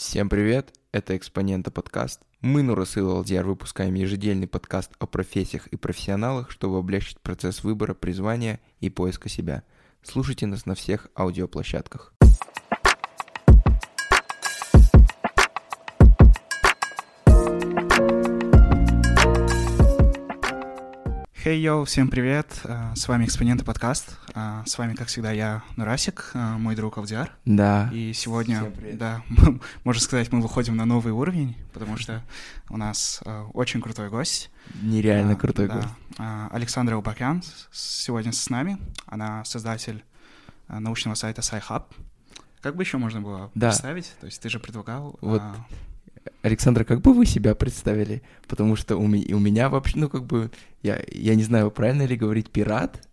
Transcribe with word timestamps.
Всем 0.00 0.30
привет, 0.30 0.72
это 0.92 1.14
Экспонента 1.14 1.70
подкаст. 1.70 2.22
Мы, 2.40 2.62
Нурасыл 2.62 3.18
Алдиар, 3.18 3.44
выпускаем 3.44 3.92
ежедельный 3.92 4.48
подкаст 4.48 4.92
о 4.98 5.04
профессиях 5.04 5.66
и 5.66 5.76
профессионалах, 5.76 6.50
чтобы 6.50 6.78
облегчить 6.78 7.20
процесс 7.20 7.62
выбора, 7.62 7.92
призвания 7.92 8.60
и 8.80 8.88
поиска 8.88 9.28
себя. 9.28 9.62
Слушайте 10.02 10.46
нас 10.46 10.64
на 10.64 10.74
всех 10.74 11.08
аудиоплощадках. 11.14 12.14
Хей, 21.50 21.58
hey, 21.58 21.62
йоу, 21.62 21.84
всем 21.84 22.06
привет, 22.06 22.60
а, 22.62 22.94
с 22.94 23.08
вами 23.08 23.24
Экспоненты 23.24 23.64
подкаст, 23.64 24.16
а, 24.34 24.62
с 24.66 24.78
вами, 24.78 24.94
как 24.94 25.08
всегда, 25.08 25.32
я, 25.32 25.64
Нурасик, 25.74 26.30
а, 26.32 26.56
мой 26.58 26.76
друг 26.76 26.96
Алдиар. 26.96 27.32
Да. 27.44 27.90
И 27.92 28.12
сегодня, 28.12 28.72
да, 28.92 29.24
можно 29.82 30.00
сказать, 30.00 30.30
мы 30.30 30.42
выходим 30.42 30.76
на 30.76 30.84
новый 30.84 31.12
уровень, 31.12 31.56
потому 31.72 31.96
что 31.96 32.22
у 32.68 32.76
нас 32.76 33.20
очень 33.52 33.82
крутой 33.82 34.10
гость. 34.10 34.48
Нереально 34.80 35.34
крутой 35.34 35.66
да. 35.66 35.74
гость. 35.74 35.88
Александра 36.52 36.94
Убакян 36.96 37.42
сегодня 37.72 38.30
с 38.30 38.48
нами, 38.48 38.78
она 39.06 39.44
создатель 39.44 40.04
научного 40.68 41.16
сайта 41.16 41.40
SciHub. 41.40 41.82
Как 42.60 42.76
бы 42.76 42.84
еще 42.84 42.98
можно 42.98 43.22
было 43.22 43.50
да. 43.56 43.70
представить? 43.70 44.14
То 44.20 44.26
есть 44.26 44.40
ты 44.40 44.50
же 44.50 44.60
предлагал... 44.60 45.18
Вот 45.20 45.42
Александра, 46.42 46.84
как 46.84 47.00
бы 47.00 47.12
вы 47.12 47.26
себя 47.26 47.54
представили? 47.54 48.22
Потому 48.48 48.76
что 48.76 48.96
у, 48.96 49.06
меня, 49.06 49.36
у 49.36 49.38
меня 49.38 49.68
вообще, 49.68 49.98
ну, 49.98 50.08
как 50.08 50.24
бы, 50.24 50.50
я, 50.82 51.02
я 51.10 51.34
не 51.34 51.42
знаю, 51.42 51.70
правильно 51.70 52.02
ли 52.02 52.16
говорить 52.16 52.50
пират? 52.50 53.06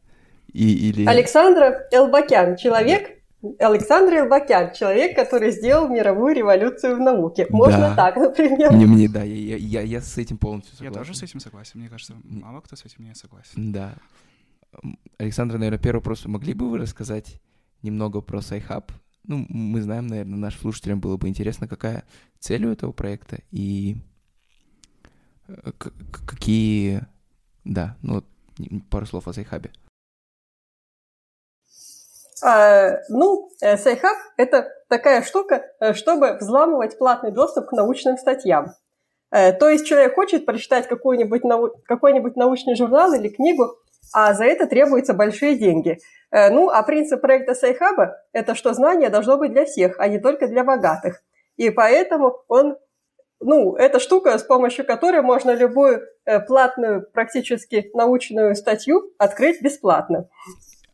И, 0.53 0.89
или... 0.89 1.05
Александра 1.05 1.87
Элбакян, 1.91 2.55
человек, 2.55 3.17
Александр 3.59 4.15
Элбакян, 4.19 4.73
человек, 4.73 5.15
который 5.15 5.51
сделал 5.51 5.87
мировую 5.87 6.35
революцию 6.35 6.95
в 6.95 6.99
науке. 6.99 7.47
Можно 7.49 7.89
да. 7.89 7.95
так, 7.95 8.15
например. 8.15 8.71
Мне, 8.71 8.85
мне 8.85 9.07
да, 9.09 9.23
я, 9.23 9.57
я, 9.57 9.81
я 9.81 10.01
с 10.01 10.17
этим 10.17 10.37
полностью 10.37 10.75
согласен. 10.75 10.93
Я 10.93 10.99
тоже 10.99 11.13
с 11.15 11.23
этим 11.23 11.39
согласен. 11.39 11.79
Мне 11.79 11.89
кажется, 11.89 12.15
мало 12.23 12.61
кто 12.61 12.75
с 12.75 12.85
этим 12.85 13.03
не 13.03 13.13
согласен. 13.13 13.71
Да. 13.71 13.93
Александр, 15.17 15.57
наверное, 15.57 15.79
первый 15.79 15.99
вопрос. 15.99 16.25
Могли 16.25 16.53
бы 16.53 16.69
вы 16.69 16.79
рассказать 16.79 17.39
немного 17.83 18.21
про 18.21 18.39
SciHub? 18.39 18.89
Ну, 19.27 19.45
мы 19.49 19.81
знаем, 19.81 20.07
наверное, 20.07 20.37
нашим 20.37 20.61
слушателям 20.61 20.99
было 21.01 21.17
бы 21.17 21.27
интересно, 21.27 21.67
какая 21.67 22.05
цель 22.39 22.65
у 22.65 22.71
этого 22.71 22.93
проекта 22.93 23.39
и 23.51 23.97
э, 25.47 25.71
какие... 26.25 27.01
Да, 27.65 27.97
ну, 28.01 28.23
пару 28.89 29.05
слов 29.05 29.27
о 29.27 29.33
Sci-Hub 29.33 29.63
е. 29.63 29.71
А, 32.41 33.01
ну, 33.09 33.49
Sci-Hub– 33.59 34.17
это 34.37 34.71
такая 34.87 35.21
штука, 35.23 35.63
э, 35.79 35.93
чтобы 35.93 36.37
взламывать 36.39 36.97
платный 36.97 37.31
доступ 37.31 37.67
к 37.67 37.71
научным 37.73 38.17
статьям. 38.17 38.67
Э, 39.31 39.51
то 39.51 39.69
есть 39.69 39.85
человек 39.85 40.15
хочет 40.15 40.45
прочитать 40.45 40.87
какой-нибудь, 40.87 41.43
нау... 41.43 41.71
какой-нибудь 41.85 42.35
научный 42.35 42.75
журнал 42.75 43.13
или 43.13 43.29
книгу, 43.29 43.75
а 44.13 44.33
за 44.33 44.45
это 44.45 44.67
требуются 44.67 45.13
большие 45.13 45.57
деньги. 45.57 45.99
Э, 46.31 46.49
ну, 46.49 46.69
а 46.69 46.83
принцип 46.83 47.21
проекта 47.21 47.55
Sci-Hub 47.55 48.10
а– 48.10 48.17
это 48.33 48.55
что 48.55 48.73
знание 48.73 49.09
должно 49.09 49.37
быть 49.37 49.53
для 49.53 49.65
всех, 49.65 49.99
а 49.99 50.07
не 50.07 50.19
только 50.19 50.47
для 50.47 50.63
богатых. 50.63 51.23
И 51.55 51.69
поэтому 51.69 52.43
он, 52.47 52.77
ну, 53.39 53.75
это 53.75 53.99
штука, 53.99 54.37
с 54.37 54.43
помощью 54.43 54.85
которой 54.85 55.21
можно 55.21 55.51
любую 55.51 56.01
э, 56.25 56.39
платную, 56.41 57.07
практически 57.13 57.89
научную 57.93 58.55
статью 58.55 59.11
открыть 59.17 59.61
бесплатно. 59.61 60.27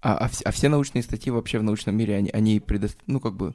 А, 0.02 0.26
а, 0.26 0.30
а 0.46 0.52
все 0.52 0.70
научные 0.70 1.02
статьи 1.02 1.32
вообще 1.32 1.60
в 1.60 1.64
научном 1.64 1.98
мире, 1.98 2.16
они, 2.16 2.30
они 2.32 2.60
предоставляют, 2.60 3.08
ну, 3.08 3.20
как 3.20 3.34
бы, 3.34 3.54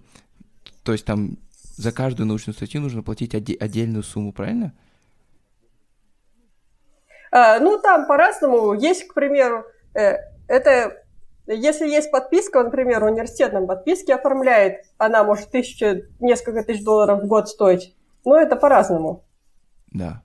то 0.83 0.93
есть 0.93 1.05
там 1.05 1.39
за 1.77 1.93
каждую 1.93 2.27
научную 2.27 2.55
статью 2.55 2.81
нужно 2.81 3.03
платить 3.03 3.35
оде- 3.35 3.57
отдельную 3.57 4.03
сумму, 4.03 4.33
правильно? 4.33 4.73
А, 7.31 7.61
ну, 7.61 7.79
там 7.79 8.07
по-разному. 8.07 8.73
Есть, 8.73 9.07
к 9.07 9.15
примеру, 9.15 9.65
э, 9.95 10.17
это 10.49 11.05
если 11.55 11.89
есть 11.89 12.11
подписка, 12.11 12.63
например, 12.63 13.03
университет 13.05 13.53
нам 13.53 13.67
подписки 13.67 14.11
оформляет, 14.11 14.85
она 14.99 15.25
может 15.25 15.51
тысяча, 15.51 16.03
несколько 16.21 16.63
тысяч 16.63 16.85
долларов 16.85 17.23
в 17.23 17.27
год 17.27 17.49
стоить. 17.49 17.95
Но 18.25 18.37
это 18.37 18.57
по-разному. 18.57 19.25
Да. 19.91 20.23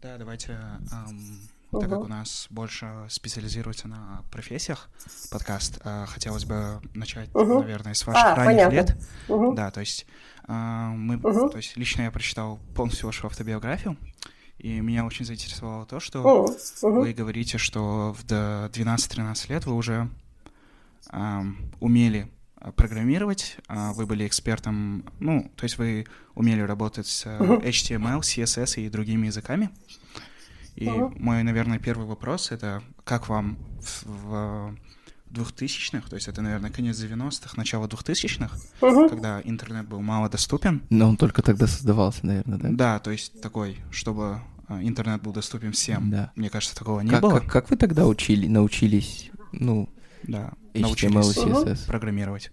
Да, 0.00 0.16
давайте, 0.16 0.52
эм, 0.52 1.38
угу. 1.70 1.80
так 1.80 1.90
как 1.90 2.00
у 2.00 2.08
нас 2.08 2.46
больше 2.50 3.06
специализируется 3.08 3.86
на 3.88 4.22
профессиях 4.32 4.88
подкаст, 5.30 5.80
э, 5.84 6.06
хотелось 6.06 6.44
бы 6.44 6.80
начать, 6.94 7.28
угу. 7.34 7.60
наверное, 7.60 7.94
с 7.94 8.06
ваших 8.06 8.24
а, 8.24 8.34
ранних 8.34 8.66
понятно. 8.66 8.74
лет. 8.74 8.96
Угу. 9.28 9.54
Да, 9.54 9.70
то 9.70 9.80
есть 9.80 10.06
э, 10.48 10.52
мы, 10.52 11.16
угу. 11.16 11.50
то 11.50 11.58
есть 11.58 11.76
лично 11.76 12.02
я 12.02 12.10
прочитал 12.10 12.58
полностью 12.74 13.06
вашу 13.06 13.26
автобиографию. 13.26 13.96
И 14.62 14.80
меня 14.80 15.04
очень 15.04 15.24
заинтересовало 15.24 15.86
то, 15.86 15.98
что 15.98 16.20
uh-huh. 16.82 17.00
вы 17.00 17.12
говорите, 17.12 17.58
что 17.58 18.14
в 18.16 18.24
12-13 18.24 19.52
лет 19.52 19.66
вы 19.66 19.74
уже 19.74 20.08
эм, 21.10 21.72
умели 21.80 22.30
программировать, 22.76 23.56
а 23.66 23.92
вы 23.92 24.06
были 24.06 24.24
экспертом, 24.24 25.04
ну, 25.18 25.50
то 25.56 25.64
есть 25.64 25.78
вы 25.78 26.06
умели 26.36 26.60
работать 26.60 27.08
с 27.08 27.26
uh-huh. 27.26 27.60
HTML, 27.64 28.20
CSS 28.20 28.80
и 28.80 28.88
другими 28.88 29.26
языками. 29.26 29.70
И 30.76 30.86
uh-huh. 30.86 31.12
мой, 31.18 31.42
наверное, 31.42 31.80
первый 31.80 32.06
вопрос— 32.06 32.50
это 32.52 32.84
как 33.02 33.28
вам 33.28 33.58
в, 33.80 34.06
в 34.06 34.76
2000-х, 35.32 36.08
то 36.08 36.14
есть 36.14 36.28
это, 36.28 36.40
наверное, 36.40 36.70
конец 36.70 36.98
90-х, 36.98 37.54
начало 37.56 37.88
2000-х, 37.88 38.56
uh-huh. 38.80 39.08
когда 39.08 39.40
интернет 39.42 39.88
был 39.88 40.00
мало 40.00 40.28
доступен. 40.28 40.82
Но 40.88 41.08
он 41.08 41.16
только 41.16 41.42
тогда 41.42 41.66
создавался, 41.66 42.24
наверное, 42.24 42.58
да? 42.58 42.68
Да, 42.70 42.98
то 43.00 43.10
есть 43.10 43.40
такой, 43.40 43.78
чтобы 43.90 44.24
а, 44.24 44.42
интернет 44.68 45.22
был 45.22 45.32
доступен 45.32 45.72
всем. 45.72 46.10
Да. 46.10 46.32
Мне 46.36 46.50
кажется, 46.50 46.76
такого 46.76 47.00
не 47.00 47.10
как, 47.10 47.20
было. 47.20 47.40
Как, 47.40 47.50
как 47.50 47.70
вы 47.70 47.76
тогда 47.76 48.06
учили, 48.06 48.46
научились, 48.46 49.30
ну, 49.52 49.88
да, 50.22 50.52
HTML 50.74 51.20
и 51.20 51.50
CSS? 51.50 51.86
программировать? 51.86 52.50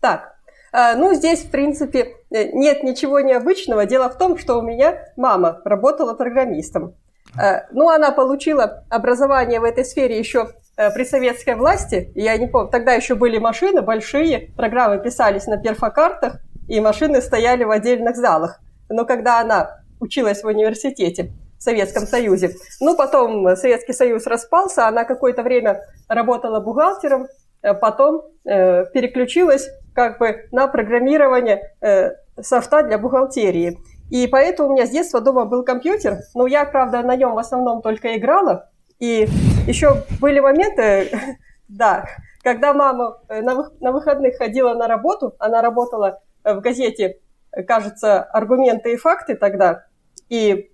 Так, 0.00 0.40
а, 0.72 0.94
ну, 0.94 1.14
здесь, 1.14 1.40
в 1.40 1.50
принципе, 1.50 2.16
э, 2.30 2.52
нет 2.52 2.82
ничего 2.82 3.20
необычного. 3.20 3.86
Дело 3.86 4.08
в 4.08 4.18
том, 4.18 4.38
что 4.38 4.58
у 4.58 4.62
меня 4.62 4.98
мама 5.16 5.60
работала 5.64 6.14
программистом. 6.14 6.94
А, 7.36 7.66
ну, 7.72 7.90
она 7.90 8.12
получила 8.12 8.84
образование 8.88 9.60
в 9.60 9.64
этой 9.64 9.84
сфере 9.84 10.18
еще 10.18 10.50
э, 10.76 10.90
при 10.92 11.04
советской 11.04 11.56
власти. 11.56 12.12
Я 12.14 12.36
не 12.36 12.46
помню, 12.46 12.70
тогда 12.70 12.92
еще 12.92 13.14
были 13.14 13.38
машины 13.38 13.82
большие, 13.82 14.52
программы 14.56 15.02
писались 15.02 15.46
на 15.46 15.56
перфокартах, 15.56 16.40
и 16.68 16.80
машины 16.80 17.20
стояли 17.20 17.64
в 17.64 17.70
отдельных 17.70 18.16
залах. 18.16 18.60
Но 18.88 19.04
когда 19.04 19.40
она 19.40 19.79
училась 20.00 20.42
в 20.42 20.46
университете 20.46 21.32
в 21.58 21.62
Советском 21.62 22.06
Союзе. 22.06 22.56
Ну, 22.80 22.96
потом 22.96 23.54
Советский 23.56 23.92
Союз 23.92 24.26
распался, 24.26 24.88
она 24.88 25.04
какое-то 25.04 25.42
время 25.42 25.82
работала 26.08 26.60
бухгалтером, 26.60 27.28
э, 27.62 27.74
потом 27.74 28.22
э, 28.44 28.86
переключилась 28.86 29.68
как 29.94 30.18
бы 30.18 30.48
на 30.52 30.66
программирование 30.68 31.74
э, 31.80 32.12
софта 32.40 32.82
для 32.82 32.98
бухгалтерии. 32.98 33.78
И 34.10 34.26
поэтому 34.26 34.70
у 34.70 34.72
меня 34.72 34.86
с 34.86 34.90
детства 34.90 35.20
дома 35.20 35.44
был 35.44 35.62
компьютер, 35.62 36.20
но 36.34 36.46
я, 36.46 36.64
правда, 36.64 37.02
на 37.02 37.14
нем 37.14 37.34
в 37.34 37.38
основном 37.38 37.82
только 37.82 38.16
играла. 38.16 38.70
И 38.98 39.28
еще 39.66 40.04
были 40.20 40.40
моменты, 40.40 41.10
да, 41.68 42.06
когда 42.42 42.72
мама 42.72 43.18
э, 43.28 43.42
на 43.42 43.92
выходных 43.92 44.38
ходила 44.38 44.74
на 44.74 44.88
работу, 44.88 45.34
она 45.38 45.60
работала 45.60 46.20
в 46.42 46.60
газете, 46.60 47.18
кажется, 47.66 48.22
«Аргументы 48.22 48.94
и 48.94 48.96
факты» 48.96 49.36
тогда, 49.36 49.84
и 50.30 50.70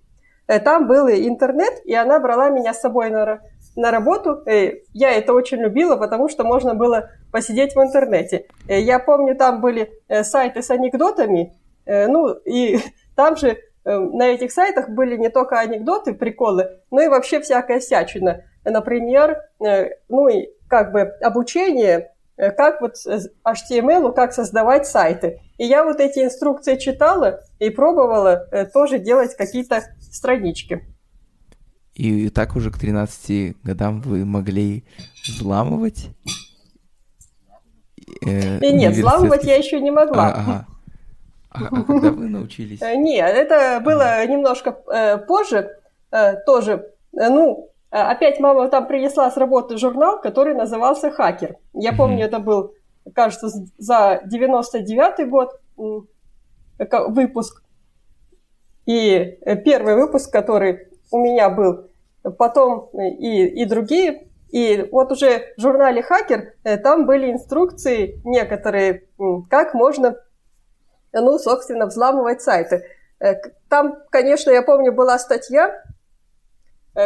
э, 0.47 0.59
там 0.59 0.87
был 0.87 1.09
интернет, 1.09 1.81
и 1.83 1.93
она 1.93 2.19
брала 2.19 2.49
меня 2.49 2.73
с 2.73 2.79
собой 2.79 3.09
на, 3.09 3.41
на 3.75 3.91
работу. 3.91 4.43
И 4.49 4.83
я 4.93 5.11
это 5.11 5.33
очень 5.33 5.57
любила, 5.57 5.97
потому 5.97 6.29
что 6.29 6.45
можно 6.45 6.73
было 6.73 7.09
посидеть 7.31 7.75
в 7.75 7.81
интернете. 7.81 8.45
Э, 8.69 8.79
я 8.79 8.99
помню, 8.99 9.35
там 9.35 9.59
были 9.59 9.91
э, 10.07 10.23
сайты 10.23 10.61
с 10.61 10.71
анекдотами, 10.71 11.53
ну 11.85 12.33
и 12.45 12.79
там 13.15 13.35
же 13.35 13.57
на 13.85 14.27
этих 14.27 14.51
сайтах 14.51 14.89
были 14.89 15.15
не 15.15 15.29
только 15.29 15.59
анекдоты, 15.59 16.13
приколы, 16.13 16.81
но 16.91 17.01
и 17.01 17.07
вообще 17.07 17.39
всякая 17.39 17.79
всячина. 17.79 18.43
Например, 18.65 19.41
ну 20.09 20.27
и 20.27 20.49
как 20.67 20.91
бы 20.91 20.99
обучение 21.21 22.11
Э, 22.16 22.16
как 22.37 22.81
вот 22.81 22.95
HTML, 23.45 24.13
как 24.13 24.33
создавать 24.33 24.87
сайты. 24.87 25.41
И 25.57 25.65
я 25.65 25.83
вот 25.83 25.99
эти 25.99 26.19
инструкции 26.19 26.75
читала 26.75 27.41
и 27.59 27.69
пробовала 27.69 28.47
э, 28.51 28.65
тоже 28.65 28.99
делать 28.99 29.35
какие-то 29.35 29.83
странички. 29.99 30.85
И 31.95 32.29
так 32.29 32.55
уже 32.55 32.69
к 32.69 32.77
13 32.77 33.63
годам 33.63 34.01
вы 34.01 34.23
могли 34.23 34.85
взламывать? 35.25 36.09
Э, 38.23 38.59
и 38.59 38.71
нет, 38.71 38.93
взламывать 38.93 39.43
я 39.43 39.55
еще 39.55 39.81
не 39.81 39.89
могла. 39.89 40.27
А, 40.27 40.39
ага. 40.39 40.67
а, 41.49 41.67
а 41.71 41.83
когда 41.83 42.11
вы 42.11 42.29
научились? 42.29 42.81
Э, 42.83 42.95
нет, 42.95 43.33
это 43.33 43.81
было 43.83 44.23
немножко 44.27 44.77
э, 44.93 45.17
позже. 45.17 45.71
Э, 46.11 46.35
тоже, 46.45 46.93
ну, 47.11 47.67
Э, 47.67 47.76
опять 47.89 48.39
мама 48.39 48.67
там 48.69 48.87
принесла 48.87 49.29
с 49.31 49.37
работы 49.37 49.77
журнал, 49.77 50.19
который 50.21 50.53
назывался 50.53 51.11
«Хакер». 51.11 51.57
Я 51.73 51.93
помню, 51.93 52.25
это 52.25 52.39
был, 52.39 52.73
кажется, 53.13 53.49
за 53.77 54.21
99 54.25 55.29
год. 55.29 55.59
выпуск. 57.09 57.63
И 58.85 59.39
первый 59.65 59.95
выпуск, 59.95 60.31
который 60.31 60.87
у 61.11 61.19
меня 61.19 61.49
был, 61.49 61.89
потом 62.37 62.89
и, 62.93 63.45
и 63.45 63.65
другие. 63.65 64.27
И 64.49 64.87
вот 64.91 65.11
уже 65.11 65.53
в 65.57 65.61
журнале 65.61 66.01
«Хакер» 66.01 66.53
там 66.83 67.05
были 67.05 67.31
инструкции 67.31 68.21
некоторые, 68.23 69.03
как 69.49 69.73
можно, 69.73 70.15
ну, 71.11 71.37
собственно, 71.37 71.85
взламывать 71.85 72.41
сайты. 72.41 72.85
Там, 73.69 73.97
конечно, 74.09 74.51
я 74.51 74.61
помню, 74.61 74.93
была 74.93 75.19
статья, 75.19 75.83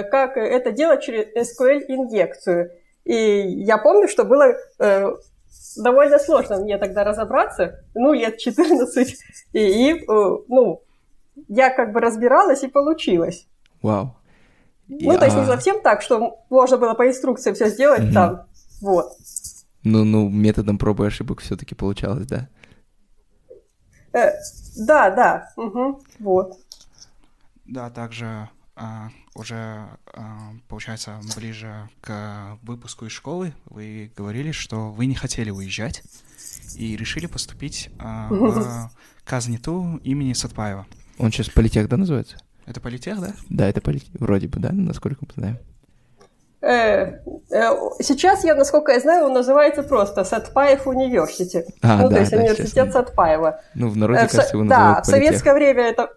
как 0.04 0.38
это 0.38 0.72
делать 0.72 1.04
через 1.04 1.28
SQL-инъекцию. 1.36 2.72
И 3.04 3.14
я 3.14 3.78
помню, 3.78 4.08
что 4.08 4.24
было 4.24 4.56
э, 4.80 5.12
довольно 5.76 6.20
сложно 6.20 6.58
мне 6.58 6.78
тогда 6.78 7.04
разобраться, 7.04 7.84
ну, 7.94 8.14
лет 8.14 8.38
14, 8.38 9.20
и, 9.54 9.60
и 9.60 9.94
э, 9.94 10.38
ну, 10.48 10.82
я 11.48 11.70
как 11.70 11.92
бы 11.92 12.00
разбиралась, 12.00 12.64
и 12.64 12.68
получилось. 12.68 13.48
Вау. 13.82 14.16
Ну, 14.88 15.18
то 15.18 15.26
есть 15.26 15.38
не 15.38 15.46
совсем 15.46 15.82
так, 15.82 16.02
что 16.02 16.40
можно 16.50 16.78
было 16.78 16.94
по 16.94 17.08
инструкции 17.08 17.54
все 17.54 17.70
сделать 17.70 18.06
угу. 18.06 18.14
там, 18.14 18.46
вот. 18.82 19.14
Ну, 19.84 20.04
ну, 20.04 20.30
методом 20.30 20.78
пробы 20.78 21.06
и 21.06 21.08
ошибок 21.08 21.40
все-таки 21.40 21.76
получалось, 21.76 22.28
да? 22.28 22.50
Э, 24.14 24.32
да, 24.78 25.10
да, 25.10 25.50
угу, 25.56 26.02
вот. 26.20 26.58
Да, 27.66 27.90
также 27.90 28.50
а, 28.76 29.08
уже, 29.36 29.88
а, 30.14 30.54
получается, 30.68 31.20
ближе 31.36 31.90
к 32.02 32.58
выпуску 32.64 33.06
из 33.06 33.12
школы 33.12 33.54
вы 33.66 34.12
говорили, 34.16 34.52
что 34.52 34.92
вы 34.92 35.06
не 35.06 35.16
хотели 35.16 35.50
уезжать 35.50 36.04
и 36.76 36.98
решили 36.98 37.28
поступить 37.28 37.90
а, 38.00 38.28
в 38.30 38.92
Казниту 39.24 40.00
имени 40.04 40.34
Сатпаева. 40.34 40.86
Он 41.18 41.32
сейчас 41.32 41.50
политех, 41.50 41.88
да, 41.88 41.98
называется? 41.98 42.38
Это 42.66 42.80
политех, 42.80 43.20
да? 43.20 43.34
Да, 43.50 43.68
это 43.68 43.82
политех, 43.82 44.10
вроде 44.14 44.48
бы, 44.48 44.60
да, 44.60 44.72
насколько 44.72 45.26
мы 45.26 45.34
знаем. 45.36 45.60
Э, 46.62 47.18
э, 47.50 47.72
сейчас, 48.02 48.44
я, 48.44 48.54
насколько 48.54 48.92
я 48.92 49.00
знаю, 49.00 49.26
он 49.26 49.34
называется 49.34 49.82
просто 49.82 50.24
Сатпаев 50.24 50.86
университет. 50.86 51.68
А, 51.82 52.04
ну, 52.04 52.10
да, 52.10 52.16
то 52.16 52.20
есть 52.20 52.32
да, 52.32 52.38
университет 52.38 52.94
Сатпаева. 52.94 53.62
Ну, 53.74 53.90
в 53.90 53.98
народе, 53.98 54.22
кажется, 54.22 54.56
его 54.56 54.64
называют 54.64 54.98
Да, 54.98 55.02
в 55.02 55.06
советское 55.06 55.54
время 55.56 55.84
это 55.84 56.12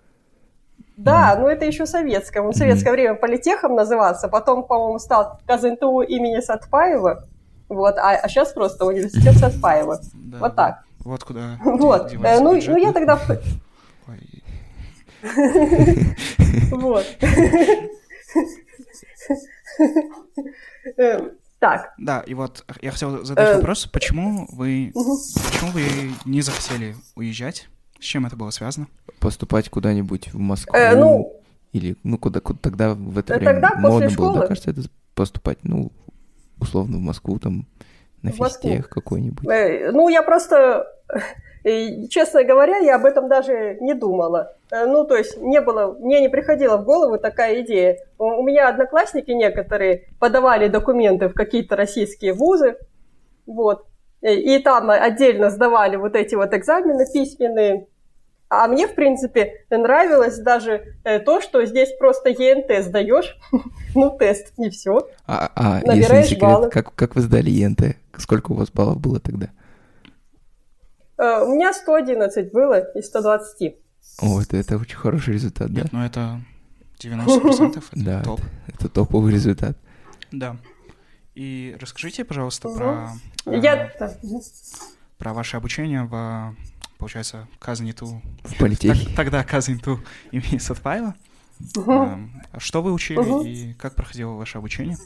да, 0.96 1.34
mm. 1.34 1.40
ну 1.40 1.48
это 1.48 1.64
еще 1.64 1.86
советское. 1.86 2.40
Он 2.40 2.52
в 2.52 2.56
советское 2.56 2.90
mm. 2.90 2.92
время 2.92 3.14
политехом 3.14 3.74
назывался, 3.74 4.28
потом, 4.28 4.64
по-моему, 4.64 4.98
стал 4.98 5.40
КЗНТУ 5.46 6.02
имени 6.02 6.40
Сатпаева, 6.40 7.24
вот, 7.68 7.98
а, 7.98 8.10
а 8.16 8.28
сейчас 8.28 8.52
просто 8.52 8.84
университет 8.84 9.36
Сатпаева. 9.36 10.00
Да, 10.14 10.38
вот 10.38 10.54
так. 10.56 10.84
Вот 11.00 11.24
куда. 11.24 11.58
Вот. 11.64 12.12
Э, 12.12 12.40
ну, 12.40 12.52
ну 12.52 12.76
я 12.76 12.92
тогда... 12.92 13.18
Вот. 16.70 17.06
Эм, 20.98 21.32
так. 21.58 21.94
Да, 21.98 22.20
и 22.20 22.34
вот 22.34 22.64
я 22.82 22.90
хотел 22.90 23.24
задать 23.24 23.48
эм. 23.48 23.56
вопрос, 23.56 23.86
почему 23.86 24.46
вы, 24.52 24.92
почему 24.94 25.70
вы 25.70 26.12
не 26.26 26.42
захотели 26.42 26.94
уезжать? 27.14 27.68
С 28.04 28.06
чем 28.06 28.26
это 28.26 28.36
было 28.36 28.50
связано? 28.50 28.86
Поступать 29.18 29.70
куда-нибудь 29.70 30.34
в 30.34 30.38
Москву 30.38 30.76
э, 30.76 30.94
ну, 30.94 31.40
или 31.72 31.96
ну 32.02 32.18
куда, 32.18 32.40
куда 32.40 32.58
тогда 32.60 32.92
в 32.92 33.16
это 33.18 33.32
время 33.32 33.62
тогда 33.62 33.74
модно 33.76 34.10
было, 34.10 34.40
да, 34.40 34.46
кажется, 34.46 34.72
это 34.72 34.82
поступать, 35.14 35.56
ну 35.62 35.90
условно 36.60 36.98
в 36.98 37.00
Москву 37.00 37.38
там 37.38 37.64
на 38.20 38.30
в 38.30 38.34
физтех 38.34 38.90
какой-нибудь. 38.90 39.48
Э, 39.48 39.90
ну 39.90 40.10
я 40.10 40.22
просто 40.22 40.86
и, 41.64 42.06
честно 42.08 42.44
говоря, 42.44 42.76
я 42.76 42.96
об 42.96 43.06
этом 43.06 43.26
даже 43.26 43.78
не 43.80 43.94
думала. 43.94 44.54
Э, 44.70 44.84
ну, 44.84 45.06
то 45.06 45.16
есть 45.16 45.38
не 45.38 45.62
было, 45.62 45.96
мне 45.98 46.20
не 46.20 46.28
приходила 46.28 46.76
в 46.76 46.84
голову 46.84 47.16
такая 47.16 47.62
идея. 47.62 47.96
У 48.18 48.42
меня 48.42 48.68
одноклассники 48.68 49.30
некоторые 49.30 50.08
подавали 50.20 50.68
документы 50.68 51.28
в 51.30 51.32
какие-то 51.32 51.74
российские 51.74 52.34
вузы, 52.34 52.76
вот, 53.46 53.86
и 54.20 54.58
там 54.58 54.90
отдельно 54.90 55.48
сдавали 55.48 55.96
вот 55.96 56.14
эти 56.16 56.34
вот 56.34 56.52
экзамены 56.52 57.06
письменные. 57.10 57.86
А 58.62 58.68
мне, 58.68 58.86
в 58.86 58.94
принципе, 58.94 59.64
нравилось 59.70 60.38
даже 60.38 60.96
э, 61.04 61.18
то, 61.18 61.40
что 61.40 61.64
здесь 61.64 61.90
просто 61.98 62.28
ЕНТ 62.28 62.84
сдаешь. 62.84 63.36
ну, 63.94 64.16
тест, 64.16 64.52
не 64.58 64.70
все. 64.70 65.08
А, 65.26 65.50
а 65.54 65.80
Набираешь 65.80 66.24
если 66.24 66.34
секрет, 66.34 66.40
баллы. 66.40 66.70
Как, 66.70 66.94
как 66.94 67.14
вы 67.16 67.22
сдали 67.22 67.50
ЕНТ? 67.50 67.96
Сколько 68.16 68.52
у 68.52 68.54
вас 68.54 68.70
баллов 68.70 69.00
было 69.00 69.20
тогда? 69.20 69.50
Uh, 71.16 71.44
у 71.44 71.54
меня 71.54 71.72
111 71.72 72.52
было 72.52 72.80
из 72.96 73.06
120. 73.06 73.76
О, 74.20 74.40
это, 74.40 74.56
это 74.56 74.76
очень 74.76 74.96
хороший 74.96 75.34
результат, 75.34 75.72
да? 75.72 75.82
Нет, 75.82 75.92
ну 75.92 76.04
это 76.04 76.40
90% 76.98 77.78
это 77.92 78.04
да, 78.04 78.22
топ. 78.22 78.40
Это, 78.66 78.76
это 78.76 78.88
топовый 78.88 79.32
результат. 79.32 79.76
Да. 80.32 80.56
И 81.34 81.76
расскажите, 81.80 82.24
пожалуйста, 82.24 82.68
про, 82.68 83.10
Я... 83.46 83.90
э, 83.98 84.08
про 85.18 85.32
ваше 85.32 85.56
обучение 85.56 86.04
в, 86.04 86.54
получается, 86.98 87.46
Казниту. 87.58 88.22
В 88.42 88.58
политехе. 88.58 89.08
Тогда 89.16 89.42
Казниту 89.44 90.00
имени 90.30 90.58
Сатпаева. 90.58 91.14
Угу. 91.76 91.92
Э, 91.92 92.16
что 92.58 92.82
вы 92.82 92.92
учили 92.92 93.18
угу. 93.18 93.42
и 93.42 93.74
как 93.74 93.94
проходило 93.94 94.32
ваше 94.32 94.58
обучение? 94.58 94.96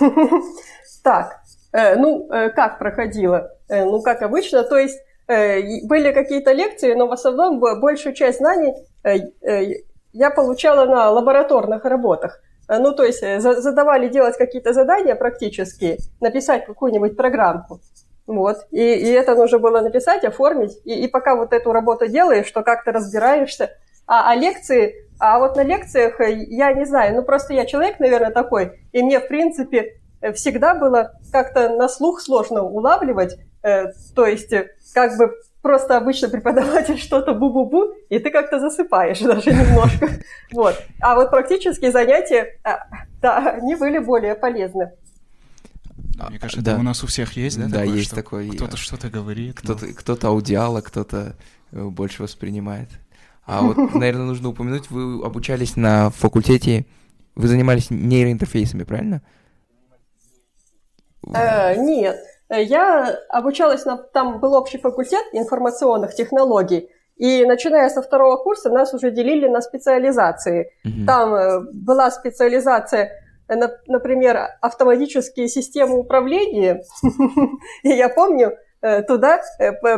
Так, 1.04 1.42
э, 1.72 1.96
ну, 1.96 2.32
э, 2.32 2.48
как 2.50 2.78
проходило? 2.78 3.50
Э, 3.68 3.84
ну, 3.84 4.00
как 4.02 4.22
обычно, 4.22 4.64
то 4.64 4.78
есть 4.78 4.98
были 5.26 6.12
какие-то 6.12 6.52
лекции, 6.52 6.92
но 6.92 7.06
в 7.06 7.12
основном 7.12 7.58
большую 7.58 8.14
часть 8.14 8.40
знаний 8.40 8.74
я 10.12 10.30
получала 10.30 10.84
на 10.84 11.10
лабораторных 11.10 11.86
работах. 11.86 12.42
Ну, 12.68 12.92
то 12.92 13.04
есть 13.04 13.20
задавали 13.20 14.08
делать 14.08 14.36
какие-то 14.36 14.74
задания 14.74 15.14
практические, 15.14 15.96
написать 16.20 16.66
какую-нибудь 16.66 17.16
программку. 17.16 17.80
Вот. 18.26 18.66
И, 18.70 18.80
и 18.80 19.10
это 19.10 19.34
нужно 19.34 19.58
было 19.58 19.80
написать, 19.80 20.24
оформить. 20.24 20.78
И, 20.84 21.04
и 21.04 21.08
пока 21.08 21.36
вот 21.36 21.52
эту 21.52 21.72
работу 21.72 22.06
делаешь, 22.06 22.46
что 22.46 22.62
как-то 22.62 22.92
разбираешься. 22.92 23.70
А, 24.06 24.30
а 24.30 24.34
лекции, 24.34 25.06
а 25.18 25.38
вот 25.38 25.56
на 25.56 25.62
лекциях 25.62 26.20
э, 26.20 26.32
я 26.32 26.72
не 26.72 26.84
знаю, 26.84 27.16
ну 27.16 27.22
просто 27.22 27.54
я 27.54 27.64
человек, 27.64 27.98
наверное, 28.00 28.30
такой, 28.30 28.80
и 28.92 29.02
мне, 29.02 29.18
в 29.18 29.28
принципе, 29.28 29.94
всегда 30.34 30.74
было 30.74 31.12
как-то 31.32 31.70
на 31.70 31.88
слух 31.88 32.20
сложно 32.20 32.62
улавливать, 32.62 33.38
э, 33.62 33.86
то 34.14 34.26
есть 34.26 34.52
как 34.94 35.16
бы 35.16 35.32
просто 35.64 35.96
обычно 35.96 36.28
преподаватель 36.28 36.98
что-то 37.00 37.32
бу-бу-бу, 37.32 37.94
и 38.10 38.18
ты 38.18 38.30
как-то 38.30 38.60
засыпаешь 38.60 39.20
даже 39.20 39.50
немножко. 39.50 40.08
Вот. 40.52 40.76
А 41.00 41.16
вот 41.16 41.30
практические 41.30 41.90
занятия, 41.90 42.58
а, 42.62 42.80
да, 43.20 43.56
они 43.56 43.74
были 43.74 43.98
более 43.98 44.34
полезны. 44.34 44.92
Мне 46.14 46.38
кажется, 46.38 46.62
да. 46.64 46.76
у 46.76 46.82
нас 46.82 47.02
у 47.02 47.06
всех 47.06 47.32
есть, 47.36 47.58
да? 47.58 47.66
Да, 47.66 47.80
такое, 47.80 47.94
есть 47.94 48.10
такое. 48.14 48.50
Кто-то 48.50 48.76
что-то 48.76 49.08
говорит. 49.08 49.58
Кто-то, 49.58 49.86
но... 49.86 49.94
кто-то 49.94 50.28
аудиал, 50.28 50.76
а 50.76 50.82
кто-то 50.82 51.36
э, 51.72 51.84
больше 51.84 52.22
воспринимает. 52.22 52.88
А 53.46 53.62
вот, 53.62 53.76
наверное, 53.94 54.26
нужно 54.26 54.48
упомянуть, 54.48 54.90
вы 54.90 55.24
обучались 55.24 55.76
на 55.76 56.10
факультете, 56.10 56.86
вы 57.34 57.48
занимались 57.48 57.90
нейроинтерфейсами, 57.90 58.84
правильно? 58.84 59.22
Э, 61.32 61.76
нет. 61.76 62.16
Я 62.50 63.18
обучалась, 63.30 63.84
на, 63.84 63.96
там 63.96 64.38
был 64.38 64.54
общий 64.54 64.78
факультет 64.78 65.24
информационных 65.32 66.14
технологий, 66.14 66.90
и 67.16 67.44
начиная 67.44 67.88
со 67.88 68.02
второго 68.02 68.36
курса 68.36 68.70
нас 68.70 68.92
уже 68.92 69.10
делили 69.10 69.48
на 69.48 69.60
специализации. 69.60 70.72
Mm-hmm. 70.84 71.06
Там 71.06 71.34
э, 71.34 71.60
была 71.72 72.10
специализация, 72.10 73.12
например, 73.48 74.38
автоматические 74.60 75.48
системы 75.48 75.98
управления. 75.98 76.82
И 77.82 77.88
я 77.88 78.08
помню, 78.08 78.56
туда 79.06 79.40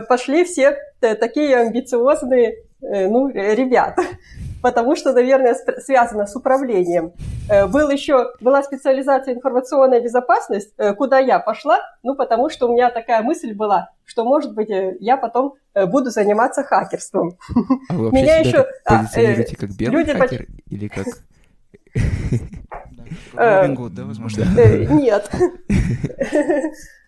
пошли 0.09 0.45
все 0.45 0.79
такие 1.01 1.57
амбициозные 1.57 2.63
ну, 2.81 3.29
ребята 3.29 4.03
потому 4.67 4.97
что, 4.97 5.13
наверное, 5.13 5.55
связано 5.79 6.27
с 6.27 6.35
управлением. 6.35 7.13
Э, 7.49 7.67
был 7.67 7.89
еще, 7.89 8.33
была 8.41 8.65
специализация 8.65 9.35
информационная 9.35 10.01
безопасность, 10.01 10.73
э, 10.77 10.93
куда 10.95 11.21
я 11.21 11.39
пошла, 11.39 11.79
ну, 12.03 12.17
потому 12.17 12.51
что 12.51 12.69
у 12.69 12.73
меня 12.73 12.91
такая 12.91 13.23
мысль 13.23 13.55
была, 13.55 13.91
что, 14.05 14.25
может 14.25 14.55
быть, 14.55 14.69
э, 14.71 14.97
я 14.99 15.17
потом 15.17 15.55
буду 15.75 16.11
заниматься 16.11 16.65
хакерством. 16.65 17.39
А 17.89 17.95
вы 17.95 18.05
вообще 18.07 18.23
Меня 18.23 18.43
себя 18.43 18.49
еще 18.49 18.67
а, 18.87 18.99
позиционируете 18.99 19.57
как 19.57 19.71
белый 19.77 19.99
люди 19.99 20.13
хакер 20.15 20.47
или 20.69 20.89
как... 20.89 21.07
Робин 23.35 23.75
Гуд, 23.75 23.95
да, 23.95 24.05
возможно? 24.05 24.45
Нет. 24.91 25.31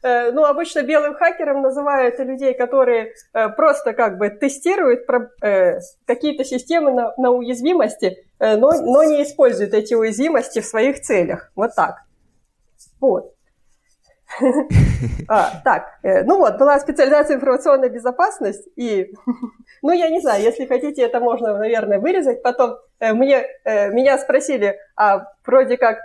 Э, 0.01 0.31
ну, 0.31 0.45
обычно 0.45 0.83
белым 0.85 1.15
хакером 1.15 1.61
называют 1.61 2.21
людей, 2.21 2.55
которые 2.55 3.15
э, 3.35 3.49
просто 3.49 3.93
как 3.95 4.17
бы 4.17 4.31
тестируют 4.31 5.01
э, 5.43 5.81
какие-то 6.07 6.45
системы 6.45 6.93
на, 6.93 7.13
на 7.17 7.31
уязвимости, 7.33 8.17
но, 8.39 8.71
но 8.81 9.03
не 9.03 9.25
используют 9.25 9.75
эти 9.75 9.95
уязвимости 9.95 10.61
в 10.61 10.67
своих 10.67 11.01
целях. 11.01 11.51
Вот 11.57 11.75
так. 11.75 12.05
Вот. 13.01 13.35
А, 15.29 15.61
так, 15.65 15.99
э, 16.03 16.23
ну 16.25 16.39
вот, 16.39 16.59
была 16.59 16.79
специализация 16.81 17.37
информационная 17.37 17.89
безопасность, 17.89 18.69
и, 18.77 19.13
ну, 19.83 19.93
я 19.93 20.11
не 20.11 20.21
знаю, 20.21 20.43
если 20.43 20.67
хотите, 20.67 21.03
это 21.03 21.21
можно, 21.21 21.57
наверное, 21.57 21.99
вырезать. 21.99 22.43
Потом 22.43 22.73
э, 22.73 22.77
мне, 23.01 23.47
э, 23.65 23.91
меня 23.91 24.19
спросили, 24.19 24.79
а 24.97 25.27
вроде 25.45 25.77
как, 25.77 25.99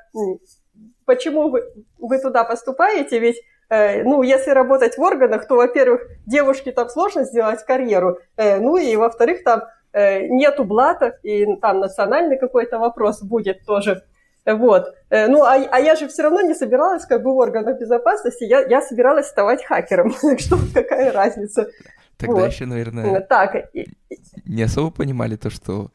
почему 1.05 1.49
вы, 1.49 1.63
вы 1.97 2.19
туда 2.19 2.43
поступаете, 2.43 3.19
ведь 3.19 3.41
ну, 3.69 4.21
если 4.21 4.51
работать 4.51 4.97
в 4.97 5.01
органах, 5.01 5.47
то, 5.47 5.55
во-первых, 5.55 6.05
девушке 6.27 6.71
там 6.71 6.89
сложно 6.89 7.23
сделать 7.23 7.65
карьеру, 7.65 8.19
ну 8.37 8.77
и, 8.77 8.95
во-вторых, 8.95 9.43
там 9.43 9.63
нету 9.93 10.63
блата, 10.63 11.17
и 11.23 11.55
там 11.55 11.79
национальный 11.79 12.37
какой-то 12.37 12.77
вопрос 12.77 13.23
будет 13.23 13.65
тоже 13.65 14.03
вот. 14.45 14.93
Э, 15.09 15.27
ну, 15.27 15.43
а, 15.43 15.53
а 15.53 15.79
я 15.79 15.95
же 15.95 16.07
все 16.07 16.23
равно 16.23 16.41
не 16.41 16.53
собиралась 16.53 17.05
как 17.05 17.23
бы 17.23 17.33
в 17.33 17.37
органах 17.37 17.79
безопасности, 17.79 18.43
я, 18.43 18.61
я 18.61 18.81
собиралась 18.81 19.27
ставать 19.27 19.63
хакером. 19.63 20.13
Так 20.21 20.39
что 20.39 20.57
какая 20.73 21.11
разница? 21.11 21.69
Тогда 22.17 22.41
вот. 22.41 22.51
еще, 22.51 22.65
наверное, 22.65 23.21
так. 23.21 23.69
не 24.45 24.63
особо 24.63 24.91
понимали 24.91 25.35
то, 25.35 25.49
что 25.49 25.91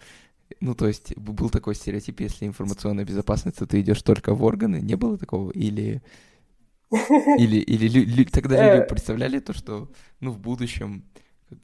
ну, 0.61 0.75
то 0.75 0.87
есть 0.87 1.17
был 1.17 1.51
такой 1.51 1.75
стереотип, 1.75 2.21
если 2.21 2.47
информационная 2.47 3.05
безопасность, 3.05 3.59
то 3.59 3.67
ты 3.67 3.81
идешь 3.81 4.03
только 4.03 4.35
в 4.35 4.43
органы. 4.43 4.77
Не 4.77 4.97
было 4.97 5.17
такого? 5.17 5.51
Или, 5.51 6.03
или, 6.91 7.57
или 7.57 8.25
тогда 8.25 8.75
люди 8.75 8.83
э. 8.85 8.87
представляли 8.87 9.39
то, 9.41 9.53
что, 9.53 9.89
ну, 10.21 10.31
в 10.31 10.39
будущем 10.39 11.05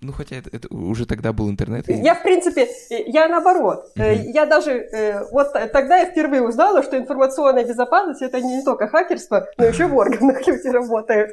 ну, 0.01 0.13
хотя 0.13 0.37
это, 0.37 0.49
это 0.51 0.75
уже 0.75 1.07
тогда 1.07 1.33
был 1.33 1.51
интернет. 1.51 1.89
И... 1.89 1.93
Я, 1.93 2.15
в 2.15 2.23
принципе, 2.23 2.69
я 2.89 3.29
наоборот. 3.29 3.93
Mm-hmm. 3.97 4.31
Я 4.33 4.47
даже, 4.47 4.73
э, 4.73 5.25
вот 5.31 5.53
тогда 5.53 5.99
я 5.99 6.07
впервые 6.07 6.43
узнала, 6.43 6.83
что 6.83 6.97
информационная 6.97 7.65
безопасность– 7.65 8.23
это 8.23 8.41
не 8.41 8.63
только 8.63 8.89
хакерство, 8.89 9.47
но 9.59 9.67
еще 9.67 9.87
в 9.87 9.95
органах 9.97 10.39
люди 10.47 10.69
работают. 10.69 11.33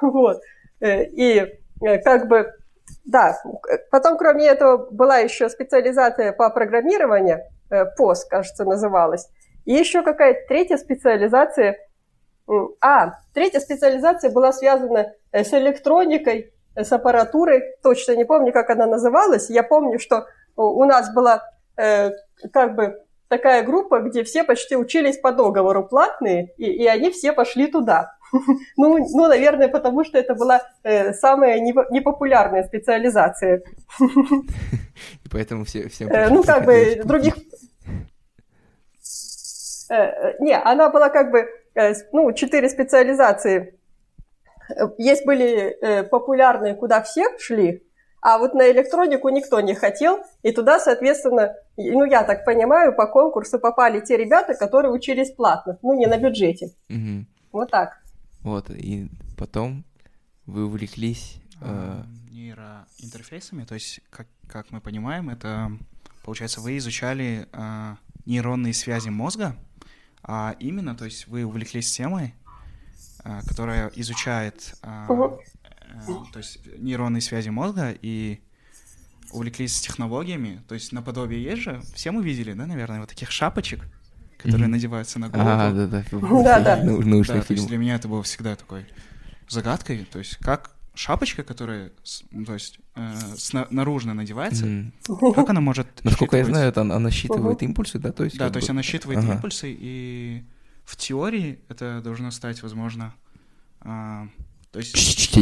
Вот. 0.00 0.40
И 0.80 1.46
как 2.04 2.28
бы, 2.28 2.52
да, 3.04 3.36
потом, 3.90 4.16
кроме 4.18 4.46
этого, 4.46 4.88
была 4.90 5.18
еще 5.18 5.48
специализация 5.48 6.32
по 6.32 6.50
программированию, 6.50 7.42
ПОС, 7.96 8.24
кажется, 8.24 8.64
называлась. 8.64 9.28
И 9.64 9.72
еще 9.72 10.02
какая-то 10.02 10.40
третья 10.48 10.76
специализация. 10.78 11.78
А, 12.80 13.18
третья 13.34 13.60
специализация 13.60 14.30
была 14.30 14.52
связана 14.52 15.12
с 15.32 15.52
электроникой, 15.52 16.54
с 16.74 16.90
аппаратурой, 16.92 17.62
точно 17.82 18.16
не 18.16 18.24
помню, 18.24 18.52
как 18.52 18.70
она 18.70 18.86
называлась. 18.86 19.50
Я 19.50 19.62
помню, 19.62 19.98
что 19.98 20.26
у 20.56 20.84
нас 20.84 21.12
была 21.12 21.42
э, 21.76 22.12
как 22.52 22.74
бы 22.74 23.02
такая 23.28 23.62
группа, 23.62 24.00
где 24.00 24.24
все 24.24 24.44
почти 24.44 24.76
учились 24.76 25.18
по 25.18 25.32
договору 25.32 25.86
платные, 25.86 26.52
и, 26.56 26.64
и 26.64 26.86
они 26.86 27.10
все 27.10 27.32
пошли 27.32 27.66
туда. 27.66 28.16
Ну, 28.76 28.98
ну, 28.98 29.28
наверное, 29.28 29.68
потому 29.68 30.04
что 30.04 30.18
это 30.18 30.34
была 30.34 30.60
э, 30.82 31.12
самая 31.12 31.60
непопулярная 31.60 32.64
специализация. 32.64 33.62
И 34.00 35.28
поэтому 35.30 35.64
все... 35.64 35.88
все 35.88 36.04
э, 36.04 36.28
ну, 36.30 36.42
как 36.42 36.64
бы 36.64 37.00
других... 37.04 37.34
Э, 39.90 39.94
э, 39.94 40.36
не, 40.40 40.56
она 40.56 40.90
была 40.90 41.08
как 41.08 41.30
бы, 41.30 41.48
э, 41.74 41.94
ну, 42.12 42.32
четыре 42.32 42.68
специализации 42.68 43.78
есть 44.98 45.24
были 45.24 45.76
э, 45.80 46.02
популярные, 46.04 46.74
куда 46.74 47.02
все 47.02 47.24
шли, 47.38 47.82
а 48.20 48.38
вот 48.38 48.54
на 48.54 48.70
электронику 48.70 49.28
никто 49.28 49.60
не 49.60 49.74
хотел, 49.74 50.18
и 50.42 50.52
туда, 50.52 50.80
соответственно, 50.80 51.54
ну, 51.76 52.04
я 52.04 52.24
так 52.24 52.44
понимаю, 52.44 52.94
по 52.94 53.06
конкурсу 53.06 53.58
попали 53.58 54.00
те 54.00 54.16
ребята, 54.16 54.54
которые 54.54 54.92
учились 54.92 55.30
платно, 55.30 55.78
ну, 55.82 55.94
не 55.94 56.06
на 56.06 56.18
бюджете. 56.18 56.70
Угу. 56.90 57.26
Вот 57.52 57.70
так. 57.70 57.98
Вот, 58.48 58.70
и 58.70 59.10
потом 59.36 59.84
вы 60.46 60.64
увлеклись... 60.64 61.36
Э... 61.60 62.02
Нейроинтерфейсами, 62.30 63.64
то 63.64 63.74
есть, 63.74 64.00
как, 64.10 64.26
как 64.46 64.70
мы 64.70 64.80
понимаем, 64.80 65.28
это, 65.28 65.70
получается, 66.24 66.60
вы 66.60 66.78
изучали 66.78 67.46
э, 67.52 67.96
нейронные 68.24 68.72
связи 68.72 69.10
мозга, 69.10 69.54
а 70.22 70.56
именно, 70.60 70.94
то 70.94 71.04
есть 71.04 71.26
вы 71.26 71.44
увлеклись 71.44 71.90
темой, 71.90 72.34
а, 73.24 73.42
которая 73.42 73.90
изучает 73.96 74.74
угу. 74.82 76.26
то 76.32 76.38
есть 76.38 76.60
нейронные 76.78 77.20
связи 77.20 77.50
мозга 77.50 77.94
и 78.00 78.40
увлеклись 79.32 79.80
технологиями, 79.80 80.62
то 80.68 80.74
есть 80.74 80.92
наподобие 80.92 81.42
есть 81.42 81.62
же, 81.62 81.82
все 81.94 82.10
мы 82.12 82.22
видели, 82.22 82.52
да, 82.54 82.66
наверное, 82.66 83.00
вот 83.00 83.10
таких 83.10 83.30
шапочек, 83.30 83.84
которые 84.38 84.66
mm-hmm. 84.66 84.70
надеваются 84.70 85.18
на 85.18 85.28
голову. 85.28 85.48
А, 85.48 85.72
да-да. 85.72 86.04
Да-да. 86.10 86.76
Научный 86.82 87.34
да, 87.36 87.42
фильм. 87.42 87.66
для 87.66 87.76
меня 87.76 87.96
это 87.96 88.08
было 88.08 88.22
всегда 88.22 88.56
такой 88.56 88.86
загадкой, 89.48 90.06
то 90.10 90.18
есть 90.18 90.36
как 90.36 90.70
шапочка, 90.94 91.44
которая, 91.44 91.92
ну, 92.30 92.44
то 92.44 92.54
есть, 92.54 92.80
э, 92.96 93.14
наружно 93.70 94.14
надевается, 94.14 94.66
mm-hmm. 94.66 95.34
как 95.34 95.50
она 95.50 95.60
может 95.60 95.86
Насколько 96.04 96.38
я 96.38 96.44
знаю, 96.44 96.68
это 96.68 96.80
она 96.80 97.10
считывает 97.10 97.62
импульсы, 97.62 97.98
да? 97.98 98.12
То 98.12 98.24
есть, 98.24 98.38
да, 98.38 98.50
то 98.50 98.58
есть 98.58 98.70
она 98.70 98.82
считывает 98.82 99.18
ага. 99.20 99.34
импульсы 99.34 99.76
и 99.78 100.44
в 100.84 100.96
теории 100.96 101.60
это 101.68 102.00
должно 102.02 102.30
стать, 102.30 102.62
возможно, 102.62 103.14
а, 103.80 104.28
то 104.72 104.78
есть... 104.78 105.36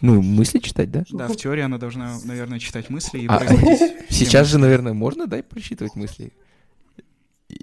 Ну, 0.00 0.22
мысли 0.22 0.60
читать, 0.60 0.92
да? 0.92 1.04
Да, 1.10 1.26
в 1.26 1.34
теории 1.34 1.62
она 1.62 1.76
должна, 1.76 2.18
наверное, 2.22 2.60
читать 2.60 2.88
мысли 2.88 3.18
и 3.20 3.26
а, 3.26 3.40
Сейчас 4.10 4.46
же, 4.46 4.58
наверное, 4.58 4.92
можно, 4.92 5.26
да, 5.26 5.42
прочитывать 5.42 5.96
мысли? 5.96 6.32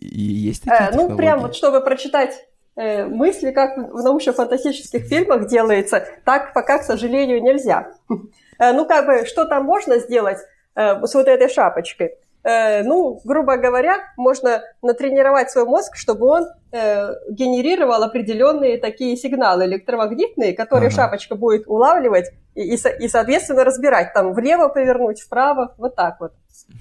И 0.05 0.21
есть 0.21 0.63
такие 0.63 0.89
э, 0.91 0.95
Ну, 0.95 1.15
прям 1.15 1.41
вот, 1.41 1.55
чтобы 1.55 1.81
прочитать 1.81 2.35
э, 2.75 3.05
мысли, 3.05 3.51
как 3.51 3.77
в 3.77 4.03
научно-фантастических 4.03 5.03
фильмах 5.05 5.47
делается, 5.47 6.05
так 6.24 6.53
пока, 6.53 6.79
к 6.79 6.83
сожалению, 6.83 7.41
нельзя. 7.41 7.91
Э, 8.57 8.71
ну, 8.71 8.85
как 8.85 9.05
бы, 9.05 9.25
что 9.25 9.43
там 9.43 9.65
можно 9.65 10.00
сделать 10.00 10.38
э, 10.75 11.05
с 11.05 11.13
вот 11.13 11.27
этой 11.27 11.50
шапочкой? 11.50 12.12
Э, 12.45 12.83
ну, 12.83 13.19
грубо 13.25 13.57
говоря, 13.57 14.13
можно 14.17 14.62
натренировать 14.83 15.50
свой 15.50 15.65
мозг, 15.65 15.95
чтобы 15.95 16.27
он 16.27 16.45
э, 16.71 17.09
генерировал 17.31 18.03
определенные 18.03 18.77
такие 18.77 19.17
сигналы 19.17 19.65
электромагнитные, 19.65 20.53
которые 20.53 20.88
ага. 20.88 20.95
шапочка 20.95 21.35
будет 21.35 21.67
улавливать 21.67 22.31
и, 22.53 22.62
и, 22.62 22.79
и, 23.00 23.07
соответственно, 23.07 23.63
разбирать, 23.63 24.13
там, 24.13 24.33
влево 24.33 24.67
повернуть, 24.67 25.21
вправо, 25.21 25.74
вот 25.79 25.95
так 25.95 26.19
вот. 26.19 26.33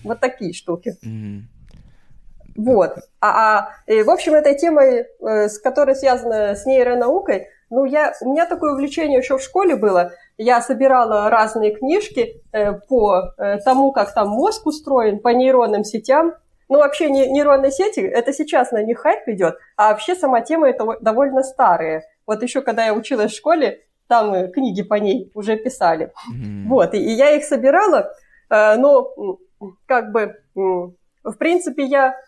Вот 0.04 0.20
такие 0.20 0.52
штуки. 0.52 0.96
Mm-hmm. 1.02 1.40
Вот. 2.56 2.98
А, 3.20 3.58
а 3.58 3.68
и, 3.86 4.02
в 4.02 4.10
общем, 4.10 4.34
этой 4.34 4.56
темой, 4.56 5.06
э, 5.20 5.48
с 5.48 5.58
которой 5.58 5.96
связана 5.96 6.54
с 6.54 6.66
нейронаукой, 6.66 7.48
ну, 7.70 7.84
я, 7.84 8.12
у 8.20 8.30
меня 8.30 8.46
такое 8.46 8.72
увлечение 8.72 9.18
еще 9.18 9.38
в 9.38 9.42
школе 9.42 9.74
было. 9.76 10.12
Я 10.36 10.60
собирала 10.60 11.28
разные 11.30 11.74
книжки 11.74 12.42
э, 12.52 12.72
по 12.72 13.32
э, 13.36 13.58
тому, 13.58 13.92
как 13.92 14.14
там 14.14 14.28
мозг 14.28 14.66
устроен, 14.66 15.18
по 15.18 15.28
нейронным 15.28 15.82
сетям. 15.84 16.34
Ну, 16.68 16.78
вообще 16.78 17.10
не, 17.10 17.28
нейронные 17.28 17.72
сети, 17.72 18.00
это 18.00 18.32
сейчас 18.32 18.70
на 18.70 18.82
них 18.82 18.98
хайп 19.00 19.28
идет, 19.28 19.58
а 19.76 19.90
вообще 19.90 20.14
сама 20.14 20.40
тема 20.40 20.68
это 20.68 20.96
довольно 21.00 21.42
старая. 21.42 22.04
Вот 22.26 22.42
еще 22.42 22.62
когда 22.62 22.86
я 22.86 22.94
училась 22.94 23.32
в 23.32 23.36
школе, 23.36 23.82
там 24.06 24.32
э, 24.32 24.48
книги 24.52 24.82
по 24.82 24.94
ней 24.94 25.30
уже 25.34 25.56
писали. 25.56 26.06
Mm-hmm. 26.06 26.68
Вот, 26.68 26.94
и, 26.94 26.98
и 26.98 27.10
я 27.10 27.32
их 27.32 27.44
собирала, 27.44 28.12
э, 28.50 28.76
но 28.76 29.38
как 29.86 30.12
бы, 30.12 30.36
в 30.54 31.36
принципе, 31.38 31.84
я 31.84 32.10
э, 32.10 32.12
э, 32.12 32.14
Э, 32.14 32.22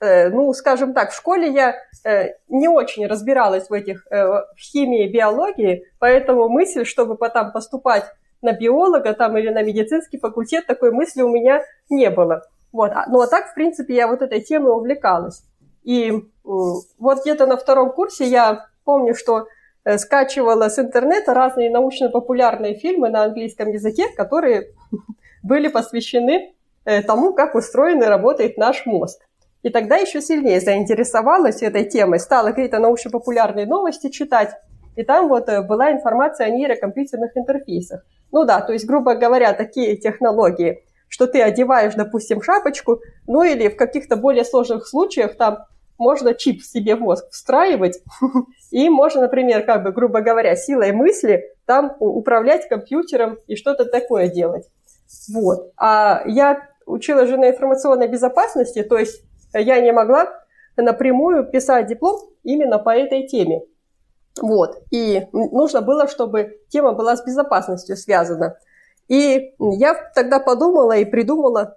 ну, 0.00 0.52
скажем 0.54 0.94
так, 0.94 1.10
в 1.10 1.16
школе 1.16 1.52
я 1.52 1.74
э, 2.04 2.34
не 2.48 2.68
очень 2.68 3.06
разбиралась 3.06 3.68
в 3.68 3.72
этих 3.72 4.06
э, 4.10 4.24
в 4.24 4.56
химии, 4.58 5.08
биологии, 5.08 5.84
поэтому 5.98 6.48
мысль, 6.48 6.84
чтобы 6.84 7.16
потом 7.16 7.52
поступать 7.52 8.04
на 8.40 8.52
биолога 8.52 9.12
там 9.12 9.36
или 9.36 9.50
на 9.50 9.62
медицинский 9.62 10.18
факультет, 10.18 10.66
такой 10.66 10.90
мысли 10.90 11.20
у 11.20 11.28
меня 11.28 11.62
не 11.90 12.08
было. 12.08 12.42
Вот. 12.72 12.92
А, 12.92 13.04
ну, 13.08 13.20
а 13.20 13.26
так, 13.26 13.50
в 13.50 13.54
принципе, 13.54 13.94
я 13.94 14.08
вот 14.08 14.22
этой 14.22 14.40
темой 14.40 14.72
увлекалась. 14.72 15.42
И 15.82 16.12
вот 16.42 17.20
где-то 17.22 17.46
на 17.46 17.56
втором 17.58 17.92
курсе 17.92 18.24
я 18.24 18.68
помню, 18.84 19.14
что 19.14 19.46
скачивала 19.96 20.68
с 20.68 20.78
интернета 20.78 21.34
разные 21.34 21.70
научно-популярные 21.70 22.74
фильмы 22.74 23.10
на 23.10 23.24
английском 23.24 23.68
языке, 23.68 24.08
которые 24.16 24.72
были 25.42 25.68
посвящены 25.68 26.54
тому, 27.06 27.32
как 27.32 27.54
устроен 27.54 28.02
и 28.02 28.06
работает 28.06 28.56
наш 28.56 28.86
мозг. 28.86 29.20
И 29.62 29.70
тогда 29.70 29.96
еще 29.96 30.20
сильнее 30.20 30.60
заинтересовалась 30.60 31.62
этой 31.62 31.84
темой, 31.84 32.18
стала 32.18 32.50
какие-то 32.50 32.78
научно-популярные 32.78 33.66
новости 33.66 34.08
читать. 34.08 34.54
И 34.96 35.02
там 35.02 35.28
вот 35.28 35.48
э, 35.48 35.62
была 35.62 35.92
информация 35.92 36.46
о 36.46 36.50
нейрокомпьютерных 36.50 37.36
интерфейсах. 37.36 38.02
Ну 38.32 38.44
да, 38.44 38.60
то 38.60 38.72
есть, 38.72 38.86
грубо 38.86 39.14
говоря, 39.14 39.52
такие 39.52 39.96
технологии, 39.96 40.82
что 41.08 41.26
ты 41.26 41.42
одеваешь, 41.42 41.94
допустим, 41.94 42.42
шапочку, 42.42 43.00
ну 43.26 43.42
или 43.42 43.68
в 43.68 43.76
каких-то 43.76 44.16
более 44.16 44.44
сложных 44.44 44.86
случаях 44.86 45.36
там 45.36 45.66
можно 45.98 46.32
чип 46.34 46.62
себе 46.62 46.96
в 46.96 47.00
мозг 47.00 47.28
встраивать, 47.30 48.02
и 48.70 48.88
можно, 48.88 49.22
например, 49.22 49.64
как 49.64 49.82
бы, 49.82 49.92
грубо 49.92 50.22
говоря, 50.22 50.56
силой 50.56 50.92
мысли 50.92 51.44
там 51.66 51.94
управлять 51.98 52.68
компьютером 52.68 53.38
и 53.46 53.56
что-то 53.56 53.84
такое 53.84 54.28
делать. 54.28 54.66
Вот. 55.32 55.72
А 55.76 56.22
я 56.26 56.69
учила 56.90 57.26
же 57.26 57.36
на 57.36 57.50
информационной 57.50 58.08
безопасности, 58.08 58.82
то 58.82 58.98
есть 58.98 59.22
я 59.52 59.80
не 59.80 59.92
могла 59.92 60.28
напрямую 60.76 61.44
писать 61.50 61.86
диплом 61.86 62.20
именно 62.42 62.78
по 62.78 62.90
этой 62.90 63.26
теме. 63.26 63.62
Вот. 64.40 64.78
И 64.90 65.26
нужно 65.32 65.82
было, 65.82 66.08
чтобы 66.08 66.60
тема 66.68 66.92
была 66.92 67.16
с 67.16 67.24
безопасностью 67.24 67.96
связана. 67.96 68.56
И 69.08 69.54
я 69.58 69.94
тогда 70.14 70.38
подумала 70.38 70.96
и 70.96 71.04
придумала 71.04 71.76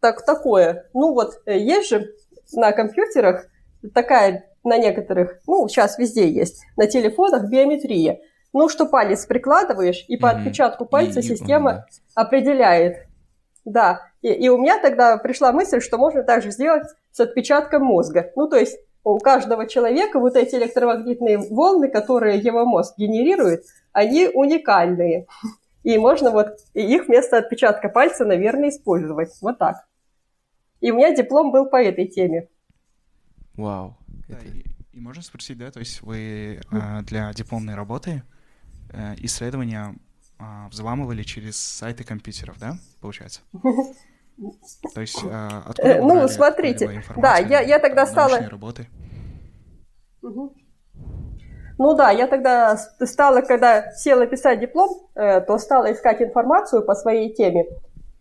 так, 0.00 0.24
такое. 0.24 0.88
Ну 0.92 1.14
вот, 1.14 1.40
э, 1.46 1.58
есть 1.58 1.88
же 1.88 2.14
на 2.52 2.72
компьютерах 2.72 3.46
такая 3.94 4.44
на 4.64 4.76
некоторых, 4.76 5.38
ну, 5.46 5.66
сейчас 5.68 5.98
везде 5.98 6.28
есть, 6.28 6.62
на 6.76 6.86
телефонах 6.86 7.48
биометрия. 7.48 8.20
Ну, 8.52 8.68
что 8.68 8.86
палец 8.86 9.26
прикладываешь, 9.26 10.04
и 10.08 10.16
по 10.16 10.30
отпечатку 10.30 10.86
пальца 10.86 11.20
и, 11.20 11.22
система 11.22 11.86
и, 11.88 12.00
определяет. 12.14 13.07
Да, 13.68 14.00
и, 14.22 14.28
и 14.28 14.48
у 14.48 14.56
меня 14.56 14.80
тогда 14.80 15.18
пришла 15.18 15.52
мысль, 15.52 15.80
что 15.80 15.98
можно 15.98 16.22
также 16.22 16.50
сделать 16.52 16.88
с 17.12 17.20
отпечатком 17.20 17.84
мозга. 17.84 18.32
Ну, 18.34 18.48
то 18.48 18.56
есть 18.56 18.78
у 19.04 19.18
каждого 19.18 19.66
человека 19.66 20.18
вот 20.18 20.36
эти 20.36 20.54
электромагнитные 20.54 21.36
волны, 21.36 21.90
которые 21.90 22.38
его 22.38 22.64
мозг 22.64 22.94
генерирует, 22.96 23.64
они 23.92 24.26
уникальные. 24.32 25.26
И 25.82 25.98
можно 25.98 26.30
вот 26.30 26.58
их 26.72 27.08
вместо 27.08 27.36
отпечатка 27.36 27.90
пальца, 27.90 28.24
наверное, 28.24 28.70
использовать. 28.70 29.36
Вот 29.42 29.58
так. 29.58 29.86
И 30.80 30.90
у 30.90 30.96
меня 30.96 31.14
диплом 31.14 31.52
был 31.52 31.66
по 31.66 31.76
этой 31.76 32.06
теме. 32.06 32.48
Вау. 33.54 33.98
Да, 34.28 34.36
это... 34.36 34.46
и, 34.46 34.64
и 34.94 35.00
можно 35.00 35.22
спросить, 35.22 35.58
да, 35.58 35.70
то 35.70 35.80
есть 35.80 36.00
вы 36.00 36.60
э, 36.70 37.02
для 37.02 37.32
дипломной 37.34 37.74
работы 37.74 38.22
э, 38.92 39.14
исследования 39.18 39.94
э, 40.38 40.68
взламывали 40.70 41.22
через 41.22 41.56
сайты 41.56 42.04
компьютеров, 42.04 42.56
да, 42.58 42.76
получается? 43.00 43.40
То 44.94 45.00
есть 45.00 45.18
э, 45.24 45.48
откуда 45.66 46.00
Ну, 46.00 46.28
смотрите, 46.28 47.02
да, 47.16 47.38
я, 47.38 47.60
я 47.60 47.78
тогда 47.78 48.06
стала... 48.06 48.38
работы? 48.48 48.86
Ну 51.80 51.94
да, 51.94 52.10
я 52.10 52.26
тогда 52.26 52.76
стала, 52.76 53.40
когда 53.40 53.92
села 53.92 54.26
писать 54.26 54.60
диплом, 54.60 55.08
э, 55.14 55.40
то 55.40 55.58
стала 55.58 55.92
искать 55.92 56.20
информацию 56.20 56.84
по 56.84 56.94
своей 56.94 57.32
теме. 57.32 57.66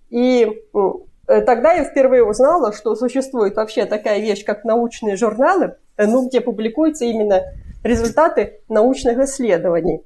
И 0.10 0.48
э, 0.48 1.42
тогда 1.42 1.74
я 1.74 1.84
впервые 1.84 2.24
узнала, 2.24 2.72
что 2.72 2.96
существует 2.96 3.56
вообще 3.56 3.86
такая 3.86 4.20
вещь, 4.20 4.46
как 4.46 4.64
научные 4.64 5.16
журналы, 5.18 5.76
ну, 5.98 6.28
где 6.28 6.42
публикуются 6.42 7.06
именно 7.06 7.44
результаты 7.84 8.62
научных 8.70 9.18
исследований. 9.20 10.04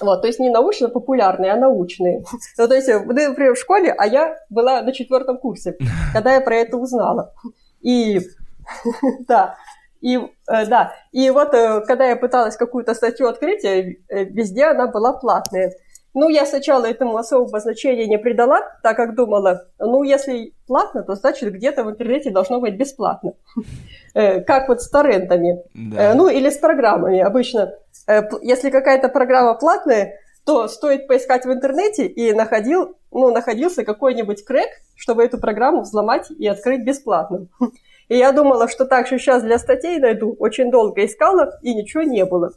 Вот, 0.00 0.20
то 0.20 0.26
есть 0.26 0.38
не 0.38 0.50
научно-популярные, 0.50 1.52
а 1.52 1.56
научные. 1.56 2.22
Ну, 2.58 2.68
то 2.68 2.74
есть, 2.74 2.88
вы, 2.88 3.14
например, 3.14 3.54
в 3.54 3.58
школе, 3.58 3.92
а 3.96 4.06
я 4.06 4.36
была 4.50 4.82
на 4.82 4.92
четвертом 4.92 5.38
курсе, 5.38 5.76
когда 6.12 6.34
я 6.34 6.40
про 6.40 6.56
это 6.56 6.76
узнала. 6.76 7.32
И, 7.80 8.20
да, 9.26 9.56
и, 10.00 10.16
э, 10.16 10.66
да, 10.66 10.92
и 11.12 11.30
вот, 11.30 11.54
э, 11.54 11.80
когда 11.86 12.06
я 12.06 12.16
пыталась 12.16 12.56
какую-то 12.56 12.94
статью 12.94 13.28
открыть, 13.28 13.64
э, 13.64 13.96
везде 14.08 14.66
она 14.66 14.86
была 14.86 15.12
платная. 15.12 15.72
Ну, 16.14 16.28
я 16.30 16.46
сначала 16.46 16.86
этому 16.86 17.16
особого 17.16 17.60
значения 17.60 18.06
не 18.06 18.18
придала, 18.18 18.60
так 18.82 18.96
как 18.96 19.14
думала, 19.14 19.66
ну, 19.78 20.02
если 20.02 20.54
платно, 20.66 21.02
то 21.02 21.14
значит 21.14 21.52
где-то 21.52 21.84
в 21.84 21.90
интернете 21.90 22.30
должно 22.30 22.58
быть 22.58 22.78
бесплатно. 22.78 23.34
Как 24.14 24.68
вот 24.68 24.80
с 24.80 24.88
торрентами. 24.88 25.62
Да. 25.74 26.14
Ну, 26.14 26.28
или 26.28 26.48
с 26.48 26.56
программами. 26.56 27.20
Обычно 27.20 27.74
если 28.42 28.70
какая-то 28.70 29.08
программа 29.08 29.54
платная, 29.54 30.20
то 30.44 30.68
стоит 30.68 31.08
поискать 31.08 31.44
в 31.44 31.52
интернете, 31.52 32.06
и 32.06 32.32
находил, 32.32 32.96
ну, 33.10 33.32
находился 33.32 33.84
какой-нибудь 33.84 34.44
крэк, 34.44 34.70
чтобы 34.94 35.24
эту 35.24 35.38
программу 35.38 35.82
взломать 35.82 36.30
и 36.30 36.46
открыть 36.46 36.84
бесплатно. 36.84 37.48
И 38.08 38.16
я 38.16 38.30
думала, 38.30 38.68
что 38.68 38.84
так 38.84 39.08
же 39.08 39.18
сейчас 39.18 39.42
для 39.42 39.58
статей 39.58 39.98
найду. 39.98 40.36
Очень 40.38 40.70
долго 40.70 41.04
искала, 41.04 41.58
и 41.62 41.74
ничего 41.74 42.04
не 42.04 42.24
было. 42.24 42.52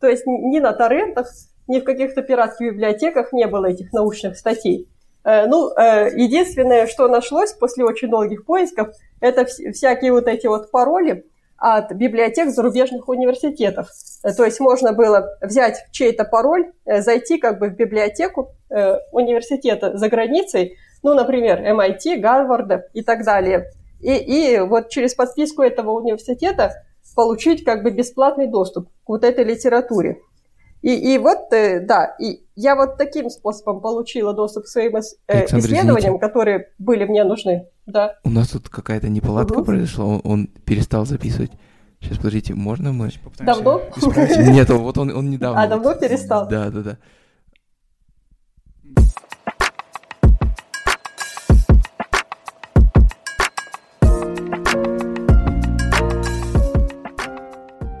То 0.00 0.08
есть 0.08 0.24
ни 0.26 0.58
на 0.58 0.72
торрентах, 0.72 1.28
ни 1.68 1.80
в 1.80 1.84
каких-то 1.84 2.22
пиратских 2.22 2.72
библиотеках 2.72 3.30
не 3.34 3.46
было 3.46 3.66
этих 3.66 3.92
научных 3.92 4.38
статей. 4.38 4.88
Э, 5.22 5.46
ну, 5.46 5.70
э, 5.76 6.16
единственное, 6.16 6.86
что 6.86 7.08
нашлось 7.08 7.52
после 7.52 7.84
очень 7.84 8.08
долгих 8.08 8.46
поисков, 8.46 8.94
это 9.20 9.44
всякие 9.44 10.12
вот 10.12 10.28
эти 10.28 10.46
вот 10.46 10.70
пароли, 10.70 11.26
от 11.58 11.92
библиотек 11.92 12.50
зарубежных 12.50 13.08
университетов. 13.08 13.88
Э, 14.22 14.32
то 14.32 14.44
есть 14.44 14.60
можно 14.60 14.92
было 14.92 15.36
взять 15.40 15.86
чей-то 15.90 16.24
пароль, 16.24 16.72
э, 16.84 17.00
зайти 17.02 17.38
как 17.38 17.58
бы 17.58 17.68
в 17.68 17.76
библиотеку 17.76 18.54
э, 18.70 18.96
университета 19.12 19.96
за 19.96 20.08
границей, 20.08 20.76
ну, 21.02 21.14
например, 21.14 21.60
MIT, 21.60 22.18
Гарварда 22.18 22.88
и 22.92 23.02
так 23.02 23.24
далее. 23.24 23.70
И, 24.00 24.14
и 24.14 24.58
вот 24.60 24.90
через 24.90 25.14
подписку 25.14 25.62
этого 25.62 25.92
университета 25.92 26.72
получить 27.14 27.64
как 27.64 27.82
бы 27.82 27.90
бесплатный 27.90 28.46
доступ 28.46 28.88
к 29.04 29.08
вот 29.08 29.24
этой 29.24 29.44
литературе. 29.44 30.20
И, 30.82 31.14
и 31.14 31.18
вот, 31.18 31.48
да, 31.50 32.14
и 32.20 32.44
я 32.54 32.76
вот 32.76 32.98
таким 32.98 33.30
способом 33.30 33.80
получила 33.80 34.34
доступ 34.34 34.64
к 34.64 34.68
своим 34.68 34.98
исследованиям, 34.98 35.98
извините. 35.98 36.18
которые 36.18 36.72
были 36.78 37.06
мне 37.06 37.24
нужны. 37.24 37.66
Да. 37.86 38.16
У 38.24 38.30
нас 38.30 38.48
тут 38.48 38.68
какая-то 38.68 39.08
неполадка 39.08 39.58
угу. 39.58 39.66
произошла, 39.66 40.04
он, 40.04 40.20
он 40.24 40.46
перестал 40.48 41.06
записывать. 41.06 41.52
Сейчас, 42.00 42.18
подождите, 42.18 42.54
можно 42.54 42.92
мы... 42.92 43.10
Давно? 43.38 43.80
Нет, 44.38 44.68
вот 44.70 44.98
он, 44.98 45.16
он 45.16 45.30
недавно. 45.30 45.62
А, 45.62 45.66
давно 45.68 45.94
перестал? 45.94 46.48
Да, 46.48 46.70
да, 46.70 46.82
да. 46.82 46.98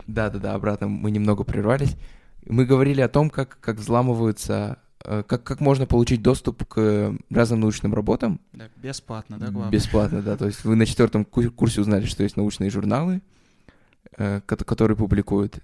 Да, 0.06 0.30
да, 0.30 0.38
да, 0.38 0.54
обратно 0.54 0.88
мы 0.88 1.10
немного 1.10 1.44
прервались. 1.44 1.96
Мы 2.44 2.64
говорили 2.64 3.00
о 3.02 3.08
том, 3.08 3.30
как, 3.30 3.58
как 3.60 3.76
взламываются 3.76 4.78
как, 5.06 5.44
как 5.44 5.60
можно 5.60 5.86
получить 5.86 6.22
доступ 6.22 6.66
к 6.66 7.14
разным 7.30 7.60
научным 7.60 7.94
работам? 7.94 8.40
Да, 8.52 8.68
бесплатно, 8.76 9.38
да, 9.38 9.50
главное? 9.50 9.70
Бесплатно, 9.70 10.22
да. 10.22 10.36
То 10.36 10.46
есть 10.46 10.64
вы 10.64 10.74
на 10.74 10.84
четвертом 10.84 11.24
курсе 11.24 11.80
узнали, 11.80 12.06
что 12.06 12.24
есть 12.24 12.36
научные 12.36 12.70
журналы, 12.70 13.22
э, 14.16 14.40
которые 14.40 14.96
публикуют. 14.96 15.60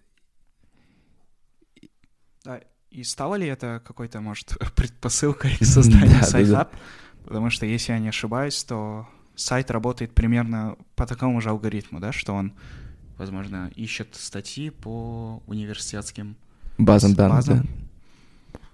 Да, 2.44 2.60
и 2.90 3.02
стало 3.04 3.34
ли 3.34 3.46
это 3.46 3.82
какой-то, 3.84 4.20
может, 4.20 4.56
предпосылкой 4.76 5.56
к 5.56 5.64
созданию 5.64 6.20
да, 6.20 6.26
сайта? 6.26 6.50
Да, 6.50 6.64
да. 6.64 6.70
Потому 7.24 7.50
что, 7.50 7.66
если 7.66 7.92
я 7.92 7.98
не 7.98 8.08
ошибаюсь, 8.08 8.62
то 8.62 9.08
сайт 9.34 9.70
работает 9.70 10.12
примерно 10.12 10.76
по 10.94 11.06
такому 11.06 11.40
же 11.40 11.50
алгоритму, 11.50 12.00
да, 12.00 12.12
что 12.12 12.34
он, 12.34 12.52
возможно, 13.18 13.70
ищет 13.74 14.14
статьи 14.14 14.70
по 14.70 15.42
университетским 15.46 16.36
базам 16.78 17.14
данных. 17.14 17.36
Базам. 17.36 17.58
Да. 17.62 17.68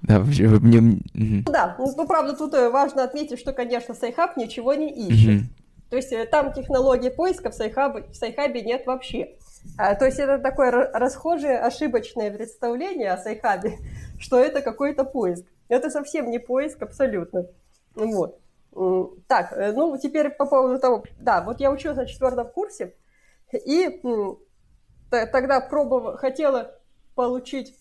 Да, 0.03 0.21
мне... 0.21 1.01
Да, 1.47 1.75
ну, 1.79 1.93
ну, 1.97 2.07
правда, 2.07 2.37
тут 2.37 2.55
э, 2.55 2.71
важно 2.71 3.03
отметить, 3.03 3.39
что, 3.39 3.53
конечно, 3.53 3.95
Sci-Hub 3.95 4.37
ничего 4.37 4.75
не 4.75 4.91
ищет. 4.91 5.43
То 5.91 5.97
есть 5.97 6.13
э, 6.13 6.27
там 6.27 6.53
технологии 6.53 7.09
поиска 7.09 7.51
в 7.51 7.55
Sci-Hub 7.55 7.92
е, 7.92 8.03
в 8.03 8.15
Sci-Hub 8.15 8.57
е 8.57 8.63
нет 8.63 8.87
вообще. 8.87 9.37
А, 9.77 9.95
то 9.95 10.07
есть 10.07 10.19
это 10.19 10.39
такое 10.39 10.71
расхожее, 10.71 11.59
ошибочное 11.59 12.31
представление 12.31 13.13
о 13.13 13.19
Sci-Hub 13.19 13.65
е, 13.65 13.79
что 14.21 14.39
это 14.39 14.61
какой-то 14.61 15.05
поиск. 15.05 15.45
Это 15.69 15.91
совсем 15.91 16.31
не 16.31 16.39
поиск 16.39 16.83
абсолютно. 16.83 17.47
Вот. 17.95 18.39
Так, 19.27 19.53
э, 19.53 19.73
ну 19.73 19.99
теперь 19.99 20.31
по 20.31 20.47
поводу 20.47 20.79
того, 20.79 21.05
да, 21.19 21.43
вот 21.43 21.61
я 21.61 21.71
училась 21.71 21.97
на 21.97 22.07
четвертом 22.07 22.49
курсе, 22.49 22.95
и 23.53 24.01
тогда 25.11 25.61
пробовала, 25.61 26.17
хотела 26.17 26.79
получить 27.15 27.75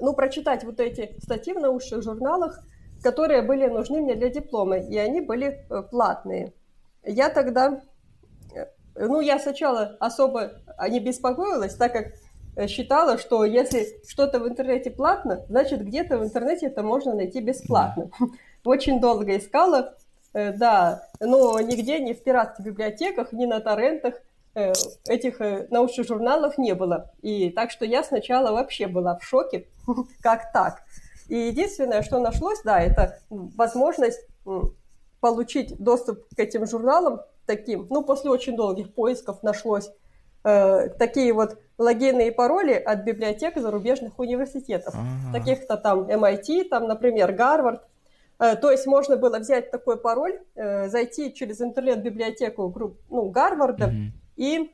ну, 0.00 0.12
прочитать 0.14 0.64
вот 0.64 0.80
эти 0.80 1.14
статьи 1.22 1.52
в 1.52 1.60
научных 1.60 2.02
журналах, 2.02 2.60
которые 3.02 3.42
были 3.42 3.66
нужны 3.66 4.00
мне 4.00 4.14
для 4.14 4.28
диплома, 4.28 4.78
и 4.78 4.96
они 4.96 5.20
были 5.20 5.64
э, 5.68 5.82
платные. 5.90 6.52
Я 7.02 7.30
тогда, 7.30 7.80
э, 8.54 8.66
ну, 8.96 9.20
я 9.20 9.38
сначала 9.38 9.96
особо 10.00 10.52
не 10.88 11.00
беспокоилась, 11.00 11.74
так 11.74 11.92
как 11.92 12.12
э, 12.56 12.66
считала, 12.66 13.18
что 13.18 13.44
если 13.44 13.86
что-то 14.06 14.38
в 14.38 14.48
интернете 14.48 14.90
платно, 14.90 15.44
значит, 15.48 15.82
где-то 15.84 16.18
в 16.18 16.24
интернете 16.24 16.66
это 16.66 16.82
можно 16.82 17.14
найти 17.14 17.40
бесплатно. 17.40 18.10
Очень 18.64 19.00
долго 19.00 19.36
искала, 19.36 19.94
да, 20.32 21.08
но 21.18 21.58
нигде, 21.58 21.98
ни 21.98 22.12
в 22.12 22.22
пиратских 22.22 22.64
библиотеках, 22.64 23.32
ни 23.32 23.46
на 23.46 23.58
торрентах 23.58 24.14
этих 24.54 25.40
научных 25.70 26.06
журналов 26.06 26.56
не 26.58 26.74
было. 26.74 27.10
И 27.22 27.50
так 27.50 27.70
что 27.70 27.84
я 27.84 28.04
сначала 28.04 28.52
вообще 28.52 28.86
была 28.86 29.16
в 29.16 29.24
шоке, 29.24 29.66
как 30.22 30.52
так. 30.52 30.82
И 31.28 31.36
единственное, 31.36 32.02
что 32.02 32.18
нашлось, 32.18 32.60
да, 32.64 32.80
это 32.80 33.18
возможность 33.28 34.20
получить 35.20 35.78
доступ 35.78 36.26
к 36.34 36.38
этим 36.38 36.66
журналам 36.66 37.20
таким, 37.46 37.86
ну, 37.90 38.02
после 38.02 38.30
очень 38.30 38.56
долгих 38.56 38.94
поисков 38.94 39.42
нашлось 39.42 39.90
э, 40.44 40.88
такие 40.98 41.32
вот 41.32 41.58
логины 41.78 42.28
и 42.28 42.30
пароли 42.30 42.74
от 42.74 43.04
библиотек 43.04 43.56
зарубежных 43.58 44.18
университетов, 44.18 44.94
ага. 44.94 45.38
таких-то 45.38 45.76
там 45.76 46.04
MIT, 46.04 46.68
там, 46.68 46.86
например, 46.86 47.32
Гарвард. 47.32 47.82
Э, 48.38 48.56
то 48.56 48.70
есть 48.70 48.86
можно 48.86 49.16
было 49.16 49.38
взять 49.38 49.70
такой 49.70 49.96
пароль, 49.96 50.40
э, 50.54 50.88
зайти 50.88 51.32
через 51.34 51.60
интернет-библиотеку 51.60 52.74
ну, 53.10 53.28
Гарварда 53.30 53.86
mm-hmm. 53.86 54.10
и 54.36 54.72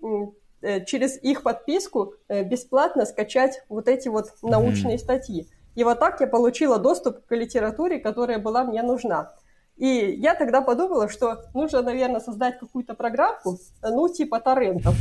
через 0.86 1.22
их 1.22 1.42
подписку 1.42 2.14
бесплатно 2.28 3.06
скачать 3.06 3.62
вот 3.68 3.88
эти 3.88 4.08
вот 4.08 4.34
научные 4.42 4.96
mm-hmm. 4.96 4.98
статьи. 4.98 5.48
И 5.74 5.84
вот 5.84 5.98
так 5.98 6.20
я 6.20 6.26
получила 6.26 6.78
доступ 6.78 7.26
к 7.26 7.34
литературе, 7.34 7.98
которая 7.98 8.38
была 8.38 8.64
мне 8.64 8.82
нужна. 8.82 9.32
И 9.76 9.86
я 9.86 10.34
тогда 10.34 10.62
подумала, 10.62 11.08
что 11.08 11.42
нужно, 11.52 11.82
наверное, 11.82 12.20
создать 12.20 12.58
какую-то 12.58 12.94
программку, 12.94 13.58
ну, 13.82 14.08
типа 14.08 14.40
торрентов, 14.40 14.94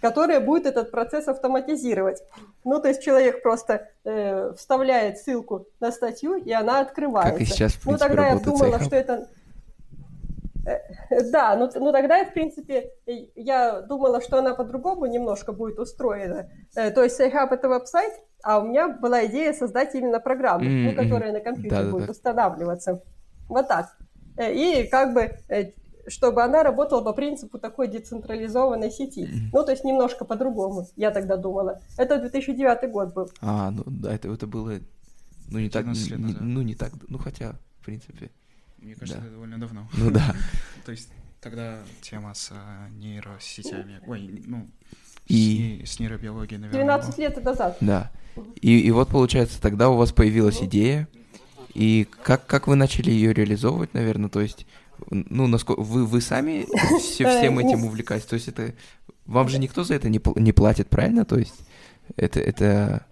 которая 0.00 0.40
будет 0.40 0.64
этот 0.64 0.90
процесс 0.90 1.28
автоматизировать. 1.28 2.22
Ну, 2.64 2.80
то 2.80 2.88
есть 2.88 3.02
человек 3.02 3.42
просто 3.42 3.90
э, 4.04 4.52
вставляет 4.56 5.18
ссылку 5.18 5.66
на 5.80 5.92
статью, 5.92 6.36
и 6.36 6.50
она 6.50 6.80
открывается. 6.80 7.32
Как 7.32 7.42
и 7.42 7.44
сейчас, 7.44 7.72
в 7.74 7.82
принципе, 7.82 7.90
Ну, 7.92 7.98
тогда 7.98 8.28
я 8.28 8.38
думала, 8.38 8.80
что 8.80 8.96
это... 8.96 9.28
Э, 10.64 11.30
да, 11.30 11.56
ну, 11.56 11.70
ну 11.74 11.92
тогда 11.92 12.24
в 12.24 12.32
принципе, 12.32 12.90
я 13.34 13.82
думала, 13.82 14.20
что 14.20 14.38
она 14.38 14.54
по-другому 14.54 15.06
немножко 15.06 15.52
будет 15.52 15.78
устроена. 15.78 16.48
Э, 16.76 16.90
то 16.90 17.02
есть 17.02 17.20
SciHub— 17.20 17.48
это 17.50 17.68
веб-сайт, 17.68 18.12
а 18.42 18.60
у 18.60 18.66
меня 18.66 18.88
была 18.88 19.26
идея 19.26 19.52
создать 19.52 19.94
именно 19.94 20.20
программу, 20.20 20.64
mm-hmm. 20.64 20.90
ну, 20.90 21.02
которая 21.02 21.32
на 21.32 21.40
компьютере 21.40 21.84
да, 21.84 21.90
будет 21.90 22.06
да. 22.06 22.12
устанавливаться. 22.12 23.02
Вот 23.48 23.68
так. 23.68 23.96
Э, 24.36 24.52
и 24.52 24.86
как 24.88 25.14
бы 25.14 25.32
э, 25.48 25.72
чтобы 26.08 26.42
она 26.42 26.62
работала 26.62 27.02
по 27.02 27.12
принципу 27.12 27.58
такой 27.58 27.88
децентрализованной 27.88 28.90
сети. 28.90 29.24
Mm-hmm. 29.24 29.50
Ну, 29.52 29.64
то 29.64 29.70
есть 29.70 29.84
немножко 29.84 30.24
по-другому, 30.24 30.86
я 30.96 31.10
тогда 31.10 31.36
думала. 31.36 31.80
Это 31.96 32.18
2009 32.18 32.90
год 32.90 33.14
был. 33.14 33.30
А, 33.40 33.70
ну 33.70 33.82
да, 33.86 34.14
это, 34.14 34.28
это 34.28 34.46
было, 34.46 34.80
ну 35.48 35.58
не 35.58 35.70
так, 35.70 35.86
не, 35.86 36.36
ну 36.40 36.62
не 36.62 36.74
так, 36.74 36.92
ну 37.08 37.18
хотя, 37.18 37.52
в 37.80 37.84
принципе. 37.84 38.30
Мне 38.82 38.94
кажется, 38.94 39.20
да. 39.20 39.26
это 39.26 39.34
довольно 39.34 39.60
давно. 39.60 39.88
Ну 39.94 40.10
да. 40.10 40.34
То 40.84 40.92
есть 40.92 41.08
тогда 41.40 41.78
тема 42.00 42.34
с 42.34 42.50
а, 42.52 42.88
нейросетями, 42.90 44.00
ой, 44.06 44.42
ну, 44.46 44.68
и... 45.26 45.82
с, 45.84 45.98
нейробиологией, 45.98 46.60
наверное. 46.60 46.84
12 46.84 47.18
лет 47.18 47.44
назад. 47.44 47.76
Да. 47.80 48.10
И, 48.60 48.78
и 48.80 48.90
вот, 48.90 49.08
получается, 49.08 49.60
тогда 49.60 49.88
у 49.90 49.96
вас 49.96 50.12
появилась 50.12 50.62
идея, 50.62 51.08
и 51.74 52.06
как, 52.22 52.46
как 52.46 52.66
вы 52.66 52.76
начали 52.76 53.10
ее 53.10 53.32
реализовывать, 53.32 53.94
наверное, 53.94 54.30
то 54.30 54.40
есть, 54.40 54.66
ну, 55.10 55.46
насколько 55.46 55.80
вы, 55.80 56.06
вы 56.06 56.20
сами 56.20 56.66
все, 56.98 57.28
всем 57.28 57.58
этим 57.58 57.84
увлекаетесь, 57.84 58.26
то 58.26 58.34
есть 58.34 58.48
это, 58.48 58.74
вам 59.26 59.48
же 59.48 59.58
никто 59.58 59.84
за 59.84 59.94
это 59.94 60.08
не, 60.08 60.20
не 60.36 60.52
платит, 60.52 60.88
правильно, 60.88 61.24
то 61.24 61.38
есть 61.38 61.54
это, 62.16 62.40
это 62.40 63.06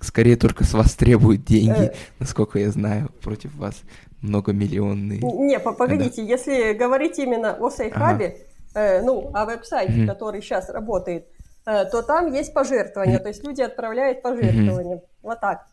скорее 0.00 0.36
только 0.36 0.64
с 0.64 0.72
вас 0.72 0.94
требуют 0.94 1.44
деньги, 1.44 1.84
э. 1.84 1.94
насколько 2.18 2.58
я 2.58 2.70
знаю, 2.70 3.10
против 3.20 3.54
вас 3.54 3.82
многомиллионные. 4.24 5.20
Не, 5.20 5.60
погодите, 5.60 6.22
да. 6.22 6.28
если 6.28 6.72
говорить 6.72 7.18
именно 7.18 7.54
о 7.54 7.70
Сейхабе, 7.70 8.38
ага. 8.74 8.80
э, 8.80 9.02
ну, 9.02 9.30
о 9.34 9.44
веб-сайте, 9.44 9.92
mm-hmm. 9.92 10.06
который 10.06 10.40
сейчас 10.40 10.70
работает, 10.70 11.28
э, 11.66 11.84
то 11.84 12.02
там 12.02 12.32
есть 12.32 12.52
пожертвования, 12.54 13.18
mm-hmm. 13.18 13.22
то 13.22 13.28
есть 13.28 13.44
люди 13.44 13.62
отправляют 13.62 14.22
пожертвования, 14.22 14.96
mm-hmm. 14.96 15.08
вот 15.22 15.40
так. 15.40 15.66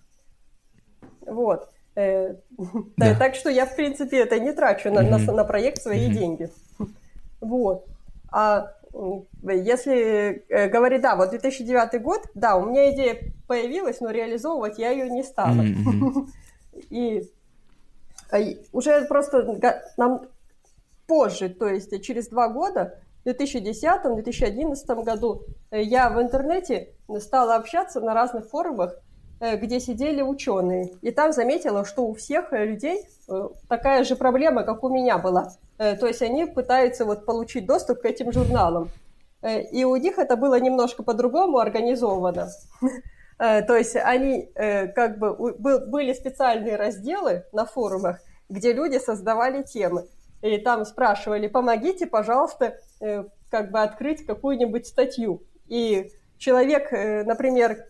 Вот. 1.25 1.69
Э, 1.95 2.35
да. 2.97 3.15
Так 3.19 3.35
что 3.35 3.49
я, 3.49 3.65
в 3.65 3.75
принципе, 3.75 4.19
это 4.19 4.39
не 4.39 4.53
трачу 4.53 4.91
на, 4.91 5.01
на, 5.01 5.17
на 5.17 5.43
проект 5.43 5.81
свои 5.81 6.09
mm-hmm. 6.09 6.13
деньги. 6.13 6.49
Вот. 7.39 7.87
А 8.31 8.73
если 9.43 10.45
э, 10.49 10.67
говорить, 10.69 11.01
да, 11.01 11.15
вот 11.15 11.29
2009 11.29 12.01
год, 12.01 12.21
да, 12.35 12.55
у 12.55 12.65
меня 12.65 12.91
идея 12.93 13.17
появилась, 13.47 14.01
но 14.01 14.11
реализовывать 14.11 14.77
я 14.77 14.91
ее 14.91 15.09
не 15.09 15.23
стала. 15.23 15.61
Mm-hmm. 15.61 16.27
И 16.89 17.29
уже 18.71 19.05
просто 19.05 19.59
нам 19.97 20.27
позже, 21.07 21.49
то 21.49 21.67
есть 21.67 22.03
через 22.03 22.29
два 22.29 22.47
года, 22.47 22.99
в 23.23 23.27
2010-2011 23.27 25.03
году, 25.03 25.43
э, 25.69 25.81
я 25.83 26.09
в 26.09 26.21
интернете 26.21 26.93
стала 27.19 27.55
общаться 27.55 27.99
на 27.99 28.13
разных 28.13 28.47
форумах 28.49 28.95
Э, 29.41 29.57
где 29.57 29.79
сидели 29.79 30.21
ученые. 30.21 30.91
И 31.01 31.09
там 31.09 31.33
заметила, 31.33 31.83
что 31.83 32.05
у 32.05 32.13
всех 32.13 32.53
э, 32.53 32.63
людей 32.63 33.07
э, 33.27 33.49
такая 33.67 34.03
же 34.03 34.15
проблема, 34.15 34.61
как 34.61 34.83
у 34.83 34.89
меня 34.89 35.17
была. 35.17 35.53
То 35.77 36.05
есть 36.05 36.21
они 36.21 36.45
пытаются 36.45 37.05
вот 37.05 37.25
получить 37.25 37.65
доступ 37.65 38.01
к 38.01 38.05
этим 38.05 38.31
журналам. 38.31 38.89
И 39.71 39.83
у 39.83 39.95
них 39.95 40.19
это 40.19 40.35
было 40.35 40.59
немножко 40.59 41.01
по-другому 41.01 41.57
организовано. 41.57 42.49
То 43.41 43.75
есть 43.75 43.95
они 43.95 44.51
как 44.53 45.17
бы 45.17 45.33
были 45.87 46.13
специальные 46.13 46.75
разделы 46.75 47.43
на 47.51 47.65
форумах, 47.65 48.19
где 48.49 48.71
люди 48.71 48.99
создавали 48.99 49.63
темы. 49.63 50.05
И 50.43 50.59
там 50.59 50.85
спрашивали, 50.85 51.47
помогите, 51.47 52.05
пожалуйста, 52.05 52.77
как 53.49 53.71
бы 53.71 53.81
открыть 53.81 54.25
какую-нибудь 54.27 54.85
статью. 54.85 55.41
И 55.67 56.11
человек, 56.37 56.91
э, 56.91 57.23
например, 57.23 57.85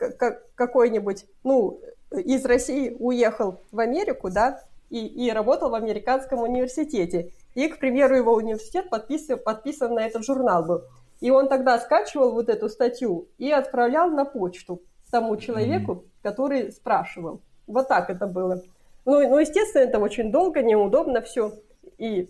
какой-нибудь, 0.56 1.26
ну, 1.44 1.80
из 2.12 2.46
России 2.46 2.96
уехал 3.00 3.62
в 3.72 3.80
Америку, 3.80 4.30
да, 4.30 4.62
и, 4.90 5.06
и 5.06 5.32
работал 5.32 5.70
в 5.70 5.76
американском 5.76 6.40
университете. 6.42 7.32
И, 7.56 7.68
к 7.68 7.80
примеру, 7.80 8.16
его 8.16 8.34
университет 8.34 8.90
подписан, 8.90 9.40
подписан 9.40 9.94
на 9.94 10.06
этот 10.06 10.26
журнал 10.26 10.64
был. 10.64 10.82
И 11.22 11.32
он 11.32 11.48
тогда 11.48 11.80
скачивал 11.80 12.32
вот 12.32 12.50
эту 12.50 12.68
статью 12.70 13.28
и 13.38 13.52
отправлял 13.52 14.10
на 14.10 14.26
почту 14.26 14.82
тому 15.12 15.38
человеку, 15.38 15.92
mm-hmm. 15.92 16.24
который 16.24 16.72
спрашивал. 16.72 17.42
Вот 17.68 17.88
так 17.88 18.10
это 18.10 18.28
было. 18.28 18.62
Ну, 19.06 19.28
ну, 19.28 19.40
естественно, 19.40 19.84
это 19.84 20.00
очень 20.00 20.32
долго, 20.32 20.62
неудобно 20.62 21.22
все. 21.22 21.54
И, 21.98 22.30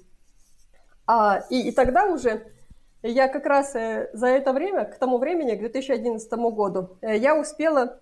а, 1.05 1.43
и, 1.49 1.69
и 1.69 1.71
тогда 1.71 2.05
уже 2.05 2.45
я 3.03 3.27
как 3.27 3.45
раз 3.45 3.75
э, 3.75 4.09
за 4.13 4.27
это 4.27 4.53
время, 4.53 4.85
к 4.85 4.97
тому 4.97 5.17
времени, 5.17 5.55
к 5.55 5.59
2011 5.59 6.31
году, 6.33 6.97
э, 7.01 7.17
я 7.17 7.35
успела, 7.37 7.99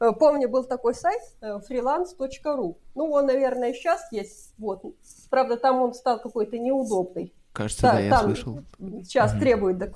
э, 0.00 0.10
помню, 0.18 0.48
был 0.48 0.64
такой 0.64 0.94
сайт 0.94 1.20
freelance.ru. 1.40 2.76
Ну, 2.94 3.10
он, 3.10 3.26
наверное, 3.26 3.72
сейчас 3.72 4.10
есть. 4.10 4.52
Вот. 4.58 4.82
Правда, 5.30 5.56
там 5.56 5.80
он 5.80 5.94
стал 5.94 6.20
какой-то 6.20 6.58
неудобный. 6.58 7.32
Кажется, 7.52 7.82
да, 7.82 7.92
да 7.92 8.00
я 8.00 8.10
там 8.10 8.24
слышал. 8.24 8.58
Сейчас 9.02 9.32
угу. 9.32 9.40
требует. 9.40 9.94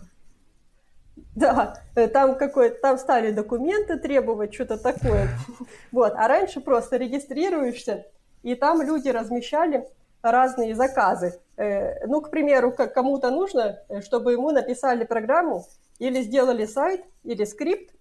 Да, 1.38 1.74
там 2.12 2.37
какой 2.37 2.70
там 2.70 2.98
стали 2.98 3.31
документы 3.31 3.96
требовать, 3.96 4.53
что-то 4.53 4.77
такое. 4.77 5.29
Вот, 5.92 6.12
а 6.16 6.27
раньше 6.27 6.61
просто 6.61 6.96
регистрируешься, 6.96 8.07
и 8.42 8.55
там 8.55 8.83
люди 8.83 9.09
размещали 9.09 9.88
разные 10.20 10.74
заказы. 10.74 11.38
Э, 11.57 12.07
ну, 12.07 12.20
к 12.20 12.31
примеру, 12.31 12.72
кому-то 12.72 13.31
нужно, 13.31 13.79
э, 13.88 14.01
чтобы 14.01 14.33
ему 14.33 14.51
написали 14.51 15.05
программу 15.05 15.64
или 16.01 16.22
сделали 16.22 16.66
сайт, 16.66 17.05
или 17.22 17.44
скрипт, 17.44 17.94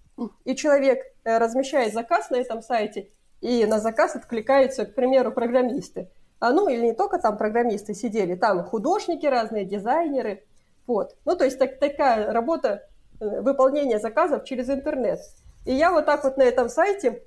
и 0.44 0.56
человек 0.56 1.04
э, 1.24 1.38
размещает 1.38 1.94
заказ 1.94 2.32
на 2.32 2.38
этом 2.38 2.62
сайте, 2.64 3.10
и 3.42 3.66
на 3.66 3.80
заказ 3.80 4.16
откликаются, 4.16 4.86
к 4.86 4.96
примеру, 4.96 5.32
программисты. 5.32 6.10
А 6.40 6.52
ну, 6.52 6.70
или 6.70 6.88
не 6.88 6.94
только 6.94 7.20
там 7.20 7.38
программисты 7.38 7.94
сидели, 7.94 8.36
там 8.36 8.64
художники 8.64 9.26
разные, 9.28 9.66
дизайнеры. 9.66 10.44
Вот. 10.88 11.16
Ну, 11.26 11.36
то 11.36 11.46
есть 11.46 11.60
так, 11.60 11.80
такая 11.80 12.32
работа 12.32 12.87
выполнения 13.20 14.00
заказов 14.00 14.44
через 14.46 14.70
интернет. 14.70 15.20
И 15.66 15.74
я 15.74 15.92
вот 15.92 16.06
так 16.06 16.24
вот 16.24 16.38
на 16.38 16.44
этом 16.44 16.70
сайте 16.70 17.24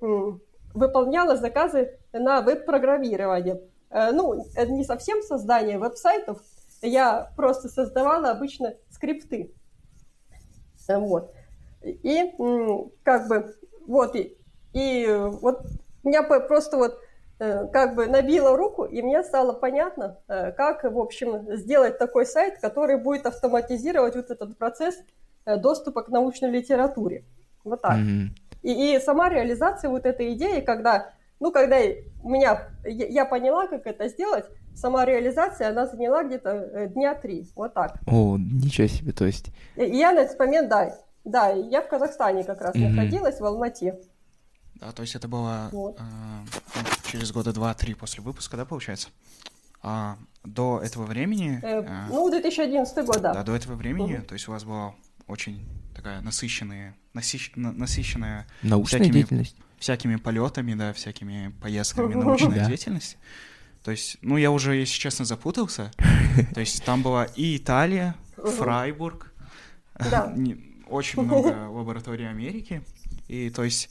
выполняла 0.75 1.37
заказы 1.37 1.99
на 2.13 2.41
веб-программирование. 2.41 3.61
Э, 3.91 4.13
ну, 4.13 4.47
не 4.57 4.85
совсем 4.85 5.23
создание 5.23 5.79
веб-сайтов, 5.79 6.41
я 6.81 7.31
просто 7.37 7.69
создавала 7.69 8.31
обычно 8.31 8.75
скрипты. 8.91 9.53
Э, 10.89 10.99
вот. 10.99 11.35
И 11.83 12.33
как 13.03 13.29
бы, 13.29 13.55
вот, 13.87 14.15
и, 14.15 14.37
и 14.73 15.07
вот 15.41 15.63
меня 16.05 16.23
просто 16.23 16.77
вот 16.77 16.99
э, 17.39 17.67
как 17.69 17.95
бы 17.95 18.07
набило 18.07 18.57
руку, 18.57 18.85
и 18.85 19.03
мне 19.03 19.23
стало 19.23 19.53
понятно, 19.53 20.19
как, 20.27 20.85
в 20.85 20.99
общем, 20.99 21.57
сделать 21.57 21.99
такой 21.99 22.27
сайт, 22.27 22.59
который 22.59 22.97
будет 22.97 23.27
автоматизировать 23.27 24.15
вот 24.15 24.31
этот 24.31 24.57
процесс 24.59 24.97
доступа 25.47 26.03
к 26.03 26.09
научной 26.09 26.51
литературе. 26.51 27.25
Вот 27.65 27.83
так. 27.83 27.99
Mm-hmm. 27.99 28.29
И, 28.63 28.97
и 28.97 29.01
сама 29.01 29.29
реализация 29.29 29.91
вот 29.91 30.07
этой 30.07 30.35
идеи, 30.35 30.61
когда 30.61 31.13
ну, 31.41 31.51
когда 31.53 31.79
у 32.23 32.29
меня, 32.29 32.69
я 32.85 33.25
поняла, 33.25 33.67
как 33.67 33.87
это 33.87 34.09
сделать, 34.09 34.45
сама 34.75 35.07
реализация, 35.07 35.71
она 35.71 35.87
заняла 35.87 36.23
где-то 36.23 36.51
э, 36.51 36.89
дня 36.89 37.15
три, 37.15 37.49
вот 37.57 37.73
так. 37.73 37.97
О, 38.07 38.37
ничего 38.39 38.87
себе, 38.87 39.13
то 39.13 39.25
есть... 39.25 39.51
И 39.77 39.85
я 39.85 40.13
на 40.13 40.21
этот 40.21 40.39
момент, 40.39 40.69
да, 40.69 40.95
да, 41.25 41.49
я 41.49 41.81
в 41.81 41.89
Казахстане 41.89 42.45
как 42.45 42.61
раз 42.61 42.77
mm-hmm. 42.77 42.89
находилась, 42.89 43.41
в 43.41 43.45
Алмате. 43.45 43.99
Да, 44.75 44.93
то 44.93 45.03
есть 45.03 45.15
это 45.15 45.29
было 45.29 45.71
вот. 45.73 45.99
э, 45.99 47.11
через 47.11 47.33
года 47.33 47.55
два-три 47.55 47.95
после 47.95 48.23
выпуска, 48.23 48.59
да, 48.59 48.67
получается? 48.67 49.09
А 49.83 50.17
до 50.45 50.81
этого 50.83 51.05
времени... 51.05 51.59
Э, 51.63 51.83
э, 51.83 52.07
ну, 52.11 52.31
2011 52.31 53.07
год, 53.07 53.21
да. 53.23 53.33
Да, 53.33 53.43
до 53.43 53.57
этого 53.57 53.77
времени, 53.77 54.19
угу. 54.19 54.27
то 54.27 54.35
есть 54.35 54.47
у 54.47 54.53
вас 54.53 54.65
была 54.65 54.95
очень 55.31 55.67
такая 55.95 56.21
насыщенная, 56.21 56.97
насыщ, 57.15 57.53
насыщенная 57.55 58.47
научная 58.63 59.01
всякими, 59.01 59.13
деятельность, 59.15 59.57
всякими 59.79 60.17
полетами, 60.17 60.75
да, 60.75 60.93
всякими 60.93 61.55
поездками 61.61 62.15
научной 62.23 62.67
деятельности. 62.67 63.17
То 63.85 63.91
есть, 63.91 64.19
ну 64.21 64.37
я 64.37 64.51
уже, 64.51 64.77
если 64.77 64.99
честно, 64.99 65.25
запутался. 65.25 65.91
То 66.55 66.61
есть 66.61 66.85
там 66.85 67.03
была 67.03 67.25
и 67.25 67.57
Италия, 67.57 68.15
Фрайбург, 68.37 69.33
очень 70.89 71.23
много 71.23 71.69
лабораторий 71.69 72.29
Америки. 72.29 72.83
И 73.29 73.51
то 73.51 73.65
есть, 73.65 73.89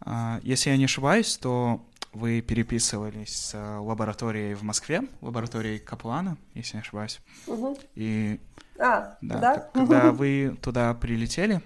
а, 0.00 0.40
если 0.42 0.70
я 0.70 0.76
не 0.76 0.84
ошибаюсь, 0.84 1.36
то 1.38 1.86
вы 2.12 2.40
переписывались 2.42 3.34
с 3.34 3.78
лабораторией 3.80 4.54
в 4.54 4.62
Москве, 4.62 5.02
лабораторией 5.20 5.78
Каплана, 5.78 6.36
если 6.54 6.76
не 6.76 6.80
ошибаюсь. 6.82 7.20
И 7.94 8.40
а, 8.78 9.16
да, 9.20 9.38
да? 9.38 9.70
когда 9.72 10.12
вы 10.12 10.56
туда 10.62 10.94
прилетели, 10.94 11.60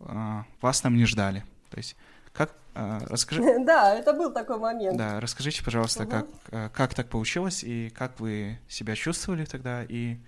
а, 0.00 0.44
вас 0.60 0.80
там 0.80 0.96
не 0.96 1.04
ждали. 1.04 1.44
То 1.70 1.78
есть 1.78 1.96
как 2.32 2.52
расскажи. 2.74 3.42
Да, 3.64 3.94
это 3.94 4.12
был 4.12 4.32
такой 4.32 4.58
момент. 4.58 4.96
Да, 4.96 5.20
расскажите, 5.20 5.64
пожалуйста, 5.64 6.04
угу. 6.04 6.10
как 6.10 6.72
как 6.72 6.94
так 6.94 7.08
получилось 7.08 7.64
и 7.64 7.90
как 7.90 8.20
вы 8.20 8.58
себя 8.68 8.94
чувствовали 8.94 9.44
тогда 9.44 9.82
и 9.82 10.18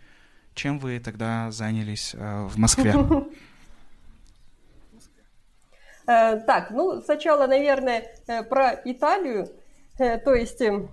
чем 0.55 0.79
вы 0.79 0.99
тогда 0.99 1.51
занялись 1.53 2.15
в 2.15 2.59
Москве? 2.59 2.95
Э, 6.11 6.41
так, 6.41 6.71
ну, 6.71 7.01
сначала, 7.03 7.47
наверное, 7.47 8.05
э, 8.27 8.43
про 8.43 8.81
Италию. 8.85 9.49
Э, 9.99 10.19
то 10.19 10.35
есть 10.35 10.61
эм, 10.61 10.91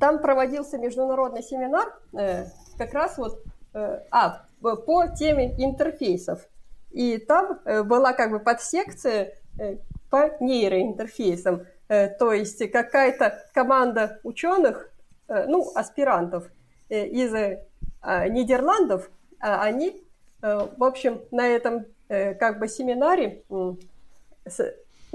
там 0.00 0.20
проводился 0.20 0.78
международный 0.78 1.42
семинар 1.42 1.92
как 2.76 2.92
раз 2.92 3.18
вот 3.18 3.40
а, 3.74 4.46
по 4.60 5.06
теме 5.08 5.54
интерфейсов. 5.58 6.48
И 6.90 7.18
там 7.18 7.60
была 7.86 8.12
как 8.12 8.30
бы 8.30 8.38
подсекция 8.38 9.34
по 10.10 10.30
нейроинтерфейсам. 10.40 11.66
То 11.88 12.32
есть 12.32 12.70
какая-то 12.70 13.44
команда 13.52 14.20
ученых, 14.22 14.90
ну, 15.28 15.70
аспирантов 15.74 16.48
из 16.88 17.32
Нидерландов, 18.02 19.10
а 19.40 19.62
они, 19.62 20.04
в 20.40 20.84
общем, 20.84 21.20
на 21.30 21.48
этом 21.48 21.86
Э, 22.08 22.34
как 22.34 22.58
бы 22.58 22.68
семинаре 22.68 23.44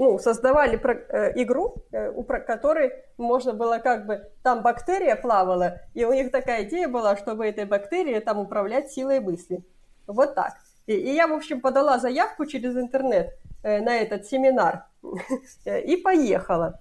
ну, 0.00 0.18
создавали 0.18 0.76
про, 0.76 0.94
э, 0.94 1.32
игру, 1.42 1.74
э, 1.92 2.10
у 2.10 2.22
про, 2.22 2.40
которой 2.40 2.92
можно 3.18 3.52
было 3.52 3.76
как 3.76 4.06
бы, 4.06 4.30
там 4.42 4.62
бактерия 4.62 5.14
плавала, 5.14 5.82
и 5.92 6.06
у 6.06 6.14
них 6.14 6.30
такая 6.30 6.64
идея 6.64 6.88
была, 6.88 7.18
чтобы 7.18 7.46
этой 7.46 7.66
бактерией 7.66 8.20
там 8.20 8.38
управлять 8.38 8.90
силой 8.90 9.20
мысли. 9.20 9.62
Вот 10.06 10.34
так. 10.34 10.54
И, 10.86 10.94
и 10.94 11.14
я, 11.14 11.26
в 11.26 11.34
общем, 11.34 11.60
подала 11.60 11.98
заявку 11.98 12.46
через 12.46 12.74
интернет 12.76 13.36
э, 13.62 13.82
на 13.82 13.94
этот 13.98 14.24
семинар 14.24 14.86
и 15.66 15.96
поехала. 15.98 16.80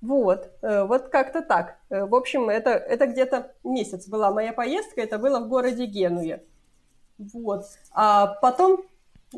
Вот, 0.00 0.50
э, 0.62 0.82
вот 0.82 1.10
как-то 1.10 1.42
так. 1.42 1.76
Э, 1.90 2.06
в 2.06 2.14
общем, 2.16 2.50
это, 2.50 2.70
это 2.70 3.06
где-то 3.06 3.52
месяц 3.62 4.08
была 4.08 4.32
моя 4.32 4.52
поездка, 4.52 5.00
это 5.00 5.18
было 5.18 5.38
в 5.38 5.48
городе 5.48 5.86
Генуе. 5.86 6.42
Вот. 7.18 7.66
А 7.92 8.26
потом 8.42 8.82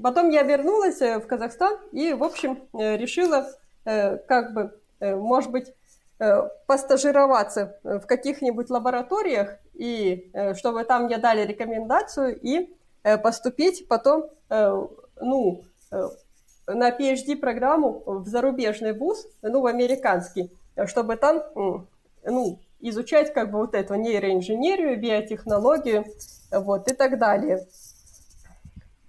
Потом 0.03 0.31
я 0.31 0.42
вернулась 0.42 1.00
э, 1.00 1.18
в 1.18 1.26
Казахстан 1.26 1.76
и, 1.92 2.12
в 2.12 2.22
общем, 2.22 2.68
э, 2.72 2.96
решила, 2.96 3.48
э, 3.85 4.18
как 4.18 4.55
бы, 4.55 4.76
может 5.00 5.50
быть, 5.50 5.72
постажироваться 6.66 7.79
в 7.83 8.00
каких-нибудь 8.00 8.68
лабораториях, 8.68 9.57
и 9.72 10.31
чтобы 10.55 10.85
там 10.85 11.05
мне 11.05 11.16
дали 11.16 11.46
рекомендацию 11.46 12.38
и 12.38 12.76
поступить 13.22 13.88
потом, 13.88 14.29
ну, 15.18 15.64
на 16.66 16.90
PhD-программу 16.90 18.03
в 18.05 18.29
зарубежный 18.29 18.92
вуз, 18.92 19.26
ну, 19.40 19.62
в 19.62 19.66
американский, 19.66 20.53
чтобы 20.85 21.16
там, 21.16 21.42
ну, 22.26 22.59
изучать 22.81 23.33
как 23.33 23.50
бы 23.50 23.61
вот 23.61 23.74
эту 23.74 23.94
нейроинженерию, 23.94 25.00
биотехнологию, 25.00 26.05
вот, 26.53 26.90
и 26.90 26.94
так 26.94 27.18
далее. 27.18 27.66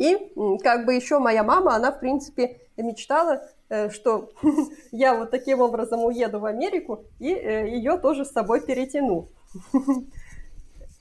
И 0.01 0.17
как 0.63 0.87
бы 0.87 0.95
еще 0.95 1.19
моя 1.19 1.43
мама, 1.43 1.75
она, 1.75 1.91
в 1.91 1.99
принципе, 1.99 2.57
мечтала, 2.75 3.43
э, 3.69 3.91
что 3.91 4.31
я 4.91 5.13
вот 5.13 5.29
таким 5.29 5.61
образом 5.61 6.03
уеду 6.03 6.39
в 6.39 6.45
Америку 6.45 7.05
и 7.19 7.31
э, 7.31 7.69
ее 7.69 7.99
тоже 7.99 8.25
с 8.25 8.31
собой 8.31 8.61
перетяну. 8.61 9.27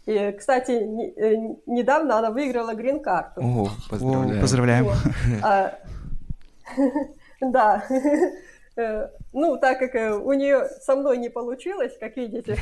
И, 0.06 0.32
кстати, 0.32 0.72
э, 0.72 1.56
недавно 1.66 2.18
она 2.18 2.30
выиграла 2.30 2.74
грин-карту. 2.74 3.40
О, 3.42 3.68
поздравляем. 3.88 4.40
поздравляем. 4.40 4.86
А, 5.42 5.78
да. 7.40 7.84
Ну, 9.32 9.56
так 9.58 9.78
как 9.78 10.24
у 10.24 10.32
нее 10.32 10.68
со 10.82 10.96
мной 10.96 11.18
не 11.18 11.28
получилось, 11.28 11.96
как 12.00 12.16
видите, 12.16 12.56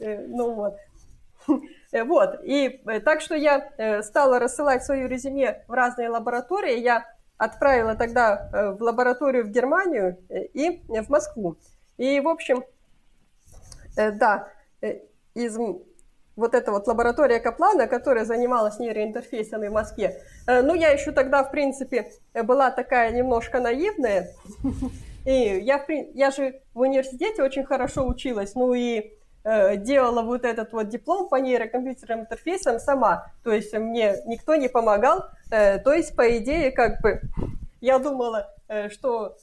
ну 0.00 0.52
вот, 0.52 0.76
вот, 1.92 2.40
и 2.44 2.82
э, 2.86 3.00
так 3.00 3.20
что 3.20 3.34
я 3.34 3.70
э, 3.78 4.02
стала 4.02 4.38
рассылать 4.38 4.84
свое 4.84 5.08
резюме 5.08 5.64
в 5.68 5.72
разные 5.72 6.10
лаборатории. 6.10 6.78
Я 6.78 7.06
отправила 7.38 7.94
тогда 7.94 8.74
в 8.78 8.82
лабораторию 8.82 9.44
в 9.44 9.50
Германию 9.50 10.18
и 10.28 10.82
в 10.88 11.08
Москву. 11.08 11.56
И, 11.96 12.18
в 12.18 12.26
общем, 12.26 12.64
да, 13.94 14.48
из 15.34 15.56
вот 16.34 16.54
эта 16.54 16.72
вот 16.72 16.88
лаборатория 16.88 17.38
Каплана, 17.38 17.86
которая 17.86 18.24
занималась 18.24 18.80
нейроинтерфейсами 18.80 19.68
в 19.68 19.72
Москве. 19.72 20.20
Ну, 20.48 20.74
я 20.74 20.90
еще 20.90 21.12
тогда, 21.12 21.44
в 21.44 21.52
принципе, 21.52 22.10
была 22.34 22.72
такая 22.72 23.12
немножко 23.12 23.60
наивная. 23.60 24.30
И 25.24 25.60
я, 25.62 25.84
я 26.14 26.32
же 26.32 26.60
в 26.74 26.80
университете 26.80 27.44
очень 27.44 27.64
хорошо 27.64 28.04
училась, 28.04 28.56
ну 28.56 28.74
и 28.74 29.12
Э, 29.17 29.17
делала 29.44 30.22
вот 30.22 30.44
этот 30.44 30.72
вот 30.72 30.88
диплом 30.88 31.28
по 31.28 31.36
нейрокомпьютерным 31.36 32.20
интерфейсам 32.20 32.78
сама. 32.78 33.32
То 33.44 33.52
есть 33.52 33.72
мне 33.72 34.16
никто 34.26 34.56
не 34.56 34.68
помогал. 34.68 35.24
Э, 35.50 35.78
то 35.78 35.92
есть, 35.92 36.14
по 36.16 36.36
идее, 36.36 36.70
как 36.70 37.00
бы 37.00 37.20
я 37.80 37.98
думала, 37.98 38.54
э, 38.68 38.88
что 38.90 39.36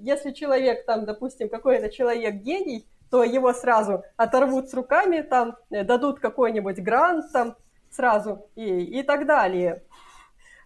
если 0.00 0.32
человек 0.32 0.84
там, 0.86 1.04
допустим, 1.04 1.48
какой-то 1.48 1.90
человек 1.90 2.34
гений, 2.36 2.86
то 3.10 3.22
его 3.22 3.52
сразу 3.52 4.02
оторвут 4.16 4.70
с 4.70 4.74
руками, 4.74 5.20
там, 5.20 5.56
дадут 5.70 6.18
какой-нибудь 6.18 6.80
грант 6.80 7.30
там 7.32 7.56
сразу 7.90 8.48
и, 8.56 8.98
и 8.98 9.02
так 9.04 9.26
далее. 9.26 9.84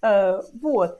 Вот. 0.00 0.98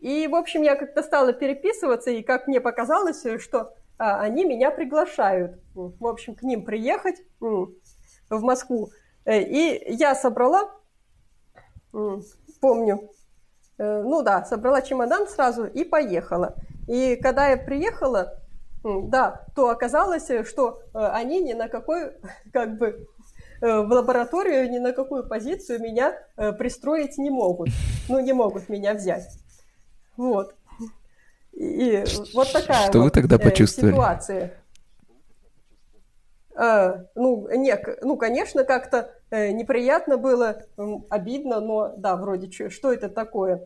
И, 0.00 0.26
в 0.28 0.34
общем, 0.34 0.62
я 0.62 0.76
как-то 0.76 1.02
стала 1.02 1.32
переписываться, 1.32 2.10
и 2.10 2.22
как 2.22 2.46
мне 2.46 2.60
показалось, 2.60 3.26
что 3.40 3.74
они 3.98 4.44
меня 4.44 4.70
приглашают, 4.70 5.60
в 5.74 6.06
общем, 6.06 6.34
к 6.34 6.42
ним 6.42 6.64
приехать 6.64 7.16
в 7.40 8.42
Москву. 8.42 8.90
Э, 9.26 9.42
и 9.42 9.92
я 9.94 10.14
собрала, 10.14 10.70
помню, 12.60 13.10
э, 13.78 14.02
ну 14.02 14.22
да, 14.22 14.44
собрала 14.44 14.82
чемодан 14.82 15.26
сразу 15.26 15.64
и 15.64 15.84
поехала. 15.84 16.54
И 16.88 17.16
когда 17.16 17.48
я 17.48 17.56
приехала, 17.56 18.40
да, 18.84 19.44
то 19.56 19.68
оказалось, 19.68 20.30
что 20.44 20.80
э, 20.94 20.98
они 20.98 21.42
ни 21.42 21.52
на 21.52 21.68
какой, 21.68 22.12
как 22.52 22.78
бы, 22.78 23.06
в 23.58 23.90
лабораторию 23.90 24.70
ни 24.70 24.78
на 24.78 24.92
какую 24.92 25.26
позицию 25.26 25.80
меня 25.80 26.12
пристроить 26.58 27.16
не 27.16 27.30
могут. 27.30 27.70
Ну, 28.06 28.20
не 28.20 28.34
могут 28.34 28.68
меня 28.68 28.92
взять. 28.92 29.38
Вот. 30.18 30.54
И 31.56 32.04
вот 32.34 32.52
такая 32.52 32.88
Что 32.88 32.98
вот 32.98 33.04
вы 33.04 33.10
тогда 33.10 33.36
э, 33.36 33.38
почувствовали? 33.38 33.92
ситуация. 33.92 34.54
А, 36.54 37.04
ну, 37.14 37.48
не, 37.56 37.78
ну, 38.02 38.16
конечно, 38.18 38.64
как-то 38.64 39.10
э, 39.30 39.52
неприятно 39.52 40.18
было, 40.18 40.64
обидно, 41.08 41.60
но 41.60 41.94
да, 41.96 42.16
вроде 42.16 42.50
что, 42.50 42.70
что 42.70 42.92
это 42.92 43.08
такое? 43.08 43.62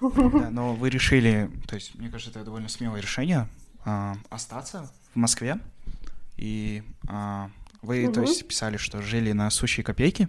Да, 0.00 0.50
но 0.50 0.74
вы 0.74 0.90
решили, 0.90 1.50
то 1.66 1.76
есть, 1.76 1.94
мне 1.94 2.10
кажется, 2.10 2.30
это 2.30 2.44
довольно 2.44 2.68
смелое 2.68 3.00
решение, 3.00 3.48
э, 3.86 4.12
остаться 4.28 4.90
в 5.14 5.16
Москве. 5.16 5.58
И 6.36 6.82
э, 7.08 7.46
вы, 7.80 8.04
угу. 8.04 8.12
то 8.12 8.20
есть, 8.20 8.46
писали, 8.46 8.76
что 8.76 9.00
жили 9.00 9.32
на 9.32 9.48
сущие 9.48 9.82
копейки. 9.82 10.28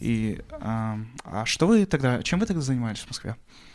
И, 0.00 0.40
э, 0.50 0.56
а 0.58 1.44
что 1.44 1.66
вы 1.66 1.84
тогда, 1.84 2.22
чем 2.22 2.40
вы 2.40 2.46
тогда 2.46 2.62
занимались 2.62 3.00
в 3.00 3.08
Москве? 3.08 3.36
Э, 3.36 3.71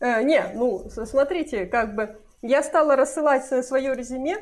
не, 0.00 0.44
ну, 0.54 0.88
смотрите, 0.90 1.66
как 1.66 1.94
бы 1.94 2.16
я 2.42 2.62
стала 2.62 2.96
рассылать 2.96 3.44
свое 3.64 3.94
резюме 3.94 4.38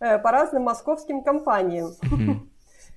э, 0.00 0.18
по 0.18 0.30
разным 0.30 0.64
московским 0.64 1.22
компаниям. 1.22 1.94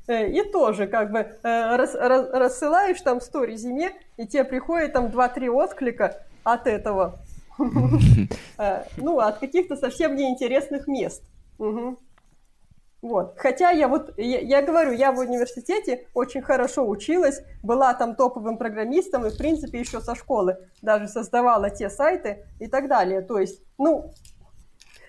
Э, 0.08 0.28
и 0.28 0.42
тоже 0.52 0.88
как 0.88 1.12
бы 1.12 1.20
э, 1.20 1.36
рас, 1.44 1.94
рас, 1.94 2.28
рассылаешь 2.32 3.00
там 3.02 3.22
100 3.22 3.44
резюме, 3.44 3.92
и 4.18 4.26
тебе 4.26 4.44
приходит 4.44 4.94
там 4.94 5.06
2-3 5.06 5.50
отклика 5.50 6.26
от 6.44 6.66
этого. 6.66 7.20
Э, 8.58 8.84
ну, 8.98 9.20
от 9.20 9.38
каких-то 9.38 9.76
совсем 9.76 10.16
неинтересных 10.16 10.88
мест. 10.88 11.24
Вот. 13.02 13.34
Хотя 13.38 13.72
я 13.72 13.88
вот, 13.88 14.14
я, 14.18 14.40
я 14.40 14.62
говорю, 14.62 14.92
я 14.92 15.12
в 15.12 15.20
университете 15.20 16.08
очень 16.14 16.42
хорошо 16.42 16.88
училась, 16.88 17.42
была 17.64 17.94
там 17.96 18.16
топовым 18.16 18.58
программистом 18.58 19.26
и, 19.26 19.32
в 19.32 19.38
принципе, 19.38 19.80
еще 19.80 20.02
со 20.02 20.14
школы 20.14 20.58
даже 20.84 21.08
создавала 21.08 21.72
те 21.72 21.90
сайты 21.90 22.46
и 22.60 22.68
так 22.68 22.88
далее. 22.88 23.22
То 23.22 23.40
есть, 23.40 23.64
ну, 23.80 24.14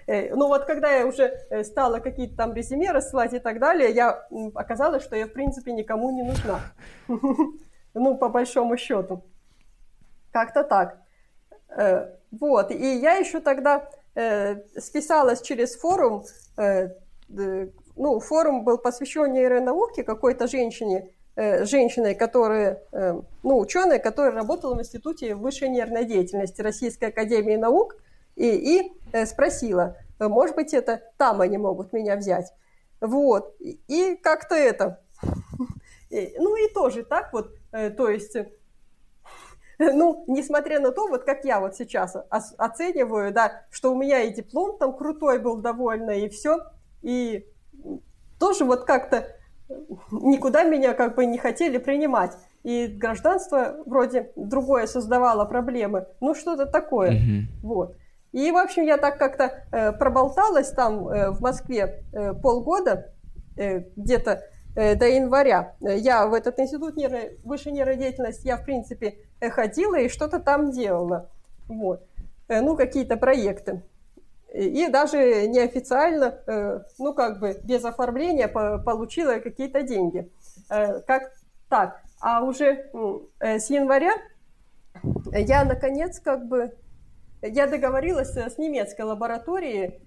э, 0.07 0.35
ну 0.35 0.49
вот 0.49 0.65
когда 0.65 0.91
я 0.91 1.07
уже 1.07 1.25
э, 1.51 1.65
стала 1.65 1.99
какие-то 1.99 2.35
там 2.35 2.55
резюме 2.55 2.93
рассылать 2.93 3.35
и 3.35 3.39
так 3.39 3.61
далее, 3.61 3.91
я 3.91 4.27
оказалось, 4.55 5.03
что 5.03 5.15
я, 5.15 5.27
в 5.27 5.33
принципе, 5.33 5.73
никому 5.73 6.11
не 6.13 6.23
нужна. 6.23 6.61
ну, 7.95 8.17
по 8.17 8.31
большому 8.31 8.79
счету. 8.79 9.23
Как-то 10.31 10.65
так. 10.65 10.97
Э, 11.69 12.09
вот, 12.31 12.71
и 12.71 12.97
я 12.97 13.17
еще 13.17 13.41
тогда 13.41 13.87
э, 14.15 14.63
списалась 14.79 15.43
через 15.43 15.77
форум, 15.77 16.25
ну, 17.97 18.21
форум 18.21 18.65
был 18.65 18.79
посвящен 18.79 19.33
нейронауке 19.33 20.03
какой-то 20.03 20.47
женщине, 20.47 21.11
женщиной, 21.37 22.15
которая, 22.15 22.83
ну, 23.43 23.59
ученой, 23.59 23.99
которая 23.99 24.33
работала 24.33 24.75
в 24.75 24.81
Институте 24.81 25.35
высшей 25.35 25.71
нервной 25.71 26.05
деятельности 26.05 26.61
Российской 26.61 27.07
Академии 27.07 27.57
Наук, 27.57 27.97
и, 28.37 28.93
и 29.13 29.25
спросила, 29.25 29.97
может 30.19 30.57
быть, 30.57 30.75
это 30.75 31.03
там 31.17 31.41
они 31.41 31.57
могут 31.59 31.93
меня 31.93 32.17
взять. 32.17 32.53
Вот, 33.01 33.57
и 33.61 34.17
как-то 34.23 34.55
это, 34.55 35.01
ну 36.11 36.57
и 36.57 36.73
тоже 36.73 37.03
так 37.03 37.33
вот, 37.33 37.55
то 37.71 38.09
есть 38.09 38.37
ну, 39.93 40.25
несмотря 40.29 40.81
на 40.81 40.93
то, 40.93 41.09
вот 41.09 41.25
как 41.25 41.45
я 41.45 41.61
вот 41.61 41.75
сейчас 41.75 42.17
оцениваю, 42.31 43.33
да, 43.33 43.65
что 43.71 43.93
у 43.93 43.97
меня 43.97 44.21
и 44.23 44.33
диплом 44.33 44.79
там 44.79 44.97
крутой 44.97 45.39
был 45.39 45.57
довольно, 45.57 46.11
и 46.11 46.29
все, 46.29 46.61
и 47.03 47.47
тоже 48.43 48.65
вот 48.65 48.85
как-то 48.85 49.27
никуда 50.11 50.65
меня 50.65 50.95
как 50.95 51.15
бы 51.15 51.27
не 51.27 51.39
хотели 51.39 51.79
принимать. 51.79 52.33
И 52.65 52.87
гражданство 52.87 53.77
вроде 53.87 54.33
другое 54.37 54.87
создавало 54.87 55.45
проблемы. 55.45 56.07
Ну, 56.21 56.35
что-то 56.35 56.67
такое. 56.67 57.13
Mm-hmm. 57.13 57.43
Вот. 57.63 57.97
И, 58.33 58.51
в 58.51 58.57
общем, 58.57 58.85
я 58.85 58.97
так 58.97 59.19
как-то 59.19 59.65
э, 59.73 59.93
проболталась 59.93 60.71
там 60.71 61.09
э, 61.09 61.31
в 61.31 61.41
Москве 61.41 62.05
э, 62.13 62.35
полгода, 62.35 63.13
э, 63.57 63.85
где-то 63.97 64.43
Э, 64.75 64.95
до 64.95 65.07
января. 65.07 65.75
Я 65.81 66.27
в 66.27 66.33
этот 66.33 66.59
институт 66.59 66.97
нейро, 66.97 67.19
высшей 67.45 67.73
нейродеятельности, 67.73 68.47
я, 68.47 68.57
в 68.57 68.65
принципе, 68.65 69.19
э, 69.41 69.51
ходила 69.51 69.99
и 69.99 70.09
что-то 70.09 70.39
там 70.39 70.71
делала. 70.71 71.31
Вот. 71.69 72.07
Э, 72.49 72.63
ну, 72.63 72.75
какие-то 72.75 73.19
проекты. 73.19 73.83
И 74.53 74.89
даже 74.89 75.47
неофициально, 75.47 76.85
ну, 76.99 77.15
как 77.15 77.41
бы 77.41 77.59
без 77.65 77.85
оформления 77.85 78.49
получила 78.49 79.39
какие-то 79.39 79.83
деньги. 79.83 80.31
Как 80.69 81.33
так? 81.69 82.03
А 82.21 82.43
уже 82.43 82.91
с 83.41 83.71
января 83.71 84.13
я, 85.33 85.65
наконец, 85.65 86.21
как 86.21 86.47
бы, 86.47 86.77
я 87.41 87.67
договорилась 87.67 88.37
с 88.37 88.59
немецкой 88.59 89.03
лабораторией, 89.03 90.01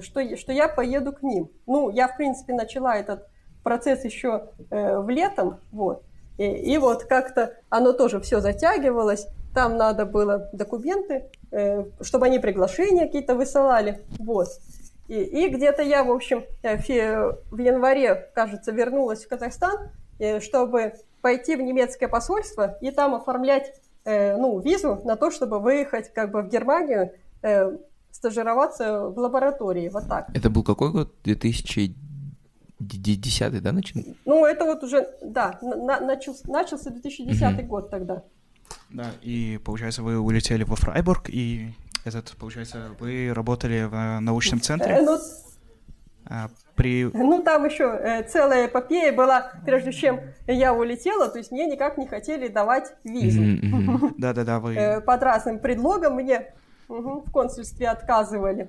что, 0.00 0.36
что 0.36 0.52
я 0.52 0.68
поеду 0.68 1.12
к 1.12 1.22
ним. 1.22 1.50
Ну, 1.66 1.90
я, 1.90 2.08
в 2.08 2.16
принципе, 2.16 2.52
начала 2.52 2.96
этот 2.96 3.28
процесс 3.64 4.04
еще 4.04 4.50
э, 4.70 4.98
в 4.98 5.08
летом, 5.08 5.58
вот. 5.72 6.04
И, 6.38 6.44
и 6.44 6.78
вот 6.78 7.04
как-то 7.04 7.54
оно 7.70 7.92
тоже 7.92 8.20
все 8.20 8.40
затягивалось, 8.40 9.26
там 9.54 9.76
надо 9.76 10.04
было 10.04 10.50
документы, 10.52 11.14
э, 11.14 11.24
чтобы 12.00 12.26
они 12.26 12.38
приглашения 12.38 13.06
какие-то 13.06 13.34
высылали, 13.34 14.02
вот. 14.18 14.48
И, 15.08 15.20
и 15.22 15.48
где-то 15.48 15.82
я, 15.82 16.02
в 16.02 16.10
общем, 16.10 16.44
э, 16.62 16.78
в, 16.78 17.58
январе, 17.58 18.30
кажется, 18.34 18.72
вернулась 18.72 19.24
в 19.24 19.28
Казахстан, 19.28 19.90
э, 20.18 20.40
чтобы 20.40 20.94
пойти 21.20 21.56
в 21.56 21.60
немецкое 21.60 22.08
посольство 22.08 22.78
и 22.80 22.90
там 22.90 23.14
оформлять 23.14 23.74
э, 24.04 24.36
ну, 24.36 24.60
визу 24.60 25.00
на 25.04 25.16
то, 25.16 25.30
чтобы 25.30 25.60
выехать 25.60 26.12
как 26.12 26.30
бы 26.30 26.42
в 26.42 26.48
Германию, 26.48 27.12
э, 27.42 27.76
стажироваться 28.10 29.08
в 29.08 29.18
лаборатории, 29.18 29.88
вот 29.88 30.08
так. 30.08 30.28
Это 30.34 30.48
был 30.48 30.62
какой 30.62 30.90
год? 30.90 31.12
2010 31.24 31.96
Десятый, 32.78 33.60
да, 33.60 33.72
начал? 33.72 34.00
Ну, 34.24 34.44
это 34.44 34.64
вот 34.64 34.82
уже, 34.82 35.08
да, 35.22 35.58
на, 35.62 36.00
начался, 36.00 36.50
начался 36.50 36.90
2010 36.90 37.58
угу. 37.58 37.66
год 37.66 37.90
тогда. 37.90 38.24
Да, 38.94 39.10
и, 39.22 39.58
получается, 39.64 40.02
вы 40.04 40.20
улетели 40.20 40.62
во 40.62 40.76
Фрайбург, 40.76 41.28
и 41.28 41.72
этот, 42.04 42.36
получается, 42.38 42.90
вы 43.00 43.32
работали 43.34 43.82
в 43.82 44.20
научном 44.20 44.60
центре? 44.60 44.94
Э, 44.94 45.02
ну, 45.02 45.18
а, 46.26 46.48
при... 46.76 47.10
ну, 47.12 47.42
там 47.42 47.64
еще 47.64 47.84
э, 47.84 48.22
целая 48.22 48.66
эпопея 48.66 49.12
была, 49.12 49.50
прежде 49.66 49.92
чем 49.92 50.20
я 50.46 50.72
улетела, 50.72 51.28
то 51.28 51.38
есть 51.38 51.50
мне 51.50 51.66
никак 51.66 51.98
не 51.98 52.06
хотели 52.06 52.46
давать 52.46 52.94
визу. 53.02 53.42
Да-да-да, 54.18 54.60
вы... 54.60 54.74
Э, 54.76 55.00
под 55.00 55.22
разным 55.24 55.58
предлогом 55.58 56.14
мне 56.14 56.54
в 56.86 57.28
консульстве 57.32 57.88
отказывали. 57.88 58.68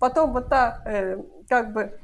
Потом 0.00 0.32
вот 0.32 0.48
та, 0.48 0.82
э, 0.86 1.18
как 1.50 1.74
бы, 1.74 1.98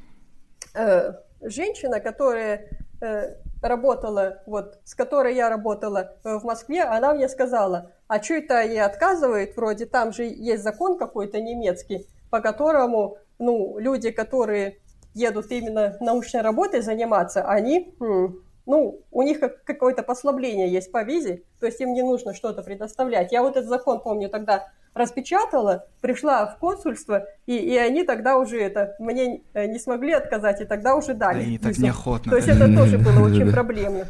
э, 0.74 1.12
женщина, 1.40 2.00
которая 2.00 2.68
э, 3.00 3.34
работала, 3.62 4.42
вот, 4.46 4.78
с 4.84 4.94
которой 4.94 5.34
я 5.34 5.48
работала 5.48 6.16
э, 6.24 6.38
в 6.38 6.44
Москве, 6.44 6.82
она 6.82 7.14
мне 7.14 7.28
сказала, 7.28 7.90
а 8.08 8.22
что 8.22 8.34
это 8.34 8.62
ей 8.62 8.80
отказывает, 8.80 9.56
вроде 9.56 9.86
там 9.86 10.12
же 10.12 10.24
есть 10.24 10.62
закон 10.62 10.98
какой-то 10.98 11.40
немецкий, 11.40 12.06
по 12.30 12.40
которому, 12.40 13.18
ну, 13.38 13.78
люди, 13.78 14.10
которые 14.10 14.78
едут 15.14 15.50
именно 15.50 15.96
научной 16.00 16.42
работой 16.42 16.80
заниматься, 16.80 17.42
они, 17.42 17.94
ну, 17.98 19.00
у 19.10 19.22
них 19.22 19.40
какое-то 19.64 20.02
послабление 20.02 20.68
есть 20.68 20.92
по 20.92 21.02
визе, 21.02 21.42
то 21.58 21.66
есть 21.66 21.80
им 21.80 21.92
не 21.92 22.02
нужно 22.02 22.34
что-то 22.34 22.62
предоставлять. 22.62 23.32
Я 23.32 23.42
вот 23.42 23.56
этот 23.56 23.68
закон 23.68 24.00
помню 24.00 24.28
тогда 24.28 24.68
распечатала, 24.94 25.86
пришла 26.00 26.46
в 26.46 26.58
консульство, 26.58 27.26
и, 27.46 27.56
и 27.56 27.76
они 27.76 28.04
тогда 28.04 28.38
уже 28.38 28.60
это 28.60 28.96
мне 28.98 29.42
э, 29.54 29.66
не 29.66 29.78
смогли 29.78 30.12
отказать, 30.12 30.60
и 30.60 30.64
тогда 30.64 30.96
уже 30.96 31.14
дали. 31.14 31.42
Они 31.42 31.58
так 31.58 31.78
неохотно. 31.78 32.30
То 32.30 32.36
есть 32.36 32.48
это 32.48 32.66
тоже 32.74 32.98
было 32.98 33.24
очень 33.26 33.50
проблемно. 33.52 34.06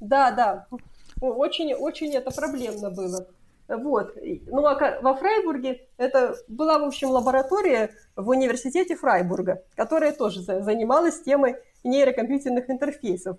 Да, 0.00 0.30
да. 0.30 0.66
Очень, 1.20 1.74
очень 1.74 2.14
это 2.14 2.30
проблемно 2.30 2.90
было. 2.90 3.26
Вот. 3.68 4.16
Ну, 4.46 4.66
а 4.66 5.00
во 5.00 5.14
Фрайбурге 5.14 5.86
это 5.96 6.34
была, 6.48 6.78
в 6.78 6.84
общем, 6.84 7.10
лаборатория 7.10 7.90
в 8.16 8.28
университете 8.28 8.96
Фрайбурга, 8.96 9.62
которая 9.76 10.12
тоже 10.12 10.42
занималась 10.42 11.22
темой 11.22 11.56
нейрокомпьютерных 11.84 12.68
интерфейсов. 12.68 13.38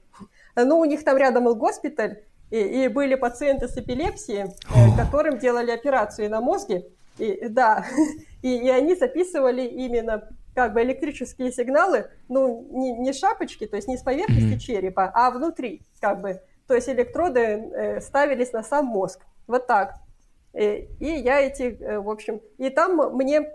Ну, 0.55 0.79
у 0.79 0.85
них 0.85 1.03
там 1.03 1.17
рядом 1.17 1.45
был 1.45 1.55
госпиталь, 1.55 2.23
и, 2.51 2.83
и 2.83 2.87
были 2.89 3.15
пациенты 3.15 3.67
с 3.67 3.77
эпилепсией, 3.77 4.43
э, 4.45 4.97
которым 4.97 5.39
делали 5.39 5.71
операции 5.71 6.27
на 6.27 6.41
мозге, 6.41 6.85
и, 7.17 7.47
да, 7.47 7.85
и, 8.41 8.57
и 8.57 8.69
они 8.69 8.95
записывали 8.95 9.63
именно 9.63 10.29
как 10.53 10.73
бы 10.73 10.81
электрические 10.83 11.51
сигналы, 11.51 12.09
ну, 12.27 12.67
не, 12.71 12.91
не 12.91 13.13
шапочки, 13.13 13.65
то 13.65 13.77
есть 13.77 13.87
не 13.87 13.97
с 13.97 14.03
поверхности 14.03 14.55
mm-hmm. 14.55 14.59
черепа, 14.59 15.11
а 15.13 15.31
внутри, 15.31 15.81
как 15.99 16.21
бы. 16.21 16.41
То 16.67 16.75
есть 16.75 16.89
электроды 16.89 17.39
э, 17.39 18.01
ставились 18.01 18.51
на 18.53 18.63
сам 18.63 18.85
мозг. 18.85 19.21
Вот 19.47 19.67
так. 19.67 19.95
И, 20.53 20.89
и 20.99 21.05
я 21.05 21.39
эти, 21.41 21.77
э, 21.81 21.99
в 21.99 22.09
общем, 22.09 22.41
и 22.57 22.69
там 22.69 22.97
мне, 23.15 23.49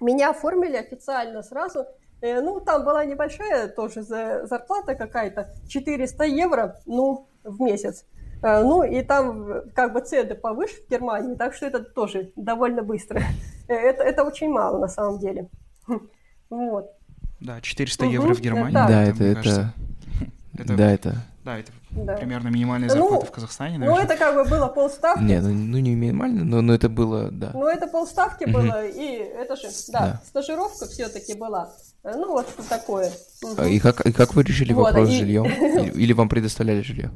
меня 0.00 0.30
оформили 0.30 0.76
официально 0.76 1.42
сразу. 1.42 1.86
Э, 2.20 2.40
ну, 2.40 2.60
там 2.60 2.84
была 2.84 3.04
небольшая 3.04 3.68
тоже 3.68 4.02
за, 4.02 4.46
зарплата 4.46 4.94
какая-то, 4.94 5.54
400 5.68 6.24
евро, 6.24 6.76
ну, 6.86 7.28
в 7.44 7.60
месяц. 7.60 8.04
Э, 8.42 8.62
ну, 8.62 8.82
и 8.82 9.02
там 9.02 9.62
как 9.74 9.92
бы 9.92 10.00
цены 10.00 10.34
повыше 10.34 10.74
в 10.86 10.90
Германии, 10.90 11.34
так 11.34 11.54
что 11.54 11.66
это 11.66 11.80
тоже 11.80 12.32
довольно 12.36 12.82
быстро. 12.82 13.22
Э, 13.68 13.74
это, 13.74 14.02
это 14.02 14.24
очень 14.24 14.50
мало 14.50 14.78
на 14.78 14.88
самом 14.88 15.18
деле. 15.18 15.48
Вот. 16.48 16.92
Да, 17.40 17.60
400 17.60 18.06
евро 18.06 18.32
в 18.32 18.40
Германии. 18.40 18.72
Да, 18.72 19.02
это, 19.02 19.24
это, 19.24 19.74
это, 20.54 20.76
да, 20.76 20.90
это... 20.92 21.14
Да, 21.44 21.58
это 21.58 21.72
да. 21.90 22.14
примерно 22.14 22.48
минимальная 22.48 22.88
ну, 22.88 22.94
зарплата 22.94 23.24
ну, 23.24 23.30
в 23.30 23.30
Казахстане, 23.32 23.78
наверное. 23.78 24.00
Ну, 24.00 24.04
это 24.04 24.16
как 24.16 24.34
бы 24.34 24.48
было 24.48 24.66
полставки. 24.66 25.22
Не, 25.22 25.40
ну, 25.40 25.48
ну 25.48 25.78
не 25.78 25.94
минимально, 25.94 26.44
но, 26.44 26.60
но 26.60 26.74
это 26.74 26.88
было, 26.88 27.30
да. 27.30 27.50
Ну, 27.54 27.66
это 27.66 27.86
полставки 27.86 28.44
было, 28.44 28.86
и 28.86 29.16
это 29.16 29.56
же, 29.56 29.68
да, 29.88 29.98
да. 29.98 30.22
стажировка 30.26 30.86
все-таки 30.86 31.34
была. 31.34 31.70
Э, 32.02 32.14
ну, 32.16 32.32
вот 32.32 32.48
что 32.48 32.68
такое. 32.68 33.12
Угу. 33.42 33.62
И, 33.62 33.78
как, 33.78 34.06
и 34.06 34.12
как 34.12 34.34
вы 34.34 34.42
решили 34.42 34.72
вот, 34.72 34.84
вопрос 34.84 35.08
и... 35.08 35.12
с 35.12 35.14
жильем? 35.18 35.44
Или 35.94 36.12
вам 36.12 36.28
предоставляли 36.28 36.82
жилье? 36.82 37.10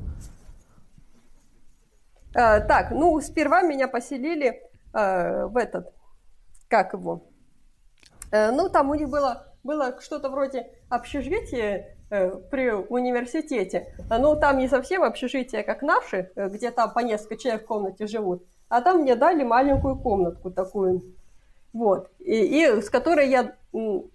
А, 2.35 2.61
так, 2.61 2.91
ну, 2.93 3.21
сперва 3.21 3.63
меня 3.63 3.89
поселили 3.89 4.63
а, 4.93 5.47
в 5.47 5.57
этот, 5.57 5.93
как 6.69 6.93
его, 6.93 7.29
а, 8.31 8.53
ну, 8.53 8.69
там 8.69 8.91
у 8.91 8.95
них 8.95 9.09
было, 9.09 9.53
было 9.65 9.97
что-то 10.01 10.29
вроде 10.29 10.71
общежития 10.89 11.97
а, 12.11 12.37
при 12.51 12.71
университете. 12.71 13.95
Ну, 14.09 14.39
там 14.39 14.59
не 14.59 14.69
совсем 14.69 15.03
общежитие, 15.03 15.65
как 15.65 15.83
наши, 15.83 16.31
где 16.37 16.71
там 16.71 16.93
по 16.93 17.01
несколько 17.01 17.37
человек 17.37 17.65
в 17.65 17.67
комнате 17.67 18.07
живут, 18.07 18.47
а 18.69 18.81
там 18.81 19.01
мне 19.01 19.17
дали 19.17 19.43
маленькую 19.43 19.99
комнатку 19.99 20.53
такую, 20.53 21.03
вот, 21.73 22.11
и, 22.21 22.63
и 22.63 22.81
с 22.81 22.91
которой 22.91 23.29
я 23.29 23.57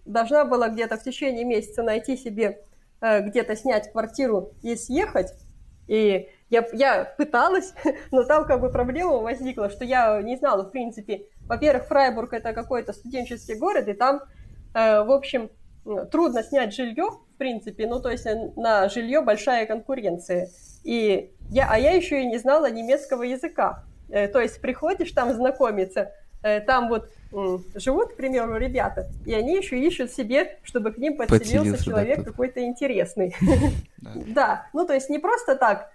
должна 0.05 0.45
была 0.45 0.69
где-то 0.69 0.97
в 0.97 1.03
течение 1.03 1.43
месяца 1.43 1.83
найти 1.83 2.15
себе, 2.15 2.61
где-то 3.01 3.55
снять 3.57 3.91
квартиру 3.91 4.51
и 4.61 4.75
съехать, 4.75 5.33
и 5.87 6.29
я, 6.49 6.65
я 6.73 7.05
пыталась, 7.17 7.73
но 8.11 8.23
там 8.23 8.45
как 8.45 8.61
бы 8.61 8.69
проблема 8.69 9.17
возникла, 9.17 9.69
что 9.69 9.85
я 9.85 10.21
не 10.21 10.35
знала, 10.37 10.63
в 10.63 10.71
принципе, 10.71 11.27
во-первых, 11.47 11.87
Фрайбург 11.87 12.33
это 12.33 12.53
какой-то 12.53 12.93
студенческий 12.93 13.55
город, 13.55 13.87
и 13.87 13.93
там, 13.93 14.21
э, 14.73 15.03
в 15.03 15.11
общем, 15.11 15.49
трудно 16.11 16.43
снять 16.43 16.73
жилье 16.73 17.09
в 17.35 17.37
принципе, 17.37 17.85
ну, 17.85 18.01
то 18.01 18.09
есть 18.09 18.25
на 18.55 18.87
жилье 18.87 19.21
большая 19.21 19.65
конкуренция. 19.65 20.47
И 20.85 21.33
я, 21.49 21.67
а 21.69 21.77
я 21.77 21.91
еще 21.91 22.21
и 22.21 22.25
не 22.25 22.37
знала 22.37 22.71
немецкого 22.71 23.23
языка. 23.23 23.83
То 24.07 24.39
есть 24.39 24.61
приходишь 24.61 25.11
там 25.11 25.33
знакомиться, 25.33 26.13
там 26.65 26.87
вот 26.87 27.09
живут, 27.75 28.13
к 28.13 28.15
примеру, 28.15 28.55
ребята, 28.57 29.09
и 29.25 29.33
они 29.33 29.57
еще 29.57 29.77
ищут 29.77 30.11
себе, 30.11 30.59
чтобы 30.63 30.93
к 30.93 30.97
ним 30.97 31.17
подселился, 31.17 31.45
подселился 31.45 31.83
человек 31.83 32.19
да, 32.19 32.23
какой-то 32.23 32.63
интересный. 32.63 33.35
Да, 34.27 34.67
ну 34.71 34.85
то 34.85 34.93
есть 34.93 35.09
не 35.09 35.17
просто 35.17 35.55
так, 35.55 35.91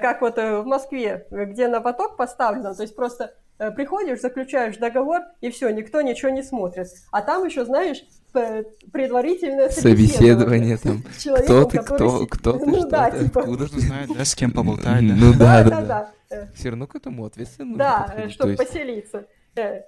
как 0.00 0.20
вот 0.20 0.36
в 0.36 0.64
Москве, 0.64 1.26
где 1.30 1.68
на 1.68 1.80
поток 1.80 2.16
поставлено, 2.16 2.74
то 2.74 2.82
есть 2.82 2.96
просто 2.96 3.34
Э, 3.56 3.70
приходишь, 3.70 4.20
заключаешь 4.20 4.78
договор, 4.78 5.22
и 5.40 5.50
все, 5.50 5.70
никто 5.70 6.00
ничего 6.02 6.30
не 6.30 6.42
смотрит. 6.42 6.88
А 7.12 7.22
там 7.22 7.44
еще, 7.44 7.64
знаешь, 7.64 8.04
предварительное 8.32 9.68
собеседование, 9.68 10.76
там. 10.76 11.04
Кто 11.44 11.64
ты, 11.64 11.78
кто, 11.78 12.26
кто 12.26 12.58
ты, 12.58 12.66
ну, 12.66 12.80
что 12.80 12.88
да, 12.88 13.10
ты, 13.10 13.24
типа... 13.24 13.40
откуда 13.40 13.68
ты 13.68 13.80
знаешь, 13.80 14.08
да, 14.08 14.24
с 14.24 14.34
кем 14.34 14.50
поболтать. 14.50 15.02
Ну 15.02 15.32
да, 15.38 15.62
да, 15.62 15.82
да. 16.28 16.48
Все 16.54 16.70
равно 16.70 16.88
к 16.88 16.96
этому 16.96 17.24
ответственно 17.26 17.76
Да, 17.76 18.28
чтобы 18.28 18.56
поселиться. 18.56 19.26
Э, 19.54 19.82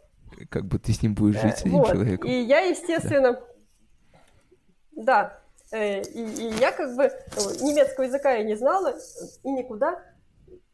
как 0.48 0.66
бы 0.66 0.78
ты 0.78 0.92
с 0.92 1.02
ним 1.02 1.14
будешь 1.14 1.40
жить, 1.40 1.58
с 1.58 1.62
этим 1.62 1.84
человеком. 1.84 2.30
И 2.30 2.34
я, 2.42 2.60
естественно, 2.60 3.40
да, 4.92 5.40
э, 5.40 5.45
и, 5.72 6.00
и 6.22 6.54
я 6.60 6.72
как 6.72 6.94
бы 6.94 7.10
немецкого 7.60 8.04
языка 8.04 8.32
я 8.32 8.44
не 8.44 8.54
знала 8.54 8.94
и 9.42 9.50
никуда 9.50 10.00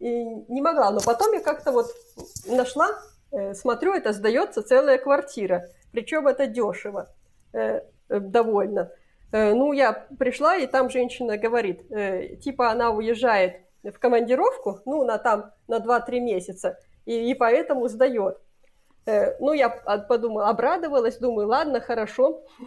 и 0.02 0.24
не 0.48 0.60
могла. 0.60 0.90
Но 0.90 1.00
потом 1.00 1.32
я 1.32 1.40
как-то 1.40 1.70
вот 1.70 1.86
нашла, 2.46 2.88
э, 3.30 3.54
смотрю, 3.54 3.94
это 3.94 4.12
сдается 4.12 4.62
целая 4.62 4.98
квартира. 4.98 5.68
Причем 5.92 6.26
это 6.26 6.46
дешево 6.46 7.08
э, 7.52 7.82
э, 8.08 8.20
довольно. 8.20 8.90
Ну, 9.34 9.72
я 9.72 9.94
пришла, 10.18 10.58
и 10.58 10.66
там 10.66 10.90
женщина 10.90 11.38
говорит, 11.38 11.88
типа 12.42 12.70
она 12.70 12.90
уезжает 12.90 13.62
в 13.82 13.98
командировку, 13.98 14.80
ну, 14.84 15.04
на 15.04 15.16
там 15.16 15.52
на 15.68 15.78
2-3 15.78 16.20
месяца, 16.20 16.78
и, 17.06 17.30
и 17.30 17.32
поэтому 17.32 17.88
сдает. 17.88 18.38
Э, 19.04 19.36
ну, 19.40 19.52
я 19.52 19.68
подумала, 19.68 20.48
обрадовалась, 20.48 21.18
думаю, 21.18 21.48
ладно, 21.48 21.80
хорошо. 21.80 22.44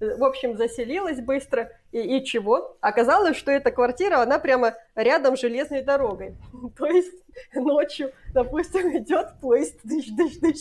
В 0.00 0.24
общем, 0.24 0.56
заселилась 0.56 1.20
быстро. 1.20 1.70
И, 1.92 2.00
и 2.00 2.24
чего? 2.24 2.76
Оказалось, 2.80 3.36
что 3.36 3.52
эта 3.52 3.70
квартира, 3.70 4.20
она 4.20 4.38
прямо 4.38 4.74
рядом 4.96 5.36
с 5.36 5.40
железной 5.40 5.82
дорогой. 5.82 6.36
То 6.76 6.86
есть 6.86 7.12
ночью, 7.54 8.10
допустим, 8.32 8.96
идет 8.96 9.34
поезд, 9.40 9.78
дыш, 9.84 10.06
дыш, 10.08 10.38
дыш. 10.38 10.58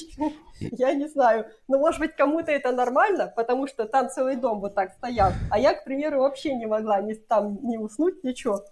Я 0.59 0.93
не 0.93 1.07
знаю. 1.07 1.47
Но, 1.67 1.79
может 1.79 1.99
быть, 1.99 2.15
кому-то 2.15 2.51
это 2.51 2.71
нормально, 2.71 3.33
потому 3.35 3.67
что 3.67 3.85
там 3.85 4.09
целый 4.09 4.35
дом 4.35 4.59
вот 4.59 4.75
так 4.75 4.93
стоял. 4.93 5.31
А 5.49 5.57
я, 5.57 5.73
к 5.73 5.85
примеру, 5.85 6.19
вообще 6.19 6.53
не 6.53 6.67
могла 6.67 7.01
ни, 7.01 7.13
там 7.13 7.57
не 7.63 7.79
уснуть, 7.79 8.23
ничего. 8.23 8.63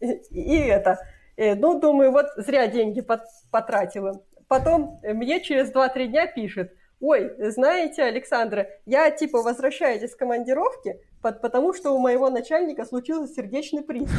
И, 0.00 0.12
и 0.30 0.58
это. 0.60 0.98
Э, 1.36 1.54
ну, 1.54 1.78
думаю, 1.78 2.10
вот 2.10 2.26
зря 2.36 2.68
деньги 2.68 3.04
потратила 3.50 4.22
потом 4.48 5.00
мне 5.02 5.42
через 5.42 5.72
2-3 5.72 6.06
дня 6.06 6.26
пишет, 6.26 6.72
ой, 7.00 7.32
знаете, 7.50 8.02
Александра, 8.02 8.68
я 8.86 9.10
типа 9.10 9.42
возвращаюсь 9.42 10.02
из 10.02 10.14
командировки, 10.14 10.98
потому 11.20 11.74
что 11.74 11.92
у 11.92 11.98
моего 11.98 12.30
начальника 12.30 12.84
случился 12.84 13.32
сердечный 13.34 13.82
приступ. 13.82 14.16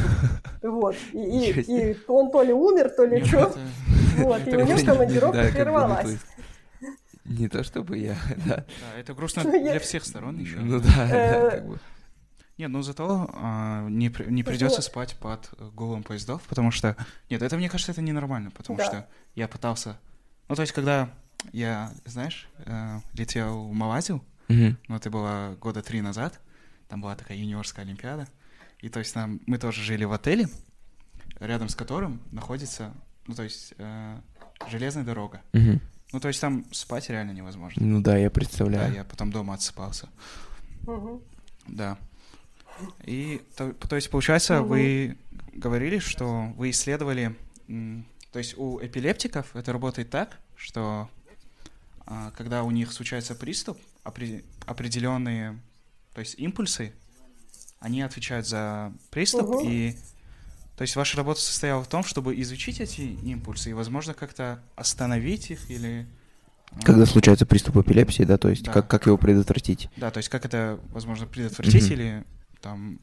Вот. 0.62 0.96
И, 1.12 1.50
и, 1.50 1.92
и 1.92 1.96
он 2.08 2.30
то 2.30 2.42
ли 2.42 2.52
умер, 2.52 2.90
то 2.90 3.04
ли 3.04 3.22
что. 3.24 3.54
Вот, 4.16 4.48
и 4.48 4.56
у 4.56 4.64
него 4.64 4.78
командировка 4.84 5.50
прервалась. 5.52 6.16
Не 7.24 7.48
то 7.48 7.62
чтобы 7.62 7.98
я, 7.98 8.16
да. 8.46 8.56
Да, 8.56 8.98
это 8.98 9.14
грустно 9.14 9.44
для 9.44 9.78
всех 9.78 10.04
сторон 10.04 10.38
еще. 10.38 10.56
Ну 10.56 10.80
да, 10.80 11.08
да, 11.08 11.50
как 11.50 11.66
бы. 11.66 11.78
Нет, 12.56 12.70
ну 12.70 12.80
зато 12.80 13.28
а, 13.34 13.86
не, 13.88 14.10
не 14.28 14.42
придется 14.42 14.80
спать 14.80 15.16
под 15.20 15.50
гулом 15.74 16.02
поездов, 16.02 16.42
потому 16.48 16.70
что... 16.70 16.96
Нет, 17.28 17.42
это, 17.42 17.56
мне 17.56 17.68
кажется, 17.68 17.92
это 17.92 18.00
ненормально, 18.00 18.50
потому 18.50 18.78
да. 18.78 18.84
что 18.84 19.06
я 19.34 19.46
пытался 19.46 19.98
ну, 20.48 20.54
то 20.54 20.62
есть, 20.62 20.72
когда 20.72 21.10
я, 21.52 21.92
знаешь, 22.04 22.48
э, 22.58 23.00
летел 23.14 23.68
в 23.68 23.72
Малайзию, 23.72 24.24
mm-hmm. 24.48 24.76
ну, 24.88 24.96
это 24.96 25.10
было 25.10 25.56
года 25.60 25.82
три 25.82 26.00
назад, 26.00 26.40
там 26.88 27.00
была 27.00 27.16
такая 27.16 27.36
юниорская 27.36 27.84
олимпиада, 27.84 28.28
и 28.80 28.88
то 28.88 28.98
есть 28.98 29.14
там 29.14 29.40
мы 29.46 29.58
тоже 29.58 29.82
жили 29.82 30.04
в 30.04 30.12
отеле, 30.12 30.48
рядом 31.40 31.68
с 31.68 31.74
которым 31.74 32.20
находится, 32.32 32.94
ну, 33.26 33.34
то 33.34 33.42
есть, 33.42 33.74
э, 33.78 34.20
железная 34.68 35.04
дорога. 35.04 35.42
Mm-hmm. 35.52 35.80
Ну, 36.12 36.20
то 36.20 36.28
есть 36.28 36.40
там 36.40 36.64
спать 36.70 37.10
реально 37.10 37.32
невозможно. 37.32 37.84
Ну 37.84 38.00
да, 38.00 38.16
я 38.16 38.30
представляю. 38.30 38.90
Да, 38.90 38.96
я 38.98 39.04
потом 39.04 39.32
дома 39.32 39.54
отсыпался. 39.54 40.08
Угу. 40.86 41.22
Да. 41.66 41.98
И, 43.04 43.42
то, 43.56 43.72
то 43.72 43.96
есть, 43.96 44.08
получается, 44.10 44.60
угу. 44.60 44.68
вы 44.68 45.18
говорили, 45.52 45.98
что 45.98 46.52
вы 46.56 46.70
исследовали 46.70 47.34
то 48.32 48.38
есть 48.38 48.56
у 48.58 48.78
эпилептиков 48.80 49.54
это 49.54 49.72
работает 49.72 50.10
так, 50.10 50.38
что 50.56 51.08
а, 52.06 52.30
когда 52.32 52.62
у 52.62 52.70
них 52.70 52.92
случается 52.92 53.34
приступ, 53.34 53.78
определенные, 54.04 55.60
то 56.14 56.20
есть 56.20 56.38
импульсы, 56.38 56.92
они 57.80 58.02
отвечают 58.02 58.46
за 58.46 58.92
приступ, 59.10 59.48
угу. 59.48 59.68
и 59.68 59.96
то 60.76 60.82
есть 60.82 60.94
ваша 60.94 61.16
работа 61.16 61.40
состояла 61.40 61.82
в 61.82 61.88
том, 61.88 62.04
чтобы 62.04 62.38
изучить 62.42 62.80
эти 62.80 63.00
импульсы 63.00 63.70
и, 63.70 63.72
возможно, 63.72 64.12
как-то 64.12 64.62
остановить 64.76 65.50
их 65.50 65.70
или... 65.70 66.06
А, 66.70 66.80
когда 66.82 67.06
случается 67.06 67.46
приступ 67.46 67.78
эпилепсии, 67.78 68.24
да, 68.24 68.36
то 68.36 68.50
есть 68.50 68.62
да. 68.62 68.72
Как, 68.72 68.88
как 68.88 69.06
его 69.06 69.16
предотвратить? 69.16 69.88
Да, 69.96 70.10
то 70.10 70.18
есть 70.18 70.28
как 70.28 70.44
это, 70.44 70.78
возможно, 70.90 71.26
предотвратить 71.26 71.90
mm 71.90 71.92
или 71.92 72.24
там... 72.60 73.00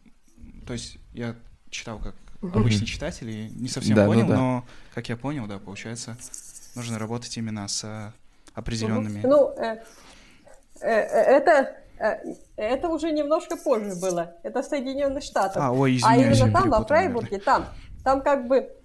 То 0.68 0.74
есть 0.74 0.98
я 1.14 1.36
читал, 1.72 1.98
как 1.98 2.16
обычный 2.54 2.86
читатель 2.86 3.30
и 3.30 3.50
не 3.50 3.68
совсем 3.68 3.96
да, 3.96 4.06
понял, 4.06 4.24
ну, 4.24 4.28
да. 4.28 4.36
но, 4.36 4.66
как 4.94 5.10
я 5.10 5.18
понял, 5.18 5.48
да, 5.48 5.60
получается, 5.60 6.18
нужно 6.76 7.00
работать 7.00 7.36
именно 7.38 7.68
с 7.68 7.84
э, 7.84 8.12
определенными. 8.54 9.22
Ну, 9.24 9.50
э, 9.58 9.84
э, 10.82 10.88
это 10.88 11.78
это 12.58 12.90
уже 12.90 13.12
немножко 13.12 13.56
позже 13.56 13.96
было. 13.96 14.36
Это 14.44 14.62
в 14.62 14.66
Соединенных 14.66 15.24
Штатах. 15.24 15.64
А, 15.64 15.72
ой, 15.72 15.96
извиняюсь, 15.96 16.42
а 16.42 16.46
именно 16.46 16.60
там, 16.60 16.70
во 16.70 16.84
Фрайбурге, 16.86 17.38
там, 17.40 17.66
там 18.04 18.22
как 18.22 18.48
бы, 18.48 18.76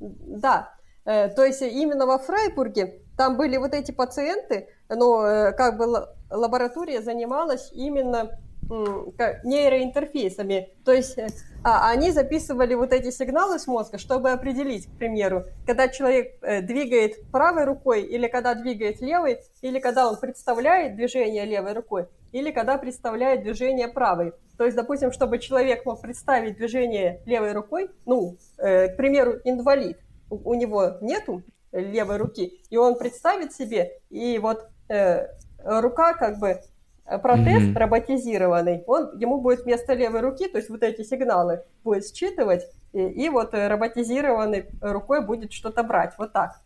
да, 0.00 0.74
то 1.04 1.44
есть 1.44 1.62
именно 1.62 2.06
во 2.06 2.18
Фрайбурге 2.18 3.02
там 3.16 3.36
были 3.36 3.58
вот 3.58 3.74
эти 3.74 3.92
пациенты, 3.92 4.70
но 4.88 5.52
как 5.56 5.76
бы 5.76 6.08
лаборатория 6.30 7.00
занималась 7.00 7.70
именно 7.72 8.40
нейроинтерфейсами. 8.70 10.70
То 10.84 10.92
есть 10.92 11.18
э, 11.18 11.28
а, 11.62 11.90
они 11.90 12.10
записывали 12.10 12.74
вот 12.74 12.92
эти 12.92 13.10
сигналы 13.10 13.58
с 13.58 13.66
мозга, 13.66 13.98
чтобы 13.98 14.30
определить, 14.30 14.86
к 14.86 14.98
примеру, 14.98 15.44
когда 15.66 15.88
человек 15.88 16.38
э, 16.42 16.62
двигает 16.62 17.30
правой 17.30 17.64
рукой, 17.64 18.02
или 18.02 18.28
когда 18.28 18.54
двигает 18.54 19.00
левой, 19.00 19.40
или 19.60 19.78
когда 19.78 20.08
он 20.08 20.18
представляет 20.18 20.96
движение 20.96 21.44
левой 21.44 21.74
рукой, 21.74 22.06
или 22.32 22.50
когда 22.50 22.78
представляет 22.78 23.42
движение 23.42 23.88
правой. 23.88 24.32
То 24.56 24.64
есть, 24.64 24.76
допустим, 24.76 25.12
чтобы 25.12 25.38
человек 25.38 25.84
мог 25.84 26.00
представить 26.00 26.56
движение 26.56 27.22
левой 27.26 27.52
рукой, 27.52 27.90
ну, 28.06 28.36
э, 28.58 28.88
к 28.88 28.96
примеру, 28.96 29.34
инвалид, 29.44 29.98
у, 30.30 30.50
у 30.50 30.54
него 30.54 30.98
нету 31.00 31.42
левой 31.72 32.16
руки, 32.16 32.60
и 32.68 32.76
он 32.76 32.96
представит 32.96 33.52
себе, 33.52 34.00
и 34.10 34.38
вот 34.38 34.66
э, 34.88 35.28
рука 35.64 36.14
как 36.14 36.38
бы 36.38 36.60
протез 37.04 37.62
mm-hmm. 37.62 37.76
роботизированный, 37.76 38.84
он, 38.86 39.18
ему 39.18 39.40
будет 39.40 39.64
вместо 39.64 39.94
левой 39.94 40.20
руки, 40.20 40.48
то 40.48 40.58
есть 40.58 40.70
вот 40.70 40.82
эти 40.82 41.02
сигналы 41.02 41.62
будет 41.82 42.06
считывать, 42.14 42.62
и, 42.92 43.00
и 43.00 43.28
вот 43.28 43.54
э, 43.54 43.68
роботизированной 43.68 44.66
рукой 44.80 45.24
будет 45.24 45.52
что-то 45.52 45.82
брать, 45.82 46.14
вот 46.18 46.32
так. 46.32 46.60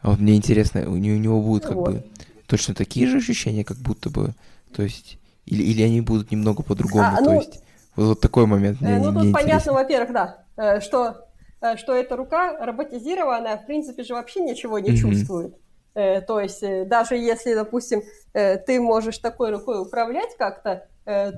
А 0.00 0.10
вот 0.10 0.18
мне 0.18 0.36
интересно, 0.36 0.82
у 0.88 0.96
него, 0.96 1.16
у 1.16 1.18
него 1.20 1.40
будут 1.40 1.64
как 1.64 1.74
вот. 1.76 1.90
бы 1.90 2.04
точно 2.46 2.74
такие 2.74 3.06
же 3.06 3.18
ощущения, 3.18 3.64
как 3.64 3.78
будто 3.78 4.10
бы, 4.10 4.34
то 4.74 4.82
есть, 4.82 5.18
или, 5.46 5.62
или 5.62 5.82
они 5.82 6.00
будут 6.00 6.30
немного 6.30 6.62
по-другому, 6.62 7.04
а, 7.06 7.16
то 7.16 7.24
ну, 7.24 7.34
есть, 7.40 7.62
вот, 7.96 8.06
вот 8.06 8.20
такой 8.20 8.46
момент 8.46 8.80
мне, 8.80 8.98
Ну, 8.98 9.12
тут 9.12 9.32
понятно, 9.32 9.72
во-первых, 9.72 10.12
да, 10.12 10.80
что, 10.80 11.28
что 11.76 11.94
эта 11.94 12.16
рука 12.16 12.64
роботизированная, 12.66 13.58
в 13.58 13.66
принципе 13.66 14.02
же 14.02 14.14
вообще 14.14 14.40
ничего 14.40 14.78
не 14.78 14.90
mm-hmm. 14.90 14.96
чувствует. 14.96 15.56
Э, 15.94 16.20
то 16.20 16.40
есть 16.40 16.62
э, 16.62 16.84
даже 16.84 17.16
если, 17.16 17.54
допустим, 17.54 18.02
э, 18.32 18.58
ты 18.58 18.80
можешь 18.80 19.18
такой 19.18 19.50
рукой 19.50 19.80
управлять 19.80 20.36
как-то, 20.36 20.86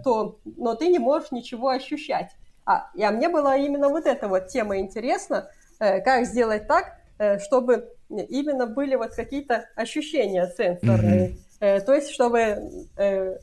то, 0.04 0.38
но 0.44 0.76
ты 0.76 0.86
не 0.86 1.00
можешь 1.00 1.32
ничего 1.32 1.70
ощущать. 1.70 2.30
А, 2.64 2.88
а 2.96 3.10
мне 3.10 3.28
была 3.28 3.56
именно 3.56 3.88
вот 3.88 4.06
эта 4.06 4.28
вот 4.28 4.46
тема 4.46 4.78
интересна, 4.78 5.50
как 5.80 6.24
сделать 6.26 6.68
так, 6.68 6.92
чтобы 7.40 7.92
именно 8.08 8.68
были 8.68 8.94
вот 8.94 9.16
какие-то 9.16 9.68
ощущения 9.74 10.46
сенсорные. 10.56 11.38
Mm-hmm. 11.60 11.80
То 11.80 11.94
есть, 11.94 12.10
чтобы 12.10 12.92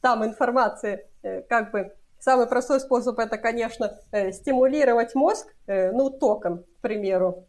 там 0.00 0.24
информация 0.24 1.04
как 1.48 1.70
бы 1.70 1.92
Самый 2.18 2.46
простой 2.46 2.80
способ 2.80 3.18
это, 3.18 3.36
конечно, 3.36 3.98
стимулировать 4.32 5.14
мозг, 5.14 5.46
ну, 5.66 6.08
током, 6.08 6.64
к 6.78 6.80
примеру, 6.80 7.44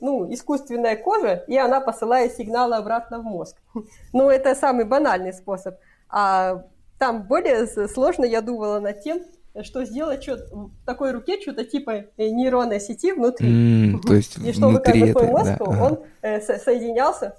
ну, 0.00 0.32
искусственная 0.32 0.96
кожа, 0.96 1.44
и 1.46 1.56
она 1.56 1.80
посылает 1.80 2.32
сигналы 2.32 2.76
обратно 2.76 3.18
в 3.20 3.24
мозг. 3.24 3.56
Ну, 4.12 4.30
это 4.30 4.54
самый 4.54 4.84
банальный 4.84 5.32
способ. 5.32 5.76
А 6.08 6.64
там 6.98 7.22
более 7.24 7.66
сложно 7.88 8.24
я 8.24 8.40
думала 8.40 8.80
над 8.80 9.02
тем, 9.02 9.22
что 9.62 9.84
сделать 9.84 10.22
что 10.22 10.36
в 10.52 10.70
такой 10.86 11.12
руке 11.12 11.40
что-то 11.40 11.64
типа 11.64 11.90
э, 12.16 12.28
нейронной 12.28 12.80
сети 12.80 13.12
внутри. 13.12 13.92
Mm, 13.92 14.00
то 14.00 14.14
есть 14.14 14.38
И 14.38 14.52
чтобы 14.52 14.80
как 14.80 14.96
бы 14.96 15.12
твой 15.12 15.26
мозг, 15.26 15.52
да, 15.58 15.64
он 15.64 16.00
э, 16.22 16.40
соединялся, 16.40 17.36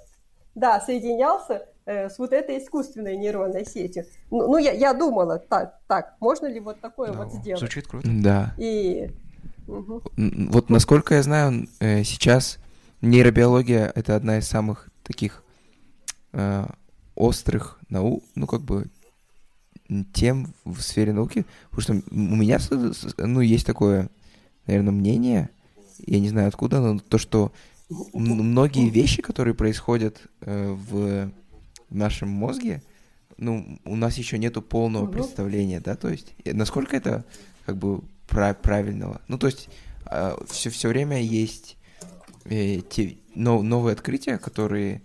да, 0.54 0.80
соединялся 0.80 1.66
э, 1.86 2.08
с 2.08 2.18
вот 2.18 2.32
этой 2.32 2.58
искусственной 2.58 3.16
нейронной 3.16 3.64
сетью. 3.64 4.04
Ну, 4.30 4.46
ну 4.46 4.58
я, 4.58 4.72
я 4.72 4.92
думала, 4.92 5.38
так, 5.38 5.80
так, 5.88 6.14
можно 6.20 6.46
ли 6.46 6.60
вот 6.60 6.80
такое 6.80 7.10
да, 7.10 7.18
вот 7.24 7.32
сделать? 7.32 7.58
Звучит 7.58 7.88
круто. 7.88 8.08
Да. 8.22 8.54
И... 8.58 9.10
Угу. 9.66 10.02
Вот 10.50 10.70
насколько 10.70 11.14
я 11.14 11.22
знаю, 11.22 11.68
э, 11.80 12.04
сейчас 12.04 12.58
нейробиология— 13.00 13.90
это 13.94 14.16
одна 14.16 14.38
из 14.38 14.46
самых 14.46 14.88
таких 15.02 15.42
э, 16.32 16.66
острых 17.14 17.78
наук, 17.88 18.24
ну, 18.34 18.46
как 18.46 18.62
бы 18.62 18.86
тем 20.12 20.54
в 20.64 20.80
сфере 20.80 21.12
науки, 21.12 21.44
потому 21.70 21.82
что 21.82 21.92
у 22.10 22.36
меня, 22.36 22.58
ну, 23.18 23.40
есть 23.40 23.66
такое, 23.66 24.08
наверное, 24.66 24.92
мнение, 24.92 25.50
я 26.06 26.20
не 26.20 26.28
знаю 26.28 26.48
откуда, 26.48 26.80
но 26.80 26.98
то, 26.98 27.18
что 27.18 27.52
многие 28.12 28.88
вещи, 28.88 29.22
которые 29.22 29.54
происходят 29.54 30.22
э, 30.40 30.72
в 30.72 31.30
нашем 31.90 32.30
мозге, 32.30 32.82
ну, 33.36 33.78
у 33.84 33.96
нас 33.96 34.16
еще 34.16 34.38
нету 34.38 34.62
полного 34.62 35.06
представления, 35.06 35.80
да, 35.80 35.96
то 35.96 36.08
есть, 36.08 36.34
насколько 36.44 36.96
это, 36.96 37.24
как 37.66 37.76
бы, 37.76 38.00
правильного. 38.26 39.20
Ну, 39.28 39.38
то 39.38 39.46
есть, 39.46 39.68
э, 40.10 40.36
все, 40.48 40.70
все 40.70 40.88
время 40.88 41.20
есть 41.20 41.76
э, 42.44 42.80
те, 42.88 43.16
но, 43.34 43.62
новые 43.62 43.92
открытия, 43.92 44.38
которые, 44.38 45.02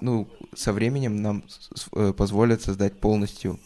ну, 0.00 0.28
со 0.54 0.72
временем 0.72 1.22
нам 1.22 1.44
э, 1.92 2.12
позволят 2.12 2.62
создать 2.62 2.98
полностью 2.98 3.58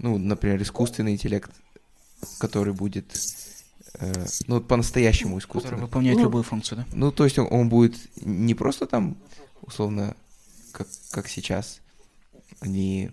ну, 0.00 0.16
например, 0.16 0.60
искусственный 0.62 1.12
интеллект, 1.12 1.50
который 2.38 2.72
будет, 2.72 3.14
э, 3.98 4.26
ну, 4.46 4.60
по-настоящему 4.60 5.38
искусственный. 5.38 5.72
Который 5.72 5.86
выполняет 5.86 6.18
ну, 6.18 6.24
любую 6.24 6.42
функцию, 6.42 6.78
да? 6.78 6.86
Ну, 6.92 7.12
то 7.12 7.24
есть 7.24 7.38
он, 7.38 7.48
он 7.50 7.68
будет 7.68 7.96
не 8.16 8.54
просто 8.54 8.86
там, 8.86 9.16
условно, 9.60 10.16
как, 10.72 10.88
как 11.10 11.28
сейчас, 11.28 11.80
они 12.60 13.10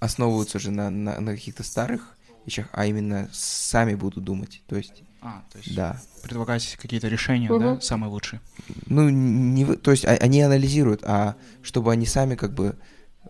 основываются 0.00 0.58
же 0.58 0.72
на, 0.72 0.90
на, 0.90 1.20
на 1.20 1.34
каких-то 1.34 1.62
старых 1.62 2.16
вещах, 2.48 2.68
а 2.72 2.86
именно 2.86 3.28
сами 3.32 3.94
будут 3.94 4.24
думать. 4.24 4.62
То 4.66 4.76
есть 4.76 5.02
а, 5.20 5.42
то 5.52 5.58
есть 5.58 5.74
да. 5.74 6.00
предлагать 6.22 6.76
какие-то 6.80 7.08
решения, 7.08 7.50
угу. 7.50 7.60
да, 7.60 7.80
самые 7.80 8.10
лучшие. 8.10 8.40
Ну, 8.86 9.08
не, 9.08 9.64
то 9.64 9.90
есть 9.90 10.04
а, 10.04 10.10
они 10.10 10.42
анализируют, 10.42 11.02
а 11.04 11.36
чтобы 11.62 11.92
они 11.92 12.06
сами 12.06 12.36
как 12.36 12.54
бы 12.54 12.76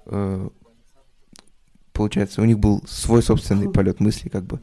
э, 0.04 0.48
получается, 1.98 2.42
у 2.42 2.44
них 2.44 2.60
был 2.60 2.84
свой 2.86 3.22
собственный 3.22 3.70
полет 3.72 3.98
мысли, 3.98 4.28
как 4.28 4.44
бы. 4.44 4.60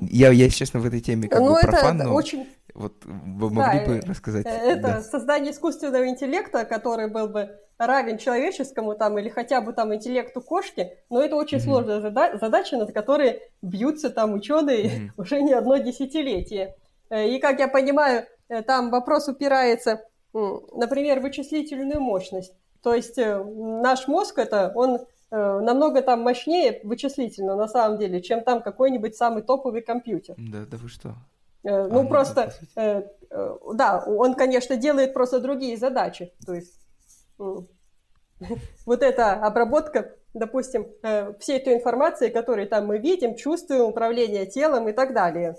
Я, 0.00 0.30
я, 0.30 0.48
честно, 0.48 0.78
в 0.78 0.86
этой 0.86 1.00
теме 1.00 1.28
как 1.28 1.40
ну, 1.40 1.54
бы 1.54 1.60
профан, 1.60 1.98
но 1.98 2.14
очень... 2.14 2.46
вот 2.78 3.04
вы 3.04 3.50
могли 3.50 3.80
да, 3.80 3.86
бы 3.86 4.00
рассказать? 4.06 4.46
Э, 4.46 4.50
это 4.50 4.82
да. 4.82 5.00
создание 5.00 5.52
искусственного 5.52 6.08
интеллекта, 6.08 6.64
который 6.64 7.10
был 7.10 7.28
бы 7.28 7.58
равен 7.76 8.18
человеческому 8.18 8.94
там 8.94 9.18
или 9.18 9.28
хотя 9.28 9.60
бы 9.60 9.72
там 9.72 9.94
интеллекту 9.94 10.40
кошки, 10.40 10.96
но 11.10 11.22
это 11.22 11.36
очень 11.36 11.58
mm-hmm. 11.58 11.62
сложная 11.62 12.00
зада- 12.00 12.38
задача, 12.38 12.76
над 12.76 12.92
которой 12.92 13.42
бьются 13.62 14.10
там 14.10 14.34
ученые 14.34 14.84
mm-hmm. 14.84 15.10
уже 15.16 15.42
не 15.42 15.52
одно 15.52 15.76
десятилетие. 15.76 16.76
Э, 17.10 17.28
и, 17.28 17.38
как 17.38 17.58
я 17.58 17.68
понимаю, 17.68 18.26
э, 18.48 18.62
там 18.62 18.90
вопрос 18.90 19.28
упирается, 19.28 20.02
например, 20.32 21.20
в 21.20 21.22
вычислительную 21.22 22.00
мощность. 22.00 22.54
То 22.82 22.94
есть 22.94 23.16
наш 23.16 24.06
мозг 24.06 24.38
это, 24.38 24.70
он 24.74 25.00
Э, 25.30 25.60
намного 25.60 26.00
там 26.00 26.22
мощнее 26.22 26.80
вычислительно, 26.84 27.54
на 27.54 27.68
самом 27.68 27.98
деле, 27.98 28.22
чем 28.22 28.42
там 28.42 28.62
какой-нибудь 28.62 29.14
самый 29.14 29.42
топовый 29.42 29.82
компьютер. 29.82 30.34
Да, 30.38 30.64
да 30.64 30.76
вы 30.78 30.88
что? 30.88 31.16
Э, 31.64 31.86
ну, 31.88 32.02
а, 32.02 32.06
просто, 32.06 32.52
э, 32.76 33.02
э, 33.30 33.58
да, 33.74 34.02
он, 34.06 34.34
конечно, 34.34 34.76
делает 34.76 35.14
просто 35.14 35.40
другие 35.40 35.76
задачи. 35.76 36.32
То 36.44 36.54
есть 36.54 36.74
вот 37.38 39.02
эта 39.02 39.34
обработка, 39.34 40.14
допустим, 40.34 40.86
э, 41.02 41.32
всей 41.40 41.60
той 41.60 41.74
информации, 41.74 42.28
которую 42.28 42.68
там 42.68 42.86
мы 42.86 42.98
видим, 42.98 43.34
чувствуем, 43.34 43.82
управление 43.82 44.46
телом 44.46 44.88
и 44.88 44.92
так 44.92 45.14
далее. 45.14 45.56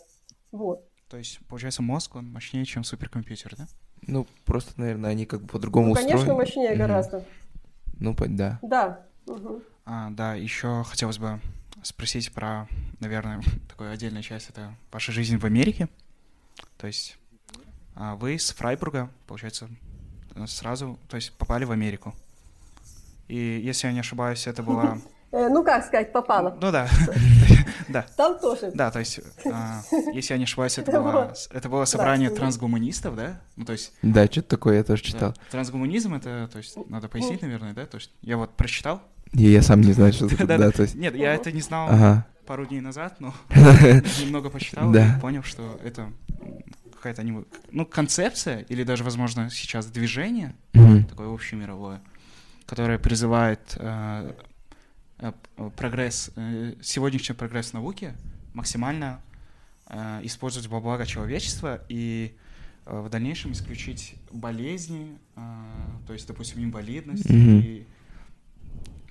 Вот. 0.52 0.86
То 1.10 1.18
есть, 1.18 1.40
получается, 1.48 1.82
мозг, 1.82 2.16
он 2.16 2.32
мощнее, 2.32 2.66
чем 2.66 2.84
суперкомпьютер, 2.84 3.56
да? 3.58 3.66
Ну, 4.08 4.26
просто, 4.46 4.80
наверное, 4.80 5.12
они 5.12 5.26
как 5.26 5.42
бы 5.42 5.48
по-другому 5.48 5.90
ну, 5.90 5.96
конечно, 5.96 6.16
устроены. 6.18 6.38
Конечно, 6.38 6.62
мощнее 6.62 6.74
mm-hmm. 6.76 6.88
гораздо. 6.88 7.24
Ну, 8.00 8.16
да. 8.30 8.60
Да. 8.62 9.06
Угу. 9.26 9.62
А, 9.86 10.10
да, 10.12 10.36
еще 10.36 10.84
хотелось 10.88 11.18
бы 11.18 11.40
спросить 11.84 12.32
про, 12.32 12.68
наверное, 13.00 13.42
такую 13.70 13.92
отдельную 13.92 14.24
часть, 14.24 14.50
это 14.50 14.74
ваша 14.92 15.12
жизнь 15.12 15.38
в 15.38 15.46
Америке. 15.46 15.88
То 16.78 16.88
есть 16.88 17.18
а 17.96 18.16
вы 18.16 18.40
с 18.40 18.52
Фрайбурга, 18.54 19.10
получается, 19.28 19.70
сразу, 20.48 20.98
то 21.10 21.18
есть 21.18 21.34
попали 21.34 21.66
в 21.66 21.72
Америку. 21.72 22.16
И 23.28 23.36
если 23.36 23.88
я 23.88 23.94
не 23.94 24.00
ошибаюсь, 24.00 24.48
это 24.48 24.64
была 24.64 25.00
Э, 25.32 25.48
ну, 25.48 25.64
как 25.64 25.86
сказать, 25.86 26.12
попала. 26.12 26.58
Ну 26.60 26.72
да, 26.72 26.90
да. 27.88 28.06
Там 28.18 28.40
тоже. 28.40 28.72
Да, 28.74 28.90
то 28.90 29.00
есть, 29.00 29.20
а, 29.46 29.82
если 30.12 30.34
я 30.34 30.38
не 30.40 30.46
ошибаюсь, 30.46 30.78
это 30.80 30.92
было, 30.92 31.34
это 31.52 31.70
было 31.70 31.86
собрание 31.86 32.32
трансгуманистов, 32.32 33.16
да? 33.16 33.40
Ну, 33.56 33.66
то 33.66 33.74
есть... 33.74 33.94
Да, 34.02 34.26
что-то 34.26 34.50
такое 34.50 34.78
я 34.78 34.84
тоже 34.84 35.04
читал. 35.04 35.36
Трансгуманизм— 35.52 36.14
это, 36.16 36.50
то 36.52 36.58
есть, 36.58 36.78
надо 36.90 37.10
пояснить, 37.10 37.44
наверное, 37.44 37.74
да? 37.74 37.86
То 37.86 37.98
есть, 37.98 38.12
я 38.22 38.38
вот 38.38 38.56
прочитал. 38.56 39.04
И 39.34 39.44
я 39.44 39.62
сам 39.62 39.82
не 39.82 39.94
знаю, 39.94 40.14
что 40.14 40.26
это, 40.26 40.46
да, 40.58 40.72
то 40.72 40.84
есть... 40.84 40.96
Нет, 40.96 41.16
я 41.16 41.34
это 41.34 41.52
не 41.52 41.62
знал 41.62 42.24
пару 42.46 42.66
дней 42.66 42.82
назад, 42.82 43.18
но 43.20 43.34
немного 43.50 44.50
почитал 44.50 44.94
и 44.94 45.20
понял, 45.22 45.44
что 45.44 45.80
это 45.84 46.12
какая-то, 46.94 47.24
ну, 47.72 47.86
концепция 47.86 48.60
или 48.62 48.84
даже, 48.84 49.04
возможно, 49.04 49.50
сейчас 49.50 49.86
движение 49.88 50.56
такое 50.74 51.34
общемировое, 51.34 52.02
которое 52.66 52.98
призывает 52.98 53.78
э, 53.78 54.34
Э, 55.20 55.34
прогресс, 55.76 56.32
э, 56.38 56.76
сегодняшний 56.82 57.36
прогресс 57.36 57.74
науки 57.74 58.14
максимально 58.54 59.20
э, 59.88 60.22
использовать 60.24 60.70
во 60.70 60.80
благо 60.80 61.06
человечества 61.06 61.82
и 61.90 62.34
в 62.86 63.10
дальнейшем 63.10 63.52
исключить 63.52 64.16
болезни, 64.32 65.20
то 66.08 66.14
есть, 66.14 66.28
допустим, 66.28 66.64
инвалидность 66.64 67.30
mm-hmm. 67.30 67.62
и 67.62 67.86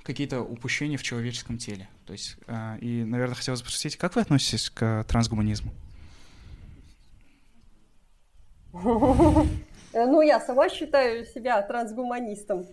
какие-то 0.09 0.41
упущения 0.41 0.97
в 0.97 1.03
человеческом 1.03 1.59
теле. 1.59 1.89
То 2.07 2.13
есть, 2.15 2.37
и, 2.81 3.05
наверное, 3.05 3.37
хотелось 3.37 3.63
бы 3.63 3.69
спросить, 3.69 3.97
как 3.97 4.17
вы 4.17 4.23
относитесь 4.23 4.71
к 4.71 5.05
трансгуманизму? 5.07 5.71
Ну, 8.73 10.21
я 10.23 10.41
сама 10.41 10.69
считаю 10.69 11.25
себя 11.27 11.63
трансгуманистом. 11.63 12.67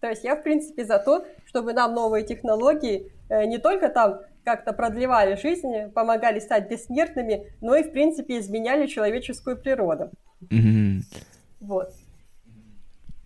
То 0.00 0.08
есть 0.08 0.24
я, 0.24 0.36
в 0.36 0.42
принципе, 0.42 0.84
за 0.84 0.98
то, 0.98 1.26
чтобы 1.46 1.72
нам 1.72 1.94
новые 1.94 2.24
технологии 2.24 3.10
э, 3.28 3.44
не 3.46 3.58
только 3.58 3.88
там 3.88 4.20
как-то 4.44 4.72
продлевали 4.72 5.34
жизнь, 5.36 5.90
помогали 5.92 6.40
стать 6.40 6.70
бессмертными, 6.70 7.52
но 7.60 7.74
и, 7.74 7.82
в 7.82 7.90
принципе, 7.92 8.38
изменяли 8.38 8.86
человеческую 8.86 9.56
природу. 9.56 10.10
Mm-hmm. 10.42 11.02
Вот. 11.60 11.92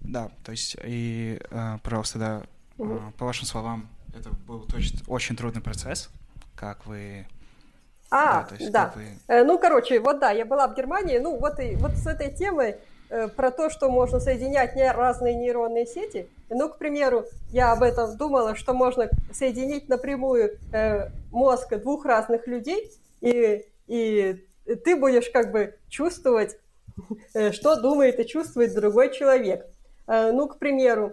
Да, 0.00 0.30
то 0.44 0.52
есть, 0.52 0.76
и 0.84 1.38
э, 1.50 1.78
просто, 1.82 2.18
да, 2.18 2.42
э, 2.82 2.98
по 3.18 3.26
вашим 3.26 3.46
словам, 3.46 3.88
это 4.16 4.30
был 4.46 4.60
точно 4.60 5.00
очень 5.06 5.36
трудный 5.36 5.62
процесс, 5.62 6.10
как 6.54 6.86
вы... 6.86 7.26
А, 8.10 8.42
да. 8.42 8.56
Есть, 8.56 8.72
да. 8.72 8.92
Вы... 8.94 9.04
Э, 9.28 9.44
ну, 9.44 9.58
короче, 9.58 10.00
вот 10.00 10.18
да, 10.18 10.30
я 10.30 10.44
была 10.44 10.68
в 10.68 10.74
Германии, 10.74 11.18
ну, 11.18 11.38
вот, 11.38 11.58
и, 11.60 11.76
вот 11.76 11.92
с 11.92 12.06
этой 12.06 12.34
темой 12.34 12.76
Э, 13.12 13.28
про 13.28 13.50
то, 13.50 13.68
что 13.68 13.90
можно 13.90 14.20
соединять 14.20 14.74
разные 14.74 15.34
нейронные 15.34 15.84
сети. 15.84 16.26
Ну, 16.48 16.70
к 16.70 16.78
примеру, 16.78 17.26
я 17.50 17.72
об 17.72 17.82
этом 17.82 18.16
думала, 18.16 18.54
что 18.54 18.72
можно 18.72 19.10
соединить 19.30 19.90
напрямую 19.90 20.58
э, 20.72 21.10
мозг 21.30 21.76
двух 21.76 22.06
разных 22.06 22.46
людей, 22.46 22.90
и, 23.20 23.66
и 23.86 24.38
ты 24.82 24.96
будешь 24.96 25.28
как 25.28 25.52
бы 25.52 25.74
чувствовать, 25.90 26.56
э, 27.34 27.52
что 27.52 27.76
думает 27.78 28.18
и 28.18 28.26
чувствует 28.26 28.74
другой 28.74 29.12
человек. 29.12 29.66
Ну, 30.06 30.48
к 30.48 30.58
примеру, 30.58 31.12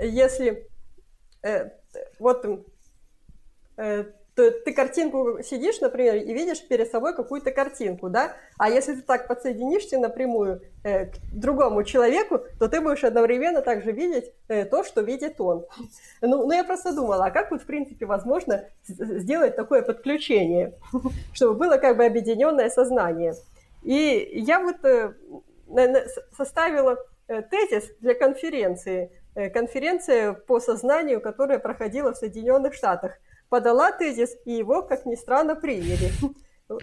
если 0.00 0.66
вот 2.18 2.46
то 4.40 4.50
ты 4.50 4.72
картинку 4.72 5.42
сидишь, 5.42 5.80
например, 5.80 6.16
и 6.16 6.32
видишь 6.32 6.66
перед 6.66 6.90
собой 6.90 7.14
какую-то 7.14 7.50
картинку, 7.50 8.08
да, 8.08 8.36
а 8.58 8.70
если 8.70 8.94
ты 8.94 9.02
так 9.02 9.26
подсоединишься 9.26 9.98
напрямую 9.98 10.62
э, 10.84 11.06
к 11.06 11.16
другому 11.32 11.84
человеку, 11.84 12.40
то 12.58 12.68
ты 12.68 12.80
будешь 12.80 13.04
одновременно 13.04 13.60
также 13.60 13.92
видеть 13.92 14.32
э, 14.48 14.64
то, 14.64 14.84
что 14.84 15.00
видит 15.02 15.40
он. 15.40 15.66
Ну, 16.20 16.46
ну, 16.46 16.52
я 16.52 16.64
просто 16.64 16.94
думала, 16.94 17.26
а 17.26 17.30
как 17.30 17.50
вот, 17.50 17.62
в 17.62 17.66
принципе, 17.66 18.06
возможно 18.06 18.64
сделать 18.86 19.56
такое 19.56 19.82
подключение, 19.82 20.74
чтобы 21.32 21.54
было 21.54 21.76
как 21.76 21.96
бы 21.96 22.04
объединенное 22.04 22.70
сознание. 22.70 23.34
И 23.82 24.30
я 24.32 24.60
вот 24.60 24.84
э, 24.84 25.12
составила 26.36 26.96
э, 27.28 27.42
тезис 27.42 27.90
для 28.00 28.14
конференции, 28.14 29.10
э, 29.10 29.19
конференция 29.34 30.32
по 30.32 30.60
сознанию, 30.60 31.20
которая 31.20 31.58
проходила 31.58 32.12
в 32.12 32.16
Соединенных 32.16 32.74
Штатах– 32.74 33.12
подала 33.50 33.92
тезис, 33.92 34.36
и 34.46 34.52
его, 34.52 34.80
как 34.82 35.04
ни 35.04 35.16
странно, 35.16 35.54
приняли. 35.54 36.10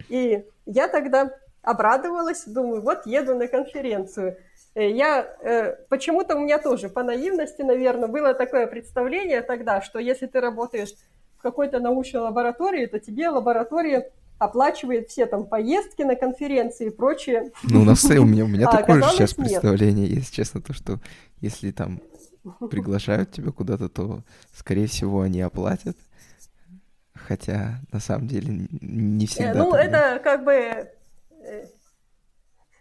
И 0.09 0.45
я 0.65 0.87
тогда 0.89 1.31
обрадовалась, 1.63 2.43
думаю, 2.45 2.81
вот 2.81 3.05
еду 3.05 3.35
на 3.35 3.47
конференцию. 3.47 4.37
Э, 4.75 4.89
я 4.89 5.25
э, 5.41 5.75
почему-то 5.89 6.35
у 6.35 6.39
меня 6.39 6.59
тоже 6.59 6.89
по 6.89 7.03
наивности, 7.03 7.61
наверное, 7.61 8.07
было 8.07 8.33
такое 8.33 8.67
представление 8.67 9.41
тогда, 9.41 9.81
что 9.81 9.99
если 9.99 10.27
ты 10.27 10.39
работаешь 10.39 10.93
в 11.37 11.41
какой-то 11.41 11.79
научной 11.79 12.21
лаборатории, 12.21 12.85
то 12.85 12.99
тебе 12.99 13.29
лаборатория 13.29 14.11
оплачивает 14.39 15.09
все 15.09 15.25
там 15.25 15.45
поездки 15.45 16.03
на 16.03 16.15
конференции 16.15 16.87
и 16.87 16.89
прочее. 16.89 17.51
Ну, 17.63 17.81
у 17.81 17.83
нас 17.85 18.03
у 18.05 18.25
меня, 18.25 18.43
у 18.43 18.47
меня 18.47 18.67
а, 18.67 18.77
такое 18.77 19.01
же 19.01 19.09
сейчас 19.11 19.37
нет. 19.37 19.47
представление, 19.47 20.07
если 20.07 20.33
честно, 20.33 20.61
то, 20.61 20.73
что 20.73 20.99
если 21.41 21.71
там 21.71 22.01
приглашают 22.71 23.31
тебя 23.31 23.51
куда-то, 23.51 23.89
то, 23.89 24.21
скорее 24.53 24.87
всего, 24.87 25.21
они 25.21 25.41
оплатят. 25.41 25.97
Хотя, 27.13 27.79
на 27.91 27.99
самом 27.99 28.27
деле, 28.27 28.67
не 28.81 29.25
э, 29.25 29.27
всегда. 29.27 29.53
Ну, 29.53 29.73
это 29.73 30.19
как 30.23 30.43
бы... 30.43 30.53
Э, 30.53 31.67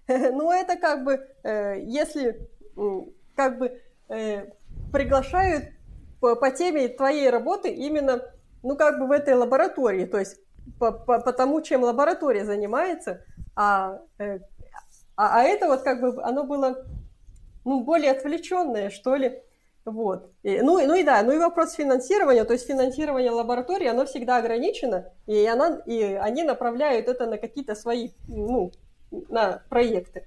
ну, 0.33 0.53
это 0.53 0.77
как 0.77 1.05
бы, 1.05 1.27
э, 1.43 1.81
если 1.83 2.49
как 3.35 3.59
бы 3.59 3.81
приглашают 4.93 5.71
по, 6.21 6.37
по 6.37 6.51
теме 6.51 6.89
твоей 6.89 7.31
работы 7.31 7.71
именно, 7.71 8.23
ну, 8.63 8.77
как 8.77 8.99
бы 8.99 9.07
в 9.07 9.11
этой 9.11 9.35
лаборатории, 9.35 10.05
то 10.05 10.19
есть 10.19 10.39
по, 10.79 10.93
по, 10.93 11.21
по 11.21 11.33
тому, 11.33 11.61
чем 11.61 11.83
лаборатория 11.83 12.45
занимается, 12.45 13.25
а, 13.55 14.01
а, 14.19 14.39
а 15.17 15.43
это 15.43 15.67
вот 15.67 15.83
как 15.83 16.01
бы, 16.01 16.23
оно 16.23 16.45
было, 16.45 16.85
ну, 17.65 17.83
более 17.85 18.13
отвлеченное, 18.13 18.91
что 18.91 19.17
ли, 19.17 19.43
вот. 19.87 20.31
И, 20.43 20.61
ну, 20.61 20.85
ну 20.85 20.95
и 20.95 21.03
да, 21.03 21.23
ну 21.23 21.33
и 21.33 21.39
вопрос 21.39 21.75
финансирования, 21.75 22.45
то 22.45 22.53
есть 22.53 22.67
финансирование 22.67 23.31
лаборатории, 23.31 23.87
оно 23.87 24.05
всегда 24.05 24.37
ограничено, 24.39 25.13
и, 25.27 25.47
она, 25.47 25.81
и 25.87 26.03
они 26.03 26.43
направляют 26.43 27.09
это 27.09 27.27
на 27.27 27.39
какие-то 27.39 27.75
свои, 27.75 28.11
ну, 28.29 28.73
на 29.29 29.63
проекты. 29.69 30.25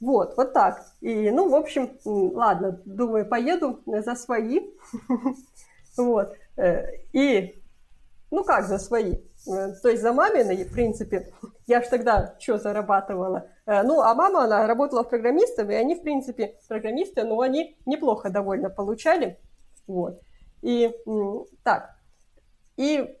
Вот, 0.00 0.36
вот 0.36 0.52
так. 0.52 0.86
И, 1.00 1.30
ну, 1.30 1.48
в 1.48 1.56
общем, 1.56 1.98
ладно, 2.04 2.80
думаю, 2.84 3.26
поеду 3.26 3.80
за 3.86 4.14
свои. 4.14 4.60
Вот. 5.96 6.32
Э, 6.56 6.84
и, 7.12 7.60
ну 8.30 8.44
как 8.44 8.66
за 8.66 8.78
свои? 8.78 9.14
Э, 9.48 9.72
то 9.82 9.88
есть 9.88 10.00
за 10.00 10.12
маминой, 10.12 10.64
в 10.64 10.72
принципе, 10.72 11.32
я 11.66 11.82
же 11.82 11.88
тогда 11.88 12.36
что 12.38 12.56
зарабатывала? 12.56 13.48
Э, 13.68 13.82
ну, 13.82 14.00
а 14.00 14.14
мама, 14.14 14.44
она 14.44 14.66
работала 14.66 15.04
в 15.04 15.10
программистом, 15.10 15.70
и 15.70 15.74
они, 15.74 15.94
в 15.94 16.02
принципе, 16.02 16.56
программисты, 16.68 17.24
но 17.24 17.38
они 17.40 17.76
неплохо 17.84 18.30
довольно 18.30 18.70
получали. 18.70 19.38
Вот. 19.86 20.22
И 20.62 20.90
так. 21.62 21.94
И 22.78 23.14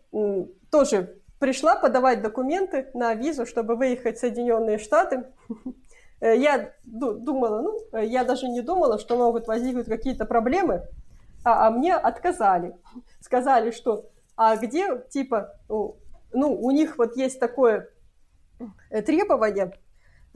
тоже 0.70 1.18
пришла 1.38 1.76
подавать 1.76 2.22
документы 2.22 2.88
на 2.94 3.14
визу, 3.14 3.44
чтобы 3.44 3.76
выехать 3.76 4.16
в 4.16 4.20
Соединенные 4.20 4.78
Штаты. 4.78 5.24
Э, 6.20 6.36
я 6.36 6.72
думала, 6.82 7.62
ну, 7.62 8.00
я 8.00 8.24
даже 8.24 8.48
не 8.48 8.60
думала, 8.60 8.98
что 8.98 9.16
могут 9.16 9.46
возникнуть 9.46 9.86
какие-то 9.86 10.24
проблемы, 10.24 10.82
а, 11.44 11.68
а 11.68 11.70
мне 11.70 11.94
отказали. 11.94 12.74
Сказали, 13.20 13.70
что, 13.70 14.06
а 14.34 14.56
где, 14.56 15.00
типа, 15.10 15.54
ну, 15.68 16.60
у 16.60 16.72
них 16.72 16.98
вот 16.98 17.16
есть 17.16 17.38
такое 17.38 17.88
э, 18.90 19.00
требование 19.02 19.78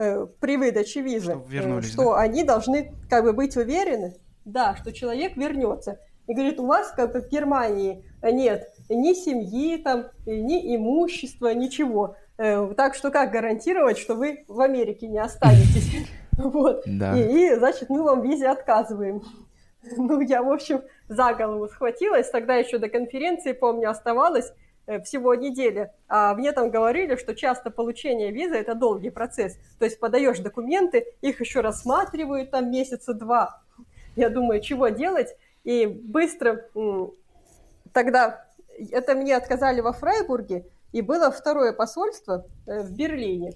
э, 0.03 0.27
при 0.39 0.57
выдаче 0.57 1.01
визы, 1.01 1.37
э, 1.51 1.81
что 1.81 2.13
да? 2.13 2.19
они 2.19 2.43
должны 2.43 2.93
как 3.09 3.23
бы 3.23 3.33
быть 3.33 3.55
уверены, 3.57 4.15
да, 4.45 4.75
что 4.75 4.91
человек 4.91 5.37
вернется. 5.37 5.99
И 6.27 6.33
говорит, 6.33 6.59
у 6.59 6.65
вас 6.65 6.91
как 6.95 7.13
бы 7.13 7.21
в 7.21 7.29
Германии 7.29 8.05
нет 8.21 8.73
ни 8.89 9.13
семьи, 9.13 9.77
там, 9.77 10.07
ни 10.25 10.75
имущества, 10.75 11.53
ничего. 11.53 12.15
Э, 12.37 12.73
так 12.75 12.95
что 12.95 13.11
как 13.11 13.31
гарантировать, 13.31 13.97
что 13.97 14.15
вы 14.15 14.45
в 14.47 14.59
Америке 14.61 15.07
не 15.07 15.19
останетесь? 15.19 16.07
Вот. 16.35 16.81
Да. 16.87 17.15
И, 17.15 17.51
и, 17.51 17.55
значит, 17.55 17.91
мы 17.91 18.01
вам 18.01 18.21
визе 18.21 18.49
отказываем. 18.49 19.21
Ну, 19.97 20.21
я, 20.21 20.41
в 20.41 20.49
общем, 20.49 20.81
за 21.09 21.33
голову 21.33 21.67
схватилась. 21.67 22.29
Тогда 22.29 22.55
еще 22.55 22.77
до 22.77 22.87
конференции, 22.87 23.51
помню, 23.51 23.89
оставалось. 23.89 24.51
Э, 24.85 24.99
всего 25.01 25.33
неделя. 25.33 25.93
А 26.09 26.33
мне 26.33 26.51
там 26.51 26.69
говорили, 26.69 27.15
что 27.15 27.35
часто 27.35 27.71
получение 27.71 28.31
визы– 28.31 28.55
это 28.57 28.75
долгий 28.75 29.11
процесс. 29.11 29.57
То 29.79 29.85
есть 29.85 29.97
подаешь 29.97 30.39
документы, 30.39 31.05
их 31.21 31.39
еще 31.39 31.61
рассматривают 31.61 32.51
там 32.51 32.69
месяца 32.69 33.13
два. 33.13 33.61
Я 34.17 34.29
думаю, 34.29 34.59
чего 34.59 34.89
делать? 34.89 35.29
И 35.63 35.85
быстро 35.85 36.65
тогда 37.93 38.45
это 38.91 39.15
мне 39.15 39.37
отказали 39.37 39.79
во 39.79 39.93
Фрайбурге, 39.93 40.65
и 40.91 41.01
было 41.01 41.31
второе 41.31 41.71
посольство 41.71 42.45
э, 42.65 42.81
в 42.81 42.91
Берлине. 42.91 43.53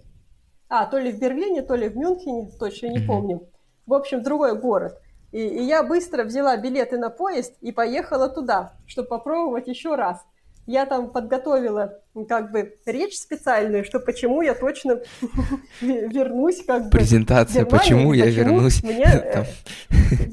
А, 0.69 0.85
то 0.85 0.97
ли 0.97 1.11
в 1.11 1.19
Берлине, 1.19 1.61
то 1.61 1.75
ли 1.75 1.89
в 1.89 1.97
Мюнхене, 1.97 2.51
точно 2.57 2.87
не 2.87 3.05
помню. 3.05 3.49
В 3.85 3.93
общем, 3.93 4.23
другой 4.23 4.57
город. 4.57 4.97
И, 5.33 5.39
и 5.39 5.63
я 5.63 5.83
быстро 5.83 6.23
взяла 6.23 6.55
билеты 6.55 6.97
на 6.97 7.09
поезд 7.09 7.53
и 7.59 7.73
поехала 7.73 8.29
туда, 8.29 8.77
чтобы 8.85 9.09
попробовать 9.09 9.67
еще 9.67 9.95
раз– 9.95 10.25
я 10.67 10.85
там 10.85 11.09
подготовила 11.09 12.01
как 12.27 12.51
бы 12.51 12.77
речь 12.85 13.17
специальную, 13.17 13.85
что 13.85 13.99
почему 13.99 14.41
я 14.41 14.53
точно 14.53 15.01
вернусь 15.81 16.63
как 16.65 16.85
бы 16.85 16.89
Презентация, 16.91 17.65
почему 17.65 18.13
я 18.13 18.25
вернусь. 18.25 18.83
Э, 18.83 19.45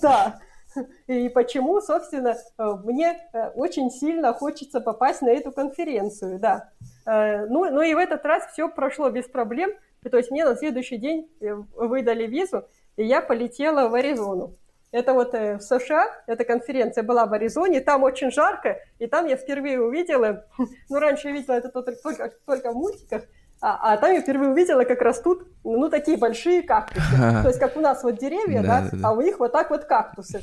да. 0.00 0.40
И 1.06 1.30
почему, 1.30 1.80
собственно, 1.80 2.36
э, 2.58 2.76
мне 2.84 3.18
э, 3.32 3.48
очень 3.56 3.90
сильно 3.90 4.32
хочется 4.32 4.80
попасть 4.80 5.22
на 5.22 5.30
эту 5.30 5.50
конференцию, 5.50 6.38
да. 6.38 6.70
Ну, 7.04 7.70
ну 7.70 7.82
и 7.82 7.94
в 7.94 7.98
этот 7.98 8.24
раз 8.24 8.44
все 8.52 8.68
прошло 8.68 9.10
без 9.10 9.26
проблем. 9.26 9.70
То 10.08 10.16
есть 10.16 10.30
мне 10.30 10.44
на 10.44 10.56
следующий 10.56 10.98
день 10.98 11.28
выдали 11.40 12.26
визу, 12.26 12.64
и 12.96 13.04
я 13.04 13.20
полетела 13.20 13.88
в 13.88 13.94
Аризону. 13.94 14.54
Это 14.96 15.12
вот 15.12 15.34
э, 15.34 15.58
в 15.58 15.60
США, 15.60 16.06
эта 16.26 16.44
конференция 16.44 17.04
была 17.04 17.26
в 17.26 17.32
Аризоне, 17.34 17.80
там 17.80 18.02
очень 18.02 18.30
жарко, 18.30 18.78
и 18.98 19.06
там 19.06 19.26
я 19.26 19.36
впервые 19.36 19.78
увидела, 19.78 20.46
ну, 20.88 20.98
раньше 20.98 21.28
я 21.28 21.34
видела 21.34 21.56
это 21.56 21.68
только, 21.68 22.32
только, 22.46 22.72
в 22.72 22.74
мультиках, 22.74 23.24
а, 23.60 23.92
а 23.92 23.96
там 23.98 24.14
я 24.14 24.22
впервые 24.22 24.52
увидела, 24.52 24.84
как 24.84 25.02
растут, 25.02 25.46
ну, 25.64 25.90
такие 25.90 26.16
большие 26.16 26.62
кактусы. 26.62 27.10
То 27.18 27.48
есть, 27.48 27.58
как 27.58 27.76
у 27.76 27.80
нас 27.80 28.02
вот 28.04 28.18
деревья, 28.18 28.62
да, 28.62 28.88
да, 28.90 28.90
да, 28.90 29.08
а 29.08 29.12
у 29.12 29.20
них 29.20 29.38
вот 29.38 29.52
так 29.52 29.68
вот 29.68 29.84
кактусы. 29.84 30.42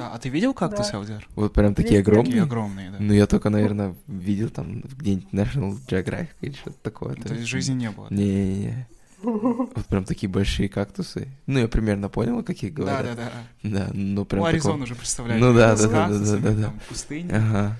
А, 0.00 0.14
а 0.14 0.18
ты 0.18 0.30
видел 0.30 0.52
кактусы, 0.52 0.94
Алдер? 0.94 1.24
Вот 1.36 1.52
прям 1.52 1.76
такие 1.76 2.00
огромные? 2.00 2.24
Такие 2.24 2.42
огромные, 2.42 2.90
да. 2.90 2.96
Ну, 2.98 3.12
я 3.12 3.28
только, 3.28 3.50
наверное, 3.50 3.94
видел 4.08 4.50
там 4.50 4.80
где-нибудь 4.80 5.28
National 5.32 5.74
Geographic 5.88 6.34
или 6.40 6.54
что-то 6.54 6.78
такое. 6.82 7.14
То 7.14 7.34
есть, 7.34 7.46
жизни 7.46 7.74
не 7.74 7.90
было? 7.90 8.08
Не-не-не. 8.10 8.88
Вот 9.74 9.86
прям 9.86 10.04
такие 10.04 10.28
большие 10.30 10.68
кактусы. 10.68 11.28
Ну, 11.46 11.58
я 11.60 11.68
примерно 11.68 12.08
понял, 12.08 12.38
о 12.38 12.42
каких 12.42 12.74
говорят. 12.74 13.04
Да, 13.04 13.14
да, 13.14 13.32
да. 13.62 13.86
Да, 13.86 13.90
ну 13.92 14.24
прям 14.24 14.42
Ну, 14.42 14.46
Аризону 14.46 14.72
такого... 14.74 14.84
уже 14.84 14.94
представляю. 14.94 15.40
Ну 15.40 15.54
да, 15.54 15.76
да, 15.76 15.88
да, 15.88 16.08
да, 16.08 16.36
да, 16.36 16.50
да. 16.50 16.72
Пустыня. 16.88 17.36
Ага. 17.36 17.76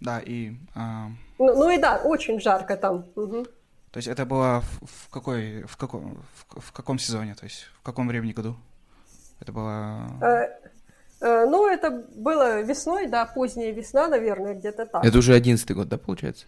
Да, 0.00 0.20
и... 0.20 0.52
А... 0.74 1.08
Ну, 1.38 1.56
ну 1.56 1.70
и 1.70 1.78
да, 1.78 1.96
очень 1.96 2.40
жарко 2.40 2.76
там. 2.76 3.06
Угу. 3.16 3.44
То 3.90 3.96
есть 3.96 4.08
это 4.08 4.24
было 4.24 4.60
в, 4.60 5.06
в 5.06 5.08
какой, 5.10 5.64
в 5.64 5.76
каком, 5.76 6.22
в, 6.32 6.60
в 6.60 6.72
каком 6.72 6.98
сезоне, 6.98 7.34
то 7.34 7.44
есть 7.44 7.66
в 7.80 7.82
каком 7.82 8.06
времени 8.06 8.32
году? 8.32 8.56
Это 9.40 9.52
было... 9.52 10.06
Э, 10.20 10.46
э, 11.20 11.46
ну, 11.46 11.66
это 11.66 11.90
было 11.90 12.60
весной, 12.62 13.08
да, 13.08 13.26
поздняя 13.26 13.72
весна, 13.72 14.06
наверное, 14.06 14.54
где-то 14.54 14.86
так. 14.86 15.04
Это 15.04 15.18
уже 15.18 15.34
одиннадцатый 15.34 15.74
год, 15.74 15.88
да, 15.88 15.98
получается? 15.98 16.46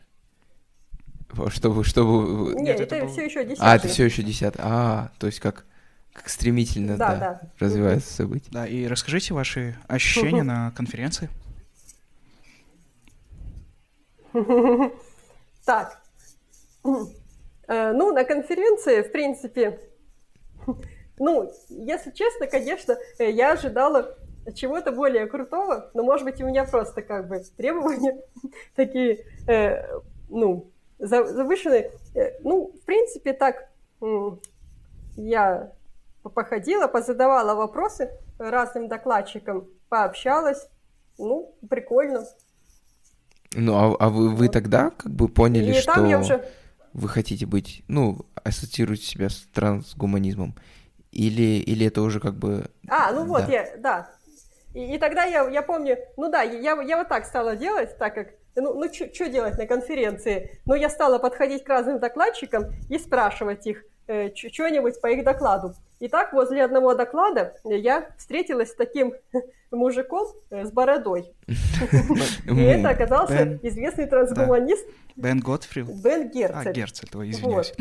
Чтобы, 1.48 1.84
чтобы... 1.84 2.54
Нет, 2.54 2.80
это, 2.80 2.96
это 2.96 3.06
был... 3.06 3.12
все 3.12 3.24
еще 3.24 3.44
10. 3.44 3.58
А, 3.60 3.76
это 3.76 3.88
все 3.88 4.04
еще 4.04 4.22
10. 4.22 4.54
А, 4.58 5.10
то 5.18 5.26
есть 5.26 5.40
как, 5.40 5.64
как 6.12 6.28
стремительно 6.28 6.96
да, 6.96 7.14
да, 7.14 7.18
да. 7.18 7.40
развивается 7.58 8.12
событие. 8.12 8.50
Да, 8.50 8.66
и 8.66 8.86
расскажите 8.86 9.34
ваши 9.34 9.76
ощущения 9.88 10.42
на 10.42 10.72
конференции. 10.72 11.28
Так. 15.64 16.02
Э, 16.84 17.92
ну, 17.92 18.12
на 18.12 18.24
конференции, 18.24 19.02
в 19.02 19.12
принципе, 19.12 19.78
ну, 21.18 21.52
если 21.68 22.10
честно, 22.10 22.48
конечно, 22.48 22.96
э, 23.18 23.30
я 23.30 23.52
ожидала 23.52 24.16
чего-то 24.54 24.90
более 24.90 25.26
крутого, 25.26 25.90
но, 25.94 26.02
может 26.02 26.24
быть, 26.24 26.40
у 26.40 26.46
меня 26.46 26.64
просто 26.64 27.02
как 27.02 27.28
бы 27.28 27.42
требования 27.56 28.20
такие, 28.74 29.24
э, 29.46 29.84
ну, 30.28 30.71
завышенный. 31.02 31.90
Э, 32.14 32.38
ну, 32.42 32.72
в 32.74 32.84
принципе, 32.84 33.32
так 33.32 33.68
я 35.16 35.72
походила, 36.22 36.86
позадавала 36.86 37.54
вопросы 37.54 38.10
разным 38.38 38.88
докладчикам, 38.88 39.68
пообщалась. 39.88 40.68
Ну, 41.18 41.54
прикольно. 41.68 42.24
Ну, 43.54 43.74
а, 43.74 43.96
а 43.98 44.08
вы, 44.08 44.30
вы 44.30 44.48
тогда 44.48 44.90
как 44.90 45.12
бы 45.12 45.28
поняли, 45.28 45.72
И 45.72 45.74
что 45.74 46.00
уже... 46.00 46.48
вы 46.94 47.08
хотите 47.08 47.44
быть, 47.44 47.84
ну, 47.86 48.24
ассоциируете 48.42 49.04
себя 49.04 49.28
с 49.28 49.46
трансгуманизмом? 49.52 50.54
Или, 51.10 51.60
или 51.60 51.86
это 51.86 52.00
уже 52.00 52.18
как 52.18 52.34
бы... 52.34 52.70
А, 52.88 53.12
ну 53.12 53.26
вот, 53.26 53.44
да. 53.46 53.52
я, 53.52 53.76
да, 53.76 54.10
И, 54.72 54.94
и 54.94 54.98
тогда 54.98 55.24
я, 55.24 55.46
я 55.50 55.60
помню, 55.60 55.98
ну 56.16 56.30
да, 56.30 56.40
я, 56.42 56.80
я 56.80 56.96
вот 56.96 57.08
так 57.08 57.26
стала 57.26 57.54
делать, 57.54 57.98
так 57.98 58.14
как, 58.14 58.28
ну, 58.56 58.74
ну 58.74 58.92
что 58.92 59.28
делать 59.28 59.58
на 59.58 59.66
конференции? 59.66 60.58
Ну, 60.66 60.74
я 60.74 60.90
стала 60.90 61.18
подходить 61.18 61.64
к 61.64 61.68
разным 61.68 61.98
докладчикам 61.98 62.72
и 62.88 62.98
спрашивать 62.98 63.66
их 63.66 63.84
э, 64.06 64.34
что-нибудь 64.34 65.00
по 65.00 65.08
их 65.08 65.24
докладу. 65.24 65.74
И 66.00 66.08
так 66.08 66.32
возле 66.32 66.64
одного 66.64 66.94
доклада 66.94 67.54
я 67.64 68.08
встретилась 68.18 68.70
с 68.70 68.74
таким 68.74 69.14
мужиком 69.70 70.28
э, 70.50 70.64
с 70.64 70.72
бородой. 70.72 71.32
И 71.46 72.60
это 72.60 72.90
оказался 72.90 73.58
известный 73.62 74.06
трансгуманист. 74.06 74.86
Бен 75.16 75.40
Готфрид? 75.40 75.86
Бен 75.86 76.28
Герцель. 76.28 76.70
А, 76.70 76.72
Герцель, 76.72 77.08
твой, 77.08 77.30
извиняюсь. 77.30 77.72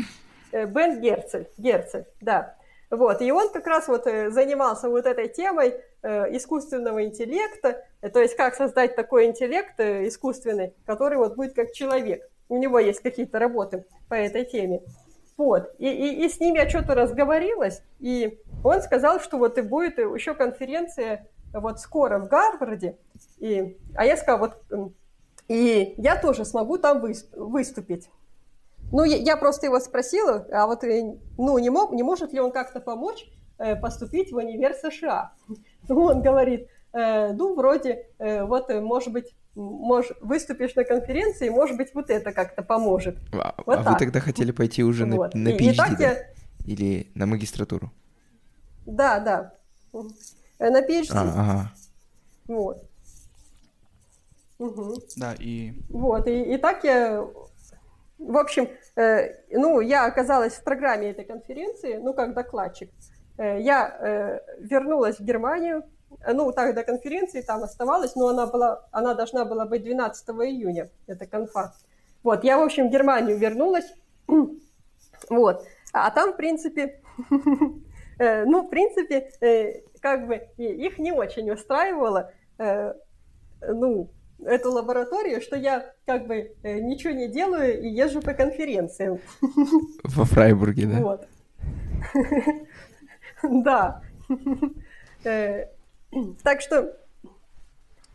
Э, 0.52 0.66
Бен 0.66 1.00
Герцель, 1.00 1.48
Герцель, 1.58 2.04
да. 2.20 2.56
Вот, 2.92 3.22
и 3.22 3.32
он 3.32 3.48
как 3.48 3.66
раз 3.66 3.88
вот 3.88 4.06
э, 4.06 4.30
занимался 4.30 4.90
вот 4.90 5.06
этой 5.06 5.28
темой 5.28 5.80
искусственного 6.02 7.04
интеллекта, 7.04 7.84
то 8.12 8.20
есть 8.20 8.36
как 8.36 8.54
создать 8.54 8.96
такой 8.96 9.26
интеллект 9.26 9.78
искусственный, 9.78 10.74
который 10.84 11.16
вот 11.16 11.36
будет 11.36 11.54
как 11.54 11.72
человек. 11.72 12.28
У 12.48 12.58
него 12.58 12.78
есть 12.80 13.00
какие-то 13.00 13.38
работы 13.38 13.86
по 14.08 14.14
этой 14.14 14.44
теме. 14.44 14.82
Вот. 15.38 15.72
И, 15.78 15.88
и, 15.88 16.24
и 16.24 16.28
с 16.28 16.40
ним 16.40 16.56
я 16.56 16.68
что-то 16.68 16.94
разговорилась, 16.94 17.82
и 18.00 18.40
он 18.64 18.82
сказал, 18.82 19.20
что 19.20 19.38
вот 19.38 19.56
и 19.58 19.62
будет 19.62 19.98
еще 19.98 20.34
конференция 20.34 21.28
вот 21.54 21.80
скоро 21.80 22.18
в 22.18 22.28
Гарварде. 22.28 22.98
И, 23.38 23.78
а 23.94 24.04
я 24.04 24.16
сказала, 24.16 24.52
вот 24.70 24.92
и 25.48 25.94
я 25.98 26.20
тоже 26.20 26.44
смогу 26.44 26.78
там 26.78 27.00
выступить. 27.36 28.10
Ну, 28.92 29.04
я, 29.04 29.16
я 29.16 29.36
просто 29.36 29.66
его 29.66 29.80
спросила, 29.80 30.46
а 30.52 30.66
вот 30.66 30.84
э, 30.84 31.02
ну, 31.38 31.58
не, 31.58 31.70
мог, 31.70 31.92
не 31.92 32.02
может 32.02 32.32
ли 32.32 32.40
он 32.40 32.52
как-то 32.52 32.78
помочь 32.78 33.26
э, 33.58 33.74
поступить 33.74 34.32
в 34.32 34.36
универ 34.36 34.74
США? 34.74 35.32
Он 35.88 36.22
говорит, 36.22 36.68
э, 36.92 37.32
ну, 37.32 37.54
вроде, 37.54 38.06
э, 38.18 38.44
вот, 38.44 38.68
может 38.68 39.12
быть, 39.12 39.34
мож, 39.54 40.06
выступишь 40.20 40.74
на 40.74 40.84
конференции, 40.84 41.48
может 41.48 41.76
быть, 41.76 41.94
вот 41.94 42.10
это 42.10 42.32
как-то 42.32 42.62
поможет. 42.62 43.16
А, 43.32 43.54
вот 43.66 43.78
а 43.78 43.92
вы 43.92 43.98
тогда 43.98 44.20
хотели 44.20 44.52
пойти 44.52 44.84
уже 44.84 45.06
на, 45.06 45.16
вот. 45.16 45.34
на 45.34 45.48
PhD, 45.48 45.60
и, 45.60 45.70
и 45.70 45.76
да? 45.76 45.96
я... 45.98 46.16
Или 46.64 47.10
на 47.14 47.26
магистратуру? 47.26 47.90
Да, 48.86 49.18
да. 49.20 49.54
На 50.58 50.80
PhD. 50.80 51.10
А, 51.12 51.22
ага. 51.22 51.72
Вот. 52.46 52.84
Угу. 54.58 54.94
Да, 55.16 55.34
и... 55.38 55.72
Вот, 55.88 56.26
и, 56.26 56.54
и 56.54 56.56
так 56.56 56.84
я... 56.84 57.24
В 58.18 58.36
общем, 58.36 58.68
ну, 58.94 59.80
я 59.80 60.06
оказалась 60.06 60.54
в 60.54 60.64
программе 60.64 61.10
этой 61.10 61.24
конференции, 61.24 61.96
ну, 61.96 62.12
как 62.14 62.34
докладчик. 62.34 62.90
Э, 63.38 63.60
я 63.60 63.88
э, 63.88 64.40
вернулась 64.60 65.18
в 65.18 65.24
Германию, 65.24 65.84
ну, 66.26 66.52
так 66.52 66.74
до 66.74 66.84
конференции 66.84 67.40
там 67.40 67.62
оставалась, 67.62 68.14
но 68.14 68.28
она, 68.28 68.46
была, 68.46 68.86
она 68.92 69.14
должна 69.14 69.44
была 69.44 69.64
быть 69.64 69.82
12 69.82 70.28
июня, 70.28 70.90
это 71.06 71.26
конфа. 71.26 71.74
Вот, 72.22 72.44
я, 72.44 72.58
в 72.58 72.62
общем, 72.62 72.88
в 72.88 72.92
Германию 72.92 73.36
вернулась, 73.36 73.92
вот, 75.30 75.66
а 75.92 76.10
там, 76.10 76.34
в 76.34 76.36
принципе, 76.36 77.00
э, 78.18 78.44
ну, 78.44 78.62
в 78.62 78.68
принципе, 78.68 79.30
э, 79.40 79.82
как 80.00 80.26
бы 80.26 80.48
их 80.56 80.98
не 80.98 81.12
очень 81.12 81.50
устраивало, 81.50 82.32
э, 82.58 82.94
ну, 83.66 84.10
эту 84.44 84.70
лабораторию, 84.72 85.40
что 85.40 85.56
я 85.56 85.92
как 86.06 86.26
бы 86.26 86.54
ничего 86.62 87.12
не 87.12 87.28
делаю 87.28 87.80
и 87.80 87.88
езжу 87.88 88.20
по 88.20 88.34
конференциям. 88.34 89.20
Во 90.04 90.24
Фрайбурге, 90.24 90.86
да? 90.86 91.00
Вот. 91.00 91.26
Да. 93.42 94.02
Так 96.42 96.60
что 96.60 96.96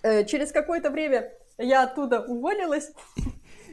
э, 0.04 0.26
через 0.26 0.52
какое-то 0.52 0.92
время 0.92 1.32
я 1.58 1.84
оттуда 1.84 2.22
уволилась 2.22 2.92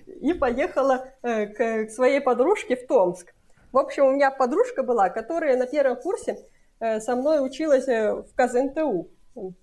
и 0.07 0.33
поехала 0.33 1.09
э, 1.23 1.47
к, 1.47 1.91
своей 1.91 2.21
подружке 2.21 2.77
в 2.77 2.87
Томск. 2.87 3.35
В 3.73 3.79
общем, 3.79 4.07
у 4.07 4.13
меня 4.13 4.31
подружка 4.31 4.83
была, 4.83 5.09
которая 5.09 5.57
на 5.57 5.67
первом 5.67 5.97
курсе 5.97 6.39
э, 6.81 7.01
со 7.01 7.17
мной 7.17 7.45
училась 7.45 7.89
э, 7.89 8.13
в 8.15 8.35
КЗНТУ 8.35 9.09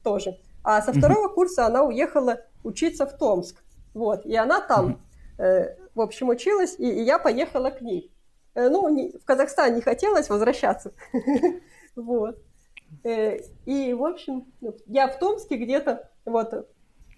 тоже. 0.04 0.38
А 0.64 0.82
со 0.82 0.94
второго 0.94 1.28
курса 1.28 1.66
она 1.66 1.84
уехала 1.84 2.42
учиться 2.64 3.06
в 3.06 3.18
Томск. 3.18 3.64
Вот, 3.94 4.26
и 4.26 4.36
она 4.36 4.62
там, 4.62 5.02
э, 5.38 5.76
в 5.96 6.02
общем, 6.02 6.30
училась, 6.30 6.76
и, 6.80 6.90
и 6.90 7.04
я 7.04 7.20
поехала 7.20 7.70
к 7.70 7.82
ней. 7.82 8.12
Э, 8.54 8.70
ну, 8.70 8.88
не, 8.90 9.12
в 9.18 9.26
Казахстан 9.26 9.76
не 9.76 9.82
хотелось 9.82 10.30
возвращаться. 10.30 10.94
Вот. 11.94 12.38
Э, 13.04 13.38
и, 13.66 13.94
в 13.94 14.06
общем, 14.06 14.46
я 14.88 15.10
в 15.10 15.20
Томске 15.20 15.58
где-то 15.58 16.10
вот, 16.24 16.70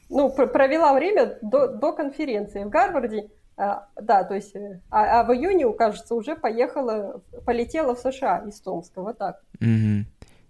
ну, 0.10 0.32
провела 0.32 0.94
время 0.94 1.38
до, 1.44 1.68
до 1.68 1.94
конференции 1.94 2.64
в 2.64 2.70
Гарварде. 2.70 3.30
А, 3.56 3.88
да, 4.02 4.24
то 4.24 4.34
есть, 4.34 4.56
э, 4.56 4.82
а, 4.90 5.20
а 5.20 5.24
в 5.24 5.32
июне, 5.32 5.72
кажется, 5.74 6.16
уже 6.16 6.36
поехала, 6.36 7.22
полетела 7.46 7.94
в 7.94 8.00
США 8.00 8.44
из 8.48 8.60
Томска, 8.62 9.02
вот 9.02 9.20
так. 9.20 9.44
Угу. 9.62 10.06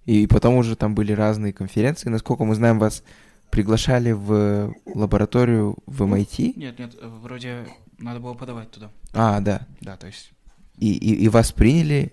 И 0.05 0.27
потом 0.27 0.55
уже 0.55 0.75
там 0.75 0.95
были 0.95 1.13
разные 1.13 1.53
конференции. 1.53 2.09
Насколько 2.09 2.43
мы 2.43 2.55
знаем, 2.55 2.79
вас 2.79 3.03
приглашали 3.49 4.11
в 4.11 4.73
лабораторию 4.85 5.77
в 5.85 6.03
MIT? 6.03 6.53
Нет, 6.57 6.79
нет, 6.79 6.95
вроде 7.01 7.67
надо 7.99 8.19
было 8.19 8.33
подавать 8.33 8.71
туда. 8.71 8.91
А, 9.13 9.39
да. 9.39 9.67
Да, 9.81 9.95
то 9.97 10.07
есть... 10.07 10.31
И, 10.77 10.91
и, 10.91 11.25
и 11.25 11.29
вас 11.29 11.51
приняли, 11.51 12.11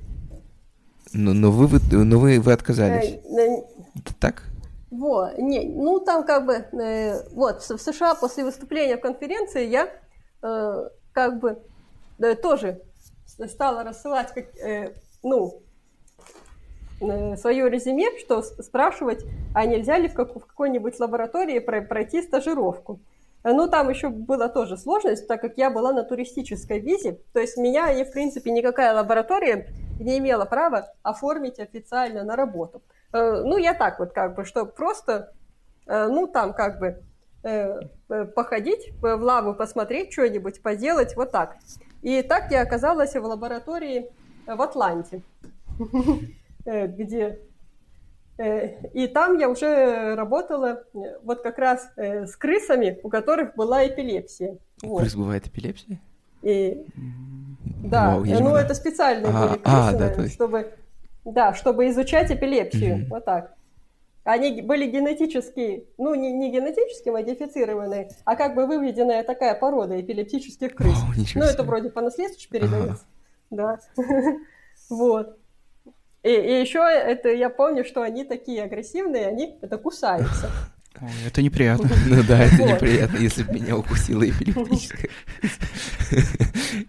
но, 1.12 1.32
но, 1.32 1.50
вы, 1.50 1.80
но 1.90 2.18
вы, 2.18 2.40
вы 2.40 2.52
отказались. 2.52 3.14
Э, 3.14 4.02
так? 4.20 4.44
Вот, 4.90 5.38
не, 5.38 5.64
ну 5.66 5.98
там 6.00 6.24
как 6.24 6.46
бы, 6.46 6.54
э, 6.54 7.28
вот, 7.32 7.62
в 7.62 7.78
США 7.78 8.14
после 8.16 8.44
выступления 8.44 8.96
в 8.96 9.00
конференции 9.00 9.66
я 9.66 9.90
э, 10.42 10.88
как 11.12 11.40
бы 11.40 11.58
э, 12.18 12.34
тоже 12.34 12.82
стала 13.48 13.82
рассылать, 13.82 14.32
как, 14.34 14.54
э, 14.58 14.94
ну, 15.22 15.62
свое 17.36 17.68
резюме, 17.70 18.18
что 18.18 18.42
спрашивать, 18.42 19.24
а 19.54 19.64
нельзя 19.66 19.98
ли 19.98 20.08
в, 20.08 20.14
как, 20.14 20.36
в 20.36 20.46
какой-нибудь 20.46 21.00
лаборатории 21.00 21.58
пройти 21.58 22.22
стажировку. 22.22 23.00
Ну, 23.42 23.68
там 23.68 23.88
еще 23.88 24.10
была 24.10 24.48
тоже 24.48 24.76
сложность, 24.76 25.26
так 25.26 25.40
как 25.40 25.56
я 25.56 25.70
была 25.70 25.92
на 25.92 26.04
туристической 26.04 26.78
визе, 26.78 27.18
то 27.32 27.40
есть 27.40 27.56
меня, 27.56 27.90
и, 27.90 28.04
в 28.04 28.12
принципе, 28.12 28.50
никакая 28.50 28.94
лаборатория 28.94 29.68
не 29.98 30.18
имела 30.18 30.44
права 30.44 30.92
оформить 31.02 31.58
официально 31.58 32.22
на 32.22 32.36
работу. 32.36 32.82
Э, 33.12 33.42
ну, 33.42 33.56
я 33.56 33.74
так 33.74 33.98
вот 33.98 34.12
как 34.12 34.34
бы, 34.34 34.44
что 34.44 34.66
просто, 34.66 35.32
э, 35.86 36.08
ну, 36.08 36.26
там 36.26 36.52
как 36.52 36.78
бы 36.78 37.02
э, 37.42 37.80
походить 38.34 38.92
в 39.00 39.16
лаву, 39.16 39.54
посмотреть 39.54 40.12
что-нибудь, 40.12 40.62
поделать, 40.62 41.16
вот 41.16 41.32
так. 41.32 41.56
И 42.02 42.22
так 42.22 42.50
я 42.50 42.62
оказалась 42.62 43.14
в 43.14 43.24
лаборатории 43.24 44.10
в 44.46 44.60
Атланте, 44.60 45.22
где 46.64 47.38
и 48.94 49.06
там 49.12 49.38
я 49.38 49.50
уже 49.50 50.14
работала 50.14 50.84
вот 51.22 51.42
как 51.42 51.58
раз 51.58 51.90
с 51.96 52.34
крысами, 52.36 52.98
у 53.02 53.10
которых 53.10 53.54
была 53.54 53.86
эпилепсия. 53.86 54.56
У 54.82 54.96
крыс 54.96 55.14
бывает 55.14 55.46
эпилепсия? 55.46 56.00
И 56.42 56.86
да, 57.84 58.16
Вау, 58.16 58.24
ну 58.24 58.54
это 58.54 58.74
специальные 58.74 59.30
а, 59.34 59.48
были 59.48 59.60
а, 59.64 59.92
да, 59.92 60.08
то 60.08 60.22
есть... 60.22 60.34
чтобы, 60.34 60.72
да, 61.24 61.52
чтобы 61.54 61.88
изучать 61.90 62.30
эпилепсию, 62.30 62.98
mm-hmm. 62.98 63.08
вот 63.08 63.24
так. 63.24 63.54
Они 64.24 64.62
были 64.62 64.86
генетически, 64.86 65.86
ну 65.98 66.14
не, 66.14 66.32
не 66.32 66.50
генетически 66.50 67.08
модифицированные, 67.08 68.10
а 68.24 68.36
как 68.36 68.54
бы 68.54 68.66
выведенная 68.66 69.22
такая 69.22 69.54
порода 69.54 70.00
эпилептических 70.00 70.74
крыс. 70.74 70.94
О, 70.94 71.38
ну 71.38 71.44
это 71.44 71.62
вроде 71.62 71.90
по 71.90 72.00
наследству 72.00 72.50
передается, 72.50 73.04
ага. 73.50 73.78
да. 73.96 74.02
вот. 74.88 75.39
И, 76.22 76.30
и 76.30 76.60
еще 76.60 76.80
это 76.80 77.30
я 77.30 77.48
помню, 77.48 77.84
что 77.84 78.02
они 78.02 78.24
такие 78.24 78.62
агрессивные, 78.62 79.26
они 79.26 79.58
это 79.62 79.78
кусаются. 79.78 80.50
Это 81.26 81.42
неприятно. 81.42 81.88
Ну 82.06 82.22
да, 82.28 82.44
это 82.44 82.62
неприятно, 82.62 83.16
если 83.16 83.42
бы 83.42 83.54
меня 83.54 83.76
укусила 83.76 84.28
эпилептическая. 84.28 85.10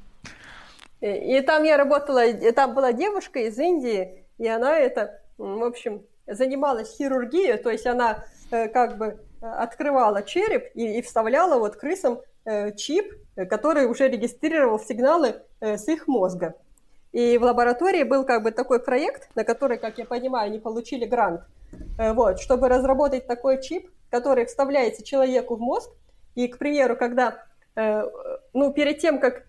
И 1.01 1.41
там 1.41 1.63
я 1.63 1.77
работала, 1.77 2.31
там 2.53 2.75
была 2.75 2.93
девушка 2.93 3.39
из 3.39 3.57
Индии, 3.57 4.23
и 4.37 4.47
она 4.47 4.77
это, 4.77 5.19
в 5.39 5.63
общем, 5.63 6.03
занималась 6.27 6.95
хирургией, 6.95 7.57
то 7.57 7.71
есть 7.71 7.87
она 7.87 8.25
э, 8.51 8.67
как 8.67 8.97
бы 8.97 9.17
э, 9.41 9.45
открывала 9.45 10.21
череп 10.21 10.69
и, 10.75 10.99
и 10.99 11.01
вставляла 11.01 11.57
вот 11.57 11.75
крысам 11.75 12.21
э, 12.45 12.75
чип, 12.75 13.13
который 13.49 13.87
уже 13.87 14.09
регистрировал 14.09 14.79
сигналы 14.79 15.41
с 15.59 15.87
их 15.87 16.07
мозга. 16.07 16.53
И 17.11 17.37
в 17.37 17.43
лаборатории 17.43 18.03
был 18.03 18.23
как 18.23 18.43
бы 18.43 18.51
такой 18.51 18.79
проект, 18.79 19.29
на 19.35 19.43
который, 19.43 19.77
как 19.77 19.97
я 19.97 20.05
понимаю, 20.05 20.47
они 20.47 20.59
получили 20.59 21.05
грант, 21.05 21.41
вот, 21.97 22.39
чтобы 22.39 22.69
разработать 22.69 23.27
такой 23.27 23.61
чип, 23.61 23.89
который 24.09 24.45
вставляется 24.45 25.03
человеку 25.03 25.55
в 25.55 25.59
мозг, 25.59 25.89
и, 26.35 26.47
к 26.47 26.57
примеру, 26.57 26.95
когда, 26.95 27.43
ну, 28.53 28.71
перед 28.71 28.99
тем, 28.99 29.19
как 29.19 29.45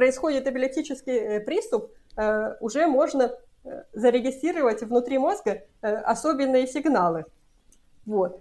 происходит 0.00 0.46
эпилептический 0.46 1.12
э, 1.12 1.40
приступ, 1.40 1.90
э, 2.16 2.54
уже 2.60 2.86
можно 2.86 3.36
э, 3.64 3.82
зарегистрировать 3.92 4.82
внутри 4.82 5.18
мозга 5.18 5.64
особенные 5.82 6.66
сигналы. 6.66 7.26
Вот. 8.06 8.40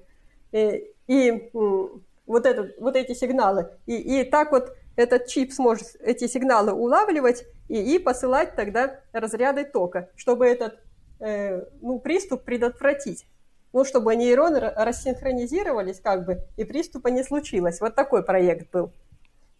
И, 0.54 0.90
и 1.08 1.50
вот, 1.52 2.46
этот, 2.46 2.78
вот 2.80 2.96
эти 2.96 3.14
сигналы. 3.14 3.72
И, 3.88 4.22
и 4.22 4.24
так 4.24 4.54
вот 4.54 4.74
этот 4.96 5.28
чип 5.28 5.54
сможет 5.54 5.96
эти 6.02 6.28
сигналы 6.28 6.74
улавливать 6.74 7.46
и, 7.68 7.96
и 7.96 8.00
посылать 8.00 8.56
тогда 8.56 9.00
разряды 9.12 9.66
тока, 9.66 10.10
чтобы 10.16 10.46
этот 10.46 10.80
э, 11.20 11.64
ну, 11.82 12.00
приступ 12.00 12.44
предотвратить. 12.44 13.26
Ну, 13.72 13.86
чтобы 13.86 14.16
нейроны 14.16 14.60
рассинхронизировались 14.60 16.00
как 16.00 16.26
бы, 16.26 16.40
и 16.58 16.64
приступа 16.64 17.10
не 17.10 17.24
случилось. 17.24 17.80
Вот 17.80 17.94
такой 17.94 18.24
проект 18.24 18.72
был. 18.72 18.92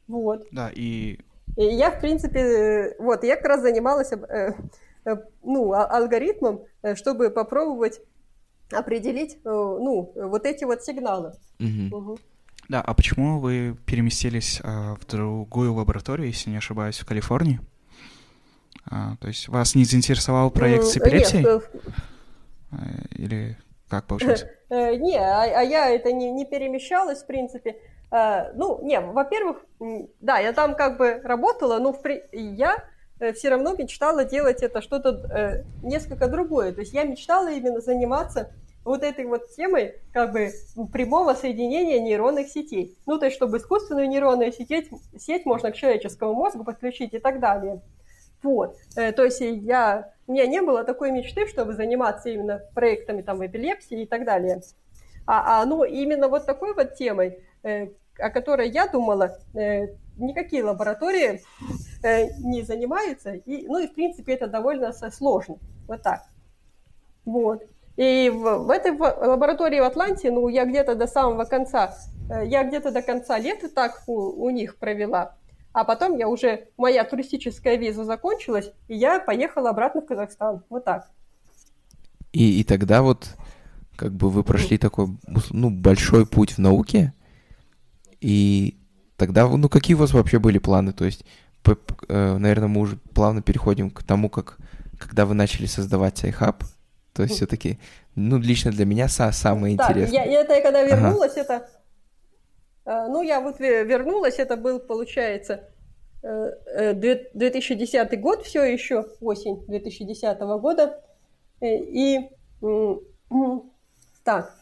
Вот. 0.08 0.48
Да, 0.52 0.72
и... 0.74 1.20
И 1.56 1.64
я, 1.64 1.92
в 1.92 2.00
принципе, 2.00 2.96
вот, 3.00 3.24
я 3.24 3.36
как 3.36 3.46
раз 3.46 3.62
занималась 3.62 4.12
э, 4.12 4.54
э, 5.06 5.16
ну, 5.44 5.74
а, 5.74 5.86
алгоритмом, 5.86 6.66
э, 6.82 6.96
чтобы 6.96 7.30
попробовать 7.30 8.02
определить, 8.72 9.36
э, 9.36 9.40
ну, 9.44 10.12
вот 10.16 10.46
эти 10.46 10.64
вот 10.64 10.84
сигналы. 10.84 11.34
Угу. 11.60 11.98
Угу. 11.98 12.20
Да, 12.70 12.82
а 12.82 12.94
почему 12.94 13.40
вы 13.40 13.76
переместились 13.88 14.62
а, 14.64 14.96
в 14.96 15.06
другую 15.08 15.74
лабораторию, 15.74 16.28
если 16.28 16.52
не 16.52 16.58
ошибаюсь, 16.58 17.00
в 17.00 17.06
Калифорнии? 17.06 17.60
А, 18.86 19.16
то 19.20 19.28
есть 19.28 19.48
вас 19.48 19.74
не 19.74 19.86
заинтересовал 19.86 20.52
проект 20.52 20.86
с 20.86 20.96
эпилепсией? 20.96 21.44
Нет. 21.44 21.70
А, 22.72 22.78
или 23.16 23.58
как 23.90 24.06
получилось? 24.06 24.46
Э, 24.72 24.94
не, 24.94 25.18
а, 25.18 25.42
а 25.42 25.64
я 25.64 25.90
это 25.90 26.12
не, 26.12 26.46
перемещалась, 26.46 27.24
в 27.24 27.26
принципе. 27.26 27.78
А, 28.12 28.52
ну, 28.54 28.80
не, 28.84 29.00
во-первых, 29.00 29.66
да, 30.20 30.38
я 30.38 30.54
там 30.54 30.76
как 30.76 31.00
бы 31.00 31.20
работала, 31.24 31.80
но 31.80 32.00
я 32.32 32.84
э, 33.20 33.34
все 33.34 33.50
равно 33.50 33.74
мечтала 33.74 34.26
делать 34.26 34.62
это 34.62 34.84
что-то 34.84 35.10
э, 35.10 35.64
несколько 35.82 36.28
другое. 36.28 36.72
То 36.72 36.82
есть 36.82 36.94
я 36.94 37.04
мечтала 37.04 37.52
именно 37.52 37.82
заниматься 37.82 38.52
вот 38.90 39.04
этой 39.04 39.26
вот 39.26 39.52
темой 39.52 40.02
как 40.12 40.32
бы 40.32 40.50
прямого 40.92 41.36
соединения 41.36 42.00
нейронных 42.00 42.48
сетей. 42.48 42.98
Ну, 43.06 43.20
то 43.20 43.26
есть, 43.26 43.38
чтобы 43.38 43.58
искусственную 43.58 44.10
нейронную 44.10 44.52
сеть, 44.52 44.90
сеть 45.16 45.46
можно 45.46 45.72
к 45.72 45.76
человеческому 45.76 46.34
мозгу 46.34 46.64
подключить 46.64 47.14
и 47.14 47.20
так 47.20 47.40
далее. 47.40 47.84
Вот. 48.42 48.78
Э, 48.96 49.12
то 49.12 49.24
есть 49.24 49.42
я, 49.42 50.12
у 50.26 50.32
меня 50.32 50.48
не 50.48 50.64
было 50.64 50.84
такой 50.84 51.12
мечты, 51.12 51.46
чтобы 51.46 51.76
заниматься 51.76 52.30
именно 52.30 52.64
проектами 52.74 53.22
там 53.22 53.46
эпилепсии 53.46 54.02
и 54.02 54.06
так 54.08 54.26
далее. 54.26 54.60
А, 55.28 55.62
а 55.62 55.66
ну, 55.68 55.84
именно 55.84 56.28
вот 56.28 56.48
такой 56.48 56.74
вот 56.74 56.96
темой, 56.96 57.44
э, 57.62 57.90
о 58.18 58.32
которой 58.32 58.72
я 58.72 58.88
думала, 58.88 59.38
э, 59.54 59.90
никакие 60.18 60.64
лаборатории 60.64 61.44
не 62.40 62.64
занимаются. 62.64 63.34
И, 63.34 63.68
ну 63.68 63.78
и, 63.78 63.88
в 63.88 63.94
принципе, 63.94 64.34
это 64.34 64.48
довольно 64.48 64.92
сложно. 64.94 65.58
Вот 65.88 66.02
так. 66.02 66.24
Вот. 67.26 67.62
И 68.00 68.30
в, 68.30 68.60
в 68.60 68.70
этой 68.70 68.92
лаборатории 68.98 69.82
в 69.82 69.84
Атланте, 69.84 70.32
ну, 70.32 70.48
я 70.48 70.64
где-то 70.64 70.96
до 70.96 71.06
самого 71.06 71.44
конца, 71.44 71.98
э, 72.30 72.48
я 72.48 72.64
где-то 72.64 72.92
до 72.94 73.02
конца 73.02 73.38
лета 73.38 73.68
так 73.68 74.04
у, 74.08 74.46
у 74.46 74.50
них 74.52 74.78
провела. 74.78 75.36
А 75.74 75.84
потом 75.84 76.16
я 76.16 76.30
уже, 76.30 76.70
моя 76.78 77.04
туристическая 77.04 77.76
виза 77.76 78.06
закончилась, 78.06 78.72
и 78.88 78.96
я 78.96 79.20
поехала 79.20 79.72
обратно 79.72 80.00
в 80.00 80.06
Казахстан. 80.06 80.64
Вот 80.70 80.86
так. 80.86 81.10
И, 82.32 82.62
и 82.62 82.64
тогда 82.64 83.02
вот 83.02 83.36
как 83.98 84.14
бы 84.14 84.30
вы 84.30 84.46
прошли 84.46 84.78
такой, 84.78 85.08
ну, 85.50 85.70
большой 85.70 86.26
путь 86.26 86.54
в 86.54 86.60
науке, 86.60 87.14
и 88.22 88.80
тогда, 89.18 89.46
ну, 89.46 89.68
какие 89.68 89.96
у 89.96 90.00
вас 90.00 90.14
вообще 90.14 90.40
были 90.40 90.58
планы? 90.58 90.94
То 90.94 91.04
есть, 91.04 91.26
э, 91.66 92.38
наверное, 92.38 92.70
мы 92.70 92.80
уже 92.80 92.96
плавно 93.14 93.42
переходим 93.42 93.90
к 93.92 94.04
тому, 94.04 94.30
как, 94.30 94.56
когда 94.98 95.26
вы 95.26 95.34
начали 95.34 95.66
создавать 95.66 96.24
iHub, 96.24 96.64
то 97.20 97.24
есть 97.24 97.36
все-таки, 97.36 97.78
ну, 98.16 98.38
лично 98.38 98.72
для 98.72 98.86
меня 98.86 99.10
са 99.10 99.34
самое 99.34 99.76
да, 99.76 99.84
интересное. 99.84 100.24
Я, 100.24 100.32
я 100.32 100.40
это, 100.40 100.62
когда 100.62 100.84
вернулась, 100.84 101.34
ага. 101.34 101.42
это... 101.42 101.70
Э, 102.86 103.08
ну, 103.10 103.22
я 103.22 103.42
вот 103.42 103.60
вернулась, 103.60 104.40
это 104.40 104.56
был, 104.56 104.80
получается, 104.80 105.70
2010 106.22 107.94
э, 107.94 108.08
э, 108.10 108.16
год 108.16 108.44
все 108.44 108.64
еще, 108.64 109.06
осень 109.20 109.66
2010 109.68 110.40
года. 110.62 111.04
И 111.60 112.20
так. 114.24 114.56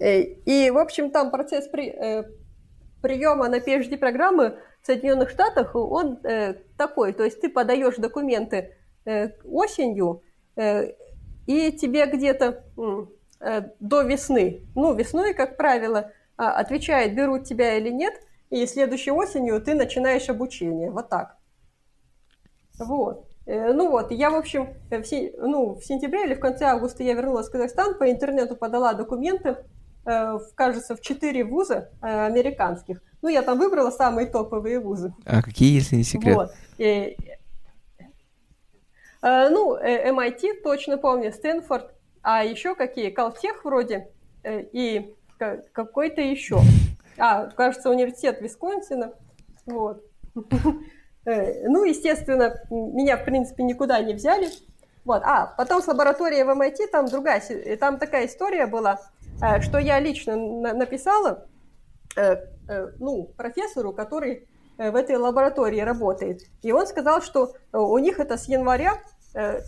И, 0.00 0.70
в 0.74 0.78
общем, 0.78 1.12
там 1.12 1.30
процесс 1.30 1.68
при, 1.68 1.96
приема 3.00 3.48
на 3.48 3.58
PhD 3.58 3.96
программы 3.96 4.58
в 4.82 4.86
Соединенных 4.86 5.30
Штатах, 5.30 5.76
он 5.76 6.18
такой, 6.76 7.12
то 7.12 7.22
есть 7.22 7.40
ты 7.40 7.48
подаешь 7.48 7.94
документы 7.94 8.74
осенью, 9.44 10.24
и 10.56 11.72
тебе 11.72 12.06
где-то 12.06 12.64
э, 13.40 13.62
до 13.80 14.02
весны, 14.02 14.62
ну, 14.74 14.94
весной, 14.94 15.34
как 15.34 15.56
правило, 15.56 16.12
а, 16.36 16.52
отвечает, 16.52 17.14
берут 17.14 17.44
тебя 17.44 17.76
или 17.76 17.90
нет, 17.90 18.14
и 18.50 18.66
следующей 18.66 19.10
осенью 19.10 19.60
ты 19.60 19.74
начинаешь 19.74 20.28
обучение, 20.28 20.90
вот 20.90 21.08
так. 21.08 21.36
Вот. 22.78 23.28
Э, 23.46 23.72
ну 23.72 23.90
вот, 23.90 24.10
я, 24.10 24.30
в 24.30 24.34
общем, 24.34 24.74
в, 24.90 25.04
се... 25.04 25.34
ну, 25.38 25.74
в 25.74 25.84
сентябре 25.84 26.24
или 26.24 26.34
в 26.34 26.40
конце 26.40 26.64
августа 26.64 27.02
я 27.02 27.14
вернулась 27.14 27.48
в 27.48 27.52
Казахстан, 27.52 27.98
по 27.98 28.10
интернету 28.10 28.56
подала 28.56 28.92
документы, 28.94 29.56
в, 30.04 30.52
кажется, 30.54 30.94
в 30.94 31.00
четыре 31.00 31.42
вуза 31.42 31.90
американских. 32.00 33.02
Ну, 33.22 33.28
я 33.28 33.42
там 33.42 33.58
выбрала 33.58 33.90
самые 33.90 34.28
топовые 34.28 34.78
вузы. 34.78 35.12
А 35.24 35.42
какие, 35.42 35.74
если 35.74 35.96
не 35.96 36.04
секрет? 36.04 36.36
Вот. 36.36 36.52
Э, 36.78 37.16
ну, 39.26 39.76
MIT, 39.76 40.40
э, 40.44 40.62
точно 40.62 40.98
помню, 40.98 41.32
Стэнфорд, 41.32 41.92
а 42.22 42.44
еще 42.44 42.76
какие? 42.76 43.10
Калтех 43.10 43.64
вроде 43.64 44.08
э, 44.44 44.62
и 44.72 45.16
какой-то 45.72 46.20
еще. 46.20 46.60
А, 47.18 47.46
кажется, 47.46 47.90
университет 47.90 48.40
Висконсина. 48.40 49.14
Вот. 49.66 50.04
Ну, 51.28 51.82
естественно, 51.82 52.54
меня, 52.70 53.16
в 53.16 53.24
принципе, 53.24 53.64
никуда 53.64 53.98
не 54.00 54.14
взяли. 54.14 54.46
Вот. 55.04 55.22
А, 55.24 55.46
потом 55.58 55.82
с 55.82 55.88
лабораторией 55.88 56.44
в 56.44 56.50
MIT 56.50 56.86
там 56.92 57.06
другая, 57.06 57.42
там 57.80 57.98
такая 57.98 58.26
история 58.26 58.66
была, 58.68 59.00
что 59.60 59.78
я 59.78 59.98
лично 59.98 60.36
написала, 60.36 61.48
ну, 63.00 63.24
профессору, 63.36 63.92
который 63.92 64.46
в 64.78 64.94
этой 64.94 65.16
лаборатории 65.16 65.80
работает. 65.80 66.42
И 66.62 66.70
он 66.70 66.86
сказал, 66.86 67.20
что 67.22 67.54
у 67.72 67.98
них 67.98 68.20
это 68.20 68.36
с 68.36 68.46
января 68.46 68.92
Э, 68.92 69.15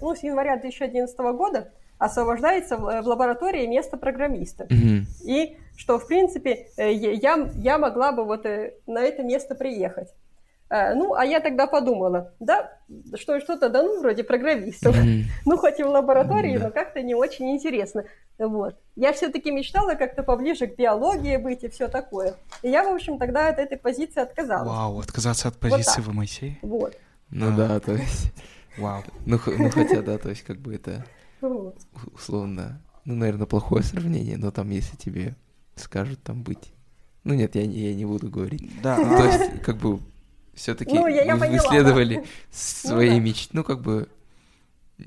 ну, 0.01 0.15
с 0.15 0.23
января 0.23 0.57
2011 0.57 1.19
года 1.19 1.73
освобождается 1.99 2.77
в, 2.77 2.85
лаборатории 3.07 3.67
место 3.67 3.97
программиста. 3.97 4.65
Mm-hmm. 4.65 5.03
И 5.25 5.59
что, 5.77 5.99
в 5.99 6.07
принципе, 6.07 6.69
э, 6.77 6.93
я, 6.93 7.51
я 7.57 7.79
могла 7.79 8.13
бы 8.13 8.25
вот 8.25 8.47
э, 8.47 8.75
на 8.87 9.01
это 9.01 9.23
место 9.23 9.55
приехать. 9.55 10.09
Ну, 10.71 11.15
а 11.15 11.25
я 11.25 11.41
тогда 11.41 11.67
подумала, 11.67 12.35
да, 12.41 12.71
что 13.15 13.41
что-то, 13.41 13.71
да 13.71 13.83
ну, 13.83 14.01
вроде 14.01 14.23
программистов. 14.23 14.95
Mm-hmm. 14.95 15.23
Ну, 15.47 15.57
хоть 15.57 15.81
и 15.81 15.83
в 15.83 15.89
лаборатории, 15.89 16.57
mm-hmm. 16.57 16.65
но 16.65 16.71
как-то 16.71 17.01
не 17.01 17.15
очень 17.15 17.51
интересно. 17.53 18.05
Вот. 18.39 18.77
Я 18.95 19.15
все-таки 19.15 19.51
мечтала 19.51 19.95
как-то 19.95 20.23
поближе 20.23 20.67
к 20.67 20.77
биологии 20.77 21.39
быть 21.39 21.65
и 21.65 21.69
все 21.69 21.89
такое. 21.89 22.35
И 22.63 22.69
я, 22.69 22.85
в 22.85 22.95
общем, 22.95 23.19
тогда 23.19 23.49
от 23.49 23.59
этой 23.59 23.79
позиции 23.79 24.21
отказалась. 24.21 24.69
Вау, 24.69 25.01
отказаться 25.01 25.49
от 25.49 25.57
позиции 25.57 26.03
вот 26.03 26.15
в 26.15 26.19
MIT? 26.21 26.53
Вот. 26.61 26.95
Ну 27.31 27.57
да, 27.57 27.81
то 27.81 27.93
есть... 27.93 28.33
Вау. 28.79 29.03
Ну, 29.27 29.39
ну 29.47 29.71
хотя, 29.71 30.03
да, 30.03 30.19
то 30.19 30.31
есть 30.31 30.43
как 30.43 30.59
бы 30.59 30.75
это 30.75 31.05
условно, 32.15 32.83
ну, 33.05 33.15
наверное, 33.15 33.47
плохое 33.47 33.83
сравнение, 33.83 34.37
но 34.37 34.51
там, 34.51 34.71
если 34.71 34.97
тебе 34.97 35.35
скажут 35.77 36.23
там 36.23 36.43
быть... 36.43 36.73
Ну 37.25 37.35
нет, 37.35 37.55
я, 37.55 37.63
я 37.63 37.95
не 37.95 38.05
буду 38.05 38.31
говорить. 38.31 38.71
Да. 38.83 38.97
То 38.97 39.25
есть, 39.25 39.63
как 39.63 39.77
бы, 39.77 39.99
все-таки 40.55 40.95
ну, 40.95 41.07
я, 41.07 41.25
я 41.25 41.35
вы 41.35 41.41
поняла, 41.41 41.83
да. 41.83 42.23
свои 42.51 43.11
ну, 43.11 43.17
да. 43.17 43.21
мечты, 43.21 43.51
ну, 43.53 43.65
как 43.65 43.81
бы, 43.81 44.09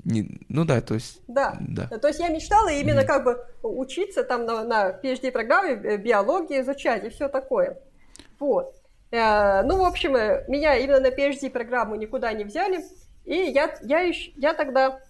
не, 0.04 0.40
ну 0.48 0.64
да, 0.64 0.80
то 0.80 0.94
есть... 0.94 1.20
Да. 1.28 1.56
да, 1.60 1.86
то 1.86 2.08
есть 2.08 2.20
я 2.20 2.28
мечтала 2.28 2.68
именно 2.68 3.00
mm-hmm. 3.00 3.06
как 3.06 3.24
бы 3.24 3.44
учиться 3.62 4.24
там 4.24 4.46
на, 4.46 4.64
на 4.64 4.90
PhD-программе, 4.90 5.72
э, 5.72 5.96
биологии 5.98 6.60
изучать 6.60 7.04
и 7.04 7.10
все 7.10 7.28
такое. 7.28 7.78
Вот. 8.38 8.74
Э, 9.10 9.62
ну, 9.62 9.78
в 9.78 9.84
общем, 9.84 10.16
э, 10.16 10.44
меня 10.48 10.76
именно 10.76 11.00
на 11.00 11.10
PhD-программу 11.10 11.96
никуда 11.96 12.32
не 12.32 12.44
взяли. 12.44 12.82
И 13.24 13.34
я, 13.34 13.74
я, 13.82 14.00
еще, 14.00 14.32
я 14.36 14.54
тогда 14.54 15.00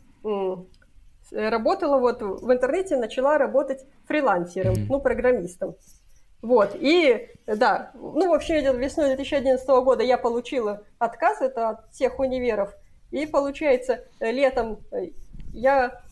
работала 1.32 1.98
вот 1.98 2.20
в 2.20 2.52
интернете, 2.52 2.96
начала 2.96 3.38
работать 3.38 3.84
фрилансером, 4.06 4.74
mm-hmm. 4.74 4.86
ну, 4.88 5.00
программистом. 5.00 5.76
Вот, 6.42 6.72
и 6.74 7.28
да, 7.46 7.92
ну, 7.94 8.28
в 8.28 8.34
общем, 8.34 8.56
весной 8.76 9.14
2011 9.14 9.66
года 9.66 10.02
я 10.02 10.18
получила 10.18 10.82
отказ, 10.98 11.40
это 11.40 11.68
от 11.70 11.92
всех 11.92 12.18
универов, 12.18 12.74
и 13.12 13.26
получается, 13.26 14.04
летом 14.18 14.80
э, 14.90 15.10
я 15.52 16.02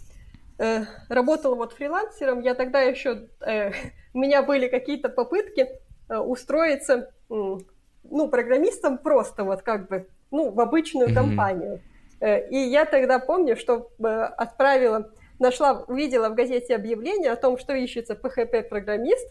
э, 0.59 0.85
работала 1.09 1.57
вот 1.57 1.73
фрилансером, 1.73 2.43
я 2.43 2.55
тогда 2.55 2.81
еще, 2.81 3.29
э, 3.41 3.73
у 4.15 4.19
меня 4.19 4.43
были 4.43 4.69
какие-то 4.69 5.09
попытки 5.09 5.69
э, 6.09 6.17
устроиться, 6.17 7.11
э, 7.29 7.59
ну, 8.05 8.29
программистом 8.29 8.99
просто 8.99 9.43
вот 9.43 9.63
как 9.63 9.89
бы, 9.89 10.07
ну, 10.31 10.53
в 10.53 10.61
обычную 10.61 11.09
mm-hmm. 11.09 11.15
компанию. 11.15 11.81
Э, 12.21 12.49
и 12.49 12.57
я 12.57 12.85
тогда 12.85 13.19
помню, 13.19 13.57
что 13.57 13.91
э, 13.99 14.05
отправила 14.05 15.11
нашла, 15.39 15.85
увидела 15.89 16.29
в 16.29 16.35
газете 16.35 16.75
объявление 16.75 17.33
о 17.33 17.37
том, 17.37 17.59
что 17.59 17.73
ищется 17.75 18.13
PHP-программист 18.13 19.27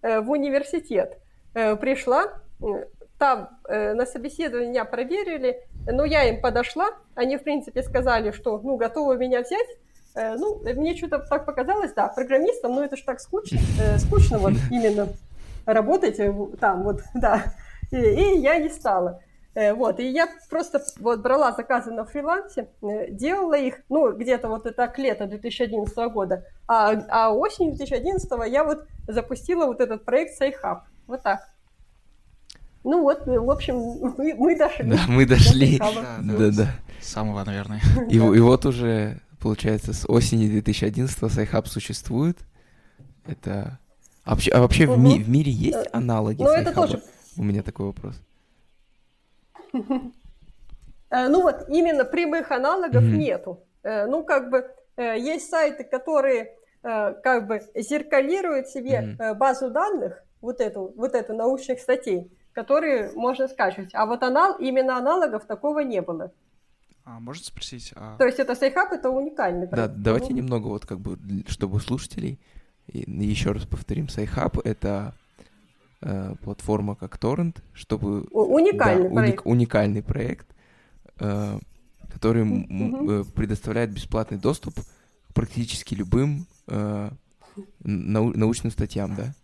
в 0.00 0.30
университет. 0.30 1.18
Пришла, 1.52 2.32
там 3.18 3.50
на 3.68 4.06
собеседование 4.06 4.70
меня 4.70 4.84
проверили, 4.86 5.62
но 5.84 6.06
я 6.06 6.24
им 6.30 6.40
подошла, 6.40 6.86
они, 7.14 7.36
в 7.36 7.42
принципе, 7.42 7.82
сказали, 7.82 8.30
что, 8.30 8.58
ну, 8.64 8.78
готовы 8.78 9.18
меня 9.18 9.42
взять, 9.42 9.66
ну, 10.14 10.62
мне 10.64 10.96
что-то 10.96 11.18
так 11.18 11.44
показалось, 11.44 11.92
да, 11.92 12.08
программистом, 12.08 12.74
но 12.74 12.82
это 12.82 12.96
же 12.96 13.04
так 13.04 13.20
скучно, 13.20 13.58
скучно 13.98 14.38
вот 14.38 14.54
именно 14.70 15.08
работать 15.66 16.16
там, 16.58 16.84
вот, 16.84 17.02
да, 17.14 17.42
и 17.90 18.38
я 18.38 18.56
не 18.56 18.70
стала. 18.70 19.20
Э, 19.54 19.74
вот, 19.74 19.98
и 19.98 20.08
я 20.08 20.28
просто 20.48 20.80
вот 21.00 21.20
брала 21.20 21.52
заказы 21.52 21.90
на 21.90 22.04
фрилансе, 22.04 22.68
э, 22.82 23.10
делала 23.10 23.54
их, 23.54 23.80
ну, 23.88 24.12
где-то 24.12 24.48
вот 24.48 24.66
это 24.66 24.86
к 24.86 24.96
лету 24.98 25.26
2011 25.26 25.96
года, 26.12 26.44
а, 26.68 26.92
а 27.08 27.30
осенью 27.30 27.74
2011 27.74 28.30
я 28.48 28.62
вот 28.62 28.86
запустила 29.08 29.66
вот 29.66 29.80
этот 29.80 30.04
проект 30.04 30.36
Sci-Hub. 30.36 30.84
Вот 31.08 31.22
так. 31.22 31.48
Ну 32.84 33.02
вот, 33.02 33.26
в 33.26 33.50
общем, 33.50 33.76
мы, 34.16 34.34
мы 34.34 34.56
дошли. 34.56 34.84
Да, 34.84 35.00
мы 35.08 35.26
дошли. 35.26 35.78
Да, 35.78 36.18
да, 36.20 36.50
да. 36.50 36.74
Самого, 37.00 37.44
наверное. 37.44 37.80
И, 38.08 38.16
и 38.16 38.40
вот 38.40 38.64
уже, 38.66 39.20
получается, 39.40 39.92
с 39.92 40.08
осени 40.08 40.48
2011 40.48 41.32
Sci-Hub 41.32 41.66
существует. 41.66 42.38
Это... 43.26 43.78
А 44.24 44.30
вообще, 44.30 44.50
а 44.52 44.60
вообще 44.60 44.86
угу. 44.86 44.94
в, 44.94 44.98
ми- 44.98 45.22
в 45.22 45.28
мире 45.28 45.50
есть 45.50 45.76
э, 45.76 45.90
аналоги 45.92 46.42
Ну, 46.42 46.52
это 46.52 46.72
тоже... 46.72 47.02
У 47.36 47.42
меня 47.42 47.62
такой 47.62 47.86
вопрос. 47.86 48.20
Э, 51.12 51.28
ну 51.28 51.42
вот, 51.42 51.68
именно 51.68 52.04
прямых 52.04 52.50
аналогов 52.52 53.02
mm-hmm. 53.02 53.16
нету. 53.16 53.64
Э, 53.82 54.06
ну, 54.06 54.22
как 54.24 54.48
бы, 54.48 54.70
э, 54.96 55.18
есть 55.18 55.50
сайты, 55.50 55.84
которые 55.84 56.56
как 56.82 57.46
бы 57.46 57.60
зеркалируют 57.74 58.68
себе 58.68 59.16
mm-hmm. 59.18 59.34
базу 59.34 59.68
данных, 59.68 60.24
вот 60.40 60.62
эту, 60.62 60.94
вот 60.96 61.14
эту 61.14 61.34
научных 61.34 61.78
статей, 61.78 62.32
которые 62.52 63.12
можно 63.12 63.48
скачивать. 63.48 63.90
А 63.92 64.06
вот 64.06 64.22
анал, 64.22 64.56
именно 64.58 64.96
аналогов 64.96 65.44
такого 65.44 65.80
не 65.80 66.00
было. 66.00 66.32
А 67.04 67.20
можно 67.20 67.44
спросить? 67.44 67.92
А... 67.96 68.16
То 68.16 68.24
есть 68.24 68.38
это 68.38 68.54
Sci-Hub, 68.54 68.92
это 68.92 69.10
уникальный 69.10 69.68
проект. 69.68 69.92
Да, 69.92 69.94
давайте 69.94 70.30
ну. 70.30 70.36
немного 70.36 70.68
вот 70.68 70.86
как 70.86 71.00
бы, 71.00 71.18
чтобы 71.48 71.80
слушателей, 71.80 72.40
еще 72.86 73.52
раз 73.52 73.66
повторим, 73.66 74.08
Sci-Hub— 74.08 74.56
это 74.64 75.12
э, 76.02 76.34
платформа 76.42 76.94
как 76.94 77.18
Торрент, 77.18 77.62
чтобы... 77.72 78.22
Уникальный 78.30 79.08
да, 79.08 79.14
проект. 79.14 79.40
Уник, 79.40 79.46
уникальный 79.46 80.02
проект, 80.02 80.46
э, 81.18 81.58
который 82.12 82.44
mm-hmm. 82.44 83.32
предоставляет 83.32 83.92
бесплатный 83.92 84.38
доступ 84.38 84.80
к 84.80 85.34
практически 85.34 85.94
любым 85.94 86.46
э, 86.68 87.10
нау- 87.80 88.36
научным 88.36 88.72
статьям, 88.72 89.14
да? 89.14 89.34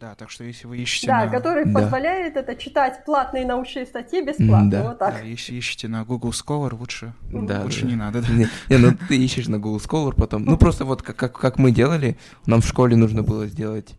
Да, 0.00 0.14
так 0.14 0.30
что 0.30 0.44
если 0.44 0.66
вы 0.66 0.78
ищете 0.78 1.06
Да, 1.06 1.24
на... 1.24 1.30
который 1.30 1.64
да. 1.64 1.80
позволяет 1.80 2.36
это 2.36 2.54
читать 2.54 3.04
платные 3.06 3.46
научные 3.46 3.86
статьи 3.86 4.22
бесплатно, 4.22 4.70
да. 4.70 4.82
вот 4.82 4.98
так. 4.98 5.14
Да, 5.14 5.20
если 5.20 5.54
ищете 5.54 5.88
на 5.88 6.04
Google 6.04 6.30
Scholar, 6.30 6.76
лучше, 6.76 7.14
да, 7.32 7.62
лучше 7.62 7.82
да. 7.82 7.88
не 7.88 7.96
надо. 7.96 8.20
Да. 8.20 8.28
Не, 8.28 8.46
не, 8.68 8.76
ну 8.76 8.96
ты 9.08 9.16
ищешь 9.16 9.48
на 9.48 9.58
Google 9.58 9.78
Scholar 9.78 10.14
потом. 10.14 10.44
Ну 10.44 10.58
просто 10.58 10.84
вот 10.84 11.02
как, 11.02 11.16
как, 11.16 11.38
как 11.38 11.58
мы 11.58 11.70
делали, 11.70 12.18
нам 12.44 12.60
в 12.60 12.66
школе 12.66 12.94
нужно 12.94 13.22
было 13.22 13.46
сделать 13.46 13.94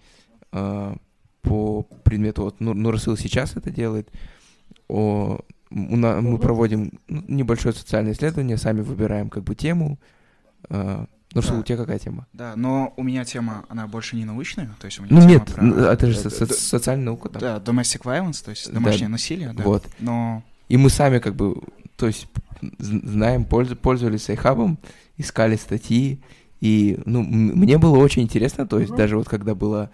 э, 0.52 0.96
по 1.48 1.84
предмету, 2.04 2.44
вот 2.44 2.60
Нурасыл 2.60 3.18
сейчас 3.18 3.56
это 3.56 3.72
делает, 3.72 4.12
о, 4.88 5.40
на, 5.70 6.22
мы 6.22 6.38
проводим 6.38 6.92
ну, 7.08 7.24
небольшое 7.28 7.74
социальное 7.74 8.14
исследование, 8.14 8.58
сами 8.58 8.82
выбираем 8.82 9.30
как 9.30 9.44
бы 9.44 9.56
тему. 9.56 10.00
Э, 10.70 11.06
Нурсул, 11.34 11.56
да. 11.56 11.60
у 11.60 11.64
тебя 11.64 11.78
какая 11.78 12.00
тема? 12.00 12.26
Да, 12.34 12.54
но 12.56 12.94
у 12.96 13.04
меня 13.04 13.26
тема, 13.26 13.66
она 13.70 13.88
больше 13.88 14.16
не 14.16 14.26
научная, 14.26 14.74
то 14.80 14.86
есть 14.86 15.00
у 15.00 15.04
меня 15.04 15.14
Ну 15.16 15.22
тема 15.22 15.32
нет, 15.34 15.46
про... 15.54 15.92
это 15.92 16.08
же 16.08 16.18
со- 16.18 16.30
со- 16.30 16.46
социальная 16.46 17.06
наука. 17.06 17.30
Да. 17.30 17.60
да, 17.60 17.72
domestic 17.72 18.04
violence, 18.04 18.44
то 18.44 18.52
есть 18.52 18.72
домашнее 18.72 19.08
да. 19.08 19.12
насилие, 19.12 19.54
да. 19.54 19.64
Вот. 19.64 19.86
Но... 20.00 20.44
И 20.70 20.78
мы 20.78 20.90
сами 20.90 21.20
как 21.20 21.36
бы, 21.36 21.62
то 21.96 22.08
есть 22.08 22.28
знаем, 22.80 23.46
пользовались 23.46 24.24
Sci-Hub 24.24 24.63
ом, 24.63 24.80
искали 25.18 25.56
статьи, 25.58 26.22
и, 26.60 27.00
ну, 27.06 27.22
мне 27.22 27.78
было 27.78 27.98
очень 27.98 28.24
интересно, 28.24 28.66
то 28.66 28.80
есть 28.80 28.92
mm-hmm. 28.92 28.98
даже 28.98 29.18
вот 29.18 29.30
когда 29.30 29.54
была 29.54 29.92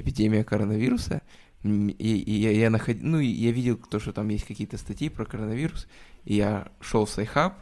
эпидемия 0.00 0.44
коронавируса, 0.44 1.22
и, 1.62 1.68
и 1.68 2.32
я, 2.32 2.50
я 2.52 2.70
находил, 2.70 3.06
ну, 3.06 3.18
я 3.18 3.50
видел 3.50 3.76
то, 3.76 3.98
что 3.98 4.12
там 4.12 4.28
есть 4.28 4.46
какие-то 4.46 4.78
статьи 4.78 5.08
про 5.08 5.24
коронавирус, 5.24 5.88
и 6.24 6.34
я 6.34 6.68
шел 6.80 7.06
в 7.06 7.10
Sci-Hub, 7.10 7.54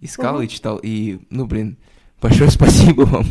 искал 0.00 0.40
и 0.40 0.48
читал, 0.48 0.80
и, 0.82 1.20
ну, 1.30 1.46
блин, 1.46 1.76
большое 2.22 2.50
спасибо 2.50 3.02
вам. 3.02 3.24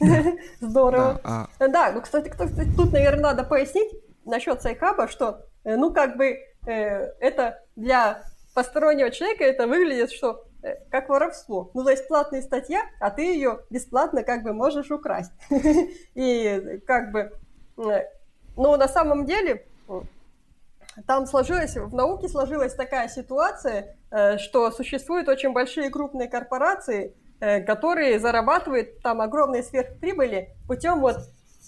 Здорово. 0.60 1.20
Да, 1.24 1.48
а... 1.58 1.68
да, 1.68 1.92
ну, 1.92 2.02
кстати, 2.02 2.32
тут, 2.76 2.92
наверное, 2.92 3.22
надо 3.22 3.44
пояснить 3.44 3.90
насчет 4.24 4.62
Sci-Hub 4.62 4.98
а, 4.98 5.08
что, 5.08 5.40
э, 5.64 5.76
ну, 5.76 5.92
как 5.92 6.16
бы, 6.16 6.38
э, 6.66 7.12
это 7.20 7.58
для 7.74 8.22
постороннего 8.54 9.10
человека 9.10 9.44
это 9.44 9.66
выглядит, 9.66 10.12
что 10.12 10.47
как 10.90 11.08
воровство. 11.08 11.70
Ну, 11.74 11.84
то 11.84 11.90
есть 11.90 12.08
платная 12.08 12.42
статья, 12.42 12.82
а 13.00 13.10
ты 13.10 13.22
ее 13.22 13.60
бесплатно 13.70 14.22
как 14.22 14.42
бы 14.42 14.52
можешь 14.52 14.90
украсть. 14.90 15.32
И 16.14 16.80
как 16.86 17.12
бы, 17.12 17.32
э, 17.78 18.04
ну, 18.56 18.76
на 18.76 18.88
самом 18.88 19.24
деле, 19.24 19.66
там 21.06 21.26
сложилась, 21.26 21.76
в 21.76 21.94
науке 21.94 22.28
сложилась 22.28 22.74
такая 22.74 23.08
ситуация, 23.08 23.96
э, 24.10 24.38
что 24.38 24.70
существуют 24.70 25.28
очень 25.28 25.52
большие 25.52 25.90
крупные 25.90 26.28
корпорации, 26.28 27.14
которые 27.40 28.18
зарабатывают 28.18 29.00
там 29.00 29.20
огромные 29.20 29.62
сверхприбыли 29.62 30.56
путем 30.66 30.98
вот 30.98 31.18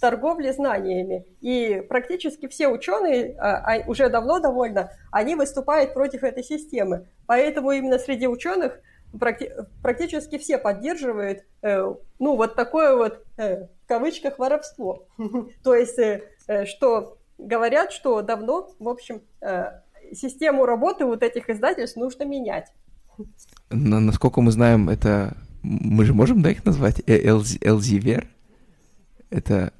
торговли 0.00 0.50
знаниями. 0.50 1.26
И 1.40 1.82
практически 1.88 2.48
все 2.48 2.68
ученые, 2.68 3.36
а, 3.38 3.74
а, 3.74 3.88
уже 3.88 4.08
давно 4.08 4.40
довольно, 4.40 4.90
они 5.12 5.34
выступают 5.34 5.94
против 5.94 6.24
этой 6.24 6.42
системы. 6.42 7.06
Поэтому 7.26 7.70
именно 7.70 7.98
среди 7.98 8.26
ученых 8.26 8.80
практи 9.18 9.50
практически 9.82 10.38
все 10.38 10.58
поддерживают, 10.58 11.44
э, 11.62 11.94
ну, 12.18 12.36
вот 12.36 12.54
такое 12.54 12.96
вот, 12.96 13.24
э, 13.36 13.64
в 13.64 13.86
кавычках, 13.86 14.38
воровство. 14.38 15.06
То 15.62 15.74
есть, 15.74 15.98
э, 15.98 16.22
что 16.66 17.18
говорят, 17.38 17.92
что 17.92 18.20
давно, 18.22 18.70
в 18.78 18.88
общем, 18.88 19.22
систему 20.12 20.66
работы 20.66 21.06
вот 21.06 21.22
этих 21.22 21.48
издательств 21.48 21.96
нужно 21.96 22.24
менять. 22.24 22.70
Насколько 23.70 24.40
мы 24.40 24.50
знаем, 24.50 24.88
это... 24.90 25.34
Мы 25.62 26.04
же 26.04 26.14
можем, 26.14 26.42
да, 26.42 26.50
их 26.50 26.64
назвать? 26.64 27.02
Элзивер? 27.06 28.26
Это 29.30 29.72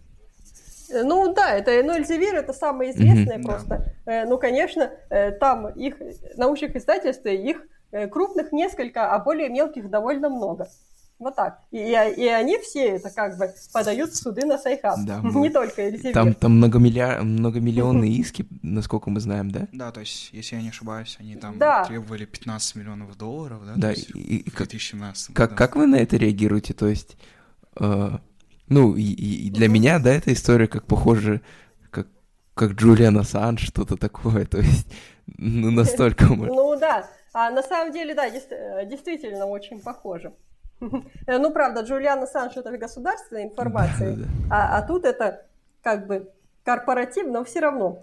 ну 0.93 1.33
да, 1.35 1.55
это 1.55 1.83
ну, 1.83 1.95
Эльзевир 1.95 2.35
это 2.35 2.53
самое 2.53 2.93
известное 2.93 3.39
mm-hmm, 3.39 3.43
просто. 3.43 3.95
Да. 4.07 4.25
Ну, 4.27 4.39
конечно, 4.39 4.91
э, 5.11 5.33
там 5.33 5.69
их 5.69 5.97
научных 6.37 6.77
издательств, 6.77 7.25
их 7.27 7.63
э, 7.93 8.09
крупных 8.09 8.53
несколько, 8.53 9.13
а 9.13 9.19
более 9.19 9.49
мелких 9.49 9.91
довольно 9.91 10.29
много. 10.29 10.69
Вот 11.21 11.37
так. 11.37 11.61
И, 11.71 11.77
и 11.77 12.27
они 12.29 12.59
все 12.59 12.97
это 12.97 13.11
как 13.11 13.37
бы 13.37 13.51
подают 13.75 14.11
в 14.11 14.17
суды 14.17 14.47
на 14.47 14.57
Sci-Hub. 14.57 15.01
Да, 15.05 15.21
Не 15.35 15.51
только 15.51 15.83
Эльзевир. 15.89 16.15
Там, 16.15 16.33
там 16.33 16.53
многомилля... 16.53 17.21
многомиллионные 17.23 18.11
иски, 18.13 18.47
насколько 18.63 19.11
мы 19.11 19.21
знаем, 19.21 19.51
да? 19.51 19.69
Да, 19.73 19.93
то 19.93 20.01
есть, 20.01 20.31
если 20.33 20.57
я 20.57 20.63
не 20.63 20.71
ошибаюсь, 20.71 21.19
они 21.21 21.37
там 21.37 21.59
да. 21.59 21.85
требовали 21.85 22.25
15 22.25 22.75
миллионов 22.77 23.19
долларов, 23.19 23.61
да? 23.67 23.75
Да, 23.77 23.93
и, 23.93 24.01
и, 24.01 24.51
в 24.51 24.57
2017 24.57 25.35
как, 25.35 25.55
как 25.55 25.77
вы 25.77 25.87
на 25.87 25.97
это 25.97 26.17
реагируете? 26.17 26.73
То 26.73 26.89
есть... 26.89 27.17
Э 27.79 28.19
ну, 28.71 28.95
и, 28.95 29.03
и 29.03 29.51
для 29.51 29.69
меня, 29.69 29.99
да, 29.99 30.15
эта 30.15 30.33
история 30.33 30.69
как 30.69 30.87
похожа, 30.87 31.41
как, 31.91 32.07
как 32.55 32.71
Джулиан 32.71 33.19
Ассанж, 33.19 33.61
что-то 33.61 33.97
такое, 33.97 34.47
то 34.51 34.59
есть, 34.59 34.87
ну, 35.27 35.71
настолько... 35.71 36.25
Ну, 36.29 36.79
да, 36.79 37.07
а 37.33 37.51
на 37.51 37.63
самом 37.63 37.93
деле, 37.93 38.15
да, 38.15 38.31
действительно 38.31 39.47
очень 39.47 39.81
похоже. 39.81 40.33
Ну, 41.27 41.51
правда, 41.51 41.83
Джулиан 41.83 42.23
Ассанж— 42.23 42.53
это 42.57 42.79
государственная 42.79 43.45
информация, 43.45 44.17
а, 44.51 44.79
а 44.79 44.83
тут 44.87 45.05
это 45.05 45.45
как 45.83 46.07
бы 46.07 46.31
корпоративно, 46.65 47.41
но 47.41 47.45
все 47.45 47.61
равно. 47.61 47.99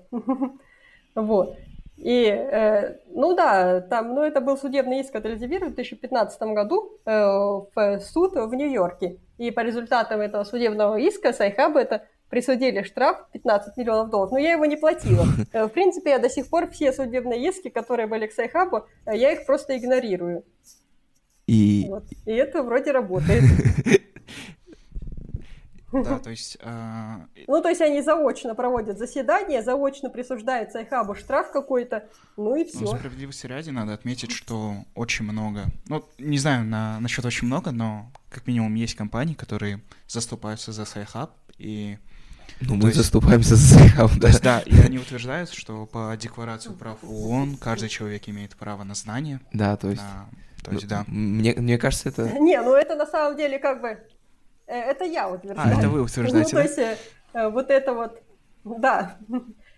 Вот. 1.15 1.57
И, 1.97 2.25
э, 2.25 2.97
ну 3.07 3.33
да, 3.35 3.81
там, 3.81 4.13
ну 4.13 4.21
это 4.21 4.39
был 4.39 4.55
судебный 4.55 4.99
иск 4.99 5.15
от 5.15 5.25
Эльзевира 5.25 5.65
в 5.65 5.73
2015 5.73 6.39
году 6.53 6.91
э, 7.05 7.11
в 7.11 7.99
суд 8.01 8.33
в 8.35 8.53
Нью-Йорке. 8.53 9.17
И 9.37 9.51
по 9.51 9.61
результатам 9.61 10.21
этого 10.21 10.43
судебного 10.43 10.97
иска 10.97 11.33
Sci-Hub 11.33 11.73
у 11.73 11.79
это 11.79 12.07
присудили 12.29 12.83
штраф 12.83 13.25
15 13.33 13.77
миллионов 13.77 14.09
долларов. 14.09 14.31
Но 14.31 14.37
я 14.37 14.51
его 14.51 14.65
не 14.65 14.77
платила. 14.77 15.25
В 15.53 15.69
принципе, 15.69 16.11
я 16.11 16.19
до 16.19 16.29
сих 16.29 16.49
пор 16.49 16.69
все 16.69 16.91
судебные 16.91 17.47
иски, 17.47 17.69
которые 17.69 18.07
были 18.07 18.27
к 18.27 18.33
Sci-Hub 18.33 18.74
у, 18.74 18.85
э, 19.05 19.15
я 19.15 19.31
их 19.31 19.45
просто 19.45 19.77
игнорирую. 19.77 20.43
И, 21.45 21.85
вот. 21.87 22.03
И 22.25 22.31
это 22.31 22.63
вроде 22.63 22.91
работает. 22.91 23.43
Да, 26.03 26.19
то 26.23 26.29
есть... 26.29 26.57
Э... 26.61 27.25
Ну, 27.47 27.61
то 27.61 27.69
есть 27.69 27.81
они 27.81 28.01
заочно 28.01 28.55
проводят 28.55 28.97
заседание, 28.97 29.61
заочно 29.61 30.09
присуждают 30.09 30.71
Sci-Hub 30.71 31.10
у 31.10 31.15
штраф 31.15 31.51
какой-то, 31.51 32.07
ну 32.35 32.55
и 32.55 32.65
все. 32.65 32.81
Ну, 32.81 32.95
справедливости 32.95 33.47
ради 33.47 33.69
надо 33.69 33.93
отметить, 33.93 34.31
что 34.31 34.75
очень 34.95 35.25
много, 35.25 35.65
ну, 35.87 36.03
не 36.17 36.37
знаю 36.37 36.65
на, 36.65 36.99
насчет 36.99 37.25
очень 37.25 37.47
много, 37.47 37.71
но 37.71 38.11
как 38.29 38.47
минимум 38.47 38.73
есть 38.75 38.95
компании, 38.95 39.33
которые 39.33 39.81
заступаются 40.07 40.71
за 40.71 40.85
Sci-Hub, 40.85 41.31
и 41.57 41.97
ну, 42.61 42.75
мы 42.75 42.87
есть, 42.87 42.97
заступаемся 42.97 43.55
за 43.55 43.75
Sci-Hub, 43.75 44.11
да. 44.15 44.19
То 44.19 44.27
есть, 44.27 44.43
да, 44.43 44.59
и 44.61 44.79
они 44.79 44.97
утверждают, 44.97 45.51
что 45.51 45.85
по 45.85 46.15
Декларации 46.19 46.71
прав 46.71 46.97
ООН 47.03 47.57
каждый 47.57 47.89
человек 47.89 48.27
имеет 48.27 48.55
право 48.55 48.83
на 48.83 48.95
знание. 48.95 49.39
Да, 49.53 49.75
то 49.77 49.89
есть... 49.89 50.01
На... 50.01 50.29
То 50.63 50.71
есть, 50.71 50.87
да. 50.87 51.05
Мне, 51.07 51.53
мне 51.53 51.77
кажется, 51.77 52.09
это... 52.09 52.27
Не, 52.39 52.61
ну 52.61 52.73
это 52.73 52.95
на 52.95 53.05
самом 53.05 53.37
деле 53.37 53.59
как 53.59 53.81
бы... 53.81 53.99
Э, 54.67 54.73
это 54.73 55.05
я 55.05 55.29
утверждаю. 55.29 55.75
А, 55.75 55.79
это 55.79 55.89
вы 55.89 56.01
утверждаете, 56.01 56.55
Ну, 56.55 56.61
то 56.61 56.67
есть 56.67 56.99
э, 57.33 57.49
вот 57.49 57.71
это 57.71 57.93
вот... 57.93 58.21
Да. 58.63 59.17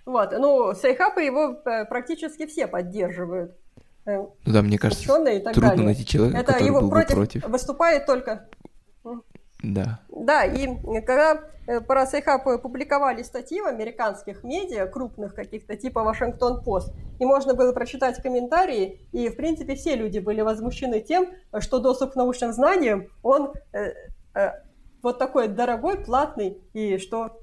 Вот, 0.06 0.32
ну, 0.32 0.74
Sci-Hub 0.74 1.22
его 1.22 1.62
э, 1.66 1.86
практически 1.86 2.48
все 2.48 2.66
поддерживают. 2.66 3.56
Ну 4.06 4.34
да, 4.44 4.64
мне 4.64 4.80
кажется, 4.80 5.06
трудно 5.06 5.26
далее. 5.26 5.86
найти 5.86 6.04
человека, 6.04 6.40
это 6.40 6.54
который 6.54 6.66
его 6.66 6.82
был 6.82 6.90
против, 6.90 7.10
бы 7.10 7.16
против. 7.16 7.48
Выступает 7.48 8.08
только 8.08 8.48
да. 9.62 10.00
Да, 10.10 10.46
и 10.46 10.68
когда 11.02 11.44
про 11.86 12.08
Sci-Hub 12.08 12.44
публиковали 12.64 13.22
статьи 13.22 13.62
в 13.62 13.68
американских 13.68 14.44
медиа, 14.44 14.88
крупных 14.88 15.36
каких-то, 15.36 15.76
типа 15.76 16.04
Washington 16.04 16.62
Post, 16.62 16.92
и 17.20 17.26
можно 17.26 17.54
было 17.54 17.72
прочитать 17.72 18.20
комментарии, 18.20 19.02
и, 19.12 19.30
в 19.30 19.36
принципе, 19.36 19.76
все 19.76 19.96
люди 19.96 20.18
были 20.18 20.42
возмущены 20.42 21.02
тем, 21.02 21.28
что 21.60 21.78
доступ 21.78 22.14
к 22.14 22.16
научным 22.16 22.52
знаниям, 22.52 23.10
он 23.22 23.54
вот 25.02 25.18
такой 25.20 25.48
дорогой, 25.48 25.98
платный, 25.98 26.58
и 26.74 26.98
что 26.98 27.40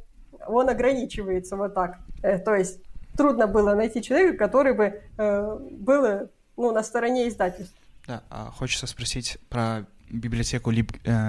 он 0.46 0.68
ограничивается 0.68 1.56
вот 1.56 1.74
так. 1.74 1.98
Э, 2.22 2.38
то 2.38 2.54
есть 2.54 2.80
трудно 3.16 3.46
было 3.46 3.74
найти 3.74 4.02
человека, 4.02 4.36
который 4.36 4.74
бы 4.74 5.02
э, 5.16 5.58
был 5.70 6.28
ну, 6.56 6.72
на 6.72 6.82
стороне 6.82 7.28
издательств. 7.28 7.74
Да, 8.06 8.22
а 8.30 8.50
хочется 8.50 8.86
спросить 8.86 9.38
про 9.48 9.86
библиотеку 10.10 10.70
э, 10.70 10.82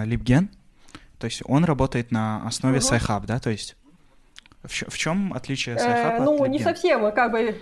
LibGen. 0.06 0.50
То 1.20 1.26
есть 1.26 1.42
он 1.46 1.66
работает 1.66 2.12
на 2.12 2.46
основе 2.46 2.78
угу. 2.78 2.86
Sci-Hub, 2.86 3.26
да? 3.26 3.40
То 3.40 3.50
есть 3.50 3.76
в, 4.64 4.70
в 4.70 4.98
чем 4.98 5.34
отличие 5.34 5.76
Sci-Hub 5.76 6.18
э, 6.18 6.24
Ну, 6.24 6.46
не 6.46 6.60
совсем, 6.60 7.12
как 7.12 7.32
бы... 7.32 7.60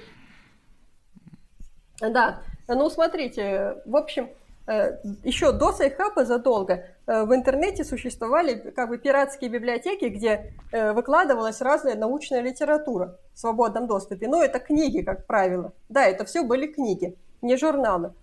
Да, 2.02 2.42
ну, 2.68 2.90
смотрите, 2.90 3.78
в 3.86 3.96
общем, 3.96 4.30
э, 4.68 4.98
еще 5.24 5.52
до 5.52 5.72
Sci-Hub 5.72 6.19
а 6.19 6.26
задолго 6.26 6.74
э, 6.74 6.95
в 7.08 7.36
интернете 7.36 7.84
существовали 7.84 8.72
как 8.76 8.90
бы 8.90 8.98
пиратские 8.98 9.50
библиотеки, 9.50 10.06
где 10.06 10.54
э, 10.72 10.94
выкладывалась 10.94 11.62
разная 11.62 11.96
научная 11.96 12.42
литература 12.42 13.20
в 13.34 13.40
свободном 13.40 13.88
доступе. 13.88 14.28
Но 14.28 14.44
это 14.44 14.60
книги, 14.60 15.02
как 15.02 15.28
правило. 15.28 15.74
Да, 15.90 16.06
это 16.06 16.26
все 16.26 16.44
были 16.44 16.68
книги, 16.68 17.16
не 17.42 17.58
журналы. 17.58 18.14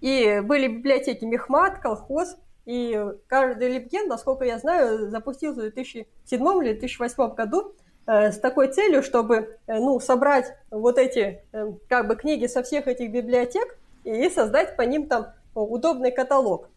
И 0.00 0.40
были 0.44 0.68
библиотеки 0.68 1.24
Мехмат, 1.24 1.80
Колхоз, 1.80 2.36
и 2.66 3.00
каждый 3.28 3.68
LibGen, 3.68 4.08
насколько 4.08 4.44
я 4.44 4.58
знаю, 4.58 5.08
запустился 5.08 5.60
в 5.60 5.62
2007 5.62 6.64
или 6.64 6.72
2008 6.72 7.34
году 7.34 7.74
э, 8.06 8.32
с 8.32 8.40
такой 8.40 8.68
целью, 8.68 9.02
чтобы 9.04 9.58
э, 9.66 9.78
ну, 9.78 10.00
собрать 10.00 10.52
вот 10.70 10.98
эти 10.98 11.42
э, 11.52 11.72
как 11.88 12.08
бы 12.08 12.16
книги 12.16 12.46
со 12.46 12.64
всех 12.64 12.88
этих 12.88 13.12
библиотек 13.12 13.78
и 14.02 14.28
создать 14.28 14.76
по 14.76 14.82
ним 14.82 15.06
там 15.06 15.28
удобный 15.54 16.10
каталог. 16.10 16.68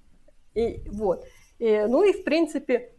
И, 0.53 0.81
вот. 0.89 1.25
И, 1.59 1.85
ну 1.87 2.03
и 2.03 2.13
в 2.13 2.23
принципе, 2.23 2.91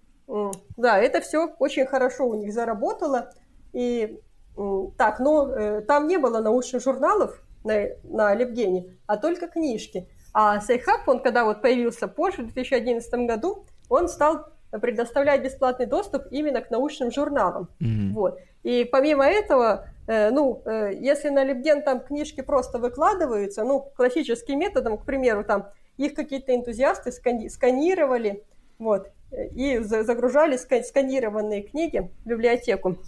да, 0.76 0.98
это 0.98 1.20
все 1.20 1.54
очень 1.58 1.86
хорошо 1.86 2.28
у 2.28 2.34
них 2.34 2.52
заработало. 2.52 3.32
И 3.72 4.20
так, 4.96 5.20
но 5.20 5.80
там 5.82 6.06
не 6.06 6.18
было 6.18 6.40
научных 6.40 6.82
журналов 6.82 7.42
на, 7.64 7.88
на 8.04 8.34
LibGen 8.34 8.81
е, 8.81 8.96
а 9.06 9.16
только 9.16 9.48
книжки. 9.48 10.08
А 10.32 10.60
Sci-Hub, 10.60 11.08
он 11.08 11.20
когда 11.20 11.44
вот 11.44 11.62
появился 11.62 12.08
позже, 12.08 12.42
в 12.42 12.52
2011 12.52 13.12
году, 13.26 13.64
он 13.88 14.08
стал 14.08 14.46
предоставлять 14.70 15.42
бесплатный 15.42 15.86
доступ 15.86 16.26
именно 16.30 16.60
к 16.60 16.70
научным 16.70 17.10
журналам. 17.10 17.68
Mm-hmm. 17.80 18.12
Вот. 18.12 18.38
И 18.62 18.84
помимо 18.84 19.24
этого, 19.24 19.88
э, 20.06 20.30
ну, 20.30 20.62
э, 20.64 20.92
если 20.94 21.28
на 21.30 21.42
LibGen 21.42 21.82
там 21.82 22.00
книжки 22.00 22.40
просто 22.40 22.78
выкладываются, 22.78 23.64
ну, 23.64 23.80
классическим 23.96 24.60
методом, 24.60 24.96
к 24.98 25.04
примеру, 25.04 25.42
там 25.42 25.70
их 26.06 26.14
какие-то 26.14 26.54
энтузиасты 26.54 27.10
скани- 27.10 27.48
сканировали, 27.48 28.44
вот, 28.78 29.10
и 29.32 29.78
загружали 29.78 30.56
сканированные 30.56 31.62
книги 31.62 32.10
в 32.24 32.28
библиотеку. 32.28 32.98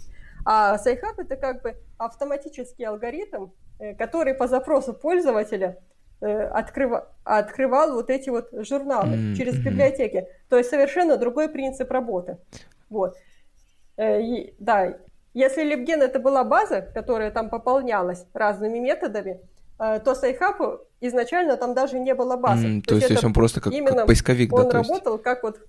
А 0.45 0.77
Sci-Hub 0.77 1.19
это 1.19 1.35
как 1.35 1.61
бы 1.61 1.75
автоматический 1.97 2.83
алгоритм, 2.83 3.47
э, 3.79 3.93
который 3.95 4.33
по 4.33 4.47
запросу 4.47 4.93
пользователя 4.93 5.77
Э, 6.23 6.43
открыва, 6.45 7.09
открывал 7.25 7.95
вот 7.95 8.09
эти 8.09 8.29
вот 8.29 8.47
журналы 8.53 9.15
mm-hmm. 9.15 9.35
через 9.35 9.59
библиотеки. 9.59 10.25
То 10.47 10.57
есть 10.57 10.69
совершенно 10.69 11.17
другой 11.17 11.49
принцип 11.49 11.91
работы. 11.91 12.37
Вот. 12.89 13.17
Э, 13.97 14.21
и, 14.21 14.55
да, 14.57 14.99
если 15.33 15.63
LibGen 15.63 16.01
это 16.01 16.19
была 16.19 16.45
база, 16.45 16.81
которая 16.81 17.29
там 17.29 17.49
пополнялась 17.49 18.25
разными 18.33 18.79
методами, 18.79 19.41
то 19.77 20.15
Сайхапу 20.15 20.79
изначально 21.01 21.57
там 21.57 21.73
даже 21.73 21.99
не 21.99 22.13
было 22.13 22.37
базы. 22.37 22.67
Mm, 22.67 22.81
то, 22.81 22.89
то 22.89 22.95
есть, 22.95 23.09
есть 23.09 23.23
он 23.23 23.33
просто 23.33 23.59
как, 23.59 23.73
как 23.73 24.05
поисковик, 24.07 24.53
он 24.53 24.61
да? 24.61 24.65
Он 24.65 24.71
работал 24.71 25.13
есть... 25.13 25.23
как 25.23 25.43
вот... 25.43 25.59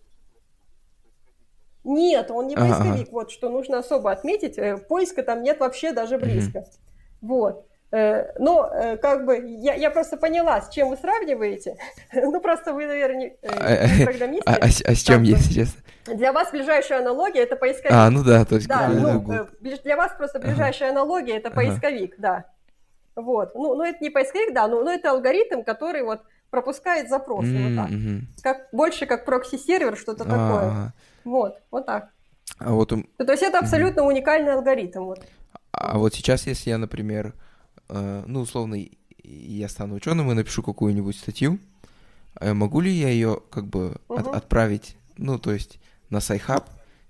Нет, 1.84 2.30
он 2.30 2.46
не 2.46 2.56
поисковик, 2.56 3.08
ага. 3.08 3.10
вот 3.10 3.30
что 3.30 3.50
нужно 3.50 3.78
особо 3.78 4.10
отметить. 4.10 4.58
Поиска 4.88 5.22
там 5.22 5.42
нет 5.42 5.60
вообще 5.60 5.92
даже 5.92 6.18
близко. 6.18 6.60
Mm-hmm. 6.60 6.78
Вот. 7.22 7.66
Э, 7.94 8.32
но, 8.40 8.68
э, 8.72 8.96
как 8.96 9.24
бы, 9.24 9.40
я, 9.46 9.74
я 9.74 9.88
просто 9.88 10.16
поняла, 10.16 10.60
с 10.60 10.68
чем 10.70 10.88
вы 10.88 10.96
сравниваете. 10.96 11.76
ну, 12.12 12.40
просто 12.40 12.72
вы, 12.72 12.86
наверное, 12.86 13.36
э, 13.40 13.48
а, 13.48 13.86
не 13.86 14.04
программисты. 14.04 14.50
А, 14.50 14.54
а, 14.54 14.64
а 14.64 14.94
с 14.94 15.02
чем, 15.02 15.22
если 15.22 15.54
честно? 15.54 15.80
Для 16.06 16.32
вас 16.32 16.50
ближайшая 16.50 17.00
аналогия— 17.00 17.42
это 17.44 17.54
поисковик. 17.54 17.92
А, 17.92 18.10
ну 18.10 18.24
да, 18.24 18.44
то 18.44 18.56
есть... 18.56 18.66
Да, 18.66 18.88
ну, 18.88 19.46
для 19.60 19.96
вас 19.96 20.12
просто 20.18 20.40
ближайшая 20.40 20.90
аналогия— 20.90 21.36
это 21.36 21.52
поисковик, 21.52 22.16
да. 22.18 22.46
Вот. 23.16 23.54
Ну, 23.54 23.74
ну, 23.74 23.84
это 23.84 24.02
не 24.02 24.10
поисковик, 24.10 24.54
да, 24.54 24.68
но, 24.68 24.82
но 24.82 24.90
это 24.90 25.10
алгоритм, 25.10 25.62
который 25.62 26.02
вот 26.02 26.22
пропускает 26.50 27.08
запросы 27.08 27.48
mm-hmm. 27.48 27.74
вот 27.74 28.42
так. 28.42 28.56
Как, 28.56 28.68
больше 28.72 29.06
как 29.06 29.24
прокси-сервер, 29.24 29.96
что-то 29.96 30.24
А-а-а. 30.24 30.30
такое. 30.30 30.92
Вот, 31.24 31.58
вот 31.70 31.86
так. 31.86 32.10
А 32.58 32.72
вот... 32.72 32.90
То 32.90 33.32
есть 33.32 33.42
это 33.42 33.58
абсолютно 33.58 34.00
mm-hmm. 34.00 34.08
уникальный 34.08 34.52
алгоритм. 34.52 35.04
Вот. 35.04 35.24
А 35.72 35.98
вот 35.98 36.14
сейчас, 36.14 36.46
если 36.46 36.70
я, 36.70 36.78
например, 36.78 37.34
Э, 37.88 38.24
ну, 38.26 38.40
условно, 38.40 38.78
я 39.22 39.68
стану 39.68 39.94
ученым 39.94 40.30
и 40.30 40.34
напишу 40.34 40.62
какую-нибудь 40.62 41.16
статью, 41.16 41.58
э, 42.40 42.52
могу 42.52 42.80
ли 42.80 42.90
я 42.90 43.08
ее 43.08 43.40
как 43.50 43.66
бы 43.66 43.96
угу. 44.08 44.18
от, 44.18 44.26
отправить, 44.28 44.96
ну, 45.16 45.38
то 45.38 45.52
есть 45.52 45.78
на 46.10 46.20
Sci-Hub, 46.20 46.68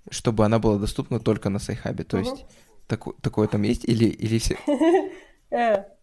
чтобы 0.09 0.45
она 0.45 0.59
была 0.59 0.77
доступна 0.77 1.19
только 1.19 1.49
на 1.49 1.59
Sci-Hub 1.59 1.93
е, 1.93 2.03
то 2.03 2.17
угу. 2.17 2.29
есть 2.29 2.45
тако, 2.87 3.13
такое 3.21 3.47
там 3.47 3.63
есть 3.63 3.85
или, 3.85 4.05
или 4.05 4.39
все... 4.39 4.57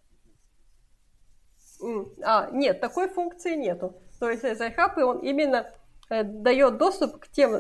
Э. 1.83 2.05
А, 2.25 2.51
нет, 2.53 2.81
такой 2.81 3.09
функции 3.09 3.55
нету. 3.55 3.95
То 4.21 4.31
есть 4.31 4.43
Sci-Hub, 4.57 4.97
он 4.99 5.19
именно 5.19 5.67
дает 6.09 6.77
доступ 6.77 7.19
к 7.19 7.29
тем 7.29 7.59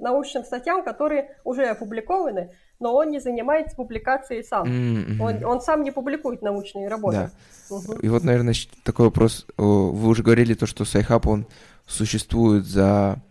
научным 0.00 0.44
статьям, 0.44 0.84
которые 0.84 1.36
уже 1.42 1.64
опубликованы, 1.64 2.54
но 2.78 2.94
он 2.94 3.08
не 3.08 3.18
занимается 3.18 3.76
публикацией 3.76 4.44
сам. 4.44 4.66
Mm-hmm. 4.66 5.22
Он, 5.22 5.44
он 5.44 5.60
сам 5.60 5.82
не 5.82 5.90
публикует 5.90 6.42
научные 6.42 6.88
работы. 6.88 7.16
Да. 7.70 7.74
Угу. 7.74 7.94
И 8.02 8.08
вот, 8.08 8.24
наверное, 8.24 8.54
такой 8.82 9.06
вопрос. 9.06 9.46
Вы 9.56 10.08
уже 10.08 10.22
говорили 10.22 10.54
то, 10.54 10.66
что 10.66 10.84
Sci-Hub, 10.84 11.26
он 11.26 11.46
существует 11.86 12.66
за, 12.66 13.22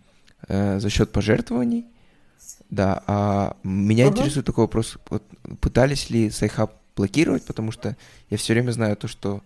э, 0.47 0.79
за 0.79 0.89
счет 0.89 1.11
пожертвований. 1.11 1.85
Да, 2.69 3.03
а 3.05 3.57
меня 3.63 4.07
угу. 4.07 4.17
интересует 4.17 4.45
такой 4.45 4.63
вопрос. 4.63 4.97
Вот, 5.09 5.23
пытались 5.61 6.09
ли 6.09 6.29
Sci-Hub 6.29 6.73
блокировать, 6.95 7.45
потому 7.45 7.71
что 7.71 7.95
я 8.29 8.37
все 8.37 8.53
время 8.53 8.71
знаю 8.71 8.97
то, 8.97 9.07
что 9.07 9.37
э, 9.37 9.39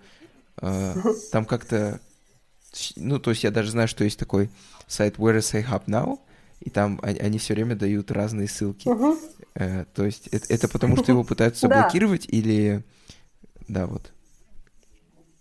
там 0.59 1.45
как-то... 1.45 1.99
Ну, 2.95 3.19
то 3.19 3.31
есть 3.31 3.43
я 3.43 3.51
даже 3.51 3.71
знаю, 3.71 3.87
что 3.87 4.03
есть 4.03 4.19
такой 4.19 4.49
сайт 4.87 5.17
Where 5.17 5.37
is 5.37 5.53
Sci-Hub 5.53 5.85
Now, 5.85 6.19
и 6.59 6.69
там 6.69 6.99
они, 7.01 7.37
все 7.37 7.53
время 7.53 7.75
дают 7.75 8.11
разные 8.11 8.47
ссылки. 8.47 8.87
Угу. 8.87 9.17
Э, 9.55 9.85
то 9.93 10.05
есть 10.05 10.27
это, 10.27 10.53
это 10.53 10.67
потому, 10.67 10.97
что 10.97 11.11
его 11.11 11.23
пытаются 11.23 11.67
блокировать 11.69 12.25
или... 12.27 12.83
Да, 13.67 13.87
вот. 13.87 14.11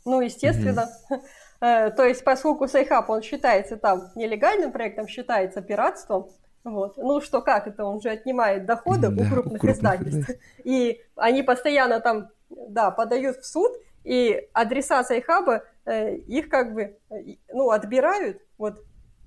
Ну, 0.05 0.21
естественно. 0.21 0.91
Э, 1.59 1.91
то 1.91 2.05
есть, 2.05 2.23
поскольку 2.23 2.69
Sci-Hub, 2.69 3.09
он 3.09 3.23
считается 3.23 3.79
там 3.79 4.11
нелегальным 4.15 4.73
проектом, 4.73 5.09
считается 5.09 5.63
пиратством, 5.63 6.29
вот. 6.67 6.97
Ну 6.97 7.21
что, 7.21 7.43
как 7.43 7.69
это? 7.69 7.85
Он 7.85 8.01
же 8.01 8.11
отнимает 8.11 8.67
доходы 8.67 9.09
да, 9.09 9.23
у 9.23 9.31
крупных, 9.31 9.65
издательств. 9.65 10.27
Да. 10.27 10.35
И 10.65 11.01
они 11.15 11.45
постоянно 11.45 12.01
там, 12.01 12.29
да, 12.51 12.91
подают 12.91 13.37
в 13.37 13.47
суд, 13.47 13.73
и 14.07 14.49
адреса 14.53 15.03
Sci-Hub 15.03 15.57
а 15.57 15.65
э, 15.85 16.15
их 16.15 16.49
как 16.49 16.75
бы, 16.75 16.97
э, 17.11 17.17
ну, 17.53 17.71
отбирают, 17.71 18.41
вот, 18.57 18.85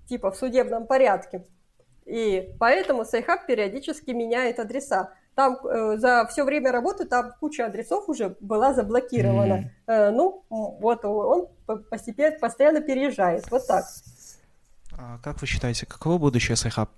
типа 0.08 0.32
в 0.32 0.38
судебном 0.38 0.88
порядке. 0.88 1.46
И 2.06 2.56
поэтому 2.60 3.04
Sci-Hub 3.04 3.46
периодически 3.46 4.12
меняет 4.12 4.58
адреса. 4.58 5.12
Там 5.36 5.58
э, 5.68 5.98
за 5.98 6.26
все 6.30 6.46
время 6.46 6.72
работы 6.72 7.06
там 7.06 7.34
куча 7.42 7.66
адресов 7.66 8.08
уже 8.08 8.38
была 8.40 8.74
заблокирована. 8.74 9.54
М. 9.54 9.70
Э, 9.88 10.12
ну, 10.12 10.46
вот 10.50 11.04
он 11.04 11.50
постепенно, 11.90 12.40
постоянно 12.40 12.80
переезжает. 12.80 13.52
Вот 13.52 13.68
так. 13.68 13.84
А 14.98 15.20
как 15.22 15.42
вы 15.42 15.48
считаете, 15.48 15.86
каково 15.86 16.18
будущее 16.18 16.56
Sci-Hub? 16.56 16.90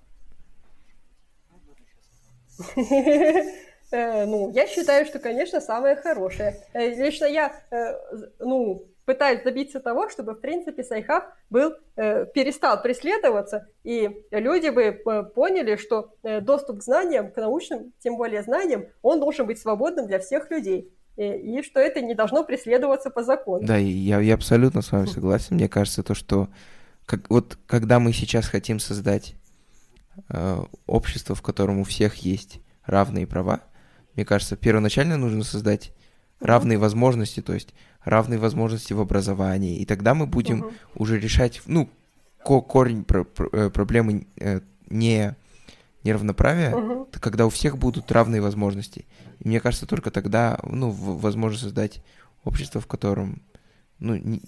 Э, 3.92 4.24
ну, 4.24 4.50
я 4.52 4.66
считаю, 4.66 5.06
что, 5.06 5.18
конечно, 5.18 5.60
самое 5.60 5.96
хорошее. 5.96 6.56
Э, 6.72 6.88
лично 6.88 7.26
я, 7.26 7.52
э, 7.70 7.94
ну, 8.40 8.86
пытаюсь 9.04 9.42
добиться 9.42 9.80
того, 9.80 10.08
чтобы, 10.08 10.32
в 10.32 10.40
принципе, 10.40 10.82
Сайхаб 10.84 11.24
был, 11.50 11.74
перестал 11.96 12.80
преследоваться, 12.80 13.66
и 13.82 14.08
люди 14.30 14.68
бы 14.68 14.92
поняли, 15.34 15.74
что 15.74 16.14
доступ 16.22 16.78
к 16.78 16.82
знаниям, 16.84 17.32
к 17.32 17.36
научным, 17.36 17.92
тем 17.98 18.16
более 18.16 18.44
знаниям, 18.44 18.86
он 19.02 19.18
должен 19.18 19.46
быть 19.46 19.58
свободным 19.58 20.06
для 20.06 20.20
всех 20.20 20.52
людей. 20.52 20.94
И, 21.16 21.24
и 21.24 21.62
что 21.62 21.80
это 21.80 22.00
не 22.00 22.14
должно 22.14 22.44
преследоваться 22.44 23.10
по 23.10 23.24
закону. 23.24 23.66
Да, 23.66 23.76
я, 23.76 24.20
я 24.20 24.34
абсолютно 24.34 24.82
с 24.82 24.92
вами 24.92 25.06
согласен. 25.06 25.56
Мне 25.56 25.68
кажется, 25.68 26.04
то, 26.04 26.14
что 26.14 26.48
как, 27.04 27.28
вот 27.28 27.58
когда 27.66 27.98
мы 27.98 28.12
сейчас 28.12 28.46
хотим 28.46 28.78
создать 28.78 29.34
э, 30.28 30.58
общество, 30.86 31.34
в 31.34 31.42
котором 31.42 31.80
у 31.80 31.84
всех 31.84 32.14
есть 32.18 32.60
равные 32.86 33.26
права, 33.26 33.60
мне 34.14 34.24
кажется, 34.24 34.56
первоначально 34.56 35.16
нужно 35.16 35.44
создать 35.44 35.92
равные 36.40 36.78
возможности, 36.78 37.40
то 37.40 37.54
есть 37.54 37.74
равные 38.04 38.38
возможности 38.38 38.92
в 38.92 39.00
образовании, 39.00 39.78
и 39.78 39.84
тогда 39.84 40.14
мы 40.14 40.26
будем 40.26 40.64
uh-huh. 40.64 40.72
уже 40.96 41.18
решать, 41.18 41.62
ну, 41.66 41.88
ко- 42.44 42.60
корень 42.60 43.04
про- 43.04 43.24
про- 43.24 43.48
э, 43.52 43.70
проблемы 43.70 44.26
э, 44.36 44.60
не 44.88 45.36
неравноправия, 46.04 46.70
это 47.08 47.20
когда 47.20 47.46
у 47.46 47.48
всех 47.50 47.78
будут 47.78 48.10
равные 48.10 48.40
возможности. 48.40 49.06
И 49.38 49.48
мне 49.48 49.60
кажется, 49.60 49.86
только 49.86 50.10
тогда, 50.10 50.58
ну, 50.64 50.90
возможно 50.90 51.58
создать 51.58 52.02
общество, 52.42 52.80
в 52.80 52.88
котором, 52.88 53.40
ну, 54.00 54.16
не, 54.16 54.42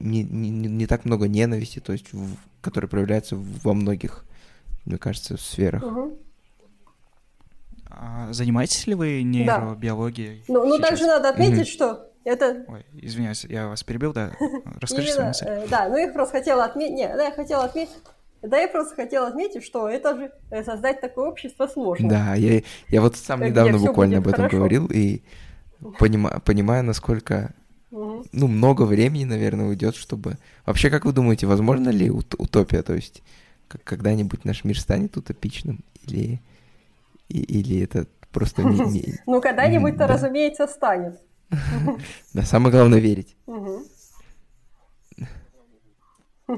не, 0.00 0.22
не, 0.24 0.50
не 0.50 0.86
так 0.88 1.04
много 1.04 1.28
ненависти, 1.28 1.78
то 1.78 1.92
есть, 1.92 2.12
в, 2.12 2.36
которое 2.60 2.88
проявляется 2.88 3.36
во 3.36 3.74
многих, 3.74 4.24
мне 4.84 4.98
кажется, 4.98 5.36
сферах. 5.36 5.84
Uh-huh. 5.84 6.18
А 7.98 8.32
занимаетесь 8.32 8.86
ли 8.86 8.94
вы 8.94 9.22
нейробиологией? 9.22 10.44
Да. 10.46 10.54
Ну, 10.54 10.66
ну 10.66 10.78
также 10.78 11.06
надо 11.06 11.30
отметить, 11.30 11.66
mm-hmm. 11.68 11.72
что 11.72 12.10
это... 12.24 12.64
Ой, 12.68 12.84
извиняюсь, 12.92 13.44
я 13.44 13.68
вас 13.68 13.82
перебил, 13.82 14.12
да? 14.12 14.32
Расскажите 14.80 15.14
свою 15.14 15.28
мысль. 15.28 15.46
Э, 15.48 15.66
да, 15.68 15.88
ну 15.88 15.96
я 15.96 16.08
просто 16.08 16.38
хотела 16.38 16.64
отметить... 16.64 16.94
Нет, 16.94 17.16
да, 17.16 17.24
я 17.24 17.30
хотела 17.32 17.64
отметить... 17.64 17.94
Да, 18.42 18.58
я 18.58 18.68
просто 18.68 18.94
хотела 18.94 19.28
отметить, 19.28 19.64
что 19.64 19.88
это 19.88 20.14
же 20.14 20.32
э, 20.50 20.62
создать 20.62 21.00
такое 21.00 21.28
общество 21.28 21.66
сложно. 21.66 22.08
Да, 22.08 22.34
я, 22.34 22.62
я 22.88 23.00
вот 23.00 23.16
сам 23.16 23.42
недавно 23.42 23.78
буквально 23.78 24.18
об 24.18 24.28
этом 24.28 24.42
хорошо. 24.42 24.56
говорил 24.58 24.86
и 24.92 25.22
понима, 25.98 26.40
понимаю, 26.44 26.84
насколько 26.84 27.54
угу. 27.90 28.26
ну, 28.32 28.46
много 28.46 28.82
времени, 28.82 29.24
наверное, 29.24 29.66
уйдет, 29.66 29.96
чтобы... 29.96 30.36
Вообще, 30.66 30.90
как 30.90 31.06
вы 31.06 31.12
думаете, 31.12 31.46
возможно 31.46 31.88
ли 31.88 32.10
утопия? 32.10 32.82
То 32.82 32.94
есть, 32.94 33.22
когда-нибудь 33.68 34.44
наш 34.44 34.64
мир 34.64 34.78
станет 34.78 35.16
утопичным? 35.16 35.80
Или 36.06 36.42
и, 37.28 37.40
или 37.40 37.82
это 37.82 38.06
просто 38.32 38.62
не... 38.62 38.80
не... 38.80 39.14
Ну, 39.26 39.40
когда-нибудь-то, 39.40 40.06
да. 40.06 40.06
разумеется, 40.06 40.66
станет. 40.66 41.20
Да, 42.34 42.42
самое 42.42 42.72
главное 42.72 42.98
верить. 43.00 43.36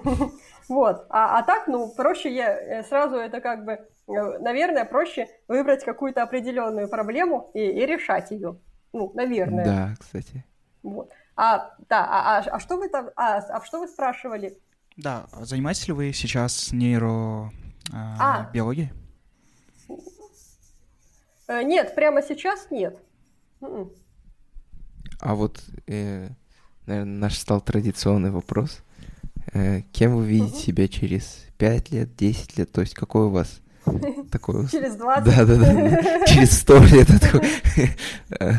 Вот. 0.68 1.06
А, 1.08 1.38
а 1.38 1.42
так, 1.44 1.66
ну, 1.66 1.88
проще 1.96 2.30
я 2.30 2.52
э, 2.52 2.82
сразу 2.82 3.16
это 3.16 3.40
как 3.40 3.64
бы, 3.64 3.72
э, 3.72 4.38
наверное, 4.40 4.84
проще 4.84 5.26
выбрать 5.48 5.82
какую-то 5.82 6.22
определенную 6.22 6.90
проблему 6.90 7.50
и, 7.54 7.60
и 7.60 7.86
решать 7.86 8.30
ее. 8.30 8.58
Ну, 8.92 9.10
наверное. 9.14 9.64
Да, 9.64 9.94
кстати. 9.98 10.44
Вот. 10.82 11.10
А, 11.36 11.74
да, 11.88 12.04
а, 12.04 12.38
а, 12.38 12.44
а 12.50 12.60
что 12.60 12.76
вы 12.76 12.90
там, 12.90 13.08
а, 13.16 13.38
а 13.38 13.64
что 13.64 13.80
вы 13.80 13.88
спрашивали? 13.88 14.58
Да, 14.98 15.26
занимаетесь 15.40 15.88
ли 15.88 15.94
вы 15.94 16.12
сейчас 16.12 16.70
нейробиологией? 16.72 17.52
А, 17.94 18.18
а. 18.18 18.50
Э, 18.52 19.07
нет, 21.48 21.94
прямо 21.94 22.22
сейчас 22.22 22.68
нет. 22.70 22.98
М-м. 23.60 23.90
А 25.20 25.34
вот, 25.34 25.60
э, 25.86 26.28
наверное, 26.86 27.18
наш 27.18 27.38
стал 27.38 27.60
традиционный 27.60 28.30
вопрос. 28.30 28.80
Э, 29.52 29.80
кем 29.92 30.16
вы 30.16 30.26
видите 30.26 30.54
угу. 30.54 30.62
себя 30.62 30.88
через 30.88 31.46
5 31.58 31.90
лет, 31.90 32.16
10 32.16 32.58
лет? 32.58 32.72
То 32.72 32.80
есть 32.82 32.94
какой 32.94 33.26
у 33.26 33.30
вас 33.30 33.60
такой... 34.30 34.68
Через 34.68 34.96
20? 34.96 35.24
Да, 35.24 35.44
да, 35.44 35.56
да. 35.56 36.26
Через 36.26 36.60
100 36.60 36.78
лет. 36.84 37.08
Э, 38.40 38.52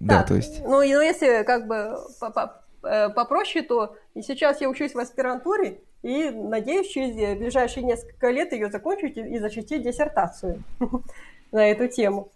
да, 0.00 0.24
то 0.24 0.34
есть... 0.34 0.60
Ну, 0.62 0.82
если 0.82 1.42
как 1.44 1.66
бы 1.66 1.74
э, 2.20 2.46
попроще, 2.80 3.62
то 3.62 3.96
сейчас 4.14 4.60
я 4.60 4.68
учусь 4.68 4.94
в 4.94 4.98
аспирантуре, 4.98 5.80
и 6.02 6.30
надеюсь, 6.30 6.88
через 6.88 7.38
ближайшие 7.38 7.84
несколько 7.84 8.30
лет 8.30 8.52
ее 8.52 8.70
закончить 8.70 9.16
и 9.16 9.38
защитить 9.38 9.82
диссертацию 9.82 10.62
на 11.52 11.68
эту 11.68 11.88
тему. 11.88 12.32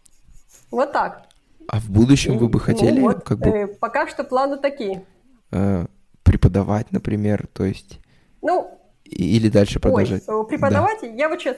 Вот 0.70 0.92
так. 0.92 1.26
А 1.68 1.80
в 1.80 1.88
будущем 1.90 2.36
вы 2.38 2.48
бы 2.48 2.58
ну 2.58 2.64
хотели? 2.64 3.00
Ну, 3.00 3.06
вот, 3.06 3.24
как 3.24 3.38
бы, 3.38 3.48
э, 3.48 3.66
пока 3.66 4.06
что 4.06 4.24
планы 4.24 4.58
такие. 4.58 5.04
Э, 5.50 5.86
преподавать, 6.22 6.92
например, 6.92 7.46
то 7.52 7.64
есть... 7.64 8.00
Ну... 8.42 8.78
Или 9.04 9.48
дальше 9.48 9.80
продолжать? 9.80 10.28
Ой, 10.28 10.46
преподавать, 10.46 11.00
да. 11.02 11.06
я 11.06 11.28
вот 11.28 11.40
сейчас... 11.40 11.56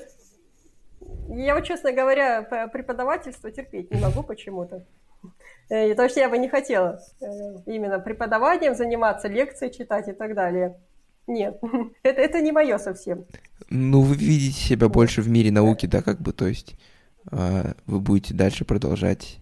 Я 1.29 1.55
вот, 1.55 1.65
честно 1.65 1.93
говоря, 1.93 2.43
преподавательство 2.73 3.51
терпеть 3.51 3.91
не 3.91 4.01
могу 4.01 4.23
почему-то. 4.23 4.85
Э, 5.69 5.95
то 5.95 6.05
есть 6.05 6.17
я 6.17 6.29
бы 6.29 6.39
не 6.39 6.49
хотела 6.49 7.01
э, 7.21 7.27
именно 7.67 7.99
преподаванием 7.99 8.75
заниматься, 8.75 9.29
лекции 9.29 9.69
читать 9.69 10.09
и 10.09 10.13
так 10.13 10.35
далее. 10.35 10.79
Нет, 11.27 11.59
это, 12.03 12.21
это 12.21 12.41
не 12.41 12.53
мое 12.53 12.79
совсем. 12.79 13.25
Ну, 13.69 14.03
вы 14.03 14.15
видите 14.15 14.61
себя 14.61 14.89
больше 14.89 15.23
в 15.23 15.29
мире 15.29 15.51
науки, 15.51 15.87
да, 15.87 16.03
как 16.03 16.21
бы, 16.21 16.33
то 16.33 16.47
есть 16.47 16.77
э, 17.33 17.73
вы 17.87 18.01
будете 18.01 18.35
дальше 18.35 18.65
продолжать. 18.65 19.39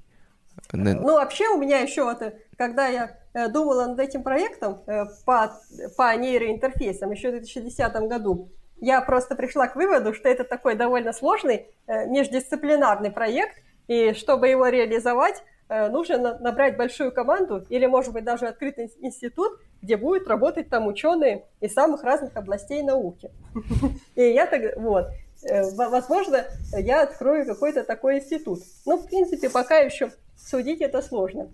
Ну, 0.72 1.14
вообще 1.14 1.48
у 1.48 1.59
меня 1.59 1.80
еще 1.80 2.05
вот, 2.05 2.22
когда 2.56 2.86
я 2.88 3.18
э, 3.34 3.48
думала 3.48 3.86
над 3.86 4.01
этим 4.01 4.22
проектом 4.22 4.82
э, 4.86 5.05
по, 5.26 5.60
по 5.96 6.16
нейроинтерфейсам 6.16 7.10
еще 7.10 7.28
в 7.28 7.32
2010 7.32 7.92
году, 8.09 8.48
я 8.80 9.01
просто 9.02 9.36
пришла 9.36 9.68
к 9.68 9.76
выводу, 9.76 10.14
что 10.14 10.28
это 10.28 10.44
такой 10.44 10.74
довольно 10.74 11.12
сложный 11.12 11.66
э, 11.86 12.06
междисциплинарный 12.06 13.10
проект, 13.10 13.59
и 13.88 14.14
чтобы 14.14 14.48
его 14.48 14.68
реализовать, 14.68 15.42
Э, 15.42 15.53
нужно 15.90 16.38
набрать 16.38 16.76
большую 16.76 17.12
команду 17.12 17.64
или, 17.68 17.86
может 17.86 18.12
быть, 18.12 18.24
даже 18.24 18.46
открытый 18.46 18.90
институт, 19.01 19.60
где 19.82 19.96
будут 19.96 20.28
работать 20.28 20.68
там 20.68 20.86
ученые 20.86 21.44
из 21.60 21.72
самых 21.72 22.02
разных 22.02 22.36
областей 22.36 22.82
науки. 22.82 23.30
И 24.14 24.22
я 24.22 24.46
так, 24.46 24.76
вот, 24.76 25.06
э, 25.42 25.70
возможно, 25.74 26.44
я 26.72 27.02
открою 27.02 27.46
какой-то 27.46 27.84
такой 27.84 28.18
институт. 28.18 28.60
Но, 28.86 28.96
в 28.96 29.06
принципе, 29.06 29.51
пока 29.51 29.78
еще 29.78 30.10
судить 30.36 30.80
это 30.80 31.02
сложно. 31.02 31.51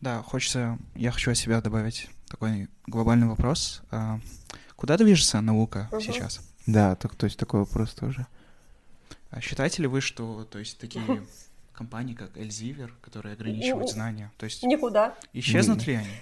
Да, 0.00 0.22
хочется, 0.22 0.78
я 0.94 1.10
хочу 1.10 1.30
от 1.30 1.36
себя 1.36 1.60
добавить 1.60 2.08
такой 2.28 2.68
глобальный 2.86 3.26
вопрос. 3.26 3.82
А, 3.90 4.18
куда 4.76 4.96
движется 4.96 5.40
наука 5.40 5.88
угу. 5.92 6.00
сейчас? 6.00 6.40
Да, 6.66 6.96
так, 6.96 7.14
то 7.14 7.24
есть 7.24 7.38
такой 7.38 7.60
вопрос 7.60 7.92
тоже. 7.92 8.26
А 9.30 9.40
считаете 9.40 9.82
ли 9.82 9.88
вы, 9.88 10.00
что, 10.00 10.44
то 10.44 10.58
есть, 10.58 10.78
такие 10.78 11.04
компании, 11.80 12.12
как 12.12 12.36
Elsevier, 12.36 12.90
которые 13.00 13.32
ограничивают 13.32 13.86
ну, 13.86 13.92
знания. 13.94 14.30
То 14.36 14.44
есть 14.44 14.62
никуда. 14.62 15.14
Исчезнут 15.32 15.86
ли 15.86 15.94
они? 15.94 16.16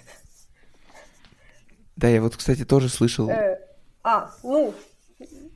Да, 1.97 2.07
я 2.07 2.21
вот, 2.21 2.37
кстати, 2.37 2.63
тоже 2.63 2.87
слышал. 2.87 3.29
Э, 3.29 3.59
а, 4.01 4.31
ну, 4.41 4.73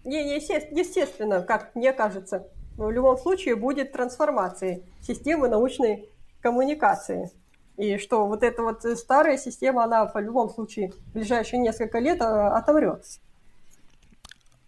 естественно, 0.03 1.41
как 1.41 1.73
мне 1.73 1.93
кажется, 1.93 2.49
в 2.75 2.91
любом 2.91 3.17
случае 3.17 3.55
будет 3.55 3.93
трансформация 3.93 4.81
системы 4.99 5.47
научной 5.47 6.09
коммуникации. 6.41 7.31
И 7.77 7.97
что 7.97 8.27
вот 8.27 8.43
эта 8.43 8.61
вот 8.61 8.83
старая 8.97 9.37
система, 9.37 9.85
она 9.85 10.05
в 10.05 10.19
любом 10.19 10.49
случае 10.49 10.91
в 10.91 11.13
ближайшие 11.13 11.61
несколько 11.61 11.99
лет 11.99 12.21
а, 12.21 12.57
отомрет. 12.57 13.05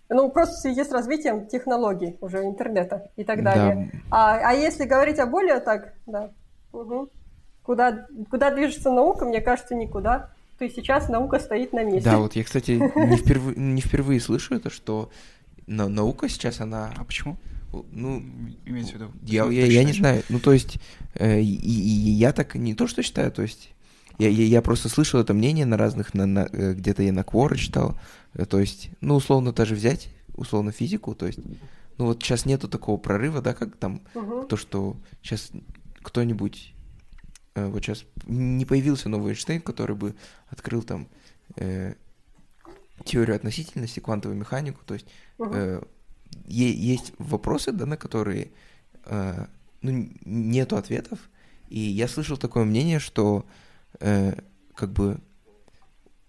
Ну, 0.09 0.29
просто 0.29 0.55
в 0.55 0.59
связи 0.59 0.83
с 0.83 0.91
развитием 0.91 1.47
технологий 1.47 2.17
уже 2.21 2.43
интернета 2.43 3.09
и 3.15 3.23
так 3.23 3.43
далее. 3.43 3.91
Да. 3.91 3.99
А, 4.11 4.51
а 4.51 4.53
если 4.53 4.85
говорить 4.85 5.17
о 5.19 5.25
более 5.25 5.59
так, 5.59 5.93
да, 6.05 6.31
угу. 6.71 7.09
куда, 7.63 8.07
куда 8.29 8.51
движется 8.51 8.91
наука, 8.91 9.25
мне 9.25 9.41
кажется, 9.41 9.73
никуда. 9.73 10.29
То 10.57 10.63
есть 10.63 10.75
сейчас 10.75 11.09
наука 11.09 11.39
стоит 11.39 11.73
на 11.73 11.83
месте. 11.83 12.09
Да, 12.09 12.17
вот 12.17 12.35
я, 12.35 12.43
кстати, 12.43 12.71
не 12.71 13.17
впервые, 13.17 13.57
не 13.57 13.81
впервые 13.81 14.19
слышу 14.19 14.55
это, 14.55 14.69
что 14.69 15.09
наука 15.67 16.29
сейчас, 16.29 16.61
она... 16.61 16.93
А 16.95 17.03
почему? 17.03 17.37
Ну, 17.91 18.23
имеется 18.65 18.93
в 18.93 18.95
виду. 18.95 19.11
Я, 19.23 19.45
я, 19.45 19.65
я 19.65 19.83
не 19.83 19.91
знаю. 19.91 20.23
Ну, 20.29 20.39
то 20.39 20.53
есть, 20.53 20.77
э, 21.15 21.41
и, 21.41 21.55
и 21.55 22.11
я 22.11 22.31
так 22.31 22.55
не 22.55 22.73
то, 22.73 22.87
что 22.87 23.03
считаю, 23.03 23.31
то 23.31 23.41
есть, 23.41 23.74
я, 24.17 24.29
я, 24.29 24.45
я 24.45 24.61
просто 24.61 24.89
слышал 24.89 25.19
это 25.19 25.33
мнение 25.33 25.65
на 25.65 25.77
разных, 25.77 26.13
на, 26.13 26.25
на, 26.25 26.47
э, 26.51 26.73
где-то 26.73 27.03
я 27.03 27.11
на 27.11 27.21
Quora 27.21 27.55
читал, 27.55 27.97
Э, 28.35 28.45
то 28.45 28.59
есть, 28.59 28.89
ну, 29.01 29.15
условно 29.15 29.51
даже 29.51 29.75
взять 29.75 30.09
условно 30.35 30.71
физику, 30.71 31.15
то 31.15 31.25
есть, 31.25 31.39
ну 31.97 32.05
вот 32.05 32.21
сейчас 32.21 32.45
нету 32.45 32.67
такого 32.67 32.97
прорыва, 32.97 33.41
да, 33.41 33.53
как 33.53 33.77
там 33.77 34.01
угу. 34.13 34.43
то, 34.43 34.57
что 34.57 34.97
сейчас 35.21 35.51
кто-нибудь 36.01 36.73
э, 37.55 37.67
вот 37.67 37.83
сейчас 37.83 38.03
не 38.25 38.65
появился 38.65 39.07
новый 39.07 39.31
Эйнштейн, 39.31 39.61
который 39.61 39.95
бы 39.95 40.13
открыл 40.49 40.83
там 40.83 41.07
э, 41.55 41.93
теорию 43.05 43.37
относительности, 43.37 44.01
квантовую 44.01 44.37
механику, 44.37 44.81
то 44.85 44.93
есть 44.93 45.07
угу. 45.37 45.51
э, 45.53 45.81
есть 46.47 47.13
вопросы, 47.17 47.71
да, 47.71 47.85
на 47.85 47.95
которые 47.95 48.51
э, 49.05 49.45
ну, 49.81 50.09
нету 50.25 50.75
ответов, 50.75 51.19
и 51.69 51.79
я 51.79 52.09
слышал 52.09 52.35
такое 52.35 52.65
мнение, 52.65 52.99
что 52.99 53.45
э, 53.99 54.39
как 54.73 54.91
бы 54.93 55.19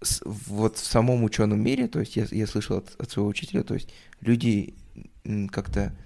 с, 0.02 0.22
вот 0.24 0.76
в 0.76 0.84
самом 0.84 1.24
ученом 1.24 1.62
мире, 1.62 1.88
то 1.88 2.00
есть 2.00 2.16
я, 2.16 2.26
я 2.30 2.46
слышал 2.46 2.78
от, 2.78 2.94
от 3.00 3.10
своего 3.10 3.28
учителя, 3.28 3.62
то 3.62 3.74
есть 3.74 3.88
люди 4.20 4.74
как-то 5.50 5.96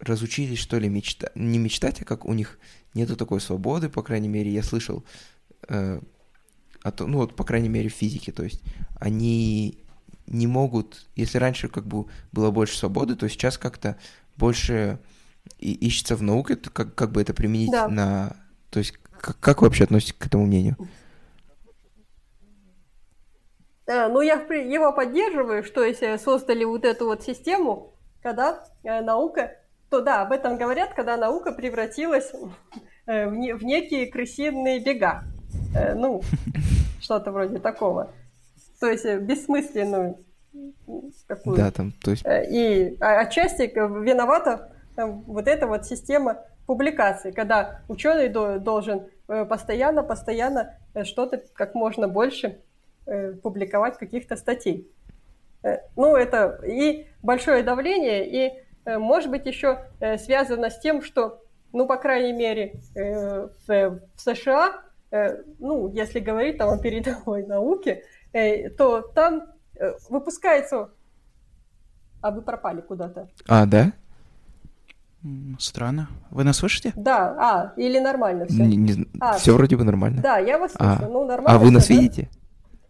разучились, 0.00 0.58
что 0.58 0.78
ли, 0.78 0.88
мечта... 0.88 1.30
не 1.34 1.58
мечтать, 1.58 2.02
а 2.02 2.04
как 2.04 2.24
у 2.24 2.32
них 2.32 2.58
нету 2.94 3.16
такой 3.16 3.40
свободы, 3.40 3.88
по 3.88 4.02
крайней 4.02 4.28
мере, 4.28 4.50
я 4.50 4.62
слышал, 4.62 5.04
э, 5.68 6.00
то, 6.82 7.06
ну 7.06 7.18
вот, 7.18 7.34
по 7.34 7.44
крайней 7.44 7.68
мере, 7.68 7.88
в 7.88 7.94
физике, 7.94 8.32
то 8.32 8.44
есть 8.44 8.62
они 9.00 9.78
не 10.26 10.46
могут, 10.46 11.06
если 11.14 11.38
раньше 11.38 11.68
как 11.68 11.86
бы 11.86 12.06
было 12.32 12.50
больше 12.50 12.76
свободы, 12.76 13.16
то 13.16 13.28
сейчас 13.28 13.58
как-то 13.58 13.96
больше 14.36 14.98
и 15.58 15.72
ищется 15.72 16.16
в 16.16 16.22
науке, 16.22 16.56
как, 16.56 16.94
как 16.94 17.12
бы 17.12 17.20
это 17.20 17.32
применить 17.34 17.70
да. 17.70 17.88
на... 17.88 18.36
То 18.70 18.80
есть 18.80 18.94
как, 19.26 19.40
как 19.40 19.60
вы 19.60 19.68
вообще 19.68 19.84
относитесь 19.84 20.12
к 20.12 20.26
этому 20.26 20.46
мнению? 20.46 20.76
А, 23.88 24.08
ну, 24.08 24.20
я 24.20 24.34
его 24.34 24.92
поддерживаю, 24.92 25.64
что 25.64 25.84
если 25.84 26.16
создали 26.16 26.64
вот 26.64 26.84
эту 26.84 27.06
вот 27.06 27.22
систему, 27.22 27.94
когда 28.22 28.64
э, 28.84 29.00
наука, 29.00 29.56
то 29.90 30.00
да, 30.00 30.22
об 30.22 30.32
этом 30.32 30.56
говорят, 30.56 30.94
когда 30.94 31.16
наука 31.16 31.52
превратилась 31.52 32.32
э, 33.06 33.28
в, 33.28 33.34
не, 33.34 33.52
в 33.52 33.64
некие 33.64 34.10
крысиные 34.10 34.80
бега. 34.80 35.24
Э, 35.74 35.94
ну, 35.94 36.22
что-то 37.00 37.32
вроде 37.32 37.58
такого. 37.58 38.12
То 38.80 38.88
есть 38.88 39.04
э, 39.04 39.18
бессмысленную 39.18 40.18
такую. 41.26 41.56
Да, 41.56 41.70
там, 41.72 41.92
то 42.02 42.12
есть... 42.12 42.24
Э, 42.24 42.44
и 42.48 42.96
отчасти 43.00 43.72
виновата 43.74 44.72
там, 44.94 45.22
вот 45.22 45.48
эта 45.48 45.66
вот 45.66 45.84
система 45.84 46.38
публикаций, 46.66 47.32
когда 47.32 47.80
ученый 47.88 48.28
должен 48.28 48.98
э, 48.98 49.08
постоянно, 49.26 50.02
постоянно 50.02 50.78
что-то 51.04 51.42
как 51.52 51.74
можно 51.74 52.08
больше 52.08 52.60
публиковать 53.42 53.98
каких-то 53.98 54.36
статей. 54.36 54.90
Ну, 55.96 56.16
это 56.16 56.60
и 56.66 57.06
большое 57.22 57.62
давление, 57.62 58.26
и, 58.26 58.52
может 58.98 59.30
быть, 59.30 59.46
еще 59.46 59.86
связано 60.18 60.70
с 60.70 60.78
тем, 60.80 61.02
что, 61.02 61.42
ну, 61.72 61.86
по 61.86 61.96
крайней 61.96 62.32
мере, 62.32 62.80
в 62.94 64.00
США, 64.16 64.82
ну, 65.58 65.88
если 65.92 66.20
говорить 66.20 66.58
там 66.58 66.70
о 66.70 66.78
передовой 66.78 67.44
науке, 67.46 68.02
то 68.76 69.02
там 69.02 69.56
Э, 69.78 69.94
выпускается... 70.08 70.90
А 72.22 72.30
вы 72.30 72.42
пропали 72.42 72.80
куда-то. 72.80 73.28
А, 73.46 73.66
да? 73.66 73.92
Странно. 75.58 76.08
Вы 76.30 76.44
нас 76.44 76.58
слышите? 76.58 76.92
Да, 76.96 77.36
а, 77.38 77.72
или 77.76 77.98
нормально 77.98 78.46
все? 78.46 78.64
Не, 78.64 78.76
не, 78.76 79.06
а, 79.20 79.38
все 79.38 79.54
вроде 79.54 79.76
бы 79.76 79.84
нормально. 79.84 80.22
Да, 80.22 80.38
я 80.38 80.58
вас 80.58 80.72
а. 80.76 80.96
слышу, 80.96 81.10
а. 81.10 81.12
ну 81.12 81.24
нормально. 81.24 81.60
А 81.60 81.62
вы 81.62 81.70
нас 81.70 81.88
да? 81.88 81.94
видите? 81.94 82.28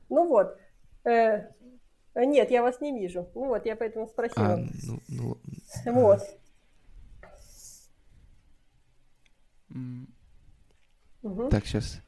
Ну 0.09 0.29
вот. 0.29 0.57
Э, 1.05 1.45
нет, 2.15 2.51
я 2.51 2.63
вас 2.63 2.81
не 2.81 2.99
вижу. 2.99 3.29
Ну 3.35 3.47
вот, 3.47 3.65
я 3.67 3.77
поэтому 3.77 4.09
спросила. 4.09 4.55
А, 4.55 4.59
ну, 4.83 5.01
ну... 5.09 5.37
Вот. 5.93 6.21
Угу. 11.23 11.49
Так, 11.49 11.67
сейчас. 11.67 12.01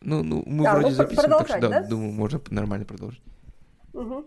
Ну, 0.00 0.22
ну 0.22 0.42
мы 0.46 0.66
а, 0.66 0.74
вроде 0.74 0.90
ну, 0.90 0.94
записываем, 0.94 1.30
так 1.38 1.48
что 1.48 1.60
да, 1.60 1.68
да, 1.68 1.86
думаю, 1.86 2.12
можно 2.12 2.40
нормально 2.50 2.84
продолжить. 2.84 3.22
Угу. 3.92 4.24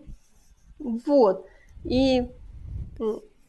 Вот. 1.06 1.46
И 1.84 2.30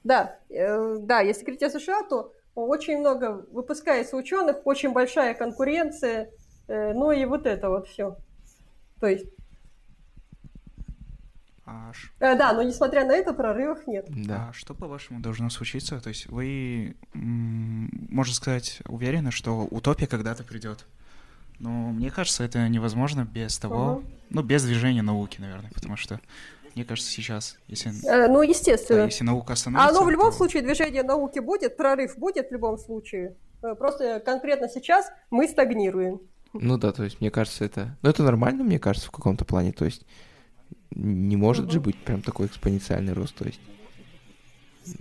да, 0.08 0.40
э, 0.50 0.98
да, 1.02 1.20
если 1.20 1.44
говорить 1.44 1.64
о 1.64 1.70
США, 1.70 2.04
то 2.04 2.34
очень 2.56 3.00
много 3.00 3.46
выпускается 3.52 4.16
ученых, 4.16 4.66
очень 4.66 4.94
большая 4.94 5.34
конкуренция, 5.34 6.32
э, 6.68 6.94
ну 6.94 7.12
и 7.12 7.26
вот 7.26 7.46
это 7.46 7.70
вот 7.70 7.88
все. 7.88 8.16
То 9.00 9.08
есть 9.08 9.28
Аж. 11.70 12.14
А, 12.22 12.36
да, 12.36 12.54
но 12.54 12.64
несмотря 12.64 13.06
на 13.06 13.12
это, 13.12 13.34
прорывов 13.34 13.86
нет. 13.88 14.06
Да. 14.08 14.48
А 14.50 14.54
что, 14.54 14.74
по-вашему, 14.74 15.20
должно 15.20 15.50
случиться? 15.50 16.00
То 16.00 16.08
есть 16.08 16.28
вы, 16.28 16.96
можно 17.14 18.34
сказать, 18.34 18.80
уверены, 18.86 19.32
что 19.32 19.68
утопия 19.70 20.08
когда-то 20.08 20.46
придет? 20.46 20.86
Но 21.60 21.90
мне 21.90 22.10
кажется, 22.10 22.46
это 22.46 22.70
невозможно 22.70 23.26
без 23.26 23.58
того, 23.58 23.96
угу. 23.96 24.04
ну, 24.30 24.44
без 24.44 24.64
движения 24.64 25.02
науки, 25.02 25.42
наверное, 25.42 25.72
потому 25.74 25.98
что 25.98 26.22
мне 26.78 26.86
кажется, 26.86 27.12
сейчас, 27.12 27.58
если... 27.68 27.90
Э, 28.08 28.28
ну, 28.28 28.44
естественно. 28.44 29.00
Да, 29.00 29.06
если 29.06 29.24
наука 29.24 29.54
остановится... 29.54 29.90
А, 29.90 30.00
ну, 30.00 30.06
в 30.06 30.12
любом 30.12 30.30
то... 30.30 30.38
случае, 30.38 30.62
движение 30.62 31.02
науки 31.02 31.40
будет, 31.40 31.76
прорыв 31.76 32.16
будет 32.18 32.50
в 32.50 32.52
любом 32.52 32.78
случае. 32.78 33.36
Э, 33.64 33.74
просто 33.74 34.22
конкретно 34.24 34.70
сейчас 34.70 35.12
мы 35.32 35.48
стагнируем. 35.48 36.22
Ну 36.54 36.78
да, 36.78 36.92
то 36.92 37.04
есть, 37.04 37.20
мне 37.20 37.32
кажется, 37.32 37.66
это... 37.66 37.98
Ну, 38.04 38.10
это 38.12 38.22
нормально, 38.22 38.64
мне 38.64 38.78
кажется, 38.78 39.08
в 39.08 39.12
каком-то 39.12 39.44
плане. 39.44 39.72
То 39.72 39.86
есть, 39.86 40.06
не 40.92 41.36
может 41.36 41.66
угу. 41.66 41.72
же 41.72 41.80
быть 41.80 41.98
прям 41.98 42.22
такой 42.22 42.46
экспоненциальный 42.46 43.14
рост. 43.14 43.34
То 43.36 43.46
есть, 43.46 43.60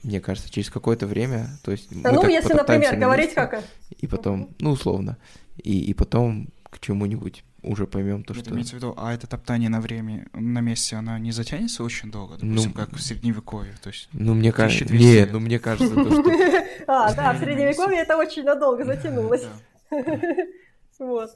мне 0.03 0.21
кажется, 0.21 0.51
через 0.51 0.71
какое-то 0.71 1.07
время... 1.07 1.59
То 1.63 1.73
есть, 1.73 1.89
ну, 1.91 2.27
если, 2.27 2.55
например, 2.55 2.97
говорить 2.97 3.35
как... 3.35 3.63
И 3.91 4.07
потом, 4.07 4.49
ну, 4.61 4.71
условно 4.71 5.19
и, 5.63 5.79
и 5.81 5.95
потом 5.95 6.49
к 6.65 6.79
чему-нибудь 6.81 7.45
уже 7.67 7.87
поймем 7.87 8.25
то, 8.25 8.33
это 8.33 8.45
что... 8.45 8.51
Имеется 8.53 8.75
в 8.75 8.79
виду, 8.79 8.95
а 8.97 9.13
это 9.13 9.27
топтание 9.27 9.69
на 9.69 9.81
время, 9.81 10.29
на 10.33 10.61
месте, 10.61 10.97
она 10.97 11.19
не 11.19 11.33
затянется 11.33 11.83
очень 11.85 12.11
долго, 12.11 12.35
допустим, 12.35 12.73
ну, 12.75 12.81
как 12.81 12.95
в 12.95 13.01
Средневековье, 13.01 13.75
то 13.83 13.89
есть... 13.89 14.09
Ну, 14.13 14.35
мне 14.35 14.53
кажется... 14.53 14.93
Не, 14.93 15.27
ну, 15.27 15.41
мне 15.41 15.59
кажется, 15.59 15.95
то, 15.95 16.11
что... 16.11 16.23
А, 16.87 17.13
да, 17.15 17.33
в 17.33 17.39
Средневековье 17.39 18.01
это 18.01 18.17
очень 18.17 18.45
надолго 18.45 18.85
затянулось. 18.85 19.47
Вот. 20.99 21.29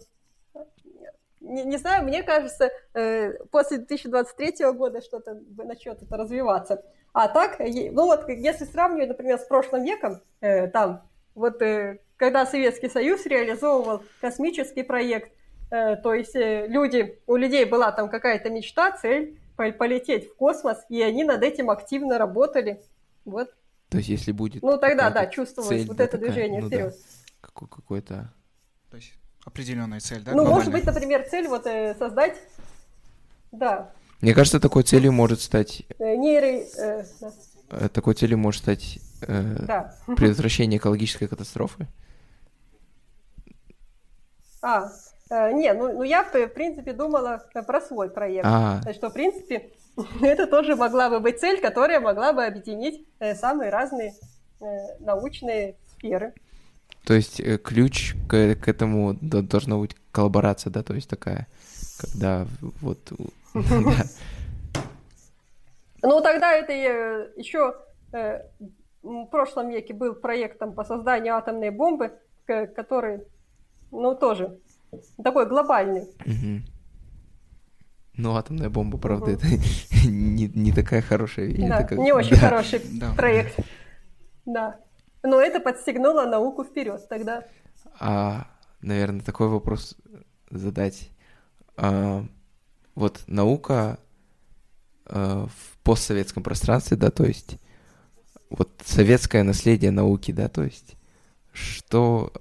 Не, 1.41 1.65
не 1.65 1.77
знаю, 1.77 2.05
мне 2.05 2.23
кажется, 2.23 2.71
э, 2.95 3.33
после 3.51 3.77
2023 3.77 4.73
года 4.73 5.03
что-то 5.03 5.39
начнет 5.57 6.03
это 6.03 6.17
развиваться. 6.17 6.83
А 7.13 7.29
так, 7.29 7.59
ну 7.59 8.07
вот, 8.07 8.27
если 8.29 8.65
сравнивать, 8.65 9.09
например, 9.09 9.39
с 9.39 9.45
прошлым 9.45 9.85
веком, 9.85 10.23
э, 10.41 10.69
там, 10.69 11.03
вот 11.35 11.61
э, 11.61 11.99
когда 12.17 12.47
Советский 12.47 12.89
Союз 12.89 13.25
реализовывал 13.27 14.03
космический 14.21 14.83
проект, 14.83 15.33
э, 15.33 15.35
то 15.71 16.15
есть 16.15 16.35
э, 16.35 16.67
люди, 16.67 17.19
у 17.27 17.37
людей 17.37 17.65
была 17.65 17.93
там 17.93 18.09
какая-то 18.09 18.51
мечта, 18.51 18.93
цель 18.93 19.39
полететь 19.57 20.31
в 20.31 20.37
космос, 20.37 20.79
и 20.89 21.03
они 21.03 21.23
над 21.23 21.43
этим 21.43 21.71
активно 21.71 22.19
работали. 22.19 22.83
Вот. 23.25 23.55
То 23.91 23.99
есть 23.99 24.09
если 24.09 24.33
будет... 24.33 24.63
Ну 24.63 24.79
тогда, 24.79 25.11
да, 25.11 25.27
чувствовалось 25.27 25.81
цель, 25.81 25.87
вот 25.87 26.01
это 26.01 26.13
такая, 26.13 26.33
движение 26.33 26.63
ну, 26.63 26.69
вперед. 26.69 26.95
Да. 26.95 27.37
Какой, 27.41 27.69
какой-то... 27.69 28.33
То 28.91 28.97
есть 28.97 29.13
определенная 29.45 30.01
цель, 30.01 30.23
да? 30.23 30.31
Ну, 30.31 30.39
глобальная? 30.39 30.55
может 30.55 30.73
быть, 30.73 30.85
например, 30.87 31.29
цель 31.29 31.47
вот 31.47 31.67
э, 31.67 31.95
создать... 31.99 32.39
Да. 33.53 33.93
Мне 34.21 34.35
кажется, 34.35 34.61
такой 34.61 34.83
целью 34.83 35.13
может 35.13 35.41
стать... 35.41 35.83
Э, 35.99 36.17
нейро... 36.17 36.65
Э, 37.71 37.89
такой 37.89 38.15
целью 38.15 38.39
может 38.39 38.63
стать 38.63 38.99
э, 39.23 39.57
да. 39.67 39.95
предотвращение 40.07 40.79
экологической 40.79 41.29
катастрофы. 41.29 41.87
А, 44.63 44.87
э, 44.87 44.89
не, 45.31 45.73
ну, 45.75 45.93
ну 45.93 46.03
я, 46.03 46.25
в 46.25 46.49
принципе, 46.49 46.93
думала 46.93 47.45
про 47.67 47.81
свой 47.81 48.11
проект. 48.11 48.45
А. 48.45 48.81
Что, 48.93 49.11
в 49.11 49.13
принципе, 49.13 49.71
это 50.23 50.47
тоже 50.47 50.77
могла 50.77 51.11
бы 51.11 51.21
быть 51.21 51.41
цель, 51.41 51.61
которая 51.61 52.01
могла 52.01 52.33
бы 52.33 52.45
объединить 52.45 53.07
э, 53.19 53.35
самые 53.35 53.71
разные 53.71 54.15
э, 54.61 54.65
научные 55.01 55.77
сферы. 55.93 56.35
То 57.07 57.15
есть 57.15 57.41
э, 57.41 57.59
ключ 57.59 58.15
к, 58.29 58.55
к 58.57 58.69
этому 58.69 59.15
должна 59.21 59.79
быть 59.79 59.97
коллаборация, 60.13 60.71
да, 60.71 60.83
то 60.83 60.95
есть 60.95 61.09
такая, 61.09 61.47
когда 61.99 62.47
вот... 62.81 62.99
Ну, 66.03 66.23
тогда 66.23 66.55
это 66.55 66.73
э, 66.73 67.31
еще 67.37 67.75
э, 68.15 68.41
в 69.03 69.27
прошлом 69.27 69.69
веке 69.69 69.93
был 69.93 70.15
проектом 70.15 70.73
по 70.73 70.83
созданию 70.83 71.37
атомной 71.37 71.69
бомбы, 71.69 72.19
который 72.47 73.21
ну, 73.91 74.15
тоже 74.15 74.59
такой 75.23 75.49
глобальный. 75.49 76.03
Угу. 76.25 76.63
Ну, 78.17 78.35
атомная 78.35 78.69
бомба, 78.69 78.99
правда, 78.99 79.27
угу. 79.27 79.33
это 79.33 79.47
не, 80.07 80.49
не 80.49 80.73
такая 80.73 81.03
хорошая 81.03 81.47
вещь. 81.47 81.69
Да, 81.69 81.85
как... 81.85 81.99
не 81.99 82.13
очень 82.13 82.37
да. 82.37 82.37
хороший 82.37 82.81
да. 82.99 83.13
проект. 83.15 83.59
Да. 84.45 84.81
Но 85.23 85.41
это 85.41 85.61
подстегнуло 85.61 86.25
науку 86.25 86.65
вперед 86.65 87.07
тогда. 87.09 87.45
А, 87.99 88.47
наверное, 88.81 89.21
такой 89.21 89.49
вопрос 89.49 89.97
задать. 90.51 91.11
А, 91.77 92.25
вот 92.95 93.23
наука 93.27 93.99
э, 95.07 95.47
в 95.47 95.79
постсоветском 95.83 96.43
пространстве, 96.43 96.97
да, 96.97 97.11
то 97.11 97.25
есть 97.25 97.59
вот 98.51 98.71
советское 98.85 99.43
наследие 99.43 99.91
науки, 99.91 100.33
да, 100.33 100.49
то 100.49 100.63
есть 100.63 100.97
что, 101.53 102.33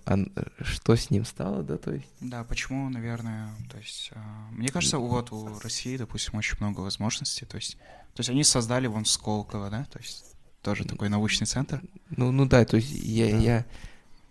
что 0.61 0.95
с 0.95 1.09
ним 1.09 1.25
стало, 1.25 1.63
да, 1.63 1.77
то 1.77 1.91
есть? 1.91 2.07
Да, 2.21 2.43
почему, 2.43 2.89
наверное, 2.89 3.49
то 3.71 3.77
есть, 3.77 4.11
э, 4.13 4.19
мне 4.51 4.69
кажется, 4.69 4.97
вот 4.99 5.31
у 5.31 5.59
России, 5.59 5.97
допустим, 5.97 6.37
очень 6.37 6.57
много 6.59 6.81
возможностей, 6.81 7.45
то 7.45 7.57
есть, 7.57 7.77
то 8.13 8.19
есть 8.19 8.29
они 8.29 8.43
создали 8.43 8.87
вон 8.87 9.05
Сколково, 9.05 9.69
да, 9.69 9.85
то 9.91 9.99
есть 9.99 10.35
тоже 10.61 10.85
такой 10.85 11.09
научный 11.09 11.45
центр. 11.45 11.81
Ну, 12.09 12.31
ну 12.31 12.45
да, 12.45 12.65
то 12.65 12.77
есть 12.77 12.91
я, 12.91 13.31
да. 13.31 13.37
я... 13.37 13.65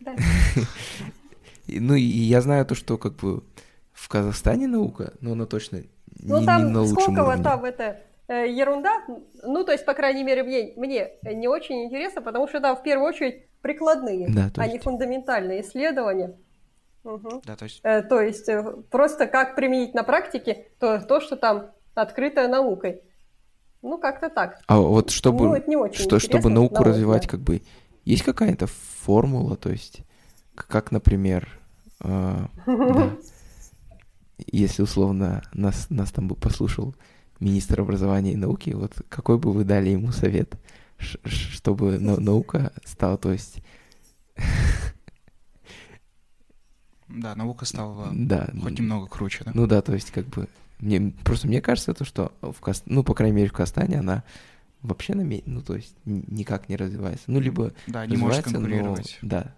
Да. 0.00 0.14
ну 1.66 1.94
и 1.94 2.02
я 2.02 2.40
знаю 2.40 2.64
то, 2.64 2.74
что 2.74 2.98
как 2.98 3.16
бы 3.16 3.42
в 3.92 4.08
Казахстане 4.08 4.68
наука, 4.68 5.14
но 5.20 5.32
она 5.32 5.46
точно 5.46 5.82
ну, 6.20 6.40
не, 6.40 6.46
там 6.46 6.66
не 6.66 6.72
на 6.72 6.80
лучшем 6.82 7.02
Сколково, 7.02 7.28
уровне. 7.28 7.44
там 7.44 7.64
это 7.64 8.02
ерунда, 8.28 9.04
ну 9.42 9.64
то 9.64 9.72
есть, 9.72 9.84
по 9.84 9.94
крайней 9.94 10.22
мере, 10.22 10.42
мне, 10.42 10.74
мне 10.76 11.10
не 11.34 11.48
очень 11.48 11.84
интересно, 11.84 12.22
потому 12.22 12.46
что 12.48 12.60
там 12.60 12.76
в 12.76 12.82
первую 12.82 13.08
очередь 13.08 13.48
прикладные, 13.62 14.28
да, 14.28 14.50
а 14.56 14.64
есть... 14.64 14.74
не 14.74 14.78
фундаментальные 14.80 15.62
исследования. 15.62 16.36
Угу. 17.04 17.42
Да, 17.44 17.56
то 17.56 17.64
есть... 17.64 17.80
Э, 17.82 18.02
то 18.02 18.20
есть 18.20 18.48
э, 18.48 18.62
просто 18.90 19.26
как 19.26 19.56
применить 19.56 19.94
на 19.94 20.02
практике 20.02 20.66
то, 20.78 21.00
то, 21.00 21.20
что 21.20 21.36
там 21.36 21.70
открытое 21.94 22.48
наукой. 22.48 23.02
Ну, 23.80 23.98
как-то 23.98 24.28
так. 24.28 24.58
А 24.66 24.78
вот 24.78 25.10
чтобы, 25.10 25.46
ну, 25.46 25.54
это 25.54 25.70
не 25.70 25.76
очень 25.76 26.02
что, 26.02 26.18
чтобы 26.18 26.50
науку 26.50 26.82
развивать, 26.82 27.28
как 27.28 27.40
бы, 27.40 27.62
есть 28.04 28.24
какая-то 28.24 28.66
формула, 28.66 29.56
то 29.56 29.70
есть, 29.70 30.00
как, 30.54 30.90
например, 30.90 31.48
э, 32.02 32.36
да, 32.66 33.16
если 34.46 34.82
условно 34.82 35.42
нас, 35.52 35.88
нас 35.90 36.10
там 36.10 36.28
бы 36.28 36.34
послушал 36.34 36.94
министр 37.40 37.80
образования 37.80 38.32
и 38.32 38.36
науки, 38.36 38.70
вот 38.70 38.94
какой 39.08 39.38
бы 39.38 39.52
вы 39.52 39.64
дали 39.64 39.90
ему 39.90 40.12
совет, 40.12 40.58
чтобы 40.98 41.98
наука 41.98 42.72
стала, 42.84 43.18
то 43.18 43.32
есть... 43.32 43.62
Да, 47.08 47.34
наука 47.34 47.64
стала 47.64 48.10
да, 48.12 48.50
хоть 48.60 48.78
немного 48.78 49.06
круче, 49.06 49.42
да? 49.42 49.52
Ну 49.54 49.66
да, 49.66 49.80
то 49.80 49.94
есть 49.94 50.10
как 50.10 50.26
бы... 50.26 50.46
Мне, 50.78 51.12
просто 51.24 51.48
мне 51.48 51.62
кажется, 51.62 51.94
то, 51.94 52.04
что, 52.04 52.32
в 52.42 52.60
Каст... 52.60 52.82
ну, 52.84 53.02
по 53.02 53.14
крайней 53.14 53.34
мере, 53.34 53.48
в 53.48 53.52
Казахстане 53.52 54.00
она 54.00 54.24
вообще 54.82 55.14
на 55.14 55.24
ну, 55.46 55.62
то 55.62 55.74
есть 55.74 55.94
никак 56.04 56.68
не 56.68 56.76
развивается. 56.76 57.24
Ну, 57.28 57.40
либо 57.40 57.72
да, 57.86 58.06
не 58.06 58.18
может 58.18 58.44
конкурировать. 58.44 59.18
Но, 59.22 59.28
да. 59.28 59.54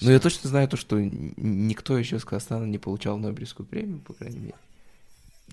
Но 0.00 0.10
я 0.10 0.18
точно 0.18 0.48
знаю 0.48 0.66
то, 0.68 0.76
что 0.76 0.98
никто 1.00 1.96
еще 1.98 2.16
из 2.16 2.24
Казахстана 2.24 2.64
не 2.64 2.78
получал 2.78 3.18
Нобелевскую 3.18 3.66
премию, 3.66 4.00
по 4.00 4.12
крайней 4.12 4.38
мере. 4.38 4.54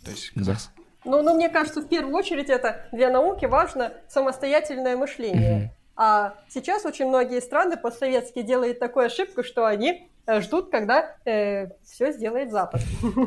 То 0.03 0.11
есть 0.11 0.31
Казах... 0.31 0.71
да. 0.75 0.80
Ну, 1.03 1.21
ну, 1.23 1.33
мне 1.33 1.49
кажется, 1.49 1.81
в 1.81 1.87
первую 1.87 2.15
очередь 2.15 2.49
это 2.49 2.85
для 2.91 3.09
науки 3.09 3.45
важно 3.45 3.93
самостоятельное 4.07 4.95
мышление. 4.95 5.57
Mm-hmm. 5.57 5.69
А 5.95 6.35
сейчас 6.47 6.85
очень 6.85 7.07
многие 7.07 7.41
страны 7.41 7.75
постсоветские 7.77 8.43
делают 8.43 8.79
такую 8.79 9.07
ошибку, 9.07 9.43
что 9.43 9.65
они 9.65 10.09
э, 10.25 10.41
ждут, 10.41 10.69
когда 10.69 11.15
э, 11.25 11.69
все 11.83 12.11
сделает 12.11 12.51
Запад. 12.51 12.81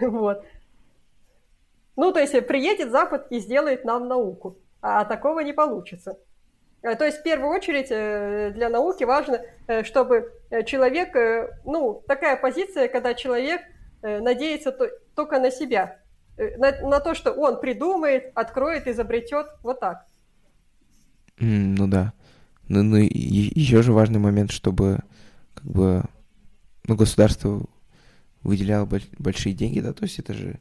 Вот. 0.00 0.44
Ну, 1.96 2.12
то 2.12 2.20
есть 2.20 2.46
приедет 2.46 2.92
Запад 2.92 3.26
и 3.30 3.40
сделает 3.40 3.84
нам 3.84 4.06
науку. 4.06 4.56
А 4.80 5.04
такого 5.04 5.40
не 5.40 5.52
получится. 5.52 6.18
Э, 6.82 6.94
то 6.94 7.04
есть 7.04 7.18
в 7.18 7.22
первую 7.24 7.52
очередь 7.52 7.88
э, 7.90 8.50
для 8.54 8.68
науки 8.68 9.02
важно, 9.02 9.42
чтобы 9.82 10.32
человек, 10.66 11.14
ну, 11.64 12.02
такая 12.06 12.36
позиция, 12.36 12.86
когда 12.88 13.14
человек 13.14 13.60
надеется 14.02 14.72
только 15.14 15.40
на 15.40 15.50
себя, 15.50 15.98
на, 16.56 16.72
на 16.88 17.00
то, 17.00 17.14
что 17.14 17.32
он 17.32 17.60
придумает, 17.60 18.30
откроет, 18.34 18.86
изобретет, 18.86 19.46
вот 19.62 19.80
так. 19.80 20.06
Mm, 21.38 21.74
ну 21.78 21.86
да. 21.86 22.12
Ну, 22.68 22.82
ну 22.82 22.96
и 22.96 23.08
еще 23.08 23.82
же 23.82 23.92
важный 23.92 24.18
момент, 24.18 24.50
чтобы 24.50 25.00
как 25.54 25.64
бы 25.64 26.02
ну, 26.86 26.96
государство 26.96 27.62
выделяло 28.42 28.88
большие 29.18 29.54
деньги, 29.54 29.80
да, 29.80 29.92
то 29.92 30.04
есть 30.04 30.18
это 30.18 30.32
же, 30.34 30.58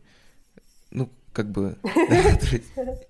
ну, 0.91 1.09
как 1.33 1.49
бы... 1.51 1.77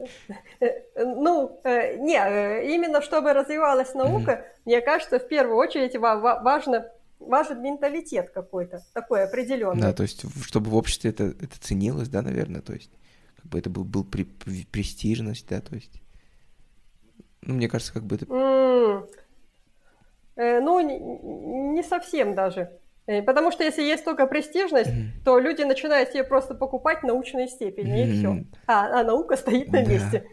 Ну, 1.00 1.62
э, 1.64 1.98
не, 1.98 2.18
э, 2.18 2.74
именно 2.74 3.02
чтобы 3.02 3.34
развивалась 3.34 3.94
наука, 3.94 4.46
мне 4.66 4.82
кажется, 4.82 5.20
в 5.20 5.28
первую 5.28 5.58
очередь 5.58 5.96
важно 5.96 6.92
важен 7.20 7.62
менталитет 7.62 8.32
какой-то, 8.32 8.84
такой 8.94 9.24
определенный. 9.24 9.82
Да, 9.82 9.94
то 9.94 10.04
есть, 10.04 10.26
чтобы 10.46 10.70
в 10.70 10.76
обществе 10.76 11.12
это, 11.12 11.26
это 11.26 11.60
ценилось, 11.60 12.10
да, 12.10 12.22
наверное, 12.22 12.62
то 12.62 12.74
есть, 12.74 12.92
как 13.36 13.46
бы 13.46 13.60
это 13.60 13.70
был, 13.70 13.84
был 13.84 14.04
при, 14.04 14.24
престижность, 14.24 15.48
да, 15.50 15.62
то 15.62 15.76
есть, 15.76 16.02
ну, 17.42 17.56
мне 17.56 17.68
кажется, 17.68 17.94
как 17.94 18.04
бы 18.04 18.16
это... 18.16 18.26
Mm. 18.26 19.10
Э, 20.36 20.60
ну, 20.60 20.80
не, 20.80 21.00
не 21.74 21.84
совсем 21.84 22.36
даже. 22.36 22.72
Э, 23.08 23.22
потому 23.22 23.52
что 23.52 23.64
если 23.64 23.82
есть 23.82 24.04
только 24.06 24.28
престижность, 24.28 24.92
mm-hmm. 24.92 25.24
то 25.26 25.40
люди 25.40 25.64
начинают 25.64 26.10
себе 26.10 26.24
просто 26.24 26.54
покупать 26.54 27.04
научные 27.04 27.48
степени, 27.48 28.04
mm-hmm. 28.04 28.08
и 28.08 28.18
все. 28.18 28.46
А, 28.68 29.00
а 29.00 29.04
наука 29.04 29.38
стоит 29.38 29.72
на 29.72 29.84
месте. 29.84 30.28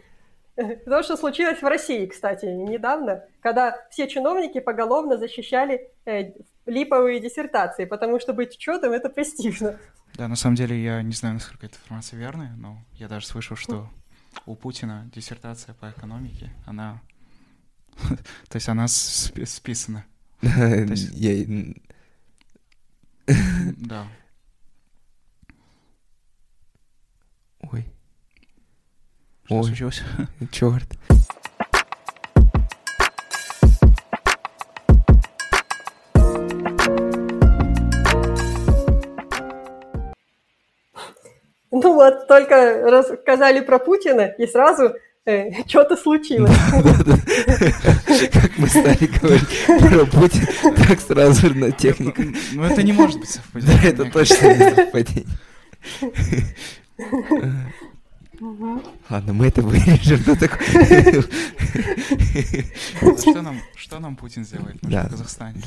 То, 0.85 1.03
что 1.03 1.17
случилось 1.17 1.61
в 1.61 1.65
России, 1.65 2.05
кстати, 2.05 2.45
недавно, 2.45 3.23
когда 3.41 3.77
все 3.89 4.07
чиновники 4.07 4.59
поголовно 4.59 5.17
защищали 5.17 5.89
э, 6.05 6.31
липовые 6.65 7.19
диссертации, 7.19 7.85
потому 7.85 8.19
что 8.19 8.33
быть 8.33 8.55
учетом 8.55 8.93
это 8.93 9.09
престижно. 9.09 9.77
Да, 10.15 10.27
на 10.27 10.35
самом 10.35 10.55
деле 10.55 10.81
я 10.81 11.01
не 11.01 11.11
знаю, 11.11 11.35
насколько 11.35 11.65
эта 11.65 11.75
информация 11.75 12.17
верная, 12.17 12.53
но 12.57 12.77
я 12.93 13.09
даже 13.09 13.27
слышал, 13.27 13.57
что 13.57 13.89
у 14.45 14.55
Путина 14.55 15.09
диссертация 15.13 15.75
по 15.75 15.89
экономике, 15.89 16.51
она... 16.65 17.01
То 18.49 18.55
есть 18.55 18.69
она 18.69 18.87
списана. 18.87 20.05
Да. 23.77 24.07
Ой. 27.71 27.83
Что 29.45 29.55
Ой. 29.57 29.63
случилось? 29.63 30.01
Черт. 30.51 30.87
Ну 41.71 41.93
вот, 41.93 42.27
только 42.27 42.81
рассказали 42.89 43.59
про 43.59 43.77
Путина, 43.77 44.33
и 44.39 44.47
сразу 44.47 44.95
э, 45.25 45.51
что-то 45.67 45.95
случилось. 45.95 46.49
Как 48.33 48.57
мы 48.57 48.67
стали 48.67 49.05
говорить 49.05 49.47
про 49.67 50.05
Путина, 50.05 50.47
так 50.87 50.99
сразу 50.99 51.53
на 51.53 51.71
технику. 51.71 52.23
Ну 52.53 52.63
это 52.63 52.81
не 52.81 52.93
может 52.93 53.19
быть 53.19 53.29
совпадение. 53.29 53.77
Да, 53.77 53.87
это 53.89 54.05
точно 54.11 54.55
не 54.55 54.75
совпадение. 54.75 55.25
Ладно, 59.09 59.33
мы 59.33 59.47
это 59.47 59.61
вырежем. 59.61 60.19
Что 63.17 63.41
нам, 63.41 63.59
что 63.75 63.99
нам 63.99 64.15
Путин 64.15 64.45
сделает 64.45 64.77
в 64.81 65.09
Казахстане? 65.09 65.61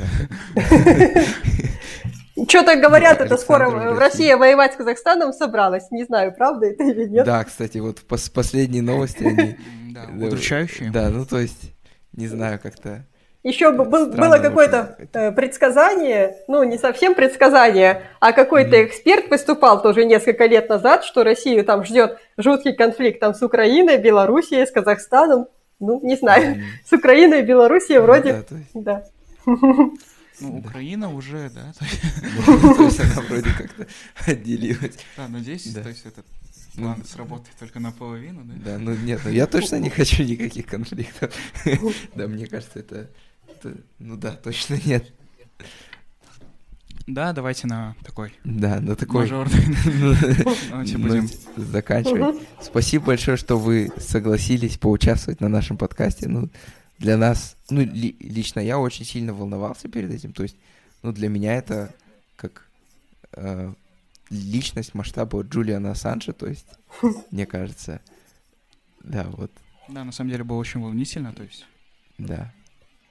Что-то 2.48 2.76
говорят, 2.76 3.20
это 3.20 3.36
скоро 3.36 3.96
Россия 3.96 4.36
воевать 4.36 4.74
с 4.74 4.76
Казахстаном 4.76 5.32
собралась. 5.32 5.90
Не 5.90 6.04
знаю, 6.04 6.32
правда 6.36 6.66
это 6.66 6.84
или 6.84 7.08
нет. 7.08 7.24
Да, 7.24 7.42
кстати, 7.44 7.78
вот 7.78 8.02
последние 8.06 8.82
новости, 8.82 9.24
они... 9.24 9.56
Да, 9.92 10.06
удручающие. 10.26 10.90
Да, 10.90 11.10
ну 11.10 11.24
то 11.26 11.38
есть, 11.40 11.74
не 12.12 12.28
знаю, 12.28 12.60
как-то... 12.60 13.04
Еще 13.44 13.70
был, 13.70 14.06
было 14.06 14.38
какое-то 14.38 14.96
э, 15.12 15.30
предсказание, 15.30 16.36
ну 16.48 16.64
не 16.64 16.76
совсем 16.76 17.14
предсказание, 17.14 18.02
а 18.18 18.32
какой-то 18.32 18.76
mm. 18.76 18.86
эксперт 18.86 19.30
выступал 19.30 19.80
тоже 19.80 20.04
несколько 20.04 20.46
лет 20.46 20.68
назад, 20.68 21.04
что 21.04 21.22
Россию 21.22 21.64
там 21.64 21.84
ждет 21.84 22.18
жуткий 22.36 22.74
конфликт 22.74 23.20
там 23.20 23.34
с 23.34 23.42
Украиной, 23.42 23.98
Белоруссией, 23.98 24.66
с 24.66 24.72
Казахстаном. 24.72 25.46
Ну, 25.78 26.00
не 26.02 26.16
знаю, 26.16 26.56
mm. 26.56 26.62
с 26.84 26.92
Украиной 26.92 27.40
и 27.40 27.42
Белоруссией 27.42 28.00
вроде... 28.00 28.44
Ну, 28.74 28.82
да. 28.82 29.04
Ну, 29.46 30.58
Украина 30.58 31.12
уже, 31.12 31.50
да? 31.50 31.72
То 32.76 32.82
есть 32.82 33.00
она 33.00 33.22
вроде 33.28 33.50
как-то 33.56 33.86
отделилась. 34.26 34.96
Да, 35.16 35.28
надеюсь, 35.28 35.72
то 35.72 35.88
есть 35.88 36.06
этот 36.06 36.24
план 36.78 36.96
ну, 36.98 37.04
сработает 37.04 37.56
только 37.58 37.80
наполовину, 37.80 38.42
да? 38.44 38.54
Да, 38.64 38.78
ну 38.78 38.94
нет, 38.94 39.20
ну 39.24 39.30
я 39.30 39.46
точно 39.46 39.76
не 39.76 39.90
хочу 39.98 40.22
никаких 40.22 40.66
конфликтов. 40.66 41.34
Да, 42.14 42.26
мне 42.26 42.46
кажется, 42.46 42.78
это... 42.78 43.10
Ну 43.98 44.16
да, 44.16 44.32
точно 44.32 44.78
нет. 44.84 45.12
Да, 47.08 47.32
давайте 47.32 47.66
на 47.66 47.96
такой. 48.04 48.34
Да, 48.44 48.80
на 48.80 48.94
такой. 48.94 49.22
Мажорный. 49.22 49.64
будем 50.98 51.28
заканчивать. 51.56 52.36
Спасибо 52.60 53.06
большое, 53.06 53.38
что 53.38 53.56
вы 53.56 53.90
согласились 53.96 54.76
поучаствовать 54.76 55.40
на 55.40 55.48
нашем 55.48 55.78
подкасте. 55.78 56.28
Ну, 56.28 56.50
для 56.98 57.16
нас, 57.16 57.56
ну, 57.70 57.80
ли, 57.80 58.14
лично 58.20 58.60
я 58.60 58.78
очень 58.78 59.06
сильно 59.06 59.32
волновался 59.32 59.88
перед 59.88 60.12
этим. 60.12 60.34
То 60.34 60.42
есть, 60.42 60.56
ну, 61.02 61.12
для 61.12 61.30
меня 61.30 61.54
это 61.54 61.94
как 62.36 62.68
э, 63.32 63.72
личность 64.28 64.94
масштаба 64.94 65.40
Джулиана 65.42 65.92
Ассанжа, 65.92 66.34
то 66.34 66.46
есть, 66.46 66.66
мне 67.30 67.46
кажется, 67.46 68.02
Да, 69.02 69.24
вот. 69.30 69.50
Да, 69.88 70.04
на 70.04 70.12
самом 70.12 70.30
деле 70.30 70.44
было 70.44 70.58
очень 70.58 70.80
волнительно, 70.80 71.32
то 71.32 71.42
есть. 71.42 71.64
Да. 72.18 72.52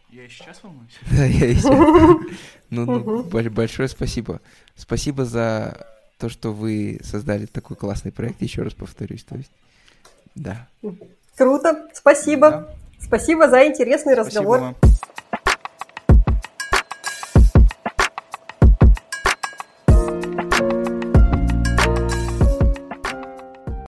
Я 0.10 0.26
и 0.26 0.30
сейчас 0.30 0.64
волнуюсь. 0.64 0.98
Да, 1.12 1.26
я 1.26 1.48
и 1.48 1.56
сейчас. 1.56 2.38
Ну, 2.70 2.86
ну 2.86 3.24
большое 3.24 3.88
спасибо. 3.88 4.42
Спасибо 4.76 5.26
за 5.26 5.88
то, 6.18 6.30
что 6.30 6.52
вы 6.52 7.00
создали 7.04 7.46
такой 7.46 7.78
классный 7.78 8.12
проект, 8.12 8.42
еще 8.42 8.64
раз 8.64 8.74
повторюсь. 8.74 9.24
То 9.24 9.38
есть, 9.38 9.52
да. 10.36 10.68
Круто, 11.36 11.88
спасибо. 11.94 12.52
Да. 12.52 12.76
Спасибо 13.00 13.48
за 13.48 13.68
интересный 13.68 14.16
разговор. 14.16 14.58
Спасибо 14.58 14.76
вам. 14.82 14.87